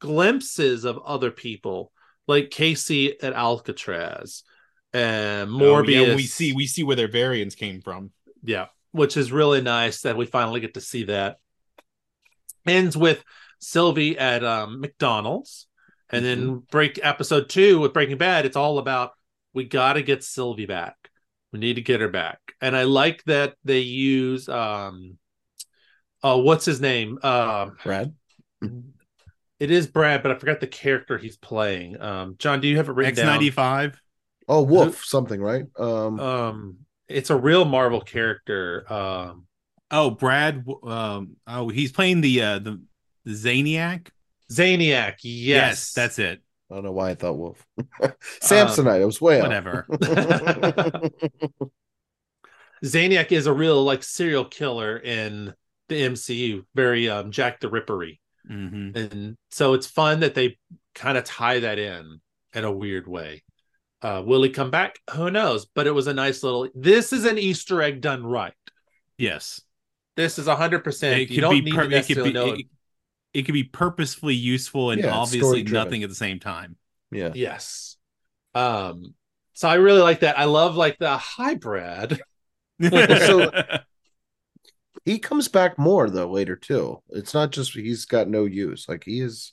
glimpses 0.01 0.85
of 0.85 0.98
other 1.05 1.31
people 1.31 1.93
like 2.28 2.51
Casey 2.51 3.20
at 3.20 3.32
Alcatraz 3.32 4.44
and 4.93 5.51
Oh, 5.51 5.52
Morbius. 5.55 6.06
yeah, 6.09 6.15
we 6.15 6.23
see 6.23 6.52
we 6.52 6.66
see 6.66 6.82
where 6.85 6.97
their 6.97 7.09
variants 7.10 7.55
came 7.55 7.81
from. 7.82 8.12
yeah, 8.44 8.66
which 8.93 9.16
is 9.16 9.32
really 9.32 9.60
nice 9.60 10.02
that 10.02 10.16
we 10.16 10.24
finally 10.27 10.60
get 10.60 10.74
to 10.74 10.81
see 10.81 11.05
that. 11.05 11.39
Ends 12.66 12.97
with 12.97 13.24
Sylvie 13.60 14.16
at 14.19 14.44
um, 14.44 14.81
McDonald's, 14.81 15.66
and 16.10 16.24
then 16.24 16.62
break 16.70 17.01
episode 17.02 17.48
two 17.48 17.81
with 17.81 17.93
Breaking 17.93 18.19
Bad. 18.19 18.47
It's 18.47 18.56
all 18.56 18.78
about 18.78 19.12
we 19.55 19.65
got 19.65 19.94
to 19.94 20.02
get 20.02 20.23
Sylvie 20.23 20.66
back. 20.66 20.94
We 21.52 21.58
need 21.58 21.74
to 21.74 21.82
get 21.82 22.00
her 22.00 22.08
back, 22.08 22.38
and 22.60 22.76
I 22.76 22.82
like 22.82 23.24
that 23.24 23.54
they 23.64 23.80
use 23.80 24.48
um, 24.48 25.16
oh, 26.22 26.38
what's 26.38 26.64
his 26.64 26.80
name? 26.80 27.18
Um, 27.22 27.76
Brad? 27.82 28.14
it 29.58 29.70
is 29.70 29.86
Brad, 29.86 30.22
but 30.22 30.30
I 30.32 30.34
forgot 30.34 30.60
the 30.60 30.66
character 30.66 31.16
he's 31.16 31.36
playing. 31.36 32.00
Um, 32.00 32.36
John, 32.38 32.60
do 32.60 32.68
you 32.68 32.76
have 32.76 32.88
it 32.88 32.92
written 32.92 33.10
X 33.10 33.16
down? 33.18 33.26
ninety 33.26 33.50
five. 33.50 34.00
Oh, 34.46 34.62
Wolf, 34.62 35.04
something, 35.04 35.40
right? 35.40 35.64
Um, 35.78 36.20
Um, 36.20 36.76
it's 37.08 37.30
a 37.30 37.36
real 37.36 37.64
Marvel 37.64 38.00
character. 38.00 38.90
Um, 38.92 39.46
Oh, 39.90 40.10
Brad. 40.10 40.66
Um. 40.84 41.36
Oh, 41.46 41.68
he's 41.68 41.92
playing 41.92 42.20
the 42.20 42.42
uh 42.42 42.58
the, 42.58 42.80
the 43.24 43.32
Zaniac. 43.32 44.08
Zaniac. 44.52 45.14
Yes, 45.22 45.92
that's 45.92 46.18
it. 46.18 46.42
I 46.70 46.74
don't 46.74 46.84
know 46.84 46.92
why 46.92 47.10
I 47.10 47.14
thought 47.14 47.38
Wolf. 47.38 47.66
Samsonite. 48.40 49.00
it 49.00 49.06
was 49.06 49.20
way 49.20 49.40
off. 49.40 49.46
Whatever. 49.46 49.86
Zaniac 52.84 53.32
is 53.32 53.46
a 53.46 53.52
real 53.52 53.82
like 53.84 54.02
serial 54.02 54.44
killer 54.44 54.96
in 54.96 55.54
the 55.88 56.02
MCU, 56.02 56.64
very 56.74 57.08
um 57.08 57.30
Jack 57.30 57.60
the 57.60 57.68
Rippery. 57.68 58.20
hmm 58.46 58.90
And 58.94 59.36
so 59.50 59.74
it's 59.74 59.86
fun 59.86 60.20
that 60.20 60.34
they 60.34 60.58
kind 60.94 61.16
of 61.18 61.24
tie 61.24 61.60
that 61.60 61.78
in 61.78 62.20
in 62.54 62.64
a 62.64 62.72
weird 62.72 63.06
way. 63.08 63.42
Uh, 64.00 64.22
will 64.24 64.42
he 64.42 64.50
come 64.50 64.70
back? 64.70 65.00
Who 65.14 65.30
knows? 65.30 65.66
But 65.66 65.86
it 65.88 65.90
was 65.90 66.06
a 66.06 66.14
nice 66.14 66.42
little. 66.44 66.68
This 66.74 67.12
is 67.12 67.24
an 67.24 67.36
Easter 67.36 67.82
egg 67.82 68.00
done 68.00 68.24
right. 68.24 68.54
Yes. 69.16 69.60
This 70.16 70.38
is 70.38 70.46
hundred 70.46 70.84
percent. 70.84 71.30
You 71.30 71.40
don't 71.40 71.64
need 71.64 71.74
pur- 71.74 71.88
to 71.88 71.96
it 71.96 72.06
could 72.06 72.18
necessarily 72.18 72.30
be 72.30 72.34
know. 72.34 72.52
it, 72.52 72.66
it 73.34 73.42
could 73.42 73.52
be 73.55 73.64
purposefully 73.64 74.34
useful 74.34 74.90
and 74.90 75.02
Yeah, 75.02 75.14
obviously 75.14 75.62
nothing 75.62 76.02
at 76.02 76.09
the 76.09 76.14
same 76.14 76.40
time. 76.40 76.76
Yeah. 77.10 77.32
Yes. 77.34 77.96
Um. 78.55 79.14
So 79.52 79.68
I 79.68 79.74
really 79.74 80.00
like 80.02 80.20
that. 80.20 80.38
I 80.38 80.44
love 80.44 80.76
like 80.76 80.98
the 80.98 81.16
hi, 81.16 81.55
Brad. 81.55 82.20
So- 82.80 83.50
He 85.05 85.18
comes 85.18 85.48
back 85.48 85.78
more 85.78 86.10
though 86.10 86.30
later 86.30 86.55
too. 86.56 87.02
It's 87.10 87.32
not 87.34 87.50
just 87.50 87.72
he's 87.72 88.05
got 88.05 88.28
no 88.28 88.44
use. 88.44 88.86
Like 88.88 89.05
he 89.05 89.20
is 89.20 89.52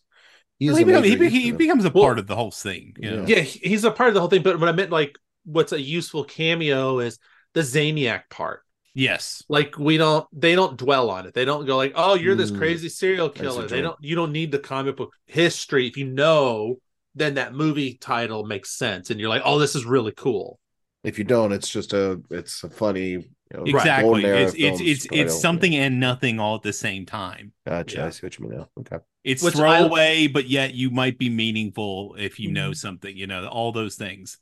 he 0.60 0.68
is 0.68 0.76
he, 0.78 0.84
a 0.84 0.86
become- 0.86 1.04
he, 1.04 1.16
be- 1.16 1.26
use 1.26 1.34
he 1.34 1.52
becomes 1.54 1.86
a 1.86 1.90
Well- 1.90 2.04
part 2.04 2.20
of 2.20 2.28
the 2.28 2.36
whole 2.36 2.52
thing. 2.52 2.96
You 3.00 3.12
know? 3.12 3.26
Yeah, 3.26 3.40
he- 3.40 3.70
he's 3.70 3.84
a 3.84 3.92
part 3.92 4.10
of 4.10 4.14
the 4.16 4.20
whole 4.20 4.30
thing. 4.30 4.44
But 4.44 4.60
what 4.60 4.68
I 4.70 4.74
meant, 4.74 4.92
like, 4.92 5.18
what's 5.46 5.72
a 5.72 5.82
useful 5.82 6.24
cameo 6.26 7.00
is 7.00 7.20
the 7.54 7.62
Zaniac 7.62 8.30
part. 8.30 8.65
Yes. 8.96 9.44
Like 9.50 9.78
we 9.78 9.98
don't, 9.98 10.26
they 10.32 10.56
don't 10.56 10.78
dwell 10.78 11.10
on 11.12 11.28
it. 11.28 11.34
They 11.36 11.46
don't 11.46 11.66
go 11.66 11.76
like, 11.78 11.92
"Oh, 11.96 12.16
you're 12.16 12.34
this 12.36 12.50
Mm. 12.50 12.58
crazy 12.58 12.90
serial 12.90 13.30
killer." 13.30 13.68
They 13.68 13.82
don't. 13.82 13.98
You 14.02 14.16
don't 14.16 14.32
need 14.32 14.52
the 14.52 14.58
comic 14.60 14.96
book 14.96 15.14
history. 15.28 15.86
If 15.86 15.98
you 15.98 16.06
know, 16.06 16.78
then 17.14 17.36
that 17.36 17.54
movie 17.54 17.96
title 17.96 18.46
makes 18.46 18.72
sense, 18.72 19.10
and 19.12 19.20
you're 19.20 19.30
like, 19.30 19.42
"Oh, 19.46 19.60
this 19.60 19.76
is 19.76 19.86
really 19.86 20.14
cool." 20.14 20.60
If 21.04 21.20
you 21.20 21.26
don't, 21.26 21.52
it's 21.52 21.70
just 21.70 21.94
a 21.94 22.22
it's 22.32 22.64
a 22.64 22.70
funny 22.70 23.10
you 23.10 23.28
know, 23.54 23.64
Exactly. 23.66 24.22
golden 24.24 24.34
It's 24.44 24.54
it's 24.58 24.82
it's 24.82 25.06
it's 25.12 25.34
don't- 25.34 25.42
something 25.42 25.76
and 25.76 26.00
nothing 26.00 26.40
all 26.40 26.56
at 26.56 26.64
the 26.64 26.74
same 26.74 27.06
time. 27.06 27.52
Gotcha. 27.68 27.98
Yeah. 27.98 28.06
I 28.08 28.10
see 28.12 28.26
what 28.26 28.40
you 28.40 28.48
mean 28.48 28.58
now. 28.60 28.70
Okay. 28.80 28.98
It's 29.26 29.44
Which 29.44 29.56
I- 29.56 29.58
throwaway, 29.58 30.28
but 30.28 30.48
yet 30.50 30.74
you 30.74 30.90
might 30.90 31.18
be 31.20 31.30
meaningful 31.30 32.16
if 32.18 32.40
you 32.40 32.48
Mm-hmm. 32.48 32.54
know 32.56 32.74
something. 32.74 33.16
You 33.16 33.28
know 33.28 33.46
all 33.48 33.72
those 33.74 33.96
things. 33.98 34.38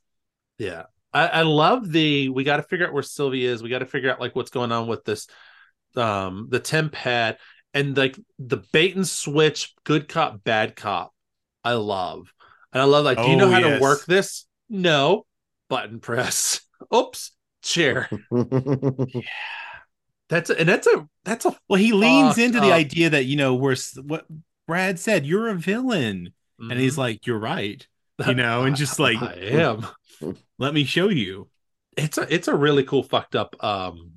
Yeah. 0.59 0.83
I, 1.13 1.27
I 1.27 1.41
love 1.43 1.91
the 1.91 2.29
we 2.29 2.43
got 2.43 2.57
to 2.57 2.63
figure 2.63 2.87
out 2.87 2.93
where 2.93 3.03
Sylvie 3.03 3.45
is. 3.45 3.61
We 3.63 3.69
got 3.69 3.79
to 3.79 3.85
figure 3.85 4.11
out 4.11 4.19
like 4.19 4.35
what's 4.35 4.51
going 4.51 4.71
on 4.71 4.87
with 4.87 5.03
this 5.05 5.27
um 5.95 6.47
the 6.49 6.59
temp 6.59 6.93
pad 6.93 7.37
and 7.73 7.95
like 7.97 8.19
the 8.39 8.57
bait 8.71 8.95
and 8.95 9.07
switch 9.07 9.73
good 9.83 10.07
cop 10.07 10.43
bad 10.43 10.75
cop. 10.75 11.13
I 11.63 11.73
love. 11.73 12.33
And 12.73 12.81
I 12.81 12.85
love 12.85 13.05
like 13.05 13.21
do 13.21 13.29
you 13.29 13.35
know 13.35 13.47
Oh, 13.47 13.51
how 13.51 13.59
yes. 13.59 13.77
to 13.79 13.81
work 13.83 14.05
this? 14.05 14.45
No. 14.69 15.25
Button 15.69 15.99
press. 15.99 16.61
Oops. 16.95 17.31
Chair. 17.61 18.09
yeah. 18.31 19.21
That's 20.29 20.49
a, 20.49 20.59
and 20.59 20.67
that's 20.67 20.87
a 20.87 21.07
that's 21.25 21.45
a 21.45 21.55
Well, 21.67 21.79
he 21.79 21.91
leans 21.91 22.37
into 22.37 22.59
the 22.59 22.71
idea 22.71 23.09
that 23.11 23.25
you 23.25 23.35
know 23.35 23.55
we're 23.55 23.75
what 24.05 24.25
Brad 24.67 24.99
said. 24.99 25.25
You're 25.25 25.49
a 25.49 25.55
villain, 25.55 26.33
and 26.69 26.79
Mm-hmm. 26.79 26.79
he's 26.79 26.97
like, 26.97 27.25
"You're 27.27 27.39
right," 27.39 27.85
you 28.25 28.33
know, 28.33 28.63
and 28.63 28.75
just 28.75 28.99
like, 28.99 29.21
I 29.21 29.33
am. 29.33 29.85
"Let 30.59 30.73
me 30.73 30.83
show 30.83 31.09
you." 31.09 31.49
It's 31.95 32.17
a 32.17 32.33
it's 32.33 32.47
a 32.47 32.55
really 32.55 32.83
cool 32.83 33.03
fucked 33.03 33.35
up 33.35 33.55
um 33.63 34.11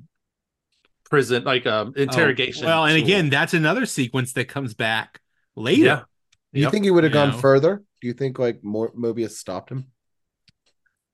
prison 1.10 1.44
like 1.44 1.66
um 1.66 1.92
interrogation. 1.96 2.64
Oh, 2.64 2.68
well, 2.68 2.84
and 2.86 2.96
tool. 2.96 3.04
again, 3.04 3.30
that's 3.30 3.54
another 3.54 3.86
sequence 3.86 4.32
that 4.34 4.46
comes 4.48 4.74
back 4.74 5.20
later. 5.54 5.84
Yeah. 5.84 6.02
Do 6.52 6.60
you 6.60 6.62
Yep. 6.64 6.72
think 6.72 6.84
he 6.84 6.90
would 6.90 7.04
have 7.04 7.12
gone 7.12 7.30
know. 7.32 7.38
further? 7.38 7.82
Do 8.00 8.06
you 8.08 8.14
think 8.14 8.38
like 8.38 8.64
more 8.64 8.92
Mobius 8.92 9.32
stopped 9.32 9.70
him? 9.70 9.86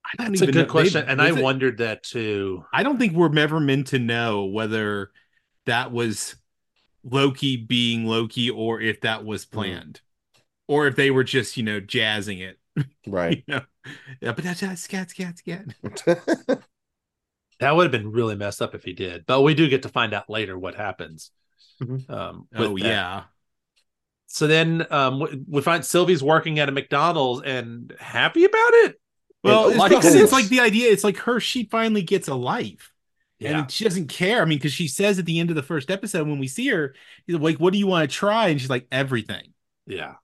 I 0.04 0.16
don't 0.22 0.32
That's 0.32 0.42
a 0.42 0.46
good 0.46 0.54
know- 0.54 0.64
question, 0.66 1.04
they- 1.06 1.12
and 1.12 1.20
I 1.22 1.28
it- 1.28 1.42
wondered 1.42 1.78
that 1.78 2.02
too. 2.02 2.64
I 2.72 2.82
don't 2.82 2.98
think 2.98 3.12
we're 3.14 3.36
ever 3.38 3.60
meant 3.60 3.88
to 3.88 3.98
know 3.98 4.44
whether 4.44 5.10
that 5.66 5.90
was 5.92 6.36
Loki 7.04 7.56
being 7.56 8.04
Loki 8.06 8.50
or 8.50 8.80
if 8.80 9.00
that 9.02 9.24
was 9.24 9.44
Hmm. 9.44 9.50
planned, 9.54 10.00
or 10.68 10.86
if 10.86 10.96
they 10.96 11.10
were 11.10 11.24
just 11.24 11.56
you 11.56 11.62
know 11.62 11.80
jazzing 11.80 12.38
it. 12.38 12.58
Right. 13.06 13.44
You 13.48 13.54
know? 13.56 13.62
Yeah, 14.20 14.32
but 14.32 14.44
that's 14.44 14.60
that's 14.60 14.82
scat 14.82 15.10
scat 15.10 15.38
scat. 15.38 15.66
That 17.60 17.76
would 17.76 17.84
have 17.84 17.92
been 17.92 18.10
really 18.10 18.34
messed 18.34 18.60
up 18.60 18.74
if 18.74 18.82
he 18.82 18.92
did, 18.92 19.24
but 19.26 19.42
we 19.42 19.54
do 19.54 19.68
get 19.68 19.82
to 19.82 19.88
find 19.88 20.12
out 20.14 20.28
later 20.28 20.58
what 20.58 20.74
happens. 20.74 21.30
Mhm. 21.80 22.08
Um, 22.10 22.48
with 22.56 22.60
Oh 22.70 22.78
that. 22.78 22.86
yeah. 22.86 23.24
So 24.26 24.46
then 24.46 24.86
um, 24.90 25.20
we, 25.20 25.42
we 25.48 25.62
find 25.62 25.84
Sylvie's 25.84 26.22
working 26.22 26.58
at 26.58 26.68
a 26.68 26.72
McDonald's 26.72 27.42
and 27.44 27.92
happy 27.98 28.44
about 28.44 28.72
it. 28.74 29.00
Well, 29.44 29.66
It- 29.68 29.70
it's 29.70 29.78
like 29.78 29.90
because 29.90 30.14
it's 30.14 30.32
like 30.32 30.46
the 30.48 30.60
idea. 30.60 30.90
It's 30.90 31.04
like 31.04 31.18
her. 31.18 31.40
She 31.40 31.64
finally 31.64 32.02
gets 32.02 32.28
a 32.28 32.34
life, 32.34 32.92
Yeah, 33.38 33.58
and 33.60 33.70
she 33.70 33.84
doesn't 33.84 34.08
care. 34.08 34.40
I 34.42 34.44
mean, 34.44 34.58
because 34.58 34.72
she 34.72 34.88
says 34.88 35.18
at 35.18 35.26
the 35.26 35.40
end 35.40 35.50
of 35.50 35.56
the 35.56 35.62
first 35.62 35.90
episode 35.90 36.28
when 36.28 36.38
we 36.38 36.48
see 36.48 36.68
her, 36.68 36.94
like, 37.28 37.58
"What 37.58 37.72
do 37.72 37.78
you 37.78 37.86
want 37.86 38.08
to 38.08 38.16
try?" 38.16 38.48
And 38.48 38.60
she's 38.60 38.70
like, 38.70 38.86
"Everything." 38.90 39.52
yeah, 39.86 40.14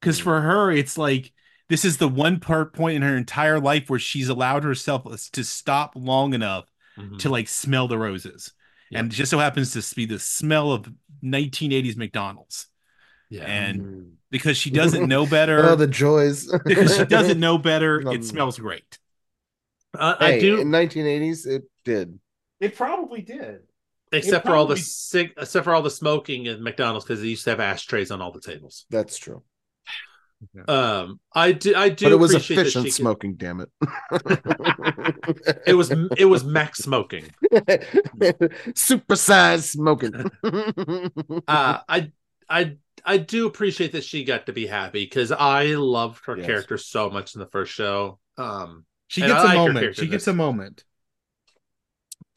Because 0.00 0.18
for 0.18 0.40
her, 0.40 0.70
it's 0.70 0.96
like 0.96 1.32
this 1.68 1.84
is 1.84 1.98
the 1.98 2.08
one 2.08 2.40
part 2.40 2.72
point 2.72 2.96
in 2.96 3.02
her 3.02 3.16
entire 3.16 3.60
life 3.60 3.88
where 3.90 3.98
she's 3.98 4.28
allowed 4.28 4.64
herself 4.64 5.04
to 5.32 5.44
stop 5.44 5.92
long 5.94 6.34
enough 6.34 6.66
Mhm. 6.98 7.18
to 7.20 7.28
like 7.30 7.46
smell 7.48 7.86
the 7.88 7.98
roses, 7.98 8.52
Yep. 8.90 8.98
and 9.00 9.12
it 9.12 9.16
just 9.16 9.30
so 9.30 9.38
happens 9.38 9.72
to 9.72 9.94
be 9.94 10.04
the 10.06 10.18
smell 10.18 10.72
of 10.72 10.88
1980s 11.22 11.96
McDonald's. 11.96 12.66
yeah. 13.30 13.44
And 13.44 14.12
because 14.30 14.56
she 14.56 14.70
doesn't 14.70 15.06
know 15.08 15.24
better, 15.26 15.64
oh, 15.70 15.76
the 15.76 15.86
joys. 15.86 16.50
because 16.64 16.96
she 16.96 17.04
doesn't 17.04 17.38
know 17.40 17.56
better, 17.58 18.00
Um, 18.06 18.14
it 18.14 18.24
smells 18.24 18.58
great. 18.58 18.98
Uh, 19.94 20.16
Hey, 20.18 20.36
I 20.36 20.40
do, 20.40 20.60
in 20.60 20.68
1980s, 20.70 21.46
it 21.46 21.64
did. 21.84 22.18
It 22.60 22.74
probably 22.76 23.22
did. 23.22 23.60
except 24.10 24.46
for 24.46 24.54
all 24.54 24.66
the 24.66 24.74
probably- 24.74 25.32
except 25.36 25.64
for 25.64 25.74
all 25.74 25.82
the 25.82 25.90
smoking 25.90 26.46
in 26.46 26.62
McDonald's 26.62 27.04
because 27.04 27.20
they 27.20 27.28
used 27.28 27.44
to 27.44 27.50
have 27.50 27.60
ashtrays 27.60 28.10
on 28.10 28.20
all 28.22 28.32
the 28.32 28.40
tables. 28.40 28.86
That's 28.90 29.16
true. 29.18 29.42
Um, 30.68 31.20
I 31.34 31.52
do, 31.52 31.74
I 31.74 31.88
do, 31.88 32.06
But 32.06 32.12
it 32.12 32.16
was 32.16 32.30
appreciate 32.32 32.56
that 32.56 32.62
efficient 32.62 32.84
she 32.84 32.90
could- 32.90 32.94
smoking, 32.96 33.34
damn 33.36 33.60
it. 33.60 33.70
It 35.66 35.74
was 35.74 35.90
it 36.16 36.24
was 36.26 36.44
max 36.44 36.78
smoking. 36.78 37.24
supersized 38.74 39.64
smoking. 39.72 40.14
uh 41.48 41.78
i 41.88 42.10
i 42.48 42.76
i 43.04 43.18
do 43.18 43.46
appreciate 43.46 43.92
that 43.92 44.04
she 44.04 44.24
got 44.24 44.46
to 44.46 44.52
be 44.52 44.66
happy 44.66 45.04
because 45.04 45.32
i 45.32 45.66
loved 45.74 46.24
her 46.26 46.36
Yes. 46.36 46.46
character 46.46 46.78
so 46.78 47.10
much 47.10 47.34
in 47.34 47.40
the 47.40 47.46
first 47.46 47.72
show 47.72 48.18
um 48.36 48.84
She 49.08 49.20
gets 49.22 49.32
a 49.42 49.46
like 49.46 49.56
moment. 49.56 49.96
She 49.96 50.06
gets 50.06 50.24
this. 50.24 50.32
a 50.32 50.36
moment. 50.36 50.84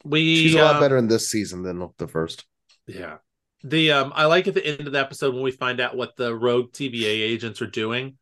we 0.04 0.36
She's 0.36 0.54
a 0.54 0.62
lot 0.62 0.76
uh, 0.76 0.80
better 0.80 0.96
in 0.96 1.06
this 1.08 1.30
season 1.30 1.62
than 1.62 1.88
the 1.98 2.08
first. 2.08 2.44
yeah 2.86 3.18
the 3.64 3.92
um 3.92 4.12
i 4.16 4.24
like 4.26 4.48
at 4.48 4.54
the 4.54 4.66
end 4.66 4.86
of 4.86 4.92
the 4.92 4.98
episode 5.00 5.34
when 5.34 5.42
we 5.42 5.50
find 5.52 5.80
out 5.80 5.96
what 5.96 6.16
the 6.16 6.34
rogue 6.34 6.72
tva 6.72 7.04
agents 7.04 7.62
are 7.62 7.66
doing 7.66 8.16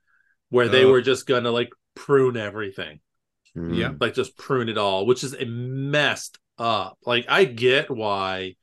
where 0.50 0.68
they 0.68 0.84
Oh. 0.84 0.90
were 0.90 1.00
just 1.02 1.26
gonna 1.26 1.50
like 1.50 1.70
prune 1.94 2.36
everything 2.36 3.00
Mm. 3.56 3.76
Yeah. 3.76 3.92
like 4.00 4.14
just 4.14 4.36
prune 4.36 4.68
it 4.68 4.78
all 4.78 5.06
which 5.06 5.24
is 5.24 5.34
a 5.34 5.44
messed 5.44 6.38
up 6.56 6.96
like 7.04 7.24
i 7.28 7.44
get 7.44 7.90
why 7.90 8.54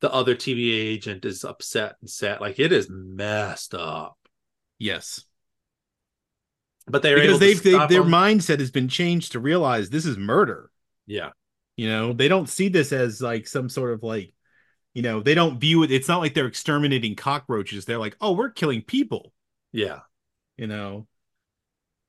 the 0.00 0.12
other 0.12 0.34
tva 0.34 0.70
agent 0.70 1.24
is 1.24 1.44
upset 1.44 1.96
and 2.02 2.10
sad 2.10 2.40
like 2.40 2.58
it 2.58 2.70
is 2.72 2.88
messed 2.90 3.74
up 3.74 4.18
Yes. 4.78 5.24
but 6.86 7.02
they're 7.02 7.16
Because 7.16 7.28
able 7.30 7.38
they've, 7.38 7.62
they 7.62 7.70
stop 7.72 7.88
their 7.88 8.02
them. 8.02 8.10
mindset 8.12 8.58
has 8.60 8.70
been 8.70 8.88
changed 8.88 9.32
to 9.32 9.40
realize 9.40 9.88
this 9.90 10.04
is 10.06 10.16
murder. 10.18 10.70
yeah 11.06 11.30
You 11.76 11.88
know, 11.88 12.12
they 12.12 12.28
don't 12.28 12.48
see 12.48 12.68
this 12.68 12.92
as 12.92 13.20
like 13.22 13.46
some 13.46 13.68
sort 13.68 13.92
of 13.94 14.02
like, 14.02 14.32
you 14.98 15.02
know, 15.02 15.20
they 15.20 15.36
don't 15.36 15.60
view 15.60 15.84
it. 15.84 15.92
It's 15.92 16.08
not 16.08 16.18
like 16.18 16.34
they're 16.34 16.48
exterminating 16.48 17.14
cockroaches. 17.14 17.84
They're 17.84 18.00
like, 18.00 18.16
oh, 18.20 18.32
we're 18.32 18.50
killing 18.50 18.82
people. 18.82 19.32
yeah 19.70 20.00
You 20.56 20.66
know, 20.66 21.06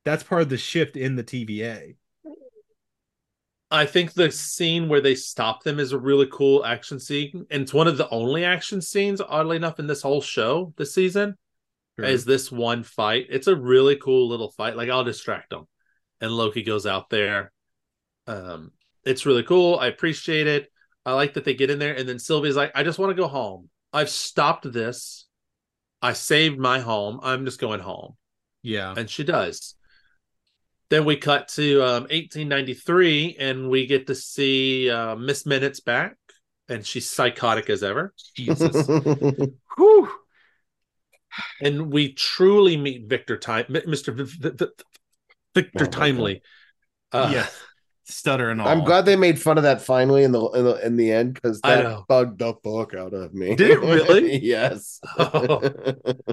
that's 0.04 0.24
part 0.24 0.42
of 0.42 0.48
the 0.48 0.58
shift 0.58 0.96
in 0.96 1.14
the 1.14 1.22
TVA. 1.22 1.94
I 3.70 3.86
think 3.86 4.12
the 4.12 4.32
scene 4.32 4.88
where 4.88 5.00
they 5.00 5.14
stop 5.14 5.62
them 5.62 5.78
is 5.78 5.92
a 5.92 6.00
really 6.00 6.26
cool 6.32 6.64
action 6.64 6.98
scene, 6.98 7.46
and 7.48 7.62
it's 7.62 7.72
one 7.72 7.86
of 7.86 7.96
the 7.96 8.08
only 8.08 8.44
action 8.44 8.82
scenes, 8.82 9.20
oddly 9.20 9.54
enough, 9.54 9.78
in 9.78 9.86
this 9.86 10.02
whole 10.02 10.20
show 10.20 10.74
this 10.76 10.92
season. 10.92 11.38
Is 11.96 12.24
this 12.24 12.50
one 12.50 12.82
fight? 12.82 13.26
It's 13.30 13.46
a 13.46 13.54
really 13.54 13.94
cool 13.94 14.26
little 14.28 14.50
fight. 14.50 14.74
Like 14.74 14.90
I'll 14.90 15.04
distract 15.04 15.50
them, 15.50 15.68
and 16.20 16.32
Loki 16.32 16.64
goes 16.64 16.86
out 16.86 17.08
there. 17.08 17.52
Um, 18.26 18.72
it's 19.04 19.26
really 19.26 19.44
cool. 19.44 19.78
I 19.78 19.86
appreciate 19.86 20.48
it. 20.48 20.72
I 21.10 21.14
like 21.14 21.34
that 21.34 21.44
they 21.44 21.54
get 21.54 21.70
in 21.70 21.78
there, 21.78 21.94
and 21.94 22.08
then 22.08 22.18
Sylvia's 22.18 22.56
like, 22.56 22.72
"I 22.74 22.82
just 22.82 22.98
want 22.98 23.10
to 23.10 23.20
go 23.20 23.28
home. 23.28 23.68
I've 23.92 24.10
stopped 24.10 24.70
this. 24.70 25.26
I 26.00 26.12
saved 26.12 26.58
my 26.58 26.80
home. 26.80 27.20
I'm 27.22 27.44
just 27.44 27.60
going 27.60 27.80
home." 27.80 28.16
yeah. 28.62 28.94
and 28.96 29.08
she 29.08 29.24
does. 29.24 29.74
Then 30.90 31.04
we 31.04 31.16
cut 31.16 31.48
to 31.48 31.82
um, 31.82 32.02
1893, 32.04 33.36
and 33.38 33.70
we 33.70 33.86
get 33.86 34.08
to 34.08 34.14
see 34.14 34.90
uh, 34.90 35.14
Miss 35.14 35.46
Minutes 35.46 35.80
back, 35.80 36.16
and 36.68 36.84
she's 36.84 37.08
psychotic 37.08 37.70
as 37.70 37.82
ever. 37.84 38.12
Jesus. 38.36 38.86
Whew. 39.76 40.08
And 41.60 41.92
we 41.92 42.12
truly 42.12 42.76
meet 42.76 43.08
Victor 43.08 43.36
Time, 43.36 43.66
Mr. 43.68 44.12
V- 44.12 44.24
V- 44.24 44.50
V- 44.56 44.84
Victor 45.54 45.84
Oh 45.84 45.88
Timely. 45.88 46.42
Uh, 47.12 47.30
yes. 47.32 47.56
Stutter 48.10 48.50
and 48.50 48.60
all. 48.60 48.68
I'm 48.68 48.84
glad 48.84 49.04
they 49.04 49.16
made 49.16 49.40
fun 49.40 49.56
of 49.56 49.64
that 49.64 49.80
finally 49.80 50.24
in 50.24 50.32
the 50.32 50.44
in 50.50 50.64
the, 50.64 50.86
in 50.86 50.96
the 50.96 51.12
end 51.12 51.34
because 51.34 51.60
that 51.62 52.04
bugged 52.08 52.38
the 52.38 52.54
fuck 52.64 52.94
out 52.94 53.14
of 53.14 53.34
me. 53.34 53.54
Did 53.54 53.70
it 53.70 53.80
really? 53.80 54.38
yes. 54.38 55.00
Oh. 55.18 55.60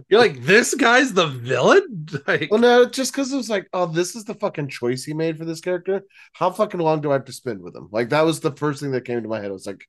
You're 0.10 0.20
like, 0.20 0.44
this 0.44 0.74
guy's 0.76 1.14
the 1.14 1.28
villain? 1.28 1.94
Like, 2.28 2.49
well, 2.52 2.60
no, 2.60 2.86
just 2.86 3.12
because 3.12 3.32
it 3.32 3.38
was 3.38 3.49
like, 3.49 3.68
oh, 3.74 3.86
this 3.86 4.16
is 4.16 4.24
the 4.24 4.34
fucking 4.34 4.70
choice 4.70 5.04
he 5.04 5.14
made 5.14 5.38
for 5.38 5.45
this 5.45 5.62
character. 5.62 6.04
How 6.34 6.52
fucking 6.52 6.80
long 6.80 7.02
do 7.02 7.12
I 7.12 7.14
have 7.14 7.26
to 7.26 7.34
spend 7.34 7.62
with 7.62 7.76
him? 7.76 7.90
Like 7.91 8.10
that 8.10 8.26
was 8.26 8.40
the 8.40 8.52
first 8.52 8.82
thing 8.82 8.91
that 8.91 9.06
came 9.06 9.22
to 9.22 9.30
my 9.30 9.40
head. 9.40 9.49
I 9.49 9.54
was 9.54 9.68
like, 9.68 9.86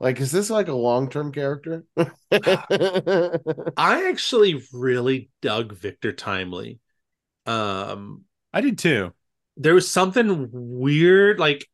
like, 0.00 0.20
is 0.20 0.32
this 0.32 0.50
like 0.50 0.68
a 0.68 0.74
long 0.74 1.08
term 1.08 1.32
character? 1.32 1.84
I 2.30 3.38
actually 3.76 4.62
really 4.72 5.30
dug 5.40 5.72
Victor 5.72 6.12
Timely. 6.12 6.80
Um, 7.46 8.24
I 8.52 8.60
did 8.60 8.78
too. 8.78 9.12
There 9.56 9.74
was 9.74 9.90
something 9.90 10.48
weird, 10.52 11.38
like 11.38 11.66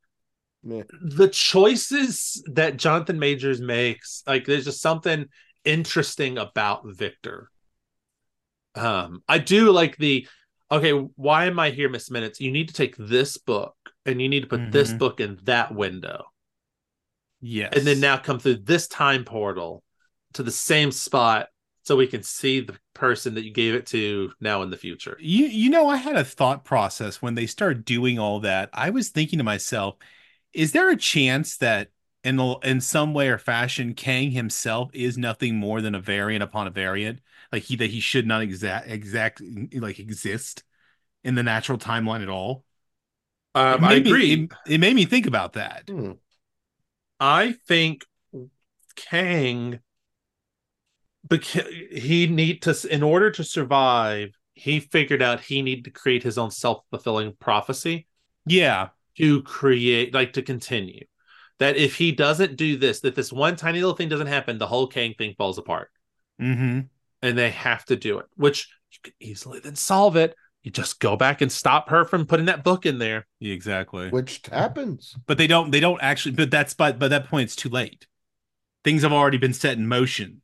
Meh. 0.62 0.82
the 1.02 1.28
choices 1.28 2.42
that 2.52 2.76
Jonathan 2.76 3.18
Majors 3.18 3.60
makes. 3.60 4.22
Like, 4.26 4.44
there's 4.44 4.64
just 4.66 4.82
something 4.82 5.26
interesting 5.64 6.38
about 6.38 6.82
Victor. 6.86 7.50
Um, 8.74 9.22
I 9.28 9.38
do 9.38 9.72
like 9.72 9.96
the 9.96 10.26
okay. 10.70 10.92
Why 10.92 11.46
am 11.46 11.58
I 11.58 11.70
here, 11.70 11.88
Miss 11.88 12.10
Minutes? 12.10 12.40
You 12.40 12.52
need 12.52 12.68
to 12.68 12.74
take 12.74 12.96
this 12.96 13.36
book 13.36 13.74
and 14.06 14.22
you 14.22 14.28
need 14.28 14.40
to 14.42 14.46
put 14.46 14.70
this 14.70 14.92
Mhm. 14.92 14.98
book 14.98 15.20
in 15.20 15.38
that 15.44 15.74
window. 15.74 16.24
Yes. 17.42 17.72
and 17.74 17.86
then 17.86 18.00
now 18.00 18.18
come 18.18 18.38
through 18.38 18.56
this 18.56 18.86
time 18.86 19.24
portal 19.24 19.82
to 20.34 20.42
the 20.42 20.50
same 20.50 20.92
spot 20.92 21.48
so 21.90 21.96
we 21.96 22.06
can 22.06 22.22
see 22.22 22.60
the 22.60 22.78
person 22.94 23.34
that 23.34 23.42
you 23.42 23.50
gave 23.50 23.74
it 23.74 23.84
to 23.84 24.30
now 24.40 24.62
in 24.62 24.70
the 24.70 24.76
future. 24.76 25.16
You 25.18 25.46
you 25.46 25.68
know, 25.70 25.88
I 25.88 25.96
had 25.96 26.14
a 26.14 26.22
thought 26.22 26.64
process 26.64 27.20
when 27.20 27.34
they 27.34 27.46
started 27.46 27.84
doing 27.84 28.16
all 28.16 28.38
that. 28.40 28.70
I 28.72 28.90
was 28.90 29.08
thinking 29.08 29.38
to 29.40 29.44
myself, 29.44 29.96
is 30.52 30.70
there 30.70 30.88
a 30.88 30.96
chance 30.96 31.56
that 31.56 31.88
in 32.22 32.36
the- 32.36 32.58
in 32.62 32.80
some 32.80 33.12
way 33.12 33.28
or 33.28 33.38
fashion, 33.38 33.94
Kang 33.94 34.30
himself 34.30 34.90
is 34.92 35.18
nothing 35.18 35.56
more 35.56 35.80
than 35.80 35.96
a 35.96 36.00
variant 36.00 36.44
upon 36.44 36.68
a 36.68 36.70
variant, 36.70 37.18
like 37.50 37.64
he 37.64 37.74
that 37.74 37.90
he 37.90 37.98
should 37.98 38.24
not 38.24 38.40
exact 38.40 38.88
exact 38.88 39.42
like 39.74 39.98
exist 39.98 40.62
in 41.24 41.34
the 41.34 41.42
natural 41.42 41.76
timeline 41.76 42.22
at 42.22 42.28
all? 42.28 42.64
Um, 43.56 43.84
I 43.84 43.94
made 43.94 44.04
me- 44.04 44.10
agree. 44.10 44.32
it, 44.44 44.74
it 44.74 44.78
made 44.78 44.94
me 44.94 45.06
think 45.06 45.26
about 45.26 45.54
that. 45.54 45.88
Hmm. 45.90 46.12
I 47.18 47.56
think 47.66 48.04
Kang 48.94 49.80
because 51.30 51.64
he 51.90 52.26
need 52.26 52.62
to 52.62 52.76
in 52.92 53.02
order 53.02 53.30
to 53.30 53.44
survive, 53.44 54.30
he 54.54 54.80
figured 54.80 55.22
out 55.22 55.40
he 55.40 55.62
needed 55.62 55.84
to 55.86 55.90
create 55.90 56.22
his 56.22 56.36
own 56.36 56.50
self-fulfilling 56.50 57.36
prophecy 57.40 58.06
Yeah, 58.46 58.88
to 59.16 59.42
create 59.42 60.12
like 60.12 60.34
to 60.34 60.42
continue. 60.42 61.04
That 61.58 61.76
if 61.76 61.96
he 61.96 62.12
doesn't 62.12 62.56
do 62.56 62.76
this, 62.76 63.00
that 63.00 63.14
this 63.14 63.32
one 63.32 63.56
tiny 63.56 63.80
little 63.80 63.96
thing 63.96 64.08
doesn't 64.08 64.26
happen, 64.26 64.58
the 64.58 64.66
whole 64.66 64.86
Kang 64.86 65.14
thing 65.16 65.34
falls 65.38 65.58
apart. 65.58 65.90
hmm 66.38 66.80
and 67.22 67.36
they 67.36 67.50
have 67.50 67.84
to 67.86 67.96
do 67.96 68.18
it, 68.18 68.26
which 68.36 68.68
you 68.90 68.98
could 69.02 69.14
easily 69.20 69.60
then 69.60 69.76
solve 69.76 70.16
it. 70.16 70.34
You 70.62 70.70
just 70.70 71.00
go 71.00 71.16
back 71.16 71.40
and 71.40 71.50
stop 71.50 71.88
her 71.88 72.04
from 72.04 72.26
putting 72.26 72.46
that 72.46 72.64
book 72.64 72.84
in 72.84 72.98
there. 72.98 73.26
exactly. 73.40 74.10
Which 74.10 74.42
happens. 74.50 75.16
But 75.26 75.38
they 75.38 75.46
don't. 75.46 75.70
They 75.70 75.80
don't 75.80 76.02
actually. 76.02 76.32
But 76.32 76.50
that's 76.50 76.74
but 76.74 76.98
by 76.98 77.08
that 77.08 77.28
point, 77.28 77.44
it's 77.44 77.56
too 77.56 77.70
late. 77.70 78.06
Things 78.84 79.02
have 79.02 79.12
already 79.12 79.38
been 79.38 79.54
set 79.54 79.78
in 79.78 79.86
motion. 79.86 80.42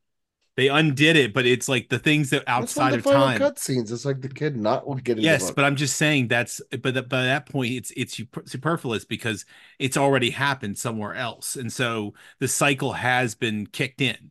They 0.57 0.69
undid 0.69 1.17
it, 1.17 1.35
but 1.35 1.47
it's 1.47 1.69
like 1.69 1.89
the 1.89 1.99
things 1.99 2.31
that 2.31 2.45
That's 2.59 2.77
one 2.77 2.87
outside 2.87 2.93
of 2.93 2.95
of 2.95 3.03
the 3.03 3.03
final 3.03 3.33
time. 3.33 3.33
cutscenes. 3.33 3.91
It's 3.93 4.05
like 4.05 4.21
the 4.21 4.29
kid 4.29 4.57
not 4.57 4.85
getting 5.05 5.25
Yes, 5.25 5.51
but 5.51 5.65
I'm 5.65 5.77
just 5.77 5.97
saying 5.97 6.29
that's 6.29 6.61
but 6.83 6.93
that, 6.95 7.09
by 7.09 7.23
that 7.23 7.47
point 7.47 7.73
it's 7.73 7.91
it's 7.97 8.21
superfluous 8.45 9.07
because 9.07 9.47
it's 9.79 9.97
already 9.97 10.31
happened 10.31 10.77
somewhere 10.79 11.15
else, 11.15 11.57
and 11.57 11.73
so 11.73 12.13
the 12.39 12.49
cycle 12.49 12.93
has 12.95 13.35
been 13.35 13.67
kicked 13.67 14.03
in. 14.03 14.31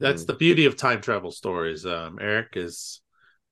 That's 0.00 0.24
Mm. 0.24 0.26
the 0.26 0.34
beauty 0.34 0.64
of 0.66 0.76
time 0.76 1.00
travel 1.00 1.30
stories. 1.32 1.84
Um, 1.84 2.18
Eric 2.20 2.56
is 2.56 3.00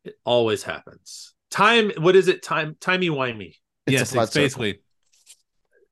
it 0.04 0.16
always 0.24 0.62
happens. 0.64 1.34
Time, 1.50 1.92
what 1.98 2.16
is 2.16 2.28
it? 2.28 2.42
Time, 2.42 2.76
timey 2.80 3.10
wimey. 3.10 3.56
It's 3.86 4.02
yes, 4.02 4.12
flat 4.12 4.14
it's 4.14 4.32
circle. 4.32 4.66
basically 4.66 4.80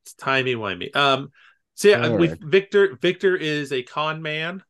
It's 0.03 0.15
timey 0.15 0.55
wimey. 0.55 0.95
Um, 0.95 1.31
so 1.75 1.89
yeah, 1.89 2.09
we 2.11 2.29
right. 2.29 2.39
Victor. 2.41 2.97
Victor 3.01 3.35
is 3.37 3.73
a 3.73 3.83
con 3.83 4.23
man. 4.23 4.63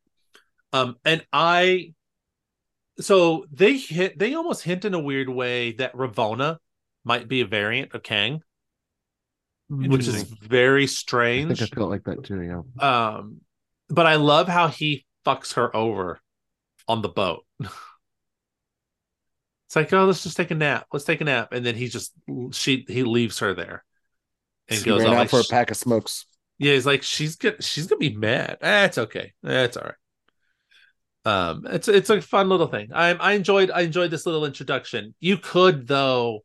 Um, 0.75 0.97
and 1.05 1.25
I. 1.33 1.95
So 3.01 3.47
they 3.53 3.77
hit. 3.79 4.19
They 4.19 4.35
almost 4.35 4.63
hint 4.63 4.85
in 4.85 4.95
a 4.95 5.01
weird 5.01 5.29
way 5.29 5.73
that 5.73 5.95
Ravonna 5.95 6.59
might 7.05 7.29
be 7.29 7.41
a 7.41 7.47
variant 7.47 7.95
of 7.95 8.03
Kang, 8.03 8.43
which 9.69 10.09
is 10.09 10.23
very 10.23 10.85
I 10.85 10.87
strange. 10.87 11.59
think 11.59 11.73
I 11.73 11.75
felt 11.75 11.91
like 11.91 12.05
that 12.05 12.25
too. 12.25 12.43
Yeah. 12.43 12.63
Um, 12.79 13.41
but 13.89 14.07
I 14.07 14.17
love 14.17 14.49
how 14.49 14.69
he 14.69 15.07
fucks 15.25 15.55
her 15.55 15.75
over 15.75 16.21
on 16.89 17.03
the 17.03 17.09
boat. 17.09 17.45
it's 17.61 17.71
like, 19.77 19.93
oh, 19.93 20.07
let's 20.07 20.23
just 20.23 20.37
take 20.37 20.51
a 20.51 20.55
nap. 20.55 20.87
Let's 20.93 21.05
take 21.05 21.21
a 21.21 21.25
nap, 21.25 21.53
and 21.53 21.65
then 21.65 21.75
he 21.77 21.89
just 21.89 22.13
she 22.53 22.85
he 22.89 23.05
leaves 23.05 23.39
her 23.39 23.55
there 23.55 23.85
and 24.69 24.79
He 24.79 24.85
goes 24.85 25.05
off 25.05 25.17
out 25.17 25.17
like, 25.17 25.31
for 25.31 25.41
a 25.41 25.45
pack 25.45 25.71
of 25.71 25.77
smokes. 25.77 26.27
yeah. 26.59 26.73
He's 26.73 26.87
like, 26.87 27.03
she's 27.03 27.37
gonna 27.37 27.61
she's 27.61 27.87
gonna 27.87 27.99
be 27.99 28.15
mad. 28.17 28.59
That's 28.61 28.99
okay. 28.99 29.33
That's 29.43 29.77
all 29.77 29.85
right. 29.85 29.95
Um, 31.25 31.67
it's 31.71 31.89
it's 31.89 32.11
a 32.11 32.21
fun 32.21 32.49
little 32.49 32.67
thing. 32.67 32.91
I 32.93 33.11
I 33.15 33.33
enjoyed 33.33 33.71
I 33.71 33.81
enjoyed 33.83 34.11
this 34.11 34.27
little 34.27 34.45
introduction. 34.45 35.15
You 35.21 35.39
could 35.39 35.87
though, 35.87 36.45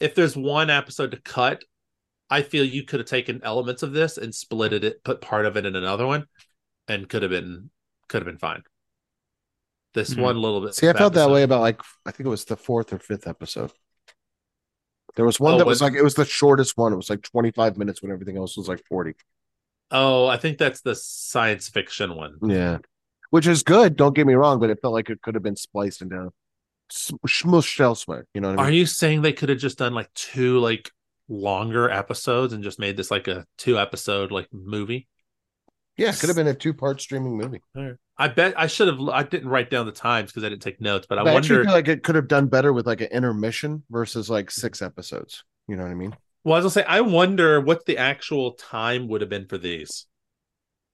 if 0.00 0.14
there's 0.14 0.36
one 0.36 0.70
episode 0.70 1.10
to 1.10 1.20
cut, 1.20 1.64
I 2.30 2.42
feel 2.42 2.64
you 2.64 2.84
could 2.84 3.00
have 3.00 3.08
taken 3.08 3.40
elements 3.42 3.82
of 3.82 3.92
this 3.92 4.16
and 4.16 4.34
split 4.34 4.72
it, 4.72 5.02
put 5.04 5.20
part 5.20 5.44
of 5.46 5.56
it 5.56 5.66
in 5.66 5.74
another 5.74 6.06
one, 6.06 6.26
and 6.88 7.08
could 7.08 7.22
have 7.22 7.30
been 7.30 7.70
could 8.08 8.18
have 8.22 8.26
been 8.26 8.38
fine. 8.38 8.62
This 9.94 10.14
Mhm. 10.14 10.22
one 10.22 10.40
little 10.40 10.60
bit. 10.60 10.74
See, 10.74 10.88
I 10.88 10.92
felt 10.92 11.14
that 11.14 11.30
way 11.30 11.42
about 11.42 11.60
like 11.60 11.80
I 12.06 12.12
think 12.12 12.26
it 12.26 12.30
was 12.30 12.44
the 12.44 12.56
fourth 12.56 12.92
or 12.92 12.98
fifth 12.98 13.26
episode. 13.26 13.72
There 15.16 15.24
was 15.24 15.38
one 15.38 15.54
Oh, 15.54 15.58
that 15.58 15.66
was 15.66 15.80
when- 15.80 15.92
like 15.92 15.98
it 15.98 16.02
was 16.04 16.14
the 16.14 16.24
shortest 16.24 16.76
one. 16.76 16.92
It 16.92 16.96
was 16.96 17.10
like 17.10 17.22
25 17.22 17.76
minutes 17.76 18.02
when 18.02 18.10
everything 18.12 18.36
else 18.36 18.56
was 18.56 18.68
like 18.68 18.84
40. 18.86 19.14
Oh, 19.90 20.26
I 20.26 20.36
think 20.36 20.58
that's 20.58 20.80
the 20.80 20.94
science 20.94 21.68
fiction 21.68 22.14
one. 22.16 22.38
Yeah. 22.42 22.78
Which 23.34 23.48
is 23.48 23.64
good, 23.64 23.96
don't 23.96 24.14
get 24.14 24.28
me 24.28 24.34
wrong, 24.34 24.60
but 24.60 24.70
it 24.70 24.78
felt 24.80 24.94
like 24.94 25.10
it 25.10 25.20
could 25.20 25.34
have 25.34 25.42
been 25.42 25.56
spliced 25.56 26.02
into 26.02 26.30
smushed 26.92 27.80
elsewhere. 27.80 28.28
You 28.32 28.40
know 28.40 28.50
what 28.50 28.60
I 28.60 28.62
Are 28.62 28.70
you 28.70 28.86
saying 28.86 29.22
they 29.22 29.32
could 29.32 29.48
have 29.48 29.58
just 29.58 29.76
done 29.76 29.92
like 29.92 30.08
two 30.14 30.60
like 30.60 30.92
longer 31.28 31.90
episodes 31.90 32.52
and 32.52 32.62
just 32.62 32.78
made 32.78 32.96
this 32.96 33.10
like 33.10 33.26
a 33.26 33.44
two 33.58 33.76
episode 33.76 34.30
like 34.30 34.46
movie? 34.52 35.08
yeah, 35.96 36.10
it 36.10 36.20
could 36.20 36.28
have 36.28 36.36
been 36.36 36.46
a 36.46 36.54
two-part 36.54 37.00
streaming 37.00 37.36
movie. 37.36 37.60
I 38.16 38.28
bet 38.28 38.54
I 38.56 38.68
should 38.68 38.86
have. 38.86 39.00
I 39.08 39.24
didn't 39.24 39.48
write 39.48 39.68
down 39.68 39.86
the 39.86 39.90
times 39.90 40.30
because 40.30 40.44
I 40.44 40.48
didn't 40.48 40.62
take 40.62 40.80
notes, 40.80 41.08
but 41.08 41.18
I, 41.18 41.22
I 41.22 41.32
wonder. 41.32 41.64
feel 41.64 41.72
like 41.72 41.88
it 41.88 42.04
could 42.04 42.14
have 42.14 42.28
done 42.28 42.46
better 42.46 42.72
with 42.72 42.86
like 42.86 43.00
an 43.00 43.08
intermission 43.08 43.82
versus 43.90 44.30
like 44.30 44.52
six 44.52 44.80
episodes. 44.80 45.42
You 45.66 45.74
know 45.74 45.82
what 45.82 45.90
I 45.90 45.96
mean? 45.96 46.16
Well, 46.44 46.54
I 46.54 46.58
was 46.58 46.72
gonna 46.72 46.84
say, 46.84 46.88
I 46.88 47.00
wonder 47.00 47.60
what 47.60 47.84
the 47.84 47.98
actual 47.98 48.52
time 48.52 49.08
would 49.08 49.22
have 49.22 49.30
been 49.30 49.48
for 49.48 49.58
these, 49.58 50.06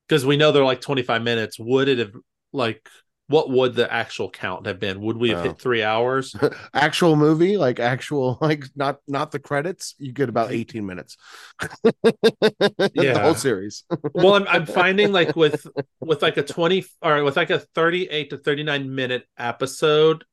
because 0.08 0.24
we 0.24 0.38
know 0.38 0.52
they're 0.52 0.64
like 0.64 0.80
twenty 0.80 1.02
five 1.02 1.20
minutes. 1.20 1.58
Would 1.58 1.88
it 1.88 1.98
have 1.98 2.12
like 2.52 2.89
what 3.28 3.48
would 3.48 3.77
the 3.77 3.93
actual 3.93 4.28
count 4.28 4.66
have 4.66 4.81
been? 4.81 5.01
Would 5.01 5.16
we 5.16 5.28
have 5.28 5.39
Oh. 5.39 5.43
hit 5.44 5.59
three 5.60 5.85
hours? 5.85 6.35
actual 6.74 7.14
movie, 7.14 7.56
like 7.56 7.78
actual, 7.78 8.39
like 8.43 8.64
not 8.74 8.98
not 9.06 9.31
the 9.31 9.39
credits, 9.39 9.94
you 9.98 10.10
get 10.12 10.28
about 10.28 10.51
18 10.51 10.85
minutes. 10.85 11.16
the 11.93 12.90
Yeah. 12.94 13.20
whole 13.22 13.35
series. 13.35 13.85
well, 14.14 14.35
I'm 14.35 14.48
I'm 14.48 14.66
finding 14.66 15.12
like 15.12 15.36
with 15.36 15.64
with 16.01 16.22
like 16.22 16.36
a 16.39 16.43
twenty 16.43 16.85
or 17.02 17.22
with 17.22 17.36
like 17.36 17.51
a 17.51 17.60
thirty 17.60 18.09
eight 18.09 18.31
to 18.31 18.36
thirty 18.39 18.64
nine 18.64 18.93
minute 18.94 19.24
episode 19.39 20.24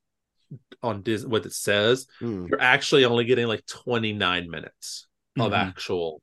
on 0.82 1.02
Disney, 1.02 1.28
what 1.30 1.46
it 1.46 1.52
says, 1.52 2.06
Hmm. 2.18 2.46
you're 2.48 2.60
actually 2.60 3.04
only 3.04 3.24
getting 3.26 3.46
like 3.46 3.64
twenty 3.66 4.12
nine 4.12 4.50
minutes 4.50 5.06
of 5.38 5.52
Mhm. 5.52 5.56
actual 5.56 6.20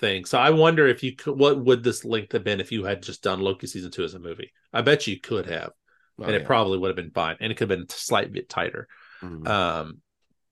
thing. 0.00 0.24
So 0.24 0.38
I 0.38 0.50
wonder 0.50 0.86
if 0.88 1.02
you 1.02 1.14
could, 1.14 1.38
what 1.38 1.62
would 1.64 1.84
this 1.84 2.04
length 2.04 2.32
have 2.32 2.44
been 2.44 2.60
if 2.60 2.72
you 2.72 2.84
had 2.84 3.02
just 3.02 3.22
done 3.22 3.40
Loki 3.40 3.66
season 3.66 3.90
two 3.90 4.04
as 4.04 4.14
a 4.14 4.18
movie? 4.18 4.52
I 4.72 4.82
bet 4.82 5.06
you 5.06 5.20
could 5.20 5.46
have, 5.46 5.72
Oh, 6.18 6.24
and 6.24 6.34
it 6.34 6.44
probably 6.44 6.78
would 6.78 6.88
have 6.88 6.96
been 6.96 7.12
fine, 7.12 7.36
and 7.40 7.50
it 7.50 7.54
could 7.56 7.70
have 7.70 7.78
been 7.78 7.86
a 7.88 7.92
slight 7.92 8.32
bit 8.32 8.48
tighter. 8.48 8.88
Mhm. 9.22 9.46
Um, 9.46 9.98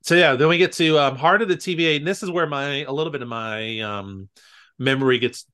so 0.03 0.15
yeah, 0.15 0.37
then 0.37 0.49
we 0.49 0.59
get 0.59 0.73
to 0.75 0.99
um, 0.99 1.17
heart 1.17 1.43
of 1.43 1.49
the 1.49 1.57
TVA, 1.57 1.97
and 1.97 2.07
this 2.07 2.23
is 2.23 2.31
where 2.31 2.47
my 2.47 2.83
a 2.85 2.93
little 2.93 3.13
bit 3.13 3.23
of 3.23 3.29
my 3.29 3.81
um 3.81 4.29
memory 4.79 5.19
gets 5.19 5.45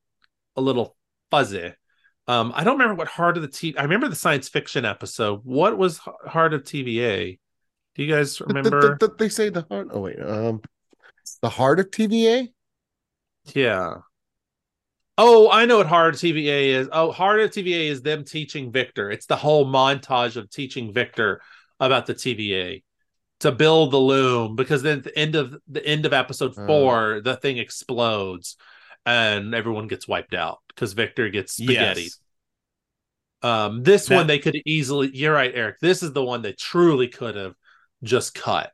a 0.57 0.61
little 0.61 0.97
fuzzy. 1.31 1.73
Um, 2.29 2.53
I 2.55 2.65
don't 2.65 2.79
remember 2.79 2.95
what 2.95 3.09
heart 3.09 3.37
of 3.37 3.43
the 3.43 3.49
T. 3.49 3.77
I 3.77 3.83
remember 3.83 4.09
the 4.09 4.17
science 4.17 4.49
fiction 4.49 4.85
episode. 4.85 5.41
What 5.45 5.77
was 5.77 5.99
heart 5.99 6.55
of 6.55 6.63
TVA? 6.63 7.39
Do 7.95 8.03
you 8.03 8.13
guys 8.13 8.41
remember? 8.41 8.97
th- 8.97 8.99
th- 9.01 9.19
they 9.19 9.29
say 9.29 9.49
the 9.49 9.67
heart. 9.69 9.89
Oh 9.91 10.01
wait, 10.01 10.21
um, 10.21 10.61
the 11.43 11.49
heart 11.51 11.81
of 11.81 11.91
TVA. 11.91 12.49
Yeah. 13.55 13.97
Oh, 15.17 15.51
I 15.51 15.65
know 15.67 15.79
what 15.79 15.87
hard 15.87 16.15
TVA 16.15 16.67
is. 16.71 16.89
Oh, 16.91 17.13
hard 17.13 17.41
of 17.41 17.51
TVA 17.51 17.89
is 17.89 18.03
them 18.03 18.25
teaching 18.25 18.73
Victor. 18.73 19.11
It's 19.11 19.27
the 19.27 19.37
whole 19.37 19.65
montage 19.67 20.37
of 20.37 20.51
teaching 20.51 20.93
Victor 20.93 21.41
about 21.79 22.07
the 22.07 22.15
TVA 22.15 22.83
to 23.41 23.53
build 23.53 23.93
the 23.93 23.99
loom 23.99 24.57
because 24.57 24.83
then 24.83 24.99
at 24.99 25.05
the 25.05 25.19
end 25.19 25.35
of 25.37 25.57
the 25.69 25.85
end 25.85 26.07
of 26.07 26.13
episode 26.13 26.59
Uh. 26.59 26.67
four, 26.67 27.21
the 27.23 27.37
thing 27.37 27.59
explodes 27.59 28.57
and 29.07 29.55
everyone 29.55 29.87
gets 29.87 30.09
wiped 30.09 30.35
out 30.35 30.59
because 30.69 30.95
Victor 30.95 31.29
gets 31.29 31.53
spaghetti. 31.55 32.03
Yes. 32.05 32.19
Um, 33.43 33.83
this 33.83 34.07
That- 34.07 34.17
one 34.17 34.27
they 34.27 34.39
could 34.39 34.57
easily. 34.65 35.11
You're 35.15 35.35
right, 35.35 35.53
Eric. 35.55 35.77
This 35.81 36.03
is 36.03 36.13
the 36.13 36.25
one 36.25 36.43
they 36.43 36.55
truly 36.55 37.09
could 37.09 37.37
have 37.37 37.55
just 38.03 38.35
cut 38.35 38.73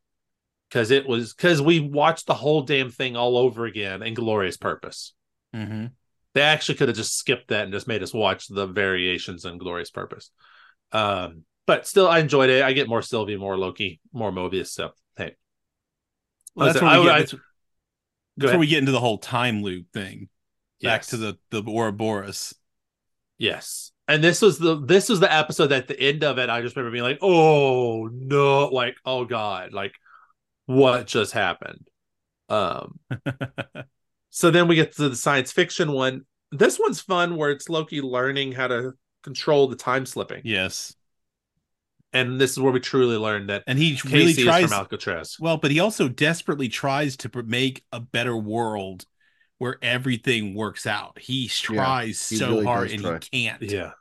because 0.71 0.91
it 0.91 1.07
was 1.07 1.35
because 1.35 1.61
we 1.61 1.81
watched 1.81 2.27
the 2.27 2.35
whole 2.35 2.63
damn 2.63 2.91
thing 2.91 3.17
all 3.17 3.37
over 3.37 3.67
again 3.67 4.03
in 4.03 4.15
glorious 4.15 4.57
purpose. 4.57 5.13
hmm 5.53 5.87
They 6.35 6.43
actually 6.43 6.77
could 6.77 6.89
have 6.89 6.97
just 6.97 7.19
skipped 7.19 7.49
that 7.49 7.65
and 7.65 7.73
just 7.73 7.89
made 7.89 8.03
us 8.03 8.15
watch 8.15 8.47
the 8.49 8.67
variations 8.67 9.45
in 9.45 9.59
glorious 9.59 9.91
purpose. 9.91 10.31
Um, 10.93 11.43
but 11.67 11.87
still, 11.87 12.09
I 12.09 12.21
enjoyed 12.21 12.51
it. 12.51 12.63
I 12.63 12.73
get 12.73 12.89
more 12.89 13.03
Sylvie, 13.03 13.37
more 13.37 13.59
Loki, 13.59 14.01
more 14.13 14.33
Mobius. 14.33 14.69
So 14.69 14.91
hey, 15.17 15.37
Well, 16.55 16.67
that's 16.67 16.81
Listen, 16.81 16.89
where 16.89 17.01
we 17.03 17.09
I- 17.09 17.11
get, 17.11 17.15
I- 17.15 17.19
that's, 17.19 17.35
that's 18.37 18.51
where 18.53 18.59
we 18.61 18.67
get 18.69 18.79
into 18.79 18.93
the 18.93 19.01
whole 19.01 19.19
time 19.19 19.63
loop 19.63 19.87
thing. 19.93 20.29
Back 20.83 21.03
to 21.07 21.19
the 21.19 21.39
the 21.51 21.63
Ouroboros. 21.63 22.55
Yes. 23.37 23.93
And 24.09 24.25
this 24.25 24.41
was 24.41 24.59
the 24.59 24.81
this 24.81 25.09
was 25.09 25.21
the 25.21 25.33
episode 25.33 25.67
that 25.69 25.83
at 25.83 25.89
the 25.89 26.01
end 26.01 26.25
of 26.25 26.39
it, 26.39 26.49
I 26.49 26.63
just 26.63 26.75
remember 26.75 26.93
being 26.93 27.05
like, 27.05 27.19
oh 27.23 28.09
no, 28.11 28.67
like, 28.69 28.97
oh 29.05 29.25
God, 29.27 29.73
like 29.73 29.93
what 30.71 31.07
just 31.07 31.33
happened? 31.33 31.89
Um 32.49 32.99
so 34.31 34.51
then 34.51 34.69
we 34.69 34.75
get 34.75 34.97
to 34.97 35.09
the 35.09 35.17
science 35.17 35.53
fiction 35.53 35.93
one. 35.93 36.23
This 36.53 36.79
one's 36.79 37.01
fun 37.01 37.37
where 37.37 37.51
it's 37.51 37.69
Loki 37.69 38.01
learning 38.01 38.53
how 38.53 38.69
to 38.69 38.93
control 39.23 39.69
the 39.69 39.77
time 39.77 40.07
slipping. 40.07 40.43
yes, 40.45 40.97
And 42.13 42.41
this 42.41 42.53
is 42.53 42.59
where 42.59 42.73
we 42.73 42.81
truly 42.81 43.17
learned 43.17 43.51
that 43.51 43.63
and 43.67 43.79
he 43.79 43.97
Casey 43.97 44.09
really 44.09 44.35
tries. 44.35 44.65
from 44.65 44.73
Alcatraz. 44.73 45.37
Well, 45.39 45.59
but 45.59 45.71
he 45.71 45.79
also 45.79 46.09
desperately 46.09 46.69
tries 46.69 47.17
to 47.19 47.31
make 47.45 47.85
a 47.93 48.01
better 48.01 48.37
world 48.37 49.07
where 49.59 49.79
everything 49.83 50.55
works 50.55 50.87
out. 50.87 51.19
He 51.19 51.47
tries 51.49 52.29
he 52.29 52.37
so 52.37 52.51
really 52.51 52.65
hard 52.65 52.91
and 52.91 53.03
try. 53.03 53.19
he 53.31 53.45
can't. 53.47 53.63
Yeah. 53.63 53.93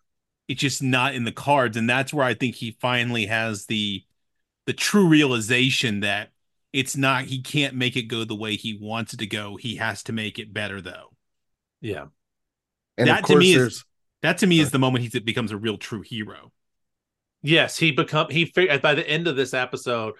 It's 0.47 0.61
just 0.61 0.81
not 0.81 1.13
in 1.13 1.23
the 1.25 1.31
cards, 1.31 1.77
and 1.77 1.87
that's 1.87 2.11
where 2.11 2.25
I 2.25 2.33
think 2.33 2.55
he 2.55 2.71
finally 2.81 3.27
has 3.27 3.67
the 3.67 4.03
the 4.65 4.73
true 4.73 5.07
realization 5.07 5.99
that 6.01 6.31
it's 6.73 6.95
not. 6.95 7.25
He 7.25 7.41
can't 7.41 7.75
make 7.75 7.95
it 7.95 8.03
go 8.03 8.23
the 8.23 8.35
way 8.35 8.55
he 8.55 8.77
wants 8.79 9.13
it 9.13 9.17
to 9.17 9.27
go. 9.27 9.55
He 9.55 9.77
has 9.77 10.03
to 10.03 10.13
make 10.13 10.39
it 10.39 10.53
better, 10.53 10.81
though. 10.81 11.13
Yeah. 11.81 12.05
And 12.97 13.07
That 13.07 13.25
to 13.25 13.37
me 13.37 13.53
is- 13.53 13.83
That 14.21 14.39
to 14.39 14.47
me 14.47 14.59
is 14.59 14.71
the 14.71 14.79
moment 14.79 15.05
he 15.05 15.19
becomes 15.19 15.51
a 15.51 15.57
real 15.57 15.77
true 15.77 16.01
hero. 16.01 16.51
Yes, 17.41 17.77
he 17.77 17.91
become 17.91 18.29
he 18.29 18.45
fig- 18.45 18.81
by 18.81 18.95
the 18.95 19.09
end 19.09 19.27
of 19.27 19.37
this 19.37 19.53
episode, 19.53 20.15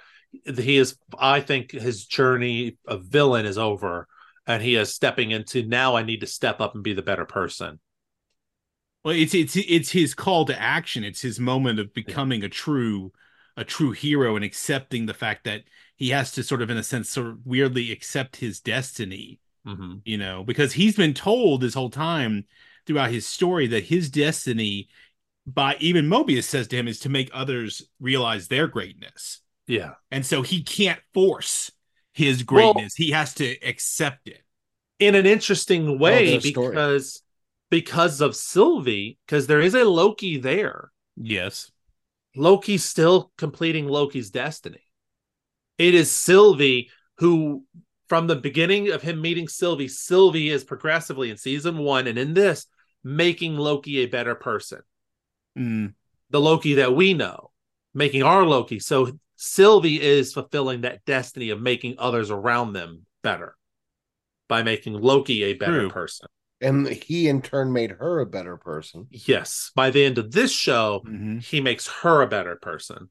he 0.46 0.78
is 0.78 0.98
I 1.20 1.42
think 1.42 1.72
his 1.72 2.06
journey 2.06 2.78
of 2.88 3.04
villain 3.04 3.46
is 3.46 3.58
over 3.58 4.08
and 4.48 4.64
he 4.64 4.76
is 4.76 4.94
stepping 4.94 5.32
into 5.32 5.64
now 5.64 5.96
I 5.98 6.04
need 6.04 6.22
to 6.22 6.28
step 6.28 6.62
up 6.62 6.76
and 6.76 6.84
be 6.84 6.94
the 6.94 7.02
better 7.02 7.26
person. 7.26 7.80
Well, 9.04 9.16
it's 9.16 9.34
it's 9.34 9.58
it's 9.58 9.92
his 9.92 10.14
call 10.14 10.46
to 10.46 10.58
action. 10.60 11.04
It's 11.04 11.22
his 11.22 11.40
moment 11.40 11.80
of 11.80 11.94
becoming 11.94 12.44
a 12.44 12.50
true 12.50 13.12
a 13.60 13.64
true 13.66 13.92
hero 13.92 14.36
and 14.36 14.46
accepting 14.46 15.06
the 15.06 15.14
fact 15.14 15.44
that 15.44 15.64
he 15.98 16.10
has 16.10 16.32
to 16.32 16.44
sort 16.44 16.62
of 16.62 16.70
in 16.70 16.78
a 16.78 16.84
sense 16.84 17.10
sort 17.10 17.28
of 17.28 17.38
weirdly 17.46 17.92
accept 17.92 18.38
his 18.38 18.60
destiny, 18.62 19.40
hmm 19.66 19.96
you 20.06 20.18
know, 20.18 20.44
because 20.44 20.74
he's 20.74 20.96
been 20.96 21.14
told 21.14 21.60
this 21.62 21.74
whole 21.74 21.90
time 21.90 22.46
throughout 22.86 23.12
his 23.12 23.28
story 23.28 23.68
that 23.68 23.84
his 23.84 24.10
destiny 24.10 24.88
by 25.46 25.76
even 25.80 26.06
Mobius 26.06 26.44
says 26.44 26.68
to 26.70 26.76
him 26.78 26.88
is 26.88 27.00
to 27.00 27.10
make 27.10 27.30
others 27.34 27.82
realize 28.00 28.48
their 28.48 28.68
greatness. 28.68 29.42
Yeah. 29.68 29.94
And 30.12 30.26
so 30.26 30.42
he 30.42 30.64
can't 30.64 31.00
force 31.14 31.72
his 32.14 32.46
Well- 32.46 32.74
greatness. 32.74 32.96
he 32.96 33.12
has 33.12 33.34
to 33.36 33.58
accept 33.68 34.28
it. 34.28 34.42
In 35.00 35.16
an 35.16 35.26
interesting 35.26 35.98
way 36.00 36.32
their 36.32 36.42
story. 36.42 36.70
because 36.70 37.22
because 37.70 38.22
of 38.22 38.36
Sylvie 38.36 39.18
because 39.26 39.48
there 39.48 39.62
is 39.62 39.74
a 39.76 39.84
Loki 39.86 40.38
there. 40.38 40.92
Yes. 41.16 41.72
Loki's 42.36 42.86
still 42.86 43.32
completing 43.38 43.88
Loki's 43.88 44.30
destiny. 44.30 44.84
It 45.78 45.96
is 45.96 46.12
Sylvie 46.12 46.90
who, 47.18 47.66
from 48.08 48.28
the 48.28 48.36
beginning 48.36 48.92
of 48.92 49.02
him 49.02 49.22
meeting 49.22 49.48
Sylvie, 49.48 49.88
Sylvie 49.88 50.50
is 50.50 50.64
progressively 50.64 51.30
in 51.30 51.38
season 51.38 51.78
one 51.78 52.08
and 52.08 52.18
in 52.18 52.34
this 52.34 52.66
making 53.04 53.56
Loki 53.56 54.00
a 54.00 54.08
better 54.08 54.36
person. 54.36 54.82
Mm, 55.58 55.94
The 56.30 56.42
Loki 56.42 56.76
that 56.76 56.96
we 56.96 57.14
know, 57.14 57.52
making 57.94 58.24
our 58.24 58.46
Loki. 58.46 58.80
So 58.80 59.18
Sylvie 59.36 60.02
is 60.02 60.34
fulfilling 60.34 60.82
that 60.82 61.06
destiny 61.06 61.50
of 61.50 61.62
making 61.62 61.96
others 61.98 62.30
around 62.30 62.74
them 62.74 63.06
better 63.24 63.56
by 64.48 64.64
making 64.64 64.94
Loki 64.94 65.44
a 65.44 65.54
better 65.54 65.82
True. 65.82 65.90
person. 65.90 66.28
And 66.62 66.88
he 66.88 67.28
in 67.30 67.42
turn 67.42 67.72
made 67.72 67.92
her 67.92 68.20
a 68.20 68.26
better 68.26 68.58
person. 68.58 69.08
Yes, 69.12 69.72
by 69.76 69.92
the 69.92 70.04
end 70.04 70.18
of 70.18 70.32
this 70.32 70.52
show, 70.52 71.02
mhm. 71.06 71.44
he 71.44 71.62
makes 71.62 71.88
her 71.88 72.22
a 72.22 72.28
better 72.28 72.56
person 72.56 73.10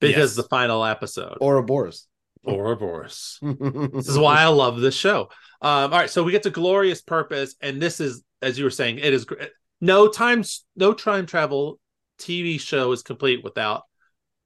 because 0.00 0.36
Yes. 0.36 0.36
the 0.36 0.48
final 0.48 0.84
episode. 0.84 1.38
or 1.40 1.56
a 1.58 1.62
Boris 1.62 2.06
or 2.44 2.54
a 2.54 2.56
Ouroboros. 2.58 3.38
This 3.42 4.08
is 4.08 4.18
why 4.18 4.40
I 4.42 4.48
love 4.48 4.80
this 4.80 4.94
show. 4.94 5.30
Um, 5.62 5.92
all 5.92 5.98
right, 6.00 6.10
so 6.10 6.22
we 6.22 6.32
get 6.32 6.42
to 6.42 6.50
glorious 6.50 7.00
purpose, 7.00 7.54
and 7.62 7.80
this 7.80 8.00
is, 8.00 8.22
as 8.42 8.58
you 8.58 8.64
were 8.64 8.70
saying, 8.70 8.98
it 8.98 9.14
is 9.14 9.24
gr- 9.24 9.44
no 9.80 10.08
time, 10.08 10.44
no 10.76 10.92
time 10.92 11.24
travel 11.26 11.80
TV 12.18 12.60
show 12.60 12.92
is 12.92 13.02
complete 13.02 13.42
without 13.42 13.82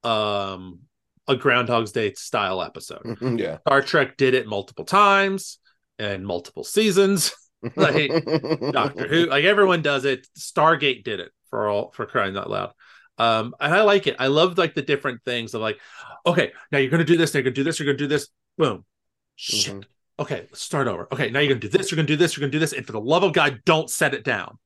um 0.04 0.80
a 1.26 1.36
Groundhog's 1.36 1.92
Day 1.92 2.12
style 2.14 2.62
episode. 2.62 3.18
yeah. 3.38 3.58
Star 3.66 3.82
Trek 3.82 4.16
did 4.16 4.34
it 4.34 4.46
multiple 4.46 4.84
times 4.84 5.58
and 5.98 6.26
multiple 6.26 6.64
seasons. 6.64 7.32
Like, 7.74 8.12
Doctor 8.70 9.08
Who, 9.08 9.26
like 9.26 9.44
everyone 9.44 9.82
does 9.82 10.04
it. 10.04 10.28
Stargate 10.38 11.02
did 11.02 11.18
it 11.18 11.32
for 11.50 11.66
all 11.66 11.90
for 11.90 12.06
crying 12.06 12.36
out 12.36 12.48
loud. 12.48 12.70
Um, 13.18 13.52
and 13.58 13.74
I 13.74 13.82
like 13.82 14.06
it. 14.06 14.14
I 14.20 14.28
love 14.28 14.56
like 14.56 14.76
the 14.76 14.82
different 14.82 15.24
things 15.24 15.54
of 15.54 15.60
like, 15.60 15.80
okay, 16.24 16.52
now 16.70 16.78
you're 16.78 16.88
gonna 16.88 17.02
do 17.02 17.16
this, 17.16 17.34
now 17.34 17.38
you're 17.38 17.46
gonna 17.46 17.56
do 17.56 17.64
this, 17.64 17.80
you're 17.80 17.86
gonna 17.86 17.98
do 17.98 18.06
this, 18.06 18.28
boom. 18.56 18.84
Shit. 19.34 19.74
Mhm. 19.74 19.84
Okay, 20.20 20.46
let's 20.50 20.62
start 20.62 20.86
over. 20.86 21.08
Okay, 21.10 21.30
now 21.30 21.40
you're 21.40 21.48
gonna 21.48 21.58
do 21.58 21.68
this, 21.68 21.90
you're 21.90 21.96
gonna 21.96 22.06
do 22.06 22.14
this, 22.14 22.36
you're 22.36 22.42
gonna 22.42 22.52
do 22.52 22.60
this, 22.60 22.72
and 22.72 22.86
for 22.86 22.92
the 22.92 23.00
love 23.00 23.24
of 23.24 23.32
God, 23.32 23.60
don't 23.64 23.90
set 23.90 24.14
it 24.14 24.22
down. 24.22 24.56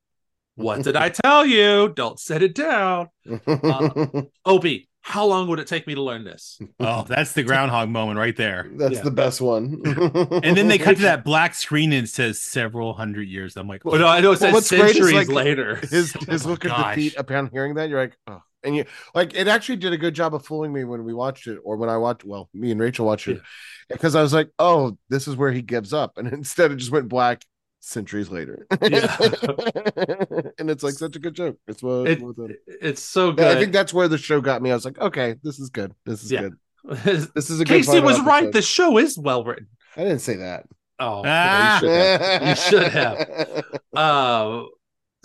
What 0.53 0.83
did 0.83 0.95
I 0.95 1.09
tell 1.23 1.47
you? 1.47 1.91
Don't 1.95 2.19
set 2.19 2.43
it 2.43 2.53
down. 2.53 3.09
Obi, 4.45 4.87
how 5.05 5.25
long 5.25 5.49
would 5.49 5.59
it 5.59 5.67
take 5.67 5.85
me 5.85 5.95
to 5.95 6.01
learn 6.01 6.23
this? 6.23 6.59
Oh, 6.79 7.05
that's 7.07 7.33
the 7.33 7.43
groundhog 7.43 7.89
moment 7.89 8.17
right 8.17 8.35
there. 8.35 8.69
That's 8.75 8.95
Yeah. 8.95 9.01
the 9.03 9.11
best 9.11 9.41
one. 9.41 9.81
And 10.43 10.55
then 10.57 10.67
they 10.69 10.77
cut 10.77 10.95
to 10.97 11.01
that 11.03 11.23
black 11.25 11.53
screen 11.55 11.91
and 11.93 12.05
it 12.05 12.09
says 12.09 12.39
several 12.41 12.93
hundred 12.93 13.27
years. 13.27 13.55
I'm 13.57 13.67
like, 13.67 13.83
Well, 13.85 13.99
no, 13.99 14.07
I 14.07 14.21
know 14.21 14.31
it 14.31 14.39
Well, 14.41 14.51
says 14.51 14.53
what's 14.53 14.69
great 14.69 14.97
is, 14.97 15.09
centuries 15.09 15.27
like, 15.27 15.27
later. 15.29 15.75
his 15.75 16.13
his 16.27 16.45
Oh 16.45 16.47
my 16.47 16.51
look 16.51 16.63
of 16.65 16.71
gosh. 16.71 16.95
defeat 16.95 17.15
upon 17.17 17.49
hearing 17.51 17.75
that, 17.75 17.89
you're 17.89 18.01
like, 18.01 18.17
oh. 18.27 18.41
And 18.65 18.77
you 18.77 18.85
like 19.13 19.33
it 19.35 19.49
actually 19.49 19.75
did 19.75 19.91
a 19.91 19.97
good 19.97 20.13
job 20.15 20.33
of 20.33 20.45
fooling 20.45 20.71
me 20.71 20.85
when 20.85 21.03
we 21.03 21.13
watched 21.13 21.47
it, 21.47 21.59
or 21.65 21.75
when 21.75 21.89
I 21.89 21.97
watched. 21.97 22.23
Well, 22.23 22.49
me 22.53 22.71
and 22.71 22.79
Rachel 22.79 23.05
watched 23.05 23.27
it 23.27 23.41
because 23.89 24.15
I 24.15 24.21
was 24.21 24.33
like, 24.33 24.51
oh, 24.57 24.97
this 25.09 25.27
is 25.27 25.35
where 25.35 25.51
he 25.51 25.61
gives 25.61 25.91
up, 25.91 26.17
and 26.17 26.29
instead 26.31 26.71
it 26.71 26.77
just 26.77 26.91
went 26.91 27.09
black 27.09 27.43
centuries 27.83 28.29
later. 28.29 28.65
Yeah. 28.81 29.15
and 30.57 30.69
it's 30.69 30.83
like 30.83 30.93
such 30.93 31.15
a 31.15 31.19
good 31.19 31.35
joke. 31.35 31.57
It's 31.67 31.83
what, 31.83 32.07
It- 32.07 32.21
what 32.21 32.35
it's 32.67 33.01
so 33.01 33.29
Yeah, 33.29 33.35
good. 33.35 33.57
I 33.57 33.59
think 33.59 33.73
that's 33.73 33.93
where 33.93 34.07
the 34.07 34.17
show 34.17 34.41
got 34.41 34.61
me. 34.61 34.71
I 34.71 34.73
was 34.73 34.85
like, 34.85 34.97
okay, 34.99 35.35
this 35.43 35.59
is 35.59 35.69
good. 35.69 35.93
This 36.05 36.23
is 36.23 36.31
Yeah. 36.31 36.41
good. 36.41 36.53
This 37.35 37.49
is 37.49 37.59
a 37.59 37.65
good. 37.65 37.75
Casey 37.77 37.91
final 37.91 38.03
was 38.03 38.21
right. 38.21 38.51
The 38.51 38.61
show 38.61 38.97
is 38.97 39.17
well 39.17 39.43
written. 39.43 39.67
I 39.95 40.03
didn't 40.03 40.19
say 40.19 40.37
that. 40.37 40.65
Oh, 40.99 41.21
Ah. 41.25 41.75
you 41.81 41.87
should 41.87 41.91
have. 42.21 42.47
You 42.47 42.55
should 42.55 42.83
have. 42.91 43.63
Uh, 43.93 44.63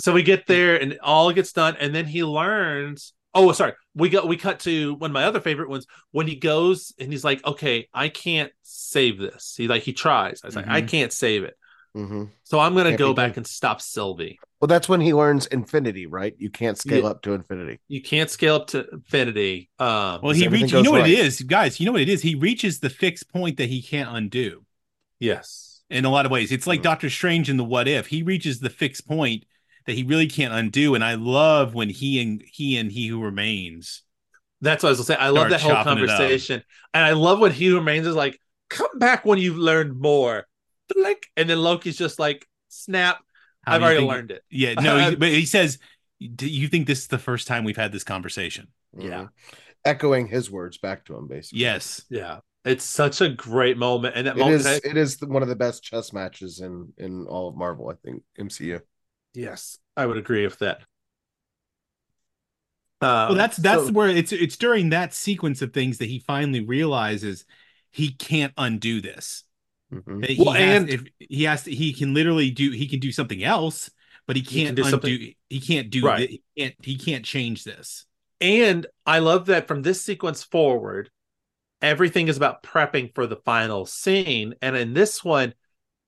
so 0.00 0.12
we 0.12 0.22
get 0.22 0.46
there 0.46 0.80
and 0.80 0.98
all 1.02 1.32
gets 1.32 1.52
done, 1.52 1.76
and 1.80 1.94
then 1.94 2.06
he 2.06 2.22
learns. 2.24 3.12
Oh, 3.34 3.50
sorry. 3.52 3.72
We 3.94 4.08
got 4.08 4.26
we 4.28 4.36
cut 4.36 4.60
to 4.60 4.94
one 4.94 5.10
of 5.10 5.14
my 5.14 5.24
other 5.24 5.40
favorite 5.40 5.68
ones 5.68 5.86
when 6.12 6.26
he 6.28 6.36
goes 6.36 6.92
and 6.98 7.10
he's 7.12 7.24
like, 7.24 7.44
"Okay, 7.44 7.88
I 7.92 8.08
can't 8.08 8.52
save 8.62 9.18
this." 9.18 9.54
He 9.56 9.66
like 9.68 9.82
he 9.82 9.92
tries. 9.92 10.40
I 10.44 10.46
was 10.46 10.56
like, 10.56 10.68
"I 10.68 10.82
Mhm. 10.82 10.88
can't 10.88 11.12
save 11.12 11.42
it." 11.44 11.54
Mhm. 11.98 12.30
So 12.44 12.60
I'm 12.60 12.74
gonna 12.76 12.96
go 12.96 13.12
back 13.12 13.32
done. 13.32 13.38
and 13.38 13.46
stop 13.46 13.80
Sylvie. 13.80 14.38
Well, 14.60 14.68
that's 14.68 14.88
when 14.88 15.00
he 15.00 15.12
learns 15.12 15.46
infinity, 15.46 16.06
right? 16.06 16.34
You 16.38 16.50
can't 16.50 16.78
scale 16.78 17.02
Yeah. 17.04 17.10
up 17.10 17.22
to 17.22 17.32
infinity. 17.32 17.78
You 17.88 18.00
can't 18.02 18.30
scale 18.30 18.54
up 18.56 18.68
to 18.68 18.88
infinity. 18.92 19.68
Um, 19.78 20.20
well, 20.22 20.32
he 20.32 20.46
reaches. 20.48 20.70
You 20.72 20.78
goes 20.78 20.84
know 20.84 20.90
what 20.92 21.08
it 21.08 21.18
is, 21.18 21.40
guys. 21.42 21.80
You 21.80 21.86
know 21.86 21.92
what 21.92 22.00
it 22.02 22.08
is. 22.08 22.22
He 22.22 22.34
reaches 22.34 22.80
the 22.80 22.90
fixed 22.90 23.32
point 23.32 23.56
that 23.58 23.68
he 23.68 23.82
can't 23.82 24.08
undo. 24.14 24.64
yes, 25.20 25.80
In 25.90 26.04
a 26.04 26.10
lot 26.10 26.26
of 26.26 26.30
ways, 26.32 26.52
it's 26.52 26.66
like 26.66 26.80
Mm. 26.80 26.84
Doctor 26.84 27.10
Strange 27.10 27.48
in 27.50 27.56
the 27.56 27.64
What 27.64 27.88
If. 27.88 28.06
He 28.08 28.22
reaches 28.22 28.60
the 28.60 28.68
fixed 28.70 29.06
point 29.08 29.44
that 29.86 29.94
he 29.96 30.02
really 30.04 30.26
can't 30.28 30.52
undo, 30.52 30.94
and 30.94 31.02
I 31.02 31.14
love 31.14 31.72
when 31.74 31.88
he 31.88 32.20
and 32.20 32.42
he 32.46 32.76
and 32.76 32.92
he 32.92 33.06
who 33.08 33.20
remains. 33.20 34.02
that's 34.60 34.82
what 34.82 34.88
I 34.88 34.92
was 34.92 34.98
gonna 34.98 35.06
say. 35.06 35.14
I 35.16 35.28
love 35.30 35.50
that 35.50 35.60
whole 35.60 35.70
chopping 35.70 35.98
it 35.98 36.10
up. 36.10 36.18
conversation, 36.18 36.62
and 36.92 37.04
I 37.04 37.12
love 37.12 37.38
when 37.40 37.52
he 37.52 37.72
remains 37.72 38.06
is 38.06 38.14
like, 38.16 38.38
"Come 38.68 38.98
back 38.98 39.24
when 39.24 39.38
you've 39.38 39.56
learned 39.56 39.98
more." 39.98 40.46
Like, 40.96 41.26
and 41.36 41.48
then 41.48 41.58
Loki's 41.58 41.96
just 41.96 42.18
like, 42.18 42.46
"Snap! 42.68 43.18
How 43.62 43.74
I've 43.74 43.82
already 43.82 43.98
think- 44.00 44.10
learned 44.10 44.30
it." 44.30 44.42
Yeah, 44.50 44.74
no, 44.74 45.10
he, 45.10 45.16
but 45.22 45.28
he 45.28 45.44
says, 45.46 45.78
"Do 46.34 46.48
you 46.48 46.68
think 46.68 46.86
this 46.86 47.00
is 47.00 47.06
the 47.08 47.18
first 47.18 47.46
time 47.46 47.64
we've 47.64 47.76
had 47.76 47.92
this 47.92 48.04
conversation?" 48.04 48.68
Yeah. 48.96 49.24
Mhm. 49.24 49.28
echoing 49.84 50.26
his 50.28 50.50
words 50.50 50.78
back 50.78 51.04
to 51.06 51.16
him, 51.16 51.28
basically. 51.28 51.60
Yes. 51.60 52.04
Yeah. 52.10 52.40
It's 52.64 52.84
such 52.84 53.20
a 53.20 53.28
great 53.28 53.78
moment. 53.78 54.16
And 54.16 54.26
that 54.26 54.36
It 54.36 54.40
moment, 54.40 54.60
is. 54.60 54.66
It 54.84 54.96
is 54.96 55.20
one 55.20 55.42
of 55.42 55.48
the 55.48 55.56
best 55.56 55.82
chess 55.82 56.12
matches 56.12 56.60
in 56.60 56.92
in 56.98 57.26
all 57.26 57.48
of 57.48 57.56
Marvel. 57.56 57.88
I 57.88 57.94
think 58.04 58.22
MCU. 58.38 58.80
yes, 59.34 59.78
I 59.96 60.04
would 60.06 60.16
agree 60.18 60.44
with 60.44 60.58
that. 60.58 60.80
Uh, 63.00 63.26
Well, 63.30 63.34
that's 63.36 63.56
that's 63.58 63.86
so- 63.86 63.92
where 63.92 64.08
it's 64.08 64.32
it's 64.32 64.56
during 64.56 64.90
that 64.90 65.14
sequence 65.14 65.62
of 65.62 65.72
things 65.72 65.98
that 65.98 66.06
he 66.06 66.18
finally 66.18 66.60
realizes 66.64 67.44
he 67.90 68.10
can't 68.10 68.52
undo 68.56 69.00
this. 69.00 69.44
Mhm. 69.92 70.26
He 70.26 70.42
Well, 70.42 70.52
has, 70.54 70.82
and- 70.82 70.90
if 70.90 71.02
he 71.18 71.44
has 71.44 71.64
to, 71.64 71.74
he 71.74 71.92
can 71.92 72.12
literally 72.14 72.50
do 72.50 72.70
he 72.70 72.86
can 72.86 73.00
do 73.00 73.10
something 73.12 73.42
else, 73.42 73.90
but 74.26 74.36
he 74.36 74.42
He 74.42 74.56
can't 74.64 74.68
can 74.68 74.74
do 74.74 74.82
undo. 74.82 74.90
something- 74.90 75.34
He 75.48 75.60
can't 75.60 75.90
do. 75.90 76.04
Right. 76.04 76.28
thi- 76.28 76.42
He 76.54 76.62
can't. 76.62 76.74
He 76.84 76.96
can't 76.96 77.24
change 77.24 77.64
this. 77.64 78.04
And 78.40 78.86
I 79.06 79.18
love 79.20 79.46
that 79.46 79.66
from 79.66 79.82
this 79.82 80.02
sequence 80.02 80.42
forward, 80.44 81.10
everything 81.80 82.28
is 82.28 82.36
about 82.36 82.62
prepping 82.62 83.14
for 83.14 83.26
the 83.26 83.36
final 83.44 83.86
scene. 83.86 84.54
And 84.62 84.76
in 84.76 84.92
this 84.94 85.24
one, 85.24 85.54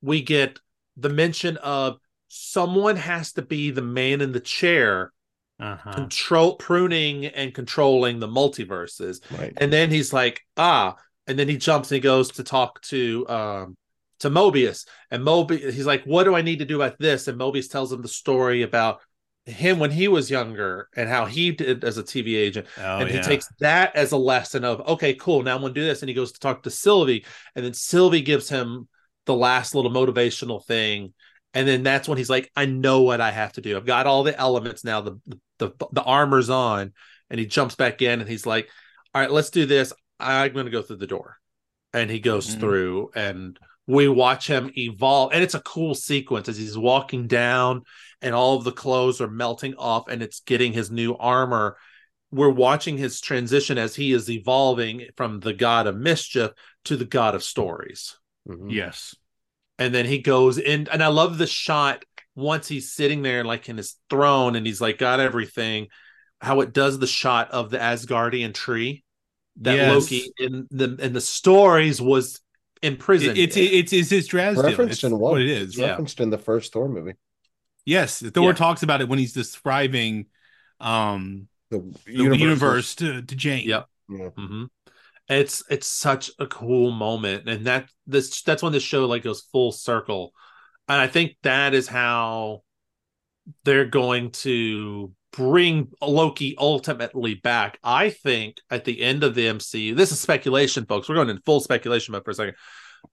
we 0.03 0.21
get 0.23 0.61
the 0.97 1.09
mention 1.09 1.57
of 1.59 1.99
someone 2.29 2.97
has 2.97 3.33
to 3.33 3.43
be 3.43 3.71
the 3.71 3.83
man 3.83 4.21
in 4.21 4.33
the 4.33 4.41
chair, 4.41 5.13
Uh-huh. 5.59 5.93
control 5.93 6.57
pruning 6.57 7.27
and 7.27 7.53
controlling 7.55 8.19
the 8.21 8.29
multiverses. 8.29 9.21
Right. 9.37 9.53
And 9.57 9.73
then 9.73 9.91
he's 9.91 10.13
like, 10.13 10.43
ah, 10.57 10.97
and 11.31 11.39
then 11.39 11.49
he 11.49 11.57
jumps 11.57 11.91
and 11.91 11.97
he 11.97 12.01
goes 12.01 12.33
to 12.33 12.45
talk 12.45 12.83
to 12.83 13.27
um 13.29 13.77
to 14.19 14.29
Mobius. 14.29 14.85
And 15.11 15.25
Mobius 15.25 15.73
he's 15.73 15.87
like, 15.87 16.05
what 16.05 16.25
do 16.25 16.35
I 16.35 16.43
need 16.43 16.59
to 16.59 16.65
do 16.65 16.83
about 16.83 16.99
this? 16.99 17.29
And 17.29 17.39
Mobius 17.39 17.71
tells 17.71 17.93
him 17.93 18.03
the 18.03 18.09
story 18.09 18.63
about 18.63 19.01
him 19.47 19.79
when 19.79 19.91
he 19.91 20.09
was 20.09 20.31
younger 20.31 20.89
and 20.95 21.09
how 21.09 21.25
he 21.25 21.53
did 21.53 21.85
as 21.85 21.97
a 21.99 22.03
TV 22.03 22.37
agent. 22.37 22.67
Oh, 22.79 22.99
and 22.99 23.09
he 23.09 23.21
takes 23.21 23.49
that 23.61 23.97
as 23.97 24.13
a 24.13 24.17
lesson 24.17 24.65
of 24.65 24.87
okay 24.87 25.15
cool 25.15 25.43
now 25.43 25.55
i'm 25.55 25.61
going 25.63 25.73
to 25.73 25.81
do 25.81 25.87
this. 25.87 26.03
And 26.03 26.09
he 26.09 26.15
goes 26.15 26.33
to 26.33 26.41
talk 26.41 26.65
to 26.65 26.71
sylvie. 26.71 27.25
And 27.55 27.65
then 27.65 27.75
sylvie 27.75 28.23
gives 28.23 28.49
him 28.49 28.89
the 29.27 29.35
last 29.35 29.75
little 29.75 29.91
motivational 29.91 30.65
thing. 30.65 31.15
And 31.55 31.67
then 31.67 31.83
that's 31.83 32.09
when 32.09 32.19
he's 32.19 32.31
like 32.31 32.51
i 32.57 32.67
know 32.67 33.03
what 33.03 33.21
i 33.21 33.31
have 33.31 33.53
to 33.53 33.61
do. 33.61 33.77
I've 33.77 33.87
got 33.87 34.07
all 34.07 34.25
the 34.25 34.39
elements 34.39 34.85
now. 34.85 35.01
The 35.01 35.21
the, 35.59 35.71
the 35.93 36.03
armor's 36.03 36.51
on. 36.51 36.93
And 37.31 37.39
he 37.39 37.47
jumps 37.47 37.77
back 37.77 38.03
in 38.03 38.21
and 38.21 38.29
he's 38.29 38.45
like 38.45 38.69
all 39.15 39.23
right 39.23 39.31
let's 39.31 39.51
do 39.51 39.65
this 39.65 39.93
i'm 40.21 40.53
going 40.53 40.67
to 40.67 40.71
go 40.73 40.83
through 40.83 40.97
the 40.97 41.07
door 41.07 41.37
and 41.93 42.11
he 42.11 42.21
goes 42.21 42.47
Mhm. 42.55 42.61
through 42.61 43.11
and 43.15 43.59
we 43.87 44.07
watch 44.09 44.47
him 44.47 44.71
evolve 44.77 45.33
and 45.33 45.43
it's 45.43 45.55
a 45.55 45.61
cool 45.63 45.95
sequence 45.95 46.49
as 46.49 46.57
he's 46.57 46.79
walking 46.79 47.27
down 47.27 47.83
and 48.23 48.35
all 48.35 48.57
of 48.57 48.65
the 48.65 48.73
clothes 48.73 49.21
are 49.21 49.31
melting 49.31 49.75
off 49.77 50.09
and 50.09 50.23
it's 50.23 50.41
getting 50.41 50.73
his 50.73 50.91
new 50.91 51.17
armor 51.17 51.77
we're 52.33 52.49
watching 52.49 52.97
his 52.97 53.21
transition 53.21 53.77
as 53.79 53.97
he 53.97 54.13
is 54.13 54.31
evolving 54.31 55.07
from 55.17 55.41
the 55.41 55.53
god 55.53 55.87
of 55.89 55.97
mischief 55.97 56.53
to 56.85 56.97
the 56.97 57.05
god 57.05 57.35
of 57.35 57.43
stories 57.43 58.17
Mhm. 58.49 58.73
Yes. 58.73 59.15
and 59.79 59.93
then 59.95 60.07
he 60.07 60.19
goes 60.19 60.59
in 60.59 60.87
and 60.93 61.03
i 61.03 61.09
love 61.09 61.39
the 61.39 61.47
shot 61.47 62.05
once 62.37 62.69
he's 62.69 62.93
sitting 62.93 63.23
there 63.23 63.45
like 63.45 63.69
in 63.69 63.77
his 63.77 63.97
throne 64.09 64.55
and 64.55 64.65
he's 64.67 64.81
like 64.81 64.99
got 64.99 65.19
everything 65.19 65.89
how 66.41 66.61
it 66.61 66.73
does 66.73 66.99
the 66.99 67.07
shot 67.07 67.51
of 67.51 67.71
the 67.71 67.79
asgardian 67.79 68.55
tree 68.55 69.03
that 69.61 69.77
Yes. 69.77 69.93
loki 70.11 70.33
in 70.39 70.67
the 70.71 70.97
in 71.01 71.13
the 71.13 71.21
stories 71.21 72.01
was 72.01 72.41
imprisoned 72.83 73.37
It- 73.39 73.43
it's 73.43 73.57
in. 73.57 73.65
it's 73.65 73.93
it's 73.93 74.11
his 74.11 74.25
Yggdrasil. 74.27 74.63
Referenced 74.63 74.93
It's 74.95 75.05
in 75.05 75.13
one. 75.19 75.33
what 75.33 75.43
It's 75.43 75.71
is. 75.75 75.79
Yeah. 75.79 75.91
referenced 75.91 76.21
in 76.21 76.31
the 76.31 76.39
first 76.39 76.73
Thor 76.73 76.89
movie. 76.89 77.15
Yes, 77.85 78.21
Thor 78.21 78.49
Yeah. 78.51 78.53
talks 78.55 78.83
about 78.83 79.01
it 79.01 79.09
when 79.09 79.19
he's 79.19 79.33
describing 79.33 80.27
um 80.81 81.49
The, 81.71 81.79
the 82.07 82.13
universe. 82.13 82.41
universe, 82.41 82.95
to, 82.97 83.23
to 83.23 83.37
Jane. 83.37 83.69
Yep. 83.69 83.87
Yeah. 84.09 84.29
hmm 84.31 84.65
It's 85.29 85.63
it's 85.71 85.87
such 85.87 86.31
a 86.39 86.47
cool 86.47 86.91
moment, 86.91 87.49
and 87.49 87.67
that 87.67 87.89
this 88.07 88.43
that's 88.43 88.63
when 88.63 88.73
the 88.73 88.81
show 88.81 89.07
like 89.07 89.23
goes 89.23 89.43
full 89.53 89.71
circle, 89.73 90.33
and 90.89 90.99
I 91.01 91.07
think 91.07 91.37
that 91.43 91.75
is 91.75 91.87
how 91.87 92.63
they're 93.65 93.85
going 93.87 94.31
to 94.31 95.13
bring 95.41 95.89
Loki 96.03 96.55
ultimately 96.59 97.35
back. 97.35 97.79
I 97.83 98.11
think 98.11 98.59
at 98.69 98.85
the 98.85 99.01
end 99.01 99.25
of 99.25 99.35
the 99.35 99.47
MCU, 99.47 99.97
this 99.97 100.13
is 100.13 100.21
speculation, 100.21 100.85
folks. 100.85 101.09
We're 101.09 101.15
going 101.15 101.31
in 101.31 101.41
full 101.47 101.61
speculation 101.61 102.13
mode 102.13 102.27
for 102.27 102.33
a 102.33 102.35
second. 102.35 102.57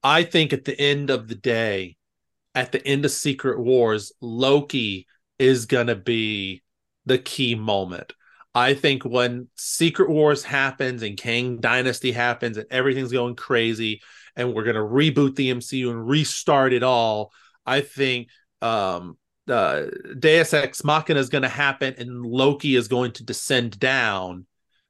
I 0.02 0.24
think 0.24 0.52
at 0.52 0.66
the 0.66 0.78
end 0.78 1.08
of 1.08 1.26
the 1.26 1.34
day, 1.34 1.96
at 2.54 2.70
the 2.70 2.86
end 2.86 3.06
of 3.06 3.12
Secret 3.12 3.58
Wars, 3.58 4.12
Loki 4.20 5.06
is 5.38 5.64
gonna 5.64 5.94
be 5.94 6.62
the 7.06 7.16
key 7.16 7.54
moment. 7.54 8.12
I 8.54 8.74
think 8.74 9.04
when 9.04 9.48
Secret 9.54 10.10
Wars 10.10 10.44
happens 10.44 11.02
and 11.02 11.16
Kang 11.16 11.60
Dynasty 11.60 12.12
happens 12.12 12.58
and 12.58 12.66
everything's 12.70 13.12
going 13.12 13.36
crazy 13.36 14.02
and 14.36 14.52
we're 14.52 14.64
going 14.64 14.76
to 14.76 14.82
reboot 14.82 15.36
the 15.36 15.50
MCU 15.50 15.90
and 15.90 16.06
restart 16.06 16.72
it 16.72 16.82
all, 16.82 17.32
I 17.64 17.80
think 17.80 18.28
um 18.60 19.16
uh 19.50 19.86
Deus 20.18 20.52
Ex 20.54 20.84
Machina 20.84 21.18
is 21.20 21.28
going 21.28 21.42
to 21.42 21.48
happen 21.48 21.94
and 21.98 22.22
Loki 22.24 22.74
is 22.76 22.88
going 22.88 23.12
to 23.12 23.24
descend 23.24 23.78
down 23.78 24.46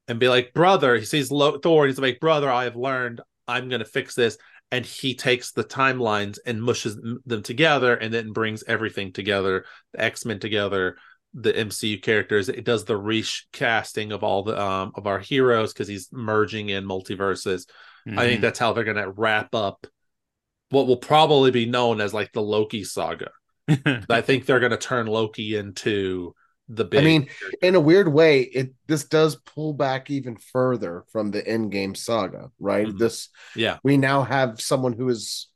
and 0.06 0.18
be 0.18 0.28
like, 0.28 0.54
"Brother," 0.54 0.96
he 0.96 1.04
sees 1.04 1.30
Lo- 1.30 1.58
Thor 1.58 1.84
and 1.84 1.90
he's 1.92 2.00
like, 2.00 2.20
"Brother, 2.20 2.50
I 2.50 2.64
have 2.64 2.76
learned. 2.76 3.20
I'm 3.46 3.68
going 3.68 3.80
to 3.80 3.84
fix 3.86 4.14
this." 4.14 4.38
And 4.70 4.84
he 4.84 5.14
takes 5.14 5.52
the 5.52 5.64
timelines 5.64 6.38
and 6.44 6.62
mushes 6.62 6.96
them- 6.96 7.42
together 7.42 7.94
and 7.94 8.12
then 8.12 8.32
brings 8.32 8.62
everything 8.64 9.12
together, 9.12 9.64
the 9.94 10.02
X-Men 10.04 10.40
together, 10.40 10.98
the 11.32 11.52
MCU 11.52 12.02
characters. 12.02 12.48
It 12.48 12.64
does 12.64 12.84
the 12.84 12.96
recasting 12.96 14.12
of 14.12 14.22
all 14.24 14.42
the 14.42 14.60
um 14.60 14.92
of 14.94 15.06
our 15.06 15.18
heroes 15.18 15.72
because 15.72 15.88
he's 15.88 16.08
merging 16.12 16.68
in 16.68 16.84
multiverses. 16.84 17.66
I 18.06 18.24
think 18.26 18.38
Mhm. 18.38 18.42
that's 18.42 18.58
how 18.58 18.72
they're 18.72 18.84
gonna 18.84 19.10
wrap 19.10 19.54
up 19.54 19.86
what 20.70 20.86
will 20.86 20.96
probably 20.98 21.50
be 21.50 21.66
known 21.66 22.00
as 22.00 22.12
like 22.14 22.32
the 22.32 22.42
Loki 22.42 22.84
saga. 22.84 23.30
I 24.10 24.20
think 24.22 24.46
they're 24.46 24.60
gonna 24.60 24.76
turn 24.76 25.06
Loki 25.06 25.56
into 25.56 26.34
the 26.68 26.84
big 26.84 27.00
I 27.00 27.04
mean, 27.04 27.28
in 27.62 27.74
a 27.74 27.80
weird 27.80 28.08
way, 28.12 28.42
it 28.42 28.74
this 28.86 29.04
does 29.04 29.36
pull 29.36 29.72
back 29.72 30.10
even 30.10 30.36
further 30.36 31.04
from 31.12 31.30
the 31.30 31.42
Endgame 31.42 31.96
saga, 31.96 32.50
right? 32.58 32.86
Mhm. 32.88 32.98
This 32.98 33.28
yeah. 33.56 33.78
we 33.82 33.96
now 33.96 34.22
have 34.22 34.60
someone 34.60 34.92
who 34.92 35.08
is 35.08 35.48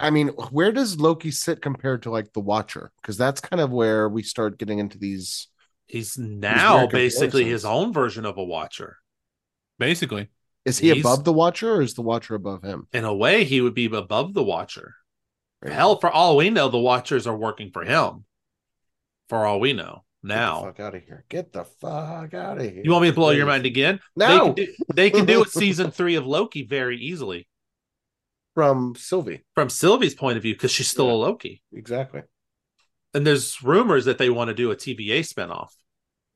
I 0.00 0.10
mean, 0.10 0.28
where 0.28 0.72
does 0.72 0.98
Loki 0.98 1.30
sit 1.30 1.62
compared 1.62 2.02
to 2.02 2.10
like 2.10 2.32
the 2.32 2.40
Watcher? 2.40 2.92
Because 3.00 3.16
that's 3.16 3.40
kind 3.40 3.60
of 3.60 3.70
where 3.70 4.08
we 4.08 4.22
start 4.22 4.58
getting 4.58 4.80
into 4.80 4.98
these. 4.98 5.48
He's 5.86 6.18
now 6.18 6.78
weird 6.78 6.90
basically 6.90 7.44
his 7.44 7.64
own 7.64 7.92
version 7.92 8.24
of 8.26 8.36
a 8.36 8.44
watcher. 8.44 8.96
basically. 9.78 10.28
Is 10.64 10.78
he 10.78 10.88
He's- 10.88 11.00
above 11.00 11.24
the 11.24 11.32
Watcher 11.32 11.74
or 11.74 11.82
is 11.82 11.94
the 11.94 12.02
Watcher 12.02 12.34
above 12.34 12.62
him? 12.64 12.88
In 12.92 13.04
a 13.04 13.14
way, 13.14 13.44
he 13.44 13.60
would 13.60 13.74
be 13.74 13.84
above 13.86 14.32
the 14.34 14.42
watcher. 14.42 14.94
Hell, 15.72 15.98
for 15.98 16.10
all 16.10 16.36
we 16.36 16.50
know, 16.50 16.68
the 16.68 16.78
watchers 16.78 17.26
are 17.26 17.36
working 17.36 17.70
for 17.72 17.84
him. 17.84 18.24
For 19.28 19.46
all 19.46 19.60
we 19.60 19.72
know. 19.72 20.04
Get 20.26 20.28
the 20.28 20.34
Now. 20.36 20.62
fuck 20.62 20.80
out 20.80 20.94
of 20.94 21.02
here! 21.04 21.24
Get 21.28 21.52
the 21.52 21.64
fuck 21.64 22.32
out 22.34 22.58
of 22.58 22.62
here! 22.62 22.82
You 22.84 22.90
want 22.92 23.02
me 23.02 23.08
to 23.10 23.14
blow 23.14 23.30
your 23.30 23.46
mind 23.46 23.66
again? 23.66 24.00
They 24.16 24.26
No, 24.28 24.46
can 24.46 24.54
do, 24.54 24.74
they 24.94 25.10
can 25.10 25.26
do 25.26 25.42
it 25.42 25.48
season 25.50 25.90
three 25.90 26.14
of 26.14 26.26
Loki 26.26 26.62
very 26.62 26.98
easily 26.98 27.46
from 28.54 28.94
Sylvie. 28.96 29.44
from 29.54 29.68
Sylvie's 29.68 30.14
point 30.14 30.36
of 30.36 30.42
view 30.42 30.54
because 30.54 30.70
she's 30.70 30.88
still 30.88 31.06
Yeah. 31.08 31.12
a 31.12 31.14
Loki. 31.14 31.62
Exactly. 31.72 32.22
And 33.12 33.26
there's 33.26 33.62
rumors 33.62 34.06
that 34.06 34.18
they 34.18 34.30
want 34.30 34.48
to 34.48 34.54
do 34.54 34.70
a 34.70 34.76
TVA 34.76 35.20
spinoff 35.20 35.70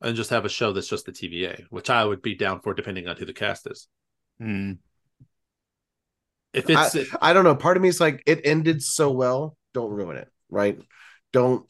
and 0.01 0.15
just 0.15 0.29
have 0.29 0.45
a 0.45 0.49
show 0.49 0.71
that's 0.71 0.87
just 0.87 1.05
the 1.05 1.11
TVA, 1.11 1.63
which 1.69 1.89
I 1.89 2.05
would 2.05 2.21
be 2.21 2.35
down 2.35 2.61
for 2.61 2.73
depending 2.73 3.07
on 3.07 3.17
who 3.17 3.25
the 3.25 3.33
cast 3.33 3.67
is. 3.69 3.87
Hmm. 4.39 4.73
If 6.53 6.69
it's 6.69 6.95
I 7.21 7.33
don't 7.33 7.43
know. 7.43 7.55
Part 7.55 7.77
of 7.77 7.83
me 7.83 7.89
is 7.89 7.99
like, 8.01 8.23
it 8.25 8.41
ended 8.43 8.81
so 8.81 9.11
well. 9.11 9.55
Don't 9.73 9.91
ruin 9.91 10.17
it, 10.17 10.27
right? 10.49 10.79
Don't. 11.31 11.65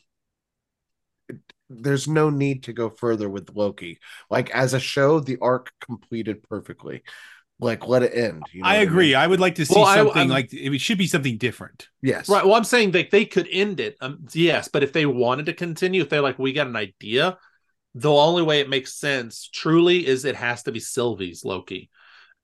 There's 1.69 2.07
no 2.07 2.30
need 2.30 2.64
to 2.64 2.73
go 2.73 2.89
further 2.89 3.30
with 3.30 3.51
Loki. 3.53 3.99
Like 4.30 4.49
as 4.51 4.73
a 4.73 4.80
show, 4.80 5.19
the 5.19 5.38
arc 5.41 5.72
completed 5.80 6.41
perfectly. 6.43 7.03
Like 7.60 7.88
let 7.88 8.03
it 8.03 8.15
end. 8.15 8.43
you 8.53 8.61
know 8.64 8.69
I 8.69 8.77
what 8.77 8.84
agree. 8.88 9.07
mean? 9.07 9.15
I 9.18 9.27
would 9.27 9.41
like 9.41 9.56
to 9.56 9.65
see 9.65 9.76
Well, 9.76 9.85
something 9.93 10.18
I'm- 10.18 10.30
like 10.30 10.51
it 10.53 10.80
should 10.80 10.97
be 10.97 11.07
something 11.07 11.38
different. 11.38 11.89
Yes. 12.01 12.30
right, 12.30 12.43
well, 12.45 12.56
I'm 12.56 12.64
saying 12.64 12.91
that 12.91 13.11
they 13.11 13.26
could 13.26 13.47
end 13.51 13.80
it. 13.81 13.97
Um, 14.01 14.26
yes, 14.31 14.69
but 14.69 14.81
if 14.81 14.93
they 14.93 15.06
wanted 15.06 15.47
to 15.47 15.53
continue, 15.53 16.01
if 16.01 16.10
they're 16.10 16.22
like, 16.22 16.39
we 16.39 16.53
got 16.53 16.68
an 16.68 16.77
idea, 16.77 17.38
the 17.95 18.10
only 18.11 18.43
way 18.43 18.61
it 18.61 18.69
makes 18.69 18.93
sense 18.97 19.49
truly 19.53 20.07
is 20.07 20.23
it 20.23 20.38
has 20.38 20.64
to 20.64 20.72
be 20.72 20.80
Sylvie's 20.80 21.43
Loki. 21.43 21.89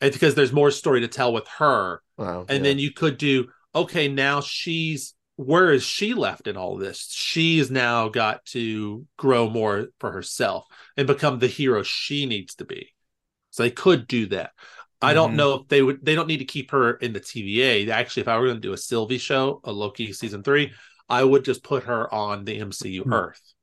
It's 0.01 0.15
because 0.15 0.35
there's 0.35 0.53
more 0.53 0.71
story 0.71 1.01
to 1.01 1.07
tell 1.07 1.33
with 1.33 1.47
her. 1.57 2.01
Wow, 2.17 2.45
and 2.47 2.57
yeah. 2.63 2.63
then 2.71 2.79
you 2.79 2.91
could 2.91 3.17
do 3.17 3.47
okay 3.73 4.07
now 4.07 4.39
she's 4.39 5.13
where 5.35 5.71
is 5.73 5.83
she 5.83 6.13
left 6.13 6.47
in 6.47 6.55
all 6.55 6.77
this 6.77 7.09
she's 7.11 7.69
now 7.69 8.07
got 8.07 8.45
to 8.45 9.05
grow 9.17 9.49
more 9.49 9.87
for 9.99 10.13
herself 10.13 10.65
and 10.95 11.07
become 11.07 11.39
the 11.39 11.47
hero 11.47 11.83
she 11.83 12.25
needs 12.25 12.55
to 12.55 12.63
be 12.63 12.93
so 13.49 13.63
they 13.63 13.69
could 13.71 14.07
do 14.07 14.27
that 14.27 14.51
i 15.01 15.13
don't 15.13 15.33
Mhm. 15.33 15.35
know 15.35 15.53
if 15.55 15.67
they 15.67 15.81
would 15.81 16.05
they 16.05 16.15
don't 16.15 16.27
need 16.29 16.37
to 16.37 16.45
keep 16.45 16.71
her 16.71 16.93
in 16.93 17.11
the 17.11 17.19
tva 17.19 17.89
actually 17.89 18.21
if 18.21 18.29
i 18.29 18.37
were 18.37 18.45
going 18.45 18.61
to 18.61 18.67
do 18.67 18.71
a 18.71 18.77
sylvie 18.77 19.17
show 19.17 19.59
a 19.65 19.73
loki 19.73 20.13
season 20.13 20.41
three 20.41 20.71
i 21.09 21.21
would 21.21 21.43
just 21.43 21.61
put 21.61 21.83
her 21.83 22.11
on 22.13 22.45
the 22.45 22.57
mcu 22.61 23.03
Hmm. 23.03 23.11
earth 23.13 23.53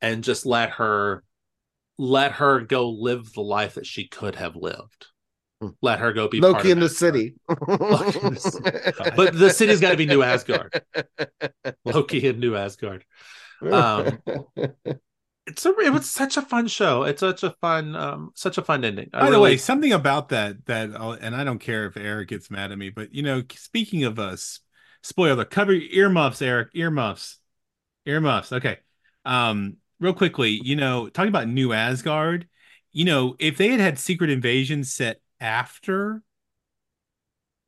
and 0.00 0.24
just 0.24 0.44
let 0.46 0.70
her 0.70 1.22
let 1.96 2.32
her 2.32 2.60
go 2.60 2.90
live 2.90 3.32
the 3.34 3.40
life 3.42 3.74
that 3.74 3.86
she 3.86 4.08
could 4.08 4.34
have 4.34 4.56
lived. 4.56 5.06
Let 5.82 5.98
her 5.98 6.12
go 6.12 6.28
be 6.28 6.40
part 6.40 6.54
Loki 6.54 6.70
of 6.70 6.78
in 6.78 6.80
the 6.80 6.88
city. 6.88 7.34
Loki 7.48 8.18
in 8.20 8.34
the 8.34 9.12
But 9.16 9.38
the 9.38 9.50
city's 9.50 9.80
got 9.80 9.90
to 9.90 9.96
be 9.96 10.06
New 10.06 10.22
Asgard. 10.22 10.82
Loki 11.84 12.26
in 12.26 12.40
New 12.40 12.56
Asgard. 12.56 13.04
Um, 13.62 14.18
It's 15.46 15.66
a 15.66 15.70
it 15.80 15.92
was 15.92 16.08
such 16.08 16.36
a 16.36 16.42
fun 16.42 16.68
show. 16.68 17.02
It's 17.04 17.20
such 17.20 17.42
a 17.42 17.50
fun 17.60 17.96
um 17.96 18.30
such 18.34 18.58
a 18.58 18.62
fun 18.62 18.84
ending. 18.84 19.10
I 19.12 19.20
By 19.20 19.30
the 19.30 19.40
way, 19.40 19.56
something 19.56 19.92
about 19.92 20.28
that 20.28 20.64
that 20.66 20.90
I'll, 20.94 21.12
and 21.12 21.34
I 21.34 21.44
don't 21.44 21.58
care 21.58 21.86
if 21.86 21.96
Eric 21.96 22.28
gets 22.28 22.50
mad 22.50 22.70
at 22.72 22.78
me, 22.78 22.90
but 22.90 23.12
you 23.12 23.22
know, 23.22 23.42
speaking 23.54 24.04
of 24.04 24.18
us, 24.18 24.60
spoiler, 25.02 25.44
cover 25.44 25.72
your 25.72 26.06
earmuffs, 26.06 26.40
Eric, 26.40 26.68
earmuffs, 26.74 27.38
earmuffs. 28.06 28.52
Okay, 28.52 28.78
um, 29.24 29.76
real 29.98 30.14
quickly, 30.14 30.60
you 30.62 30.76
know, 30.76 31.08
talking 31.08 31.30
about 31.30 31.48
New 31.48 31.72
Asgard, 31.72 32.46
you 32.92 33.04
know, 33.04 33.34
if 33.38 33.56
they 33.56 33.68
had 33.68 33.80
had 33.80 33.98
Secret 33.98 34.30
Invasion 34.30 34.84
set 34.84 35.20
after 35.40 36.22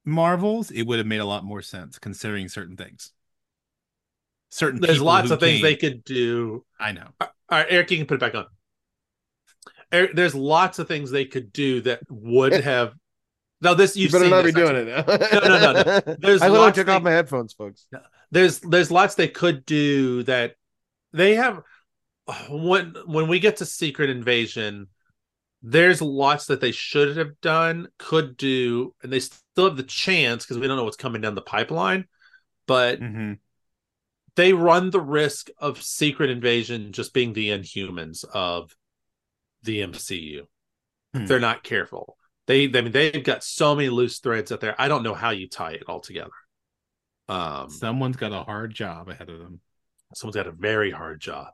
Marvels, 0.04 0.70
it 0.70 0.82
would 0.82 0.98
have 0.98 1.06
made 1.06 1.20
a 1.20 1.24
lot 1.24 1.44
more 1.44 1.62
sense 1.62 1.98
considering 1.98 2.48
certain 2.48 2.76
things. 2.76 3.12
Certain 4.50 4.80
there's 4.80 5.00
lots 5.00 5.28
who 5.28 5.34
of 5.34 5.40
things 5.40 5.62
they 5.62 5.76
could 5.76 6.04
do. 6.04 6.64
I 6.78 6.92
know. 6.92 7.08
All 7.20 7.28
right, 7.50 7.66
Eric, 7.70 7.90
you 7.90 7.96
can 7.98 8.06
put 8.06 8.14
it 8.14 8.20
back 8.20 8.34
on. 8.34 8.46
Eric, 9.90 10.14
there's 10.14 10.34
lots 10.34 10.78
of 10.78 10.88
things 10.88 11.10
they 11.10 11.24
could 11.24 11.52
do 11.52 11.80
that 11.82 12.00
would 12.10 12.52
have. 12.64 12.94
No, 13.60 13.74
this 13.74 13.96
you 13.96 14.02
you've 14.04 14.12
better 14.12 14.24
seen 14.24 14.30
not 14.30 14.44
be 14.44 14.52
doing 14.52 14.74
it 14.76 14.88
now. 14.88 15.04
No, 15.06 15.48
no, 15.48 15.72
no, 15.72 15.82
no. 15.82 16.16
There's 16.18 16.42
I 16.42 16.48
literally 16.48 16.72
took 16.72 16.86
they- 16.86 16.92
off 16.92 17.02
my 17.02 17.12
headphones, 17.12 17.52
folks. 17.52 17.86
there's 18.32 18.58
there's 18.58 18.90
lots 18.90 19.14
they 19.14 19.28
could 19.28 19.64
do 19.64 20.24
that 20.24 20.56
they 21.12 21.36
have 21.36 21.62
when 22.50 22.94
when 23.06 23.28
we 23.28 23.38
get 23.38 23.58
to 23.58 23.64
secret 23.66 24.10
invasion 24.10 24.88
there's 25.62 26.02
lots 26.02 26.46
that 26.46 26.60
they 26.60 26.72
should 26.72 27.16
have 27.16 27.40
done 27.40 27.86
could 27.98 28.36
do 28.36 28.94
and 29.02 29.12
they 29.12 29.20
still 29.20 29.66
have 29.66 29.76
the 29.76 29.82
chance 29.82 30.44
because 30.44 30.58
we 30.58 30.66
don't 30.66 30.76
know 30.76 30.84
what's 30.84 30.96
coming 30.96 31.20
down 31.20 31.34
the 31.34 31.40
pipeline 31.42 32.04
but 32.66 33.00
Mhm. 33.00 33.38
they 34.34 34.52
run 34.52 34.90
the 34.90 35.00
risk 35.00 35.50
of 35.58 35.82
secret 35.82 36.30
invasion 36.30 36.92
just 36.92 37.14
being 37.14 37.32
the 37.32 37.50
inhumans 37.50 38.24
of 38.32 38.74
the 39.62 39.80
mcu 39.80 40.46
Hmm. 41.14 41.26
they're 41.26 41.38
not 41.38 41.62
careful 41.62 42.16
they 42.46 42.64
i 42.64 42.80
mean 42.80 42.90
they've 42.90 43.22
got 43.22 43.44
so 43.44 43.74
many 43.74 43.88
loose 43.90 44.18
threads 44.18 44.50
out 44.50 44.60
there 44.60 44.74
i 44.80 44.88
don't 44.88 45.02
know 45.02 45.14
how 45.14 45.30
you 45.30 45.48
tie 45.48 45.72
it 45.72 45.84
all 45.86 46.00
together 46.00 46.30
um 47.28 47.68
Someone's 47.70 48.16
got 48.16 48.32
a 48.32 48.42
hard 48.42 48.74
job 48.74 49.08
ahead 49.08 49.28
of 49.28 49.38
them. 49.38 49.60
someone's 50.14 50.36
got 50.36 50.46
a 50.46 50.52
very 50.52 50.90
hard 50.90 51.20
job. 51.20 51.48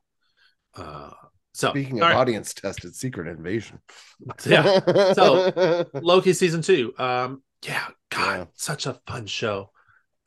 Uh, 0.74 1.10
so 1.58 1.70
Speaking 1.70 1.98
of 1.98 2.04
all 2.04 2.08
right, 2.10 2.16
audience 2.16 2.54
tested, 2.54 2.94
Secret 2.94 3.26
Invasion. 3.28 3.80
yeah, 4.46 5.12
So- 5.12 5.84
Loki 5.94 6.32
season 6.32 6.62
two. 6.62 6.94
Um, 6.98 7.42
yeah, 7.66 7.86
God, 8.10 8.38
Yeah. 8.38 8.44
such 8.54 8.86
a 8.86 8.94
fun 9.06 9.26
show. 9.26 9.70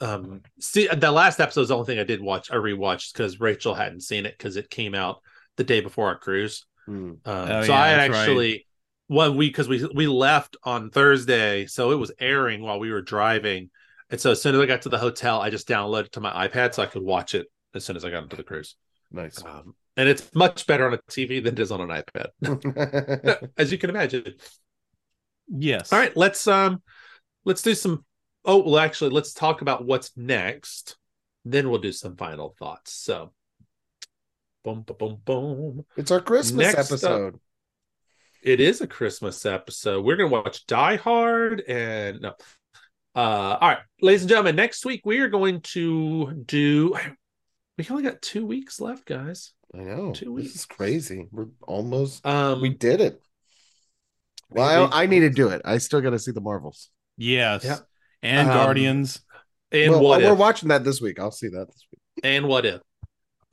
Um, 0.02 0.41
see, 0.60 0.88
the 0.88 1.12
last 1.12 1.40
episode 1.40 1.62
is 1.62 1.68
the 1.70 1.76
only 1.76 1.86
thing 1.86 1.99
I 1.99 2.03
did 2.03 2.22
watch. 2.22 2.52
I 2.52 2.56
rewatched 2.56 3.14
because 3.14 3.40
Rachel 3.40 3.74
hadn't 3.76 4.02
seen 4.02 4.26
it 4.26 4.36
because 4.38 4.58
it 4.58 4.70
came 4.70 4.94
out 4.95 5.22
the 5.58 5.64
day 5.64 5.80
before 5.80 6.08
our 6.08 6.18
cruise. 6.18 6.66
Hmm. 6.86 7.12
Um, 7.12 7.18
Oh, 7.26 7.64
so 7.64 7.72
yeah, 7.72 7.80
I 7.82 7.95
that's 7.95 8.10
right. 8.12 8.20
actually 8.20 8.68
one 9.08 9.38
week 9.38 9.53
because 9.53 9.68
we 9.70 9.86
we 9.94 10.08
left 10.08 10.58
on 10.64 10.90
Thursday, 10.90 11.66
so 11.68 11.91
it 11.91 11.95
was 11.95 12.12
airing 12.20 12.62
while 12.62 12.80
we 12.80 12.91
were 12.91 13.02
driving. 13.02 13.70
And 14.10 14.20
so 14.20 14.32
as 14.32 14.41
soon 14.41 14.56
as 14.56 14.62
I 14.62 14.66
got 14.66 14.82
to 14.82 14.90
the 14.90 14.98
hotel, 14.98 15.40
I 15.40 15.49
just 15.49 15.68
downloaded 15.68 16.06
it 16.08 16.12
to 16.14 16.20
my 16.20 16.48
iPad 16.48 16.74
so 16.74 16.84
I 16.84 16.88
could 16.88 17.03
watch 17.03 17.36
it 17.36 17.48
as 17.74 17.86
soon 17.86 17.95
as 17.95 18.03
I 18.03 18.10
got 18.10 18.24
into 18.24 18.36
the 18.36 18.44
cruise. 18.44 18.76
nice. 19.12 19.41
Um, 19.45 19.76
and 19.97 20.07
it's 20.07 20.34
much 20.34 20.68
better 20.68 20.88
on 20.88 20.93
a 20.93 20.97
TV 21.09 21.43
than 21.43 21.53
it 21.55 21.59
is 21.59 21.72
on 21.72 21.81
an 21.81 22.03
iPad, 22.03 23.49
as 23.57 23.72
you 23.72 23.77
can 23.77 23.89
imagine. 23.89 24.35
Yes. 25.47 25.91
All 25.91 25.99
right, 25.99 26.15
let's 26.15 26.47
um, 26.47 26.81
let's 27.45 27.61
do 27.61 27.76
some. 27.76 28.05
Oh, 28.45 28.63
well, 28.63 28.80
actually, 28.80 29.11
let's 29.11 29.34
talk 29.34 29.61
about 29.61 29.85
what's 29.85 30.15
next. 30.18 30.97
Then 31.45 31.69
we'll 31.69 31.81
do 31.81 31.91
some 31.91 32.15
final 32.15 32.55
thoughts. 32.57 32.93
So, 32.93 33.34
boom, 34.63 34.81
boom, 34.81 34.95
boom, 34.97 35.22
boom. 35.26 35.85
it's 35.97 36.11
our 36.11 36.22
Christmas 36.22 36.68
Next 36.68 36.80
up- 36.80 36.85
episode. 36.85 37.39
It 38.43 38.59
is 38.59 38.81
a 38.81 38.88
Christmas 38.88 39.45
episode. 39.45 40.03
We're 40.03 40.15
gonna 40.15 40.30
watch 40.30 40.65
Die 40.65 40.95
Hard 40.95 41.61
and 41.61 42.22
no. 42.22 42.34
Uh, 43.13 43.57
all 43.59 43.69
right, 43.69 43.80
ladies 44.01 44.22
and 44.22 44.30
gentlemen. 44.30 44.55
Next 44.55 44.85
week 44.85 45.01
we 45.05 45.19
are 45.19 45.27
going 45.30 45.61
to 45.61 46.43
do. 46.45 46.95
We 47.77 47.88
only 47.89 48.03
got 48.03 48.22
two 48.22 48.45
weeks 48.45 48.80
left, 48.80 49.06
guys. 49.06 49.53
I 49.73 49.80
know. 49.80 50.11
Two 50.14 50.35
This 50.35 50.43
weeks. 50.45 50.56
is 50.56 50.65
crazy. 50.65 51.27
We're 51.31 51.48
almost 51.61 52.26
Um, 52.26 52.61
we 52.61 52.69
did 52.69 53.02
it. 53.02 53.22
Well, 54.49 54.89
I, 54.91 55.03
I 55.03 55.06
need 55.06 55.22
to 55.22 55.30
do 55.30 55.48
it. 55.49 55.61
I 55.64 55.77
still 55.77 56.02
got 56.02 56.10
to 56.11 56.19
see 56.19 56.31
the 56.31 56.41
Marvels. 56.41 56.89
Yes. 57.18 57.64
Yeah. 57.64 57.77
And 58.22 58.49
Um, 58.49 58.56
Guardians. 58.57 59.22
and 59.72 59.91
well, 59.93 60.02
what 60.03 60.22
we're 60.22 60.34
if? 60.34 60.38
watching 60.38 60.69
that 60.69 60.84
this 60.84 60.99
week. 61.02 61.19
I'll 61.19 61.31
see 61.31 61.48
that 61.48 61.68
this 61.68 61.85
week. 61.91 62.02
and 62.26 62.48
what 62.48 62.65
if? 62.65 62.81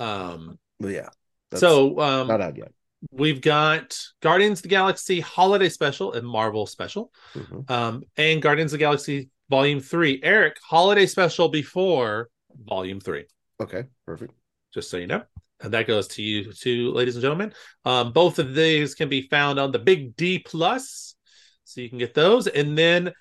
Um, 0.01 0.59
But 0.81 0.89
yeah. 0.89 1.09
so 1.55 1.99
um, 2.01 2.27
not 2.27 2.41
out 2.41 2.57
yet. 2.57 2.73
we've 3.13 3.41
got 3.41 3.97
Guardians 4.21 4.59
of 4.59 4.63
the 4.65 4.69
Galaxy 4.69 5.21
Holiday 5.21 5.69
Special 5.69 6.13
and 6.13 6.27
Marvel 6.27 6.67
Special, 6.67 7.13
Mhm. 7.35 7.71
um, 7.71 8.03
and 8.17 8.43
Guardians 8.43 8.73
of 8.73 8.79
the 8.79 8.83
Galaxy 8.85 9.31
Volume 9.49 9.79
Three. 9.81 10.21
Eric, 10.25 10.57
Holiday 10.63 11.07
Special 11.07 11.49
before 11.49 12.29
Volume 12.65 12.99
Three, 13.01 13.25
Okay, 13.61 13.85
perfect. 14.07 14.35
just 14.73 14.91
so 14.91 14.97
you 14.97 15.07
know. 15.07 15.23
And 15.61 15.73
that 15.75 15.89
goes 15.89 16.07
to 16.09 16.23
you, 16.23 16.53
too, 16.53 16.93
ladies 16.93 17.17
and 17.17 17.23
gentlemen. 17.23 17.53
Um, 17.85 18.13
both 18.13 18.39
of 18.39 18.55
these 18.55 18.95
can 18.95 19.09
be 19.09 19.23
found 19.23 19.59
on 19.59 19.73
the 19.73 19.79
Big 19.81 20.15
D 20.15 20.39
Plus, 20.39 21.17
so 21.65 21.81
you 21.81 21.89
can 21.89 21.99
get 21.99 22.15
those. 22.15 22.47
And 22.47 22.79
then, 22.79 23.13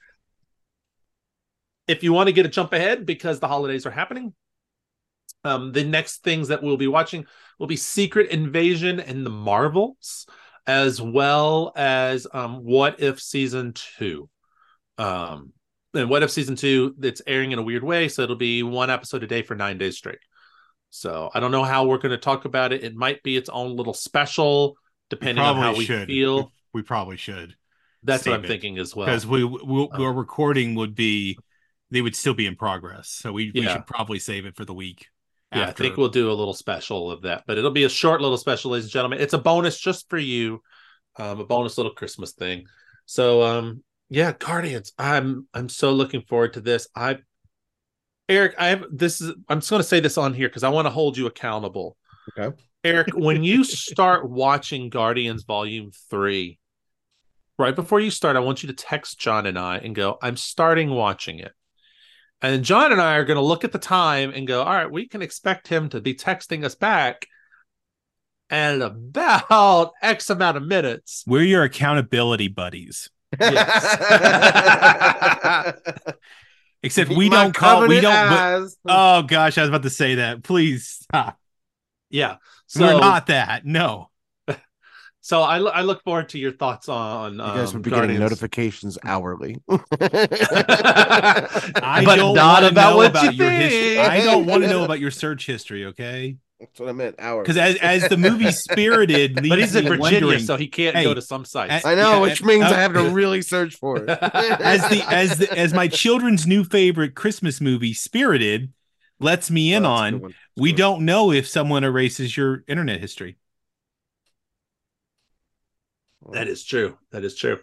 if 1.88 2.04
you 2.04 2.14
want 2.14 2.28
to 2.28 2.34
get 2.34 2.46
a 2.46 2.50
jump 2.50 2.74
ahead 2.74 3.06
because 3.06 3.40
the 3.40 3.48
holidays 3.48 3.88
are 3.88 3.92
happening, 3.92 4.36
um, 5.44 5.72
the 5.72 5.84
next 5.84 6.24
things 6.24 6.50
that 6.50 6.62
we'll 6.62 6.78
be 6.78 6.88
watching 6.88 7.26
will 7.58 7.68
be 7.68 7.76
Secret 7.76 8.30
Invasion 8.30 9.00
and 9.00 9.26
the 9.26 9.32
Marvels, 9.32 10.28
as 10.68 11.02
well 11.02 11.72
as 11.76 12.28
um, 12.32 12.64
What 12.64 13.00
If 13.00 13.20
Season 13.20 13.74
Two. 13.74 14.30
Um, 15.00 15.54
and 15.98 16.10
What 16.10 16.24
If 16.24 16.32
Season 16.32 16.56
Two, 16.56 16.96
it's 17.02 17.22
airing 17.28 17.52
in 17.52 17.60
a 17.60 17.64
weird 17.64 17.84
way, 17.84 18.08
so 18.08 18.22
it'll 18.24 18.36
be 18.36 18.64
one 18.64 18.90
episode 18.90 19.24
a 19.24 19.28
day 19.28 19.42
for 19.42 19.56
nine 19.56 19.78
days 19.78 19.98
straight. 19.98 20.20
So 20.90 21.30
I 21.34 21.40
don't 21.40 21.52
know 21.52 21.64
how 21.64 21.86
we're 21.86 21.98
going 21.98 22.12
to 22.12 22.18
talk 22.18 22.46
about 22.46 22.72
it. 22.72 22.84
It 22.84 22.96
might 22.96 23.22
be 23.24 23.36
its 23.38 23.50
own 23.50 23.76
little 23.76 23.94
special, 23.94 24.78
depending 25.10 25.44
on 25.44 25.58
how 25.58 25.76
we 25.76 25.86
should. 25.86 26.08
feel. 26.08 26.52
We 26.74 26.82
probably 26.82 27.18
should. 27.18 27.56
That's 28.04 28.26
what 28.26 28.36
I'm 28.36 28.46
it. 28.46 28.48
thinking 28.48 28.78
as 28.78 28.96
well. 28.96 29.08
Because 29.08 29.28
we, 29.28 29.44
we 29.44 29.60
Oh. 29.62 29.90
our 29.94 30.14
recording 30.14 30.76
would 30.76 30.96
be 30.96 31.38
they 31.92 32.02
would 32.02 32.16
still 32.16 32.34
be 32.34 32.46
in 32.46 32.56
progress. 32.56 33.10
So 33.10 33.32
we, 33.32 33.52
we 33.54 33.62
Yeah. 33.62 33.74
should 33.74 33.88
probably 33.88 34.20
save 34.20 34.46
it 34.46 34.56
for 34.56 34.66
the 34.66 34.74
week. 34.74 35.08
Yeah, 35.54 35.68
after. 35.70 35.84
I 35.84 35.86
think 35.88 35.98
we'll 35.98 36.10
do 36.10 36.30
a 36.30 36.34
little 36.34 36.54
special 36.54 37.10
of 37.10 37.22
that, 37.22 37.44
but 37.48 37.58
it'll 37.58 37.72
be 37.72 37.86
a 37.86 37.90
short 37.90 38.22
little 38.22 38.38
special, 38.38 38.72
ladies 38.72 38.86
and 38.86 38.92
gentlemen. 38.92 39.20
It's 39.22 39.34
a 39.34 39.38
bonus 39.38 39.80
just 39.80 40.10
for 40.10 40.18
you, 40.18 40.62
um, 41.18 41.40
a 41.40 41.46
bonus 41.46 41.78
little 41.78 41.94
Christmas 41.94 42.34
thing. 42.34 42.66
So, 43.06 43.42
um, 43.44 43.84
yeah, 44.10 44.34
Guardians. 44.34 44.94
I'm 44.98 45.48
I'm 45.54 45.70
so 45.70 45.92
looking 45.92 46.22
forward 46.22 46.54
to 46.54 46.62
this. 46.62 46.88
I, 46.96 47.18
Eric, 48.30 48.56
I 48.58 48.68
have 48.68 48.86
this 48.92 49.22
is. 49.22 49.34
I'm 49.50 49.60
just 49.60 49.70
going 49.70 49.82
to 49.82 49.88
say 49.88 50.00
this 50.00 50.18
on 50.18 50.34
here 50.34 50.48
because 50.48 50.64
I 50.64 50.70
want 50.70 50.86
to 50.86 50.92
hold 50.92 51.18
you 51.18 51.28
accountable. 51.28 51.98
Okay. 52.38 52.56
Eric, 52.84 53.10
when 53.16 53.44
you 53.44 53.64
start 53.64 54.30
watching 54.30 54.90
Guardians 54.90 55.44
Volume 55.44 55.92
Three, 56.10 56.60
right 57.58 57.76
before 57.76 58.00
you 58.00 58.12
start, 58.12 58.36
I 58.36 58.42
want 58.42 58.64
you 58.64 58.68
to 58.68 58.76
text 58.76 59.20
John 59.20 59.46
and 59.46 59.58
I 59.58 59.78
and 59.78 59.96
go, 59.96 60.18
"I'm 60.22 60.38
starting 60.38 60.90
watching 60.90 61.40
it." 61.40 61.52
And 62.42 62.64
John 62.64 62.92
and 62.92 63.02
I 63.02 63.16
are 63.16 63.26
going 63.26 63.38
to 63.38 63.42
look 63.42 63.64
at 63.64 63.72
the 63.72 63.80
time 63.80 64.32
and 64.32 64.46
go, 64.46 64.62
all 64.62 64.74
right, 64.74 64.92
we 64.92 65.08
can 65.08 65.24
expect 65.24 65.68
him 65.68 65.90
to 65.90 66.00
be 66.00 66.14
texting 66.14 66.64
us 66.64 66.76
back 66.76 67.26
at 68.50 68.80
about 68.80 69.94
X 70.02 70.30
amount 70.30 70.58
of 70.58 70.64
minutes. 70.64 71.24
We're 71.26 71.42
your 71.42 71.64
accountability 71.64 72.48
buddies. 72.48 73.10
Except 76.84 77.10
we 77.10 77.28
don't 77.30 77.54
call 77.54 77.88
we 77.88 78.00
don't 78.00 78.14
but- 78.30 78.40
eyes. 78.40 78.78
Oh 78.88 79.24
gosh, 79.24 79.58
I 79.58 79.62
was 79.62 79.70
about 79.70 79.84
to 79.84 79.90
say 79.90 80.16
that. 80.16 80.44
Please 80.44 80.88
stop. 80.88 81.38
Yeah. 82.10 82.38
So, 82.68 82.82
We're 82.86 83.00
not 83.00 83.28
that. 83.28 83.66
No. 83.66 84.10
so 85.22 85.42
I, 85.42 85.58
I 85.58 85.82
look 85.82 86.04
forward 86.04 86.30
to 86.30 86.40
your 86.40 86.52
thoughts 86.52 86.88
on. 86.90 87.34
you 87.34 87.40
guys 87.40 87.70
um, 87.70 87.76
will 87.78 87.84
be 87.84 87.92
getting 87.92 88.20
notifications 88.20 88.98
hourly. 89.04 89.58
I 89.70 89.78
But 92.06 92.16
don't 92.16 92.36
not 92.36 92.62
wanna 92.64 92.68
about 92.68 92.92
know 92.92 92.98
what 92.98 93.10
about 93.12 93.34
you 93.34 93.44
your 93.44 93.52
history. 93.52 94.00
I 94.00 94.22
don't 94.22 94.46
want 94.46 94.64
to 94.64 94.70
know 94.70 94.84
about 94.86 95.00
your 95.00 95.12
search 95.12 95.46
history, 95.46 95.86
okay? 95.88 96.38
That's 96.60 96.80
what 96.80 96.90
I 96.90 96.92
meant. 96.92 97.16
Hourly. 97.20 97.44
Because 97.44 97.58
as 97.58 97.76
as 97.78 98.10
the 98.10 98.18
movie 98.18 98.52
Spirited 98.52 99.36
But 99.48 99.60
he's 99.60 99.76
in 99.76 99.84
me 99.86 99.90
Virginia, 99.90 100.40
so 100.40 100.58
he 100.58 100.68
can't 100.68 100.96
Hey, 100.96 101.04
go 101.04 101.14
to 101.14 101.22
some 101.22 101.46
sites. 101.46 101.86
I 101.86 101.96
know, 101.96 102.14
Yeah, 102.14 102.22
which 102.22 102.44
means 102.44 102.64
uh, 102.64 102.76
I 102.76 102.80
have 102.82 102.94
to 102.94 103.04
really 103.14 103.42
search 103.42 103.76
for 103.76 103.98
it. 103.98 104.10
as 104.10 104.82
the 104.90 105.04
as 105.08 105.38
the 105.38 105.58
as 105.58 105.74
my 105.74 105.88
children's 105.88 106.48
new 106.48 106.64
favorite 106.64 107.16
Christmas 107.16 107.62
movie, 107.62 107.94
Spirited, 107.94 108.74
lets 109.20 109.52
me 109.52 109.74
in 109.74 109.84
Oh, 109.84 109.88
that's 109.88 110.02
a 110.02 110.06
good 110.06 110.16
on, 110.16 110.22
one. 110.22 110.36
That's 110.56 110.62
a 110.62 110.64
we 110.64 110.74
good 110.74 110.76
don't 110.76 111.06
know 111.06 111.32
if 111.32 111.48
someone 111.48 111.84
erases 111.84 112.36
your 112.36 112.64
internet 112.68 113.00
history. 113.00 113.38
That 116.32 116.48
is 116.48 116.64
true. 116.64 116.98
That 117.12 117.24
is 117.24 117.36
true. 117.36 117.60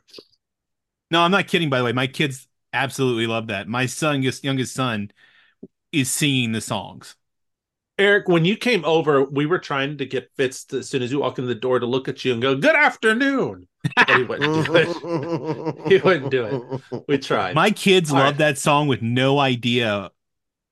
No, 1.10 1.20
I'm 1.20 1.30
not 1.30 1.46
kidding. 1.48 1.70
By 1.70 1.78
the 1.78 1.84
way, 1.84 1.92
my 1.92 2.06
kids 2.06 2.48
absolutely 2.72 3.26
love 3.26 3.48
that. 3.48 3.68
My 3.68 3.86
son, 3.86 4.16
youngest, 4.16 4.44
youngest 4.44 4.74
son, 4.74 5.10
is 5.92 6.10
singing 6.10 6.52
the 6.52 6.60
songs. 6.60 7.16
Eric, 7.98 8.26
when 8.28 8.44
you 8.44 8.56
came 8.56 8.84
over, 8.84 9.22
we 9.24 9.46
were 9.46 9.58
trying 9.58 9.98
to 9.98 10.06
get 10.06 10.28
Fitz 10.36 10.64
to, 10.66 10.78
as 10.78 10.88
soon 10.88 11.02
as 11.02 11.12
you 11.12 11.20
walk 11.20 11.38
in 11.38 11.46
the 11.46 11.54
door 11.54 11.78
to 11.78 11.86
look 11.86 12.08
at 12.08 12.24
you 12.24 12.32
and 12.32 12.42
go, 12.42 12.56
"Good 12.56 12.74
afternoon." 12.74 13.68
But 13.96 14.10
he 14.16 14.22
wouldn't 14.24 14.66
do 14.66 14.74
it. 14.74 15.88
He 15.88 15.98
wouldn't 15.98 16.30
do 16.30 16.44
it. 16.90 17.04
We 17.06 17.18
tried. 17.18 17.54
My 17.54 17.70
kids 17.70 18.10
All 18.10 18.16
love 18.18 18.24
right. 18.26 18.38
that 18.38 18.58
song 18.58 18.88
with 18.88 19.02
no 19.02 19.38
idea 19.38 20.10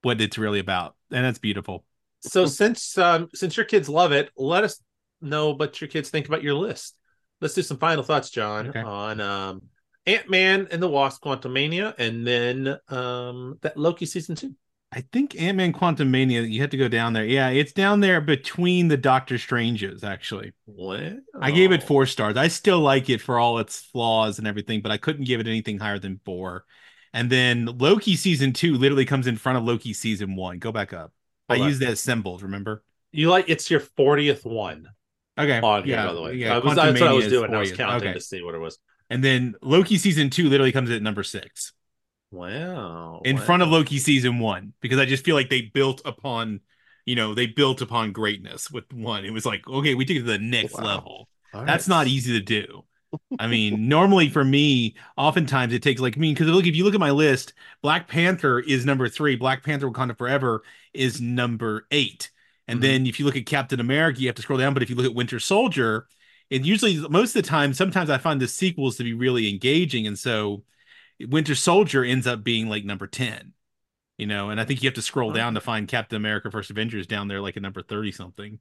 what 0.02 0.20
it's 0.20 0.36
really 0.38 0.58
about, 0.58 0.96
and 1.12 1.24
that's 1.24 1.38
beautiful. 1.38 1.84
so 2.20 2.46
since 2.46 2.98
um, 2.98 3.28
since 3.34 3.56
your 3.56 3.66
kids 3.66 3.88
love 3.88 4.10
it, 4.12 4.30
let 4.36 4.64
us 4.64 4.80
know 5.20 5.50
what 5.54 5.80
your 5.80 5.88
kids 5.88 6.10
think 6.10 6.26
about 6.26 6.42
your 6.42 6.54
list. 6.54 6.96
Let's 7.40 7.54
do 7.54 7.62
some 7.62 7.76
final 7.78 8.02
thoughts, 8.02 8.30
John, 8.30 8.68
Okay. 8.70 8.80
on 8.80 9.20
um, 9.20 9.62
Ant 10.06 10.28
Man 10.28 10.66
and 10.72 10.82
the 10.82 10.88
Wasp: 10.88 11.22
Quantumania, 11.22 11.94
and 11.98 12.26
then 12.26 12.78
um, 12.88 13.58
that 13.62 13.76
Loki 13.76 14.06
season 14.06 14.34
two. 14.34 14.56
I 14.94 15.00
think 15.00 15.40
Ant 15.40 15.56
Man 15.56 15.72
Quantumania, 15.72 16.48
you 16.48 16.60
have 16.60 16.70
to 16.70 16.76
go 16.76 16.86
down 16.86 17.14
there. 17.14 17.24
Yeah, 17.24 17.48
it's 17.48 17.72
down 17.72 18.00
there 18.00 18.20
between 18.20 18.88
the 18.88 18.98
Doctor 18.98 19.38
Stranges, 19.38 20.04
actually. 20.04 20.52
What? 20.66 21.14
I 21.40 21.50
gave 21.50 21.72
it 21.72 21.82
four 21.82 22.04
stars. 22.04 22.36
I 22.36 22.48
still 22.48 22.80
like 22.80 23.08
it 23.08 23.22
for 23.22 23.38
all 23.38 23.58
its 23.58 23.80
flaws 23.80 24.38
and 24.38 24.46
everything, 24.46 24.82
but 24.82 24.92
I 24.92 24.98
couldn't 24.98 25.24
give 25.24 25.40
it 25.40 25.46
anything 25.46 25.78
higher 25.78 25.98
than 25.98 26.20
four. 26.26 26.66
And 27.14 27.30
then 27.30 27.66
Loki 27.78 28.16
season 28.16 28.52
two 28.52 28.74
literally 28.76 29.06
comes 29.06 29.26
in 29.26 29.36
front 29.38 29.56
of 29.56 29.64
Loki 29.64 29.94
season 29.94 30.36
one. 30.36 30.58
Go 30.58 30.72
back 30.72 30.92
up. 30.92 31.12
I 31.48 31.54
Hold 31.54 31.62
on. 31.62 31.68
used 31.68 31.80
that 31.80 31.88
as 31.90 32.00
symbols, 32.00 32.42
remember? 32.42 32.84
You 33.12 33.30
like 33.30 33.48
it's 33.48 33.70
your 33.70 33.80
fortieth 33.80 34.44
one 34.44 34.88
Okay. 35.38 35.60
on 35.62 35.84
here, 35.84 35.96
yeah, 35.96 36.06
by 36.06 36.12
the 36.12 36.22
way. 36.22 36.34
Yeah, 36.34 36.54
I 36.54 36.58
was, 36.58 36.74
that's 36.74 37.00
what 37.00 37.08
I 37.08 37.12
was 37.12 37.28
doing. 37.28 37.54
I 37.54 37.58
was 37.58 37.72
counting 37.72 38.08
Okay. 38.08 38.18
to 38.18 38.20
see 38.20 38.42
what 38.42 38.54
it 38.54 38.58
was. 38.58 38.78
And 39.08 39.24
then 39.24 39.54
Loki 39.62 39.96
season 39.96 40.30
two 40.30 40.48
literally 40.48 40.72
comes 40.72 40.90
in 40.90 40.96
at 40.96 41.02
number 41.02 41.22
six. 41.22 41.72
Wow. 42.32 43.22
in 43.24 43.38
wow. 43.38 43.38
front 43.38 43.62
of 43.62 43.68
Loki 43.68 43.98
season 43.98 44.38
one 44.38 44.72
because 44.80 44.98
I 44.98 45.04
just 45.04 45.24
feel 45.24 45.36
like 45.36 45.48
they 45.50 45.62
built 45.62 46.02
upon, 46.04 46.60
you 47.06 47.14
know, 47.14 47.34
they 47.34 47.46
built 47.46 47.80
upon 47.80 48.12
greatness 48.12 48.70
with 48.70 48.92
one. 48.92 49.24
It 49.24 49.32
was 49.32 49.46
like, 49.46 49.66
okay, 49.68 49.94
we 49.94 50.04
took 50.04 50.16
it 50.16 50.20
to 50.20 50.24
the 50.26 50.38
next 50.38 50.78
Wow. 50.78 50.78
level. 50.78 51.28
All 51.52 51.64
That's 51.66 51.86
right. 51.86 51.88
not 51.88 52.08
easy 52.08 52.32
to 52.32 52.40
do. 52.40 52.84
I 53.38 53.46
mean, 53.48 53.88
normally 53.88 54.28
for 54.28 54.44
me, 54.44 54.96
oftentimes 55.16 55.72
it 55.72 55.82
takes 55.82 56.00
like 56.00 56.16
I 56.16 56.20
mean, 56.20 56.34
because 56.34 56.48
look, 56.48 56.66
if 56.66 56.76
you 56.76 56.84
look 56.84 56.94
at 56.94 57.00
my 57.00 57.10
list, 57.10 57.54
Black 57.82 58.08
Panther 58.08 58.60
is 58.60 58.84
number 58.86 59.08
three, 59.08 59.36
Black 59.36 59.64
Panther 59.64 59.90
Wakanda 59.90 60.16
Forever 60.16 60.62
is 60.94 61.20
number 61.20 61.86
eight. 61.90 62.30
And 62.68 62.80
Mhm. 62.80 62.82
then 62.82 63.06
if 63.06 63.18
you 63.18 63.26
look 63.26 63.36
at 63.36 63.46
Captain 63.46 63.80
America, 63.80 64.20
you 64.20 64.28
have 64.28 64.36
to 64.36 64.42
scroll 64.42 64.58
down. 64.58 64.74
But 64.74 64.82
if 64.82 64.90
you 64.90 64.96
look 64.96 65.06
at 65.06 65.14
Winter 65.14 65.40
Soldier, 65.40 66.06
and 66.50 66.66
usually 66.66 66.96
most 67.08 67.34
of 67.34 67.42
the 67.42 67.48
time, 67.48 67.72
sometimes 67.74 68.10
I 68.10 68.18
find 68.18 68.40
the 68.40 68.48
sequels 68.48 68.96
to 68.96 69.04
be 69.04 69.14
really 69.14 69.48
engaging. 69.48 70.06
And 70.06 70.18
so 70.18 70.62
Winter 71.28 71.54
Soldier 71.54 72.04
ends 72.04 72.26
up 72.26 72.42
being 72.44 72.68
like 72.68 72.84
number 72.84 73.06
10. 73.06 73.52
You 74.18 74.26
know, 74.26 74.50
and 74.50 74.60
I 74.60 74.64
think 74.64 74.82
you 74.82 74.86
have 74.88 74.94
to 74.94 75.02
scroll 75.02 75.30
Oh. 75.30 75.34
down 75.34 75.54
to 75.54 75.60
find 75.60 75.88
Captain 75.88 76.16
America 76.16 76.50
First 76.50 76.70
Avengers 76.70 77.06
down 77.06 77.28
there 77.28 77.40
like 77.40 77.56
at 77.56 77.62
number 77.62 77.82
30 77.82 78.12
something. 78.12 78.58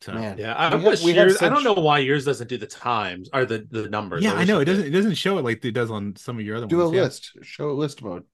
So 0.00 0.12
Man. 0.12 0.38
Yeah, 0.38 0.54
I 0.54 0.74
We 0.74 0.84
wish 0.84 1.02
we 1.02 1.12
have. 1.14 1.42
I 1.42 1.48
don't 1.48 1.64
know 1.64 1.72
why 1.74 1.98
yours 1.98 2.24
doesn't 2.24 2.48
do 2.48 2.56
the 2.56 2.66
times 2.66 3.28
or 3.32 3.44
the 3.44 3.66
the 3.70 3.88
numbers. 3.88 4.22
yeah, 4.22 4.32
I 4.34 4.38
wish 4.38 4.48
know 4.48 4.60
it 4.60 4.64
doesn't 4.64 4.86
it 4.86 4.90
doesn't 4.90 5.14
show 5.14 5.38
it 5.38 5.44
like 5.44 5.64
it 5.64 5.72
does 5.72 5.90
on 5.90 6.14
some 6.16 6.38
of 6.38 6.44
your 6.44 6.56
other 6.56 6.66
Do 6.66 6.80
a 6.80 6.84
ones. 6.84 6.96
yeah. 6.96 7.02
list. 7.02 7.32
Show 7.42 7.70
a 7.70 7.72
list 7.72 8.02
mode. 8.02 8.24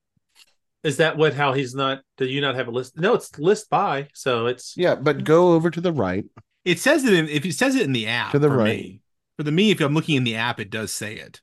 Is 0.83 0.99
that 0.99 1.17
what? 1.17 1.33
How 1.33 1.55
he's 1.55 1.75
not? 1.75 2.03
Do 2.19 2.27
you 2.27 2.43
not 2.43 2.55
have 2.55 2.69
a 2.69 2.71
list? 2.71 2.99
No, 2.99 3.15
it's 3.15 3.39
list 3.39 3.71
by. 3.71 4.09
So 4.13 4.47
it's 4.47 4.75
Yeah, 4.77 4.95
but 4.95 5.25
go 5.25 5.53
over 5.55 5.71
to 5.71 5.81
the 5.81 5.93
right. 5.93 6.27
It 6.67 6.79
says 6.81 7.03
it 7.05 7.15
in 7.15 7.29
if 7.29 7.47
it 7.47 7.55
says 7.55 7.75
it 7.77 7.83
in 7.83 7.93
the 7.93 8.07
app 8.09 8.33
To 8.33 8.39
the 8.39 8.49
for 8.49 8.59
right. 8.59 8.77
me. 8.79 9.01
For 9.39 9.43
the 9.43 9.53
me, 9.53 9.71
if 9.71 9.81
I'm 9.81 9.95
looking 9.95 10.17
in 10.17 10.25
the 10.25 10.37
app, 10.37 10.61
it 10.61 10.69
does 10.71 10.93
say 10.93 11.15
it. 11.15 11.41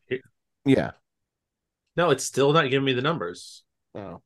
Yeah. 0.65 0.91
No, 1.95 2.09
it's 2.11 2.23
still 2.23 2.53
not 2.53 2.69
giving 2.69 2.85
me 2.85 2.93
the 2.93 3.01
numbers. 3.01 3.63
Oh. 3.95 4.21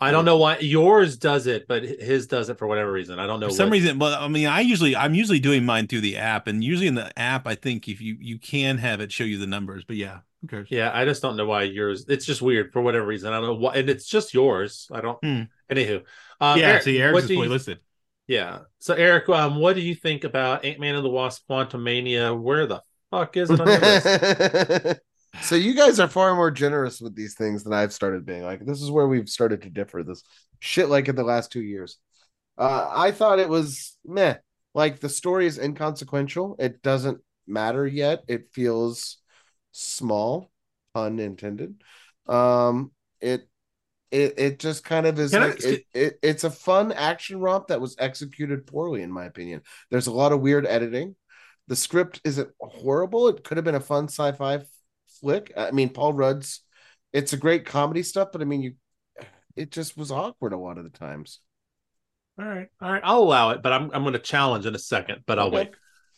I 0.00 0.10
don't 0.10 0.24
know 0.24 0.36
why 0.38 0.58
yours 0.58 1.16
does 1.16 1.46
it, 1.46 1.68
but 1.68 1.84
his 1.84 2.26
does 2.26 2.48
it 2.48 2.58
for 2.58 2.66
whatever 2.66 2.90
reason. 2.90 3.20
I 3.20 3.26
don't 3.28 3.38
know. 3.38 3.48
For 3.48 3.54
some 3.54 3.68
what- 3.68 3.74
reason, 3.74 4.00
well, 4.00 4.20
I 4.20 4.26
mean, 4.26 4.48
I 4.48 4.58
usually 4.60 4.96
I'm 4.96 5.14
usually 5.14 5.38
doing 5.38 5.64
mine 5.64 5.86
through 5.86 6.00
the 6.00 6.16
app, 6.16 6.48
and 6.48 6.64
usually 6.64 6.88
in 6.88 6.96
the 6.96 7.16
app, 7.16 7.46
I 7.46 7.54
think 7.54 7.86
if 7.88 8.00
you 8.00 8.16
you 8.18 8.38
can 8.38 8.78
have 8.78 9.00
it 9.00 9.12
show 9.12 9.22
you 9.22 9.38
the 9.38 9.46
numbers, 9.46 9.84
but 9.84 9.94
yeah, 9.94 10.18
who 10.40 10.48
cares? 10.48 10.68
Yeah, 10.72 10.90
I 10.92 11.04
just 11.04 11.22
don't 11.22 11.36
know 11.36 11.46
why 11.46 11.62
yours. 11.62 12.06
It's 12.08 12.26
just 12.26 12.42
weird 12.42 12.72
for 12.72 12.82
whatever 12.82 13.06
reason. 13.06 13.32
I 13.32 13.36
don't 13.38 13.46
know 13.46 13.54
why, 13.54 13.74
and 13.76 13.88
it's 13.88 14.06
just 14.06 14.34
yours. 14.34 14.88
I 14.90 15.02
don't. 15.02 15.18
Hmm. 15.22 15.42
Anywho, 15.70 16.02
um, 16.40 16.58
yeah, 16.58 16.70
Eric, 16.70 16.82
see, 16.82 16.98
Eric's 17.00 17.14
what 17.14 17.22
is 17.22 17.28
do 17.28 17.34
fully 17.36 17.46
you- 17.46 17.52
listed. 17.52 17.78
Yeah. 18.26 18.58
So 18.80 18.94
Eric, 18.94 19.28
um, 19.28 19.54
what 19.56 19.76
do 19.76 19.82
you 19.82 19.94
think 19.94 20.24
about 20.24 20.64
Ant 20.64 20.80
Man 20.80 20.96
and 20.96 21.04
the 21.04 21.10
Wasp: 21.10 21.44
Quantumania? 21.48 22.36
Where 22.36 22.66
the 22.66 22.82
fuck 23.12 23.36
is 23.36 23.50
it 23.50 23.60
on 23.60 23.68
your 23.68 23.78
list? 23.78 25.00
so 25.40 25.54
you 25.54 25.74
guys 25.74 25.98
are 25.98 26.08
far 26.08 26.34
more 26.34 26.50
generous 26.50 27.00
with 27.00 27.14
these 27.16 27.34
things 27.34 27.64
than 27.64 27.72
I've 27.72 27.92
started 27.92 28.26
being. 28.26 28.42
Like 28.42 28.64
this 28.64 28.82
is 28.82 28.90
where 28.90 29.08
we've 29.08 29.28
started 29.28 29.62
to 29.62 29.70
differ. 29.70 30.02
This 30.02 30.22
shit 30.60 30.88
like 30.88 31.08
in 31.08 31.16
the 31.16 31.24
last 31.24 31.50
two 31.50 31.62
years. 31.62 31.98
Uh, 32.58 32.90
I 32.94 33.10
thought 33.12 33.38
it 33.38 33.48
was 33.48 33.96
meh. 34.04 34.36
Like 34.74 35.00
the 35.00 35.08
story 35.08 35.46
is 35.46 35.58
inconsequential. 35.58 36.56
It 36.58 36.82
doesn't 36.82 37.20
matter 37.46 37.86
yet. 37.86 38.24
It 38.28 38.50
feels 38.52 39.18
small, 39.72 40.50
pun 40.94 41.18
intended. 41.18 41.82
Um, 42.26 42.92
it 43.20 43.48
it 44.10 44.34
it 44.38 44.58
just 44.58 44.84
kind 44.84 45.06
of 45.06 45.18
is 45.18 45.30
Can 45.30 45.42
I- 45.42 45.56
it, 45.58 45.84
it, 45.94 46.18
it's 46.22 46.44
a 46.44 46.50
fun 46.50 46.92
action 46.92 47.40
romp 47.40 47.68
that 47.68 47.80
was 47.80 47.96
executed 47.98 48.66
poorly, 48.66 49.02
in 49.02 49.10
my 49.10 49.24
opinion. 49.24 49.62
There's 49.90 50.06
a 50.06 50.12
lot 50.12 50.32
of 50.32 50.40
weird 50.40 50.66
editing. 50.66 51.16
The 51.68 51.76
script 51.76 52.20
isn't 52.24 52.50
horrible. 52.60 53.28
It 53.28 53.44
could 53.44 53.56
have 53.56 53.64
been 53.64 53.74
a 53.74 53.80
fun 53.80 54.04
sci-fi 54.04 54.60
flick. 55.22 55.52
I 55.56 55.72
mean, 55.72 55.90
Paul 55.90 56.14
Rudd's 56.14 56.62
it's 57.12 57.34
a 57.34 57.38
great 57.38 57.66
comedy 57.66 58.04
stuff, 58.04 58.30
but 58.32 58.42
I 58.42 58.46
mean, 58.46 58.62
you 58.62 58.74
it 59.56 59.70
just 59.72 59.96
was 59.96 60.10
awkward 60.12 60.52
a 60.52 60.58
lot 60.58 60.78
of 60.78 60.84
the 60.84 60.90
times. 60.90 61.40
All 62.38 62.46
right, 62.46 62.68
all 62.80 62.92
right, 62.92 63.02
I'll 63.04 63.18
allow 63.20 63.50
it, 63.50 63.62
but 63.62 63.72
I'm 63.72 63.90
I'm 63.92 64.02
going 64.02 64.14
to 64.14 64.18
challenge 64.18 64.66
in 64.66 64.74
a 64.74 64.78
second, 64.78 65.22
but 65.26 65.38
I'll 65.38 65.48
Okay. 65.48 65.50
wait. 65.50 65.70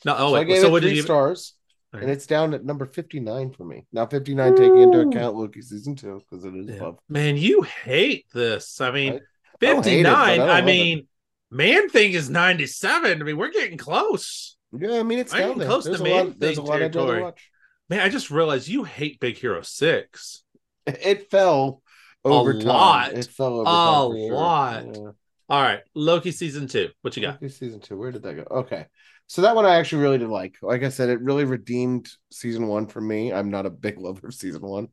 No, 0.05 0.15
oh 0.17 0.33
so 0.33 0.37
I 0.39 0.45
wait. 0.45 0.45
gave 0.45 0.63
So 0.63 0.71
it 0.71 0.71
what 0.71 0.83
three 0.83 0.95
you? 0.95 1.03
stars, 1.05 1.55
All 1.93 2.01
and 2.01 2.11
it's 2.11 2.27
down 2.27 2.55
at 2.55 2.65
number 2.65 2.87
59 2.87 3.53
for 3.53 3.65
me. 3.65 3.87
Now 3.93 4.07
59 4.07 4.55
taking 4.55 4.83
into 4.83 5.01
account 5.01 5.37
Loki 5.37 5.63
season 5.63 5.97
two 5.97 6.21
because 6.21 6.45
it 6.45 6.55
is 6.55 6.69
Yeah. 6.69 6.75
above. 6.75 6.99
Man, 7.09 7.37
you 7.37 7.63
hate 7.63 8.27
this. 8.33 8.81
I 8.81 8.91
mean, 8.91 9.15
I- 9.15 9.21
I 9.67 9.75
it, 9.87 10.07
59. 10.07 10.41
I 10.49 10.61
I, 10.61 10.61
mean, 10.63 11.09
man 11.51 11.89
thing 11.89 12.13
is 12.13 12.31
97. 12.31 13.21
I 13.21 13.25
mean, 13.25 13.37
we're 13.37 13.51
getting 13.51 13.79
close. 13.79 14.57
Yeah, 14.73 14.99
I 14.99 15.03
mean 15.05 15.19
it's 15.19 15.35
down 15.35 15.59
getting 15.59 15.59
there. 15.59 15.69
close 15.69 15.89
to 15.89 15.99
a 16.01 16.05
Man 16.05 16.05
lot. 16.05 16.39
There's 16.39 16.57
a 16.57 16.63
Thing 16.63 16.63
lot 16.63 16.83
I'd 16.83 16.95
rather 16.95 17.13
territory. 17.13 17.15
watch. 17.15 17.51
Man, 17.91 18.01
I 18.01 18.09
just 18.09 18.31
realized 18.31 18.69
you 18.69 18.85
hate 18.85 19.21
Big 19.21 19.37
Hero 19.37 19.63
6. 19.63 20.43
It 20.87 21.31
fell 21.31 21.83
over 22.25 22.55
time. 22.55 22.67
lot. 22.67 23.13
It 23.13 23.27
fell 23.27 23.61
over 23.61 23.71
A 23.71 23.75
time 23.75 24.19
sure. 24.29 24.37
lot. 24.37 24.85
Yeah. 24.87 25.11
All 25.51 25.63
right, 25.63 25.81
Loki 25.95 26.31
season 26.31 26.67
2. 26.67 26.89
What 27.03 27.17
you 27.17 27.23
got? 27.23 27.35
Loki 27.35 27.51
season 27.51 27.81
two. 27.81 27.99
Where 27.99 28.11
did 28.11 28.23
that 28.23 28.35
go? 28.35 28.47
Okay. 28.51 28.87
So 29.27 29.43
that 29.43 29.55
one 29.55 29.67
I 29.67 29.77
actually 29.77 30.03
really 30.03 30.19
did 30.19 30.29
like. 30.29 30.57
Like 30.63 30.83
I 30.83 30.89
said, 30.89 31.11
it 31.11 31.21
really 31.21 31.45
redeemed 31.45 32.09
season 32.33 32.67
one 32.67 32.87
for 32.87 33.01
me. 33.01 33.33
I'm 33.33 33.51
not 33.51 33.67
a 33.67 33.71
big 33.71 33.99
lover 34.01 34.29
of 34.29 34.35
season 34.35 34.63
one. 34.63 34.89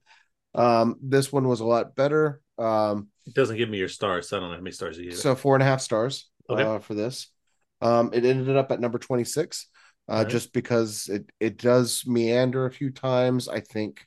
Um, 0.53 0.97
this 1.01 1.31
one 1.31 1.47
was 1.47 1.61
a 1.61 1.65
lot 1.65 1.95
better. 1.95 2.41
Um, 2.57 3.07
It 3.26 3.34
doesn't 3.34 3.57
give 3.57 3.69
me 3.69 3.77
your 3.77 3.88
stars, 3.88 4.27
so 4.27 4.38
I 4.38 4.39
don't 4.41 4.49
know 4.49 4.55
how 4.55 4.61
many 4.61 4.73
stars 4.73 4.97
you 4.97 5.05
gave 5.05 5.18
so 5.18 5.35
four 5.35 5.55
and 5.55 5.63
a 5.63 5.65
half 5.65 5.80
stars 5.81 6.30
Okay. 6.49 6.63
uh, 6.63 6.80
for 6.80 6.93
this. 6.93 7.27
Um, 7.81 8.11
it 8.13 8.26
ended 8.26 8.55
up 8.57 8.72
at 8.72 8.80
number 8.81 8.99
26, 8.99 9.68
uh, 10.11 10.25
Alright. 10.25 10.27
just 10.27 10.53
because 10.53 11.09
it 11.09 11.31
it 11.39 11.57
does 11.57 12.03
meander 12.05 12.65
a 12.65 12.71
few 12.71 12.91
times. 12.91 13.47
I 13.47 13.61
think 13.61 14.05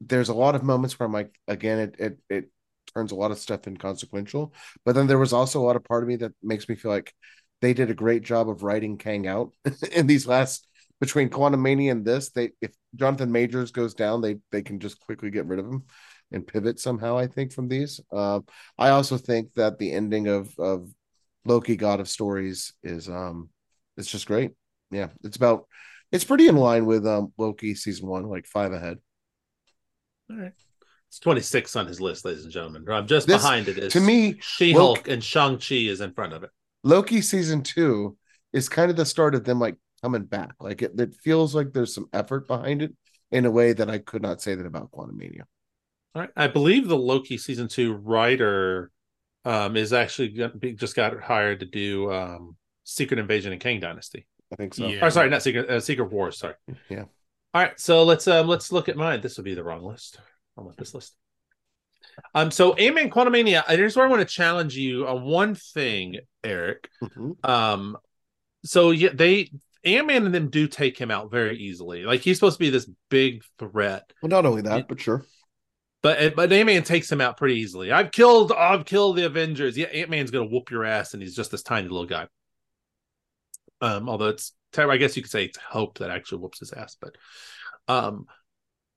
there's 0.00 0.30
a 0.30 0.34
lot 0.34 0.54
of 0.54 0.62
moments 0.64 0.98
where 0.98 1.06
I'm 1.06 1.12
like, 1.12 1.38
again, 1.46 1.78
it 1.78 1.96
it 1.98 2.18
it 2.30 2.50
turns 2.94 3.12
a 3.12 3.16
lot 3.16 3.30
of 3.30 3.38
stuff 3.38 3.66
inconsequential. 3.66 4.54
But 4.84 4.94
then 4.94 5.06
there 5.06 5.18
was 5.18 5.34
also 5.34 5.60
a 5.60 5.66
lot 5.66 5.76
of 5.76 5.84
part 5.84 6.02
of 6.02 6.08
me 6.08 6.16
that 6.16 6.32
makes 6.42 6.68
me 6.68 6.74
feel 6.74 6.90
like 6.90 7.14
they 7.60 7.74
did 7.74 7.90
a 7.90 7.94
great 7.94 8.22
job 8.22 8.48
of 8.48 8.62
writing 8.62 8.96
Kang 8.98 9.26
out 9.26 9.52
in 9.92 10.06
these 10.06 10.26
last 10.26 10.66
between 11.00 11.30
Quantumania 11.30 11.92
and 11.92 12.04
this. 12.04 12.30
They 12.30 12.52
if 12.62 12.72
Jonathan 12.96 13.32
Majors 13.32 13.72
goes 13.72 13.94
down, 13.94 14.22
they 14.22 14.38
they 14.52 14.62
can 14.62 14.80
just 14.80 15.00
quickly 15.00 15.30
get 15.30 15.46
rid 15.46 15.58
of 15.58 15.66
him 15.66 15.84
and 16.32 16.46
pivot 16.46 16.80
somehow. 16.80 17.18
I 17.18 17.26
think 17.26 17.52
from 17.52 17.68
these. 17.68 18.00
Uh, 18.12 18.40
I 18.78 18.90
also 18.90 19.18
think 19.18 19.54
that 19.54 19.78
the 19.78 19.92
ending 19.92 20.28
of 20.28 20.58
of 20.58 20.90
Loki, 21.44 21.76
God 21.76 22.00
of 22.00 22.08
Stories, 22.08 22.72
is 22.82 23.08
um 23.08 23.50
it's 23.98 24.10
just 24.10 24.26
great. 24.26 24.52
Yeah, 24.90 25.08
it's 25.22 25.36
about 25.36 25.66
it's 26.12 26.24
pretty 26.24 26.48
in 26.48 26.56
line 26.56 26.86
with 26.86 27.06
um 27.06 27.32
Loki 27.38 27.74
season 27.74 28.08
one, 28.08 28.24
like 28.24 28.46
five 28.46 28.72
ahead. 28.72 28.98
All 30.30 30.36
right. 30.36 30.52
It's 31.08 31.18
26 31.18 31.74
on 31.74 31.86
his 31.88 32.00
list, 32.00 32.24
ladies 32.24 32.44
and 32.44 32.52
gentlemen. 32.52 32.88
Um, 32.88 33.06
just 33.06 33.26
This- 33.26 33.42
behind 33.42 33.66
it 33.66 33.78
is 33.78 33.92
To 33.94 34.00
me, 34.00 34.38
She 34.40 34.72
Hulk 34.72 35.08
and 35.08 35.22
Shang-Chi 35.22 35.74
is 35.74 36.00
in 36.00 36.12
front 36.12 36.32
of 36.32 36.44
it. 36.44 36.50
Loki 36.84 37.20
season 37.20 37.62
two 37.62 38.16
is 38.52 38.68
kind 38.68 38.90
of 38.90 38.96
the 38.96 39.04
start 39.04 39.34
of 39.34 39.44
them 39.44 39.58
like 39.58 39.76
coming 40.02 40.22
back. 40.24 40.54
Like 40.60 40.82
it, 40.82 40.92
it 40.98 41.14
feels 41.16 41.54
like 41.54 41.72
there's 41.72 41.94
some 41.94 42.06
effort 42.12 42.46
behind 42.46 42.82
it 42.82 42.94
in 43.32 43.44
a 43.44 43.50
way 43.50 43.72
that 43.72 43.90
I 43.90 43.98
could 43.98 44.22
not 44.22 44.40
say 44.40 44.54
that 44.54 44.66
about 44.66 44.92
Quantumania. 44.92 45.42
All 46.14 46.22
right. 46.22 46.30
I 46.36 46.46
believe 46.46 46.86
the 46.86 46.96
Loki 46.96 47.38
season 47.38 47.66
two 47.68 47.92
writer 47.94 48.90
um, 49.44 49.76
is 49.76 49.92
actually 49.92 50.48
be, 50.58 50.74
just 50.74 50.94
got 50.94 51.20
hired 51.20 51.60
to 51.60 51.66
do 51.66 52.12
um, 52.12 52.56
Secret 52.84 53.18
Invasion 53.18 53.52
and 53.52 53.60
Kang 53.60 53.80
Dynasty. 53.80 54.26
I 54.52 54.56
think 54.56 54.74
so. 54.74 54.86
Yeah. 54.86 55.04
Or 55.04 55.10
sorry, 55.10 55.30
not 55.30 55.42
Secret 55.42 55.68
uh, 55.70 55.80
Secret 55.80 56.10
Wars. 56.10 56.38
Sorry. 56.38 56.54
Yeah. 56.88 57.04
All 57.52 57.62
right, 57.62 57.78
so 57.80 58.04
let's 58.04 58.26
um 58.28 58.46
let's 58.48 58.70
look 58.72 58.88
at 58.88 58.96
mine. 58.96 59.20
This 59.20 59.36
would 59.36 59.44
be 59.44 59.54
the 59.54 59.64
wrong 59.64 59.82
list. 59.84 60.18
I 60.56 60.62
want 60.62 60.76
this 60.76 60.94
list. 60.94 61.14
Um, 62.34 62.50
so 62.50 62.74
Ant-Man 62.74 63.10
Quantumania, 63.10 63.64
here's 63.68 63.96
where 63.96 64.04
I 64.04 64.08
want 64.08 64.20
to 64.20 64.34
challenge 64.34 64.76
you 64.76 65.06
on 65.06 65.22
one 65.24 65.54
thing, 65.54 66.16
Eric. 66.44 66.88
Mhm. 67.02 67.44
Um, 67.48 67.96
so 68.64 68.90
yeah, 68.90 69.10
they 69.12 69.50
Ant-Man 69.84 70.26
and 70.26 70.34
them 70.34 70.50
do 70.50 70.68
take 70.68 70.98
him 70.98 71.10
out 71.10 71.30
very 71.30 71.56
easily. 71.58 72.02
Like 72.04 72.20
he's 72.20 72.36
supposed 72.36 72.56
to 72.56 72.64
be 72.64 72.70
this 72.70 72.88
big 73.08 73.42
threat, 73.58 74.10
Well, 74.22 74.28
not 74.30 74.46
only 74.46 74.62
that, 74.62 74.76
Yeah. 74.76 74.84
but 74.88 75.00
sure. 75.00 75.24
but 76.02 76.34
but 76.36 76.52
Ant-Man 76.52 76.82
takes 76.82 77.10
him 77.10 77.20
out 77.20 77.36
pretty 77.36 77.56
easily. 77.60 77.90
I've 77.90 78.10
killed 78.12 78.52
I've 78.52 78.84
killed 78.84 79.16
the 79.16 79.26
Avengers. 79.26 79.76
Yeah, 79.78 79.86
Ant-Man's 79.86 80.30
gonna 80.30 80.46
whoop 80.46 80.70
your 80.70 80.84
ass, 80.84 81.14
and 81.14 81.22
he's 81.22 81.34
just 81.36 81.50
this 81.50 81.62
tiny 81.62 81.88
little 81.88 82.06
guy. 82.06 82.26
Um, 83.80 84.08
although 84.08 84.28
it's 84.28 84.52
I 84.76 84.96
guess 84.98 85.16
you 85.16 85.22
could 85.22 85.30
say 85.30 85.44
it's 85.46 85.58
hope 85.58 85.98
that 85.98 86.10
actually 86.10 86.38
whoops 86.38 86.60
his 86.60 86.72
ass, 86.72 86.96
but 87.00 87.16
um 87.88 88.26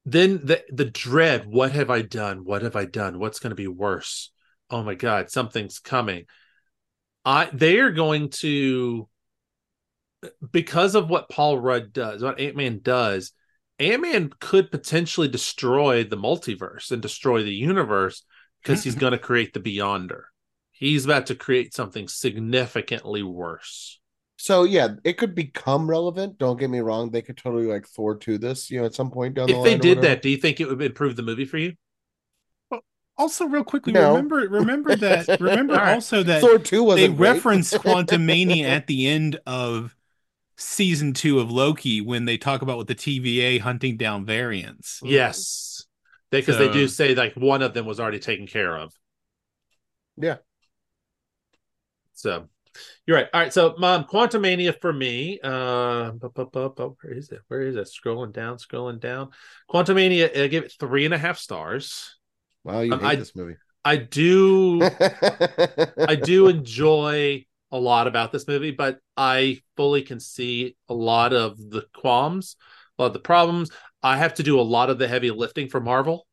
then 0.05 0.41
the 0.43 0.64
the 0.72 0.85
dread, 0.85 1.45
what 1.45 1.72
have 1.72 1.89
I 1.89 2.01
done? 2.01 2.43
What 2.43 2.61
have 2.61 2.76
I 2.76 2.85
done? 2.85 3.19
What's 3.19 3.39
gonna 3.39 3.55
be 3.55 3.68
worse? 3.68 4.31
Oh 4.69 4.84
my 4.84 4.95
god, 4.95 5.30
something's 5.30 5.80
coming. 5.80 6.26
I 7.26 7.49
they 7.53 7.80
are 7.80 7.91
going 7.91 8.30
to 8.41 9.07
because 10.51 10.95
of 10.95 11.10
what 11.10 11.30
Paul 11.30 11.60
Rudd 11.60 11.93
does, 11.93 12.23
what 12.23 12.39
Ant-Man 12.39 12.80
does, 12.81 13.34
Ant-Man 13.80 14.31
could 14.39 14.72
potentially 14.72 15.27
destroy 15.27 16.03
the 16.03 16.18
multiverse 16.18 16.91
and 16.91 17.01
destroy 17.01 17.43
the 17.43 17.53
universe 17.53 18.23
because 18.61 18.84
he's 18.84 18.95
going 18.95 19.11
to 19.11 19.18
create 19.18 19.53
the 19.53 19.60
Beyonder. 19.60 20.23
He's 20.72 21.05
about 21.05 21.27
to 21.27 21.35
create 21.35 21.73
something 21.73 22.07
significantly 22.07 23.23
worse. 23.23 23.99
So 24.44 24.65
yeah, 24.65 24.95
it 25.06 25.14
could 25.14 25.36
become 25.36 25.90
relevant. 25.90 26.38
Don't 26.38 26.60
get 26.60 26.70
me 26.70 26.82
wrong; 26.82 27.10
they 27.10 27.22
could 27.22 27.38
totally 27.38 27.65
like 27.65 27.88
Thor 27.88 28.18
to 28.18 28.38
this, 28.38 28.70
you 28.70 28.78
know, 28.78 28.86
at 28.86 28.94
some 28.94 29.10
point 29.10 29.36
down 29.36 29.48
the 29.48 29.56
line. 29.56 29.68
If 29.68 29.82
they 29.82 29.88
did 29.88 30.02
that, 30.02 30.22
do 30.22 30.28
you 30.28 30.36
think 30.36 30.60
it 30.60 30.68
would 30.68 30.82
improve 30.82 31.15
the 31.15 31.22
movie 31.22 31.45
for 31.45 31.57
you? 31.57 31.76
Also, 33.18 33.45
real 33.45 33.64
quickly, 33.64 33.94
No. 33.94 34.10
remember 34.10 34.36
remember 34.49 34.95
that 34.98 35.40
remember 35.40 35.76
All 35.76 35.80
right. 35.80 35.94
also 35.94 36.24
that 36.24 36.41
Thor 36.41 36.60
two 36.60 36.82
they 36.82 36.88
wasn't 36.88 37.15
great. 37.15 37.32
reference 37.32 37.72
Quantumania 37.78 38.65
at 38.65 38.88
the 38.88 39.07
end 39.07 39.40
of 39.48 39.95
season 40.57 41.14
two 41.14 41.40
of 41.40 41.49
Loki 41.49 42.02
when 42.02 42.26
they 42.26 42.38
talk 42.38 42.61
about 42.61 42.78
with 42.78 42.88
the 42.88 42.95
TVA 42.95 43.61
hunting 43.61 43.95
down 43.95 44.26
variants. 44.26 44.99
Yes. 45.06 45.86
Because 46.32 46.57
they 46.57 46.70
do 46.70 46.90
say 46.90 47.15
like 47.15 47.36
one 47.36 47.61
of 47.61 47.74
them 47.74 47.86
was 47.86 48.02
already 48.02 48.20
taken 48.20 48.45
care 48.45 48.76
of. 48.76 48.94
Yeah. 50.18 50.40
So 52.11 52.49
you're 53.05 53.17
right. 53.17 53.27
All 53.33 53.41
right. 53.41 53.53
So 53.53 53.75
mom, 53.77 54.05
Quantumania 54.05 54.79
for 54.79 54.93
me. 54.93 55.39
Uh 55.43 56.11
bu- 56.11 56.29
bu- 56.29 56.69
bu- 56.69 56.95
where 57.01 57.13
is 57.13 57.29
it? 57.31 57.41
Where 57.47 57.61
is 57.61 57.75
it? 57.75 57.87
Scrolling 57.87 58.33
down, 58.33 58.57
scrolling 58.57 58.99
down. 58.99 59.29
Quantumania, 59.69 60.35
I 60.37 60.47
give 60.47 60.63
it 60.63 60.73
three 60.79 61.05
and 61.05 61.13
a 61.13 61.17
half 61.17 61.37
stars. 61.37 62.17
Wow, 62.63 62.81
you 62.81 62.93
Um, 62.93 62.99
hate 62.99 63.07
I- 63.07 63.15
this 63.15 63.35
movie. 63.35 63.55
I 63.85 63.97
do 63.97 64.81
I 66.07 66.15
do 66.15 66.47
enjoy 66.47 67.45
a 67.71 67.77
lot 67.77 68.07
about 68.07 68.31
this 68.31 68.47
movie, 68.47 68.71
but 68.71 68.99
I 69.17 69.59
fully 69.75 70.03
can 70.03 70.19
see 70.19 70.77
a 70.87 70.93
lot 70.93 71.33
of 71.33 71.57
the 71.57 71.85
qualms, 71.93 72.55
a 72.97 73.01
lot 73.01 73.07
of 73.07 73.13
the 73.13 73.19
problems. 73.19 73.71
I 74.01 74.17
have 74.17 74.35
to 74.35 74.43
do 74.43 74.59
a 74.59 74.61
lot 74.61 74.89
of 74.89 74.99
the 74.99 75.07
heavy 75.07 75.31
lifting 75.31 75.67
for 75.67 75.81
Marvel 75.81 76.25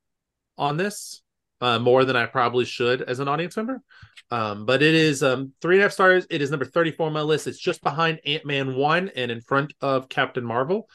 on 0.59 0.77
this, 0.77 1.23
uh, 1.61 1.79
more 1.79 2.05
than 2.05 2.17
I 2.17 2.27
probably 2.27 2.65
should 2.65 3.03
as 3.03 3.21
an 3.21 3.29
audience 3.29 3.57
member. 3.57 3.83
Um, 4.31 4.65
but 4.65 4.83
it 4.83 4.95
is 4.95 5.23
um, 5.23 5.53
three 5.61 5.77
and 5.77 5.83
a 5.83 5.85
half 5.85 5.93
stars. 5.93 6.27
It 6.31 6.41
is 6.41 6.51
number 6.51 6.65
34 6.65 7.07
on 7.07 7.13
my 7.13 7.23
list. 7.23 7.47
It's 7.47 7.59
just 7.59 7.83
behind 7.83 8.21
Ant 8.25 8.47
Man 8.47 8.77
1 8.77 9.11
and 9.17 9.31
in 9.31 9.41
front 9.41 9.75
of 9.81 10.09
Captain 10.09 10.45
Marvel. 10.45 10.89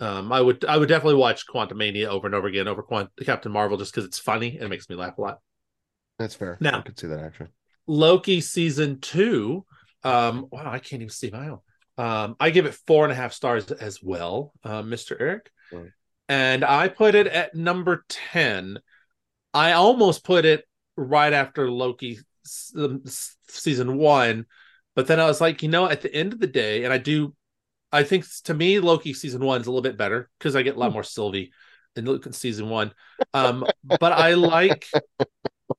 Um, 0.00 0.32
I 0.32 0.40
would 0.40 0.64
I 0.64 0.78
would 0.78 0.88
definitely 0.88 1.16
watch 1.16 1.46
Quantumania 1.46 2.06
over 2.06 2.26
and 2.26 2.34
over 2.34 2.48
again 2.48 2.68
over 2.68 2.82
Quant- 2.82 3.10
Captain 3.24 3.52
Marvel 3.52 3.76
just 3.76 3.92
because 3.92 4.06
it's 4.06 4.18
funny 4.18 4.54
and 4.54 4.64
it 4.64 4.68
makes 4.68 4.88
me 4.88 4.96
laugh 4.96 5.18
a 5.18 5.20
lot. 5.20 5.40
That's 6.18 6.34
fair. 6.34 6.56
Now- 6.60 6.78
I 6.78 6.82
could 6.82 6.98
see 6.98 7.08
that 7.08 7.20
actually. 7.20 7.48
Loki 7.86 8.40
season 8.40 9.00
two. 9.00 9.64
Um, 10.02 10.46
wow, 10.50 10.70
I 10.70 10.78
can't 10.78 11.02
even 11.02 11.10
see 11.10 11.30
my 11.30 11.48
own. 11.48 11.58
Um, 11.98 12.36
I 12.40 12.48
give 12.48 12.64
it 12.64 12.74
four 12.86 13.04
and 13.04 13.12
a 13.12 13.16
half 13.16 13.34
stars 13.34 13.70
as 13.72 14.02
well, 14.02 14.54
uh, 14.64 14.82
Mr. 14.82 15.16
Eric. 15.20 15.50
Mm. 15.70 15.92
And 16.28 16.64
I 16.64 16.88
put 16.88 17.14
it 17.14 17.26
at 17.26 17.54
number 17.54 18.04
10. 18.08 18.78
I 19.52 19.72
almost 19.72 20.24
put 20.24 20.44
it 20.44 20.64
right 20.96 21.32
after 21.32 21.70
Loki 21.70 22.18
um, 22.76 23.02
season 23.48 23.96
one, 23.96 24.46
but 24.94 25.06
then 25.06 25.20
I 25.20 25.26
was 25.26 25.40
like, 25.40 25.62
you 25.62 25.68
know, 25.68 25.88
at 25.88 26.02
the 26.02 26.14
end 26.14 26.32
of 26.32 26.40
the 26.40 26.46
day, 26.46 26.84
and 26.84 26.92
I 26.92 26.98
do, 26.98 27.34
I 27.92 28.02
think 28.02 28.24
to 28.44 28.54
me, 28.54 28.80
Loki 28.80 29.12
season 29.12 29.44
one 29.44 29.60
is 29.60 29.66
a 29.66 29.70
little 29.70 29.82
bit 29.82 29.96
better 29.96 30.30
because 30.38 30.56
I 30.56 30.62
get 30.62 30.76
a 30.76 30.78
lot 30.78 30.92
more 30.92 31.02
Sylvie 31.02 31.52
in 31.96 32.04
Loki 32.04 32.32
season 32.32 32.68
one. 32.68 32.92
Um, 33.34 33.66
but 33.98 34.12
I 34.12 34.34
like 34.34 34.86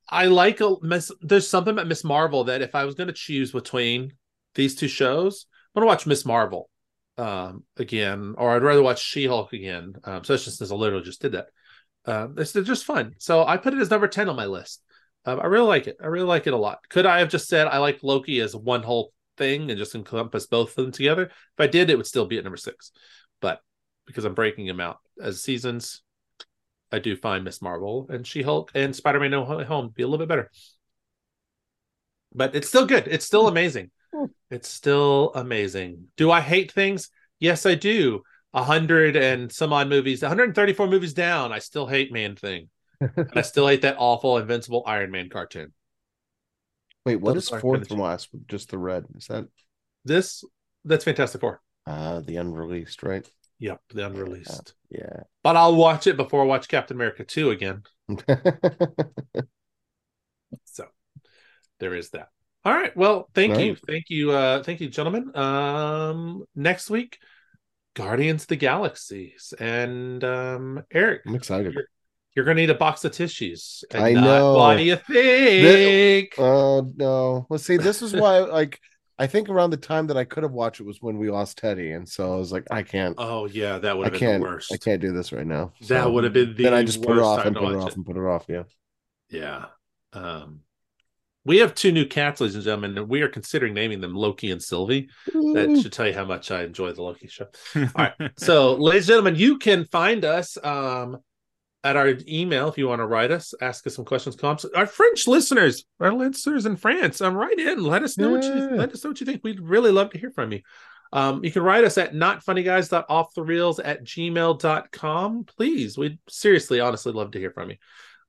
I 0.08 0.26
like 0.26 0.60
a 0.60 0.76
Miss. 0.82 1.10
There's 1.20 1.48
something 1.48 1.72
about 1.72 1.88
Miss 1.88 2.04
Marvel 2.04 2.44
that 2.44 2.62
if 2.62 2.74
I 2.74 2.84
was 2.84 2.94
going 2.94 3.06
to 3.08 3.14
choose 3.14 3.52
between 3.52 4.12
these 4.54 4.74
two 4.74 4.88
shows, 4.88 5.46
I'm 5.74 5.80
going 5.80 5.88
to 5.88 5.92
watch 5.92 6.06
Miss 6.06 6.26
Marvel 6.26 6.68
um, 7.16 7.64
again, 7.78 8.34
or 8.36 8.50
I'd 8.50 8.62
rather 8.62 8.82
watch 8.82 9.02
She 9.02 9.26
Hulk 9.26 9.52
again. 9.52 9.94
Um, 10.04 10.24
so 10.24 10.34
it's 10.34 10.44
just 10.44 10.60
as 10.60 10.70
I 10.70 10.74
literally 10.74 11.04
just 11.04 11.22
did 11.22 11.32
that. 11.32 11.46
Um, 12.04 12.34
it's 12.38 12.52
they're 12.52 12.62
just 12.62 12.84
fun. 12.84 13.14
So 13.18 13.44
I 13.44 13.56
put 13.56 13.74
it 13.74 13.80
as 13.80 13.90
number 13.90 14.08
ten 14.08 14.28
on 14.28 14.36
my 14.36 14.46
list. 14.46 14.82
Um, 15.24 15.40
I 15.40 15.46
really 15.46 15.66
like 15.66 15.86
it. 15.86 15.96
I 16.02 16.06
really 16.06 16.26
like 16.26 16.46
it 16.46 16.52
a 16.52 16.56
lot. 16.56 16.80
Could 16.88 17.06
I 17.06 17.20
have 17.20 17.28
just 17.28 17.48
said 17.48 17.68
I 17.68 17.78
like 17.78 18.02
Loki 18.02 18.40
as 18.40 18.56
one 18.56 18.82
whole 18.82 19.12
thing 19.36 19.70
and 19.70 19.78
just 19.78 19.94
encompass 19.94 20.46
both 20.46 20.70
of 20.70 20.76
them 20.76 20.92
together? 20.92 21.26
If 21.26 21.60
I 21.60 21.68
did, 21.68 21.90
it 21.90 21.96
would 21.96 22.06
still 22.06 22.26
be 22.26 22.38
at 22.38 22.44
number 22.44 22.56
six. 22.56 22.90
But 23.40 23.60
because 24.06 24.24
I'm 24.24 24.34
breaking 24.34 24.66
them 24.66 24.80
out 24.80 24.98
as 25.22 25.42
seasons, 25.42 26.02
I 26.90 26.98
do 26.98 27.16
find 27.16 27.44
Miss 27.44 27.62
Marvel 27.62 28.06
and 28.10 28.26
She 28.26 28.42
Hulk 28.42 28.72
and 28.74 28.94
Spider 28.94 29.20
Man 29.20 29.30
No 29.30 29.44
Home 29.44 29.92
be 29.94 30.02
a 30.02 30.06
little 30.06 30.18
bit 30.18 30.28
better. 30.28 30.50
But 32.34 32.56
it's 32.56 32.68
still 32.68 32.86
good. 32.86 33.06
It's 33.06 33.24
still 33.24 33.46
amazing. 33.46 33.90
Hmm. 34.12 34.26
It's 34.50 34.68
still 34.68 35.32
amazing. 35.34 36.08
Do 36.16 36.30
I 36.30 36.40
hate 36.40 36.72
things? 36.72 37.10
Yes, 37.38 37.64
I 37.64 37.74
do. 37.74 38.22
A 38.54 38.62
hundred 38.62 39.16
and 39.16 39.50
some 39.50 39.72
odd 39.72 39.88
movies, 39.88 40.22
134 40.22 40.86
movies 40.86 41.14
down. 41.14 41.52
I 41.52 41.58
still 41.58 41.86
hate 41.86 42.12
Man 42.12 42.36
Thing. 42.36 42.68
and 43.00 43.30
I 43.34 43.40
still 43.42 43.66
hate 43.66 43.82
that 43.82 43.96
awful 43.98 44.38
Invincible 44.38 44.82
Iron 44.86 45.10
Man 45.10 45.28
cartoon. 45.28 45.72
Wait, 47.06 47.16
what 47.16 47.34
Those 47.34 47.50
is 47.52 47.60
fourth 47.60 47.88
from 47.88 47.98
last? 47.98 48.28
Just 48.46 48.70
the 48.70 48.78
red. 48.78 49.06
Is 49.16 49.26
that 49.26 49.46
This 50.04 50.44
that's 50.84 51.04
Fantastic 51.04 51.40
Four. 51.40 51.60
uh 51.86 52.20
the 52.20 52.36
unreleased, 52.36 53.02
right? 53.02 53.28
Yep, 53.58 53.80
the 53.94 54.06
unreleased. 54.06 54.74
Yeah. 54.90 55.22
But 55.42 55.56
I'll 55.56 55.74
watch 55.76 56.06
it 56.06 56.16
before 56.16 56.42
I 56.42 56.46
watch 56.46 56.68
Captain 56.68 56.96
America 56.96 57.24
2 57.24 57.50
again. 57.50 57.82
So 60.64 60.86
there 61.80 61.94
is 61.94 62.10
that. 62.10 62.28
All 62.64 62.72
right. 62.72 62.96
Well, 62.96 63.28
thank 63.34 63.58
you. 63.58 63.74
Thank 63.74 64.04
you. 64.08 64.30
Uh 64.32 64.62
thank 64.62 64.80
you, 64.80 64.88
gentlemen. 64.88 65.34
Um 65.36 66.44
next 66.54 66.90
week, 66.90 67.18
Guardians 67.94 68.42
of 68.42 68.48
the 68.48 68.56
Galaxies. 68.56 69.54
And 69.58 70.22
um 70.24 70.84
Eric, 70.92 71.22
I'm 71.26 71.34
excited. 71.34 71.76
you're 72.34 72.44
gonna 72.44 72.60
need 72.60 72.70
a 72.70 72.74
box 72.74 73.04
of 73.04 73.12
tissues. 73.12 73.84
I 73.94 74.12
know. 74.12 74.54
What 74.54 74.76
do 74.76 74.84
you 74.84 74.96
think? 74.96 76.34
Oh 76.38 76.92
no. 76.96 77.46
Let's 77.50 77.64
see, 77.64 77.76
this 77.76 78.02
is 78.02 78.14
why 78.14 78.38
like 78.40 78.80
I 79.18 79.26
think 79.26 79.48
around 79.48 79.70
the 79.70 79.76
time 79.76 80.08
that 80.08 80.16
I 80.16 80.24
could 80.24 80.42
have 80.42 80.52
watched 80.52 80.80
it 80.80 80.86
was 80.86 81.00
when 81.00 81.18
we 81.18 81.30
lost 81.30 81.58
Teddy, 81.58 81.92
and 81.92 82.08
so 82.08 82.32
I 82.32 82.36
was 82.36 82.50
like, 82.50 82.66
I 82.72 82.82
can't, 82.82 83.14
oh 83.18 83.46
yeah, 83.46 83.78
that 83.78 83.96
would 83.96 84.04
I 84.04 84.06
have 84.06 84.12
been 84.14 84.20
can't, 84.20 84.42
the 84.42 84.48
worst. 84.48 84.72
I 84.72 84.78
can't 84.78 85.00
do 85.00 85.12
this 85.12 85.32
right 85.32 85.46
now. 85.46 85.72
That 85.88 86.10
would 86.10 86.24
have 86.24 86.32
been 86.32 86.56
the 86.56 86.64
then 86.64 86.74
I 86.74 86.82
just 86.82 87.02
put 87.02 87.18
it 87.18 87.22
off 87.22 87.44
and 87.46 87.54
put 87.54 87.72
it 87.72 87.76
off 87.76 87.94
and 87.94 88.04
put 88.04 88.16
it 88.16 88.24
off. 88.24 88.46
Yeah. 88.48 88.64
Yeah. 89.30 89.66
Um 90.12 90.60
we 91.44 91.58
have 91.58 91.74
two 91.74 91.92
new 91.92 92.06
cats, 92.06 92.40
ladies 92.40 92.54
and 92.54 92.64
gentlemen, 92.64 92.96
and 92.96 93.08
we 93.08 93.22
are 93.22 93.28
considering 93.28 93.74
naming 93.74 94.00
them 94.00 94.14
Loki 94.14 94.50
and 94.50 94.62
Sylvie. 94.62 95.08
That 95.26 95.80
should 95.82 95.92
tell 95.92 96.06
you 96.06 96.14
how 96.14 96.24
much 96.24 96.50
I 96.50 96.62
enjoy 96.62 96.92
the 96.92 97.02
Loki 97.02 97.26
show. 97.26 97.46
All 97.76 97.88
right. 97.96 98.14
So, 98.36 98.74
ladies 98.74 99.08
and 99.08 99.14
gentlemen, 99.14 99.36
you 99.36 99.58
can 99.58 99.86
find 99.86 100.24
us 100.24 100.56
um, 100.62 101.18
at 101.82 101.96
our 101.96 102.14
email 102.28 102.68
if 102.68 102.78
you 102.78 102.86
want 102.86 103.00
to 103.00 103.06
write 103.06 103.32
us, 103.32 103.54
ask 103.60 103.86
us 103.86 103.96
some 103.96 104.04
questions, 104.04 104.36
comments. 104.36 104.64
Our 104.76 104.86
French 104.86 105.26
listeners, 105.26 105.84
our 105.98 106.12
listeners 106.12 106.64
in 106.66 106.76
France, 106.76 107.20
um, 107.20 107.34
write 107.34 107.58
in. 107.58 107.82
Let 107.82 108.04
us 108.04 108.16
know 108.16 108.30
what 108.30 108.44
you 108.44 108.76
let 108.76 108.92
us 108.92 109.02
know 109.02 109.10
what 109.10 109.20
you 109.20 109.26
think. 109.26 109.42
We'd 109.42 109.60
really 109.60 109.90
love 109.90 110.10
to 110.10 110.18
hear 110.18 110.30
from 110.30 110.52
you. 110.52 110.60
Um, 111.12 111.44
you 111.44 111.50
can 111.50 111.62
write 111.62 111.84
us 111.84 111.98
at 111.98 112.14
notfunnyguys.offthereels 112.14 113.80
at 113.84 114.04
gmail.com. 114.04 115.44
Please, 115.44 115.98
we'd 115.98 116.18
seriously, 116.28 116.80
honestly 116.80 117.12
love 117.12 117.32
to 117.32 117.38
hear 117.38 117.50
from 117.50 117.70
you. 117.70 117.76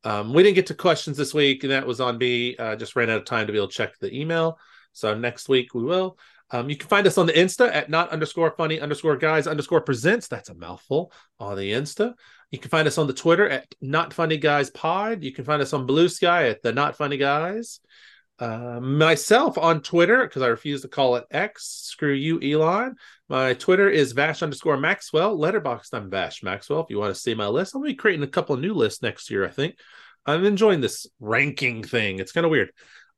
Um, 0.04 0.34
we 0.34 0.44
didn't 0.44 0.56
get 0.56 0.68
to 0.68 0.76
questions 0.76 1.18
this 1.18 1.34
week, 1.34 1.64
and 1.64 1.72
that 1.72 1.88
was 1.88 2.02
on 2.02 2.18
me. 2.18 2.58
Uh, 2.58 2.76
just 2.76 2.96
ran 2.96 3.10
out 3.10 3.18
of 3.18 3.26
time 3.26 3.48
to 3.48 3.54
be 3.54 3.60
able 3.60 3.70
to 3.70 3.74
check 3.74 3.98
the 4.00 4.14
email. 4.14 4.60
So 4.92 5.16
next 5.16 5.50
week 5.50 5.74
we 5.74 5.84
will. 5.84 6.18
Um, 6.52 6.70
you 6.70 6.76
can 6.76 6.88
find 6.88 7.08
us 7.08 7.18
on 7.18 7.26
the 7.26 7.34
Insta 7.34 7.74
at 7.74 7.90
not 7.90 8.10
underscore 8.10 8.52
funny 8.52 8.80
underscore 8.80 9.18
guys 9.18 9.48
underscore 9.48 9.82
presents. 9.82 10.28
That's 10.28 10.50
a 10.50 10.54
mouthful 10.54 11.12
on 11.40 11.58
the 11.58 11.72
Insta. 11.72 12.14
You 12.52 12.60
can 12.60 12.70
find 12.70 12.88
us 12.88 13.00
on 13.00 13.08
the 13.08 13.14
Twitter 13.14 13.50
at 13.50 13.74
not 13.82 14.14
funny 14.14 14.38
guys 14.38 14.70
pod. 14.70 15.24
You 15.24 15.32
can 15.32 15.46
find 15.46 15.62
us 15.62 15.74
on 15.74 15.88
Blue 15.88 16.08
Sky 16.08 16.50
at 16.50 16.62
the 16.62 16.72
not 16.72 16.96
funny 16.96 17.18
guys. 17.18 17.80
Uh, 18.40 18.80
myself 18.82 19.58
on 19.58 19.82
Twitter, 19.82 20.24
because 20.24 20.42
I 20.42 20.48
refuse 20.48 20.82
to 20.82 20.88
call 20.88 21.16
it 21.16 21.26
X. 21.32 21.66
Screw 21.66 22.12
you, 22.12 22.42
Elon. 22.42 22.96
My 23.30 23.54
Twitter 23.54 23.90
is 23.90 24.12
Vash 24.12 24.42
underscore 24.42 24.78
Maxwell. 24.78 25.38
Letterboxd, 25.38 25.94
I'm 25.94 26.10
Vash 26.10 26.44
Maxwell. 26.44 26.82
If 26.82 26.90
you 26.90 26.98
want 26.98 27.14
to 27.14 27.22
see 27.22 27.36
my 27.36 27.48
list, 27.48 27.76
I'll 27.76 27.82
be 27.82 27.94
creating 27.94 28.24
a 28.24 28.28
couple 28.28 28.58
new 28.58 28.74
lists 28.74 29.02
next 29.02 29.30
year, 29.30 29.46
I 29.46 29.50
think. 29.50 29.78
I'm 30.26 30.46
enjoying 30.46 30.82
this 30.82 31.08
ranking 31.20 31.84
thing. 31.84 32.20
It's 32.20 32.32
kind 32.32 32.46
of 32.46 32.52
weird. 32.52 32.72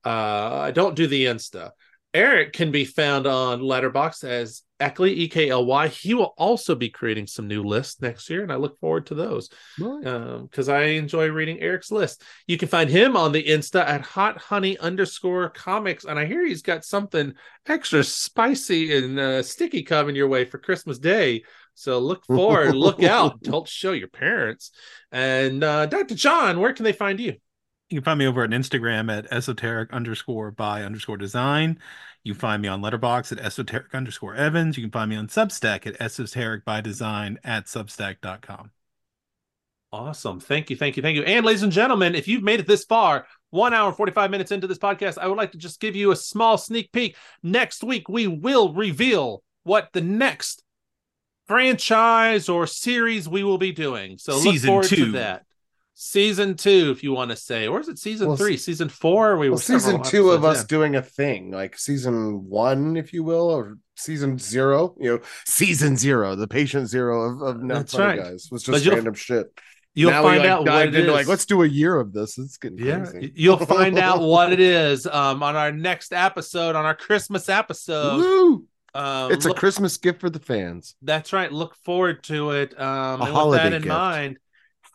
Uh, 0.06 0.60
I 0.64 0.72
don't 0.72 0.96
do 0.96 1.08
the 1.08 1.26
Insta. 1.26 1.72
Eric 2.16 2.54
can 2.54 2.72
be 2.72 2.86
found 2.86 3.28
on 3.28 3.60
Letterboxd 3.60 4.24
as 4.24 4.62
Ekly, 4.80 5.10
E 5.10 5.28
K 5.28 5.50
L 5.50 5.66
Y. 5.66 5.90
He 5.90 6.14
will 6.14 6.34
also 6.38 6.74
be 6.74 6.90
creating 6.90 7.28
some 7.28 7.46
new 7.46 7.62
lists 7.62 8.02
next 8.02 8.30
year, 8.30 8.42
and 8.42 8.54
I 8.54 8.56
look 8.56 8.80
forward 8.80 9.08
to 9.08 9.16
those 9.16 9.50
because 9.78 10.70
um, 10.70 10.76
I 10.76 10.84
enjoy 10.84 11.28
reading 11.28 11.60
Eric's 11.60 11.92
list. 11.92 12.24
You 12.48 12.58
can 12.58 12.70
find 12.70 12.90
him 12.90 13.18
on 13.18 13.34
the 13.34 13.44
Insta 13.44 13.86
at 13.86 14.02
hot 14.02 14.38
honey 14.38 14.78
underscore 14.78 15.50
comics, 15.50 16.06
and 16.06 16.18
I 16.18 16.26
hear 16.26 16.46
he's 16.46 16.62
got 16.62 16.86
something 16.86 17.34
extra 17.68 18.02
spicy 18.02 18.96
and 18.96 19.20
uh, 19.20 19.44
sticky 19.44 19.84
coming 19.84 20.16
your 20.16 20.30
way 20.30 20.46
for 20.46 20.58
Christmas 20.58 20.98
Day. 20.98 21.44
So 21.74 22.00
look 22.00 22.26
forward, 22.26 22.76
look 22.76 23.04
out, 23.04 23.40
don't 23.44 23.68
show 23.68 23.92
your 23.92 24.08
parents. 24.08 24.72
And 25.12 25.62
uh, 25.66 25.88
Dr. 25.88 26.16
John, 26.16 26.62
where 26.62 26.72
can 26.72 26.86
they 26.86 26.94
find 26.94 27.20
you? 27.20 27.36
You 27.90 27.99
can 27.99 28.03
find 28.03 28.20
me 28.20 28.26
over 28.26 28.44
on 28.44 28.49
Instagram 28.49 29.16
at 29.16 29.32
esoteric 29.32 29.94
underscore 29.94 30.52
by 30.52 30.84
underscore 30.84 31.18
design. 31.18 31.80
You 32.24 32.34
can 32.34 32.40
find 32.40 32.62
me 32.62 32.68
on 32.68 32.82
Letterboxd 32.82 33.34
at 33.34 33.40
esoteric 33.40 33.94
underscore 33.94 34.34
Evans. 34.34 34.76
You 34.78 34.84
can 34.84 34.91
find 34.91 35.10
me 35.10 35.16
on 35.16 35.28
Substack 35.28 35.86
at 35.86 36.02
esoteric 36.02 36.66
by 36.66 36.82
design 36.82 37.38
at 37.44 37.66
substack.com. 37.66 38.72
Awesome. 39.91 40.40
Thank 40.40 40.70
you. 40.70 40.76
Thank 40.76 40.98
you. 40.98 41.03
Thank 41.03 41.16
you. 41.16 41.24
And 41.24 41.45
ladies 41.45 41.64
and 41.64 41.72
gentlemen, 41.72 42.16
if 42.16 42.28
you've 42.28 42.44
made 42.44 42.60
it 42.60 42.68
this 42.68 42.84
far, 42.84 43.28
one 43.52 43.74
hour 43.74 43.94
45 43.94 44.30
minutes 44.30 44.52
into 44.52 44.68
this 44.68 44.78
podcast, 44.78 45.18
I 45.18 45.28
would 45.28 45.38
like 45.38 45.53
to 45.53 45.57
just 45.57 45.80
give 45.80 45.95
you 45.95 46.12
a 46.12 46.16
small 46.16 46.57
sneak 46.57 46.91
peek. 46.91 47.16
Next 47.44 47.84
week, 47.84 48.10
we 48.10 48.28
will 48.28 48.74
reveal 48.74 49.41
what 49.64 49.90
the 49.94 50.02
next 50.02 50.64
franchise 51.48 52.49
or 52.49 52.68
series 52.68 53.30
we 53.30 53.44
will 53.44 53.57
be 53.57 53.72
doing. 53.72 54.18
So 54.18 54.38
Season 54.40 54.52
look 54.52 54.66
forward 54.66 54.88
two. 54.88 55.06
to 55.06 55.12
that. 55.14 55.45
Season 55.98 56.56
two, 56.56 56.92
if 56.92 57.04
you 57.04 57.14
want 57.14 57.32
to 57.32 57.38
say, 57.38 57.68
or 57.68 57.80
is 57.80 57.88
it 57.88 57.98
season 57.98 58.28
Well, 58.28 58.36
three? 58.38 58.58
Season 58.58 58.90
four? 58.90 59.38
We 59.38 59.50
Well, 59.50 59.58
season 59.58 60.04
two 60.04 60.32
of 60.32 60.44
us 60.44 60.62
in. 60.62 60.68
doing 60.68 60.96
a 60.98 61.02
thing, 61.02 61.52
like 61.52 61.78
season 61.78 62.50
one, 62.50 62.98
if 62.98 63.14
you 63.14 63.24
will, 63.24 63.50
or 63.50 63.78
season 63.96 64.38
zero. 64.38 64.94
You 65.00 65.12
know, 65.12 65.20
season 65.48 65.96
zero, 65.96 66.36
the 66.36 66.48
patient 66.50 66.90
zero 66.90 67.22
of, 67.22 67.42
of 67.42 67.64
Not 67.64 67.94
right. 67.94 68.20
Guys 68.20 68.50
was 68.52 68.64
just 68.64 68.86
random 68.86 69.14
shit. 69.14 69.48
You'll 69.94 70.12
now 70.12 70.24
we 70.24 70.28
find 70.32 70.40
like 70.42 70.50
out 70.50 70.66
what 70.66 70.88
it 70.90 70.96
is. 70.96 71.08
like, 71.10 71.28
let's 71.28 71.46
do 71.46 71.64
a 71.64 71.68
year 71.68 71.98
of 71.98 72.12
this. 72.12 72.38
It's 72.38 72.58
getting 72.58 72.78
Yeah, 72.78 73.06
crazy. 73.06 73.32
you'll 73.34 73.56
find 73.66 73.98
out 73.98 74.20
what 74.20 74.52
it 74.52 74.60
is 74.60 75.08
um, 75.08 75.42
on 75.42 75.56
our 75.56 75.72
next 75.72 76.12
episode, 76.12 76.76
on 76.76 76.84
our 76.84 76.94
Christmas 76.96 77.48
episode. 77.48 78.18
Woo! 78.18 78.66
Um, 78.94 79.32
It's 79.32 79.46
a 79.46 79.54
Christmas 79.54 79.96
gift 79.96 80.20
for 80.20 80.30
the 80.30 80.40
fans. 80.40 80.96
That's 81.02 81.32
right. 81.32 81.50
Look 81.50 81.76
forward 81.86 82.22
to 82.26 82.52
it. 82.52 82.78
Um, 82.78 82.86
A 82.86 83.12
and 83.14 83.20
with 83.22 83.30
holiday 83.32 83.64
that 83.64 83.74
in 83.74 83.82
gift. 83.84 83.88
mind, 83.90 84.38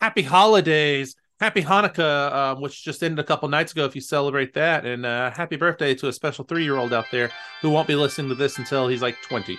happy 0.01 0.23
holidays, 0.23 1.15
happy 1.39 1.61
Hanukkah, 1.61 2.33
um, 2.33 2.61
which 2.61 2.83
just 2.83 3.03
ended 3.03 3.19
a 3.19 3.23
couple 3.23 3.47
nights 3.47 3.71
ago. 3.71 3.85
If 3.85 3.95
you 3.95 4.01
celebrate 4.01 4.53
that, 4.55 4.85
and 4.85 5.05
uh, 5.05 5.31
happy 5.31 5.55
birthday 5.55 5.93
to 5.95 6.07
a 6.07 6.13
special 6.13 6.43
three-year-old 6.43 6.91
out 6.91 7.05
there 7.11 7.31
who 7.61 7.69
won't 7.69 7.87
be 7.87 7.95
listening 7.95 8.29
to 8.29 8.35
this 8.35 8.57
until 8.57 8.87
he's 8.87 9.01
like 9.01 9.15
twenty. 9.21 9.57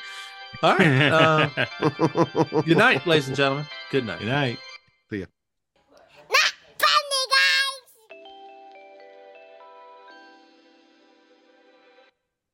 All 0.62 0.76
right. 0.76 1.10
Uh, 1.10 1.48
good 2.62 2.76
night, 2.76 3.06
ladies 3.06 3.28
and 3.28 3.36
gentlemen. 3.36 3.66
Good 3.90 4.04
night. 4.04 4.18
Good 4.18 4.28
night. 4.28 4.58
Funny 5.10 5.24
guys! 7.30 8.06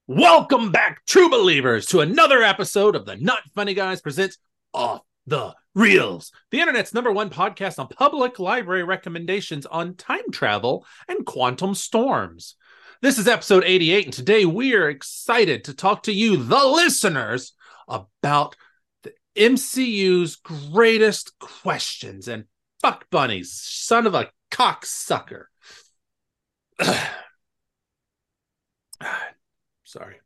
Welcome 0.06 0.70
back, 0.70 1.04
true 1.06 1.28
believers, 1.28 1.86
to 1.86 2.00
another 2.00 2.42
episode 2.42 2.94
of 2.94 3.04
the 3.04 3.16
Not 3.16 3.40
Funny 3.54 3.74
Guys 3.74 4.00
presents 4.00 4.38
Off 4.72 5.02
the 5.26 5.54
Reels, 5.78 6.32
the 6.50 6.58
internet's 6.58 6.92
number 6.92 7.12
one 7.12 7.30
podcast 7.30 7.78
on 7.78 7.86
public 7.86 8.40
library 8.40 8.82
recommendations 8.82 9.64
on 9.64 9.94
time 9.94 10.28
travel 10.32 10.84
and 11.06 11.24
quantum 11.24 11.72
storms. 11.72 12.56
This 13.00 13.16
is 13.16 13.28
episode 13.28 13.62
88, 13.64 14.06
and 14.06 14.12
today 14.12 14.44
we 14.44 14.74
are 14.74 14.88
excited 14.88 15.62
to 15.64 15.74
talk 15.74 16.02
to 16.02 16.12
you, 16.12 16.36
the 16.36 16.64
listeners, 16.64 17.52
about 17.86 18.56
the 19.04 19.12
MCU's 19.36 20.34
greatest 20.34 21.38
questions 21.38 22.26
and 22.26 22.46
fuck 22.82 23.08
bunnies, 23.10 23.52
son 23.52 24.08
of 24.08 24.14
a 24.16 24.32
cocksucker. 24.50 25.44
Sorry. 29.84 30.16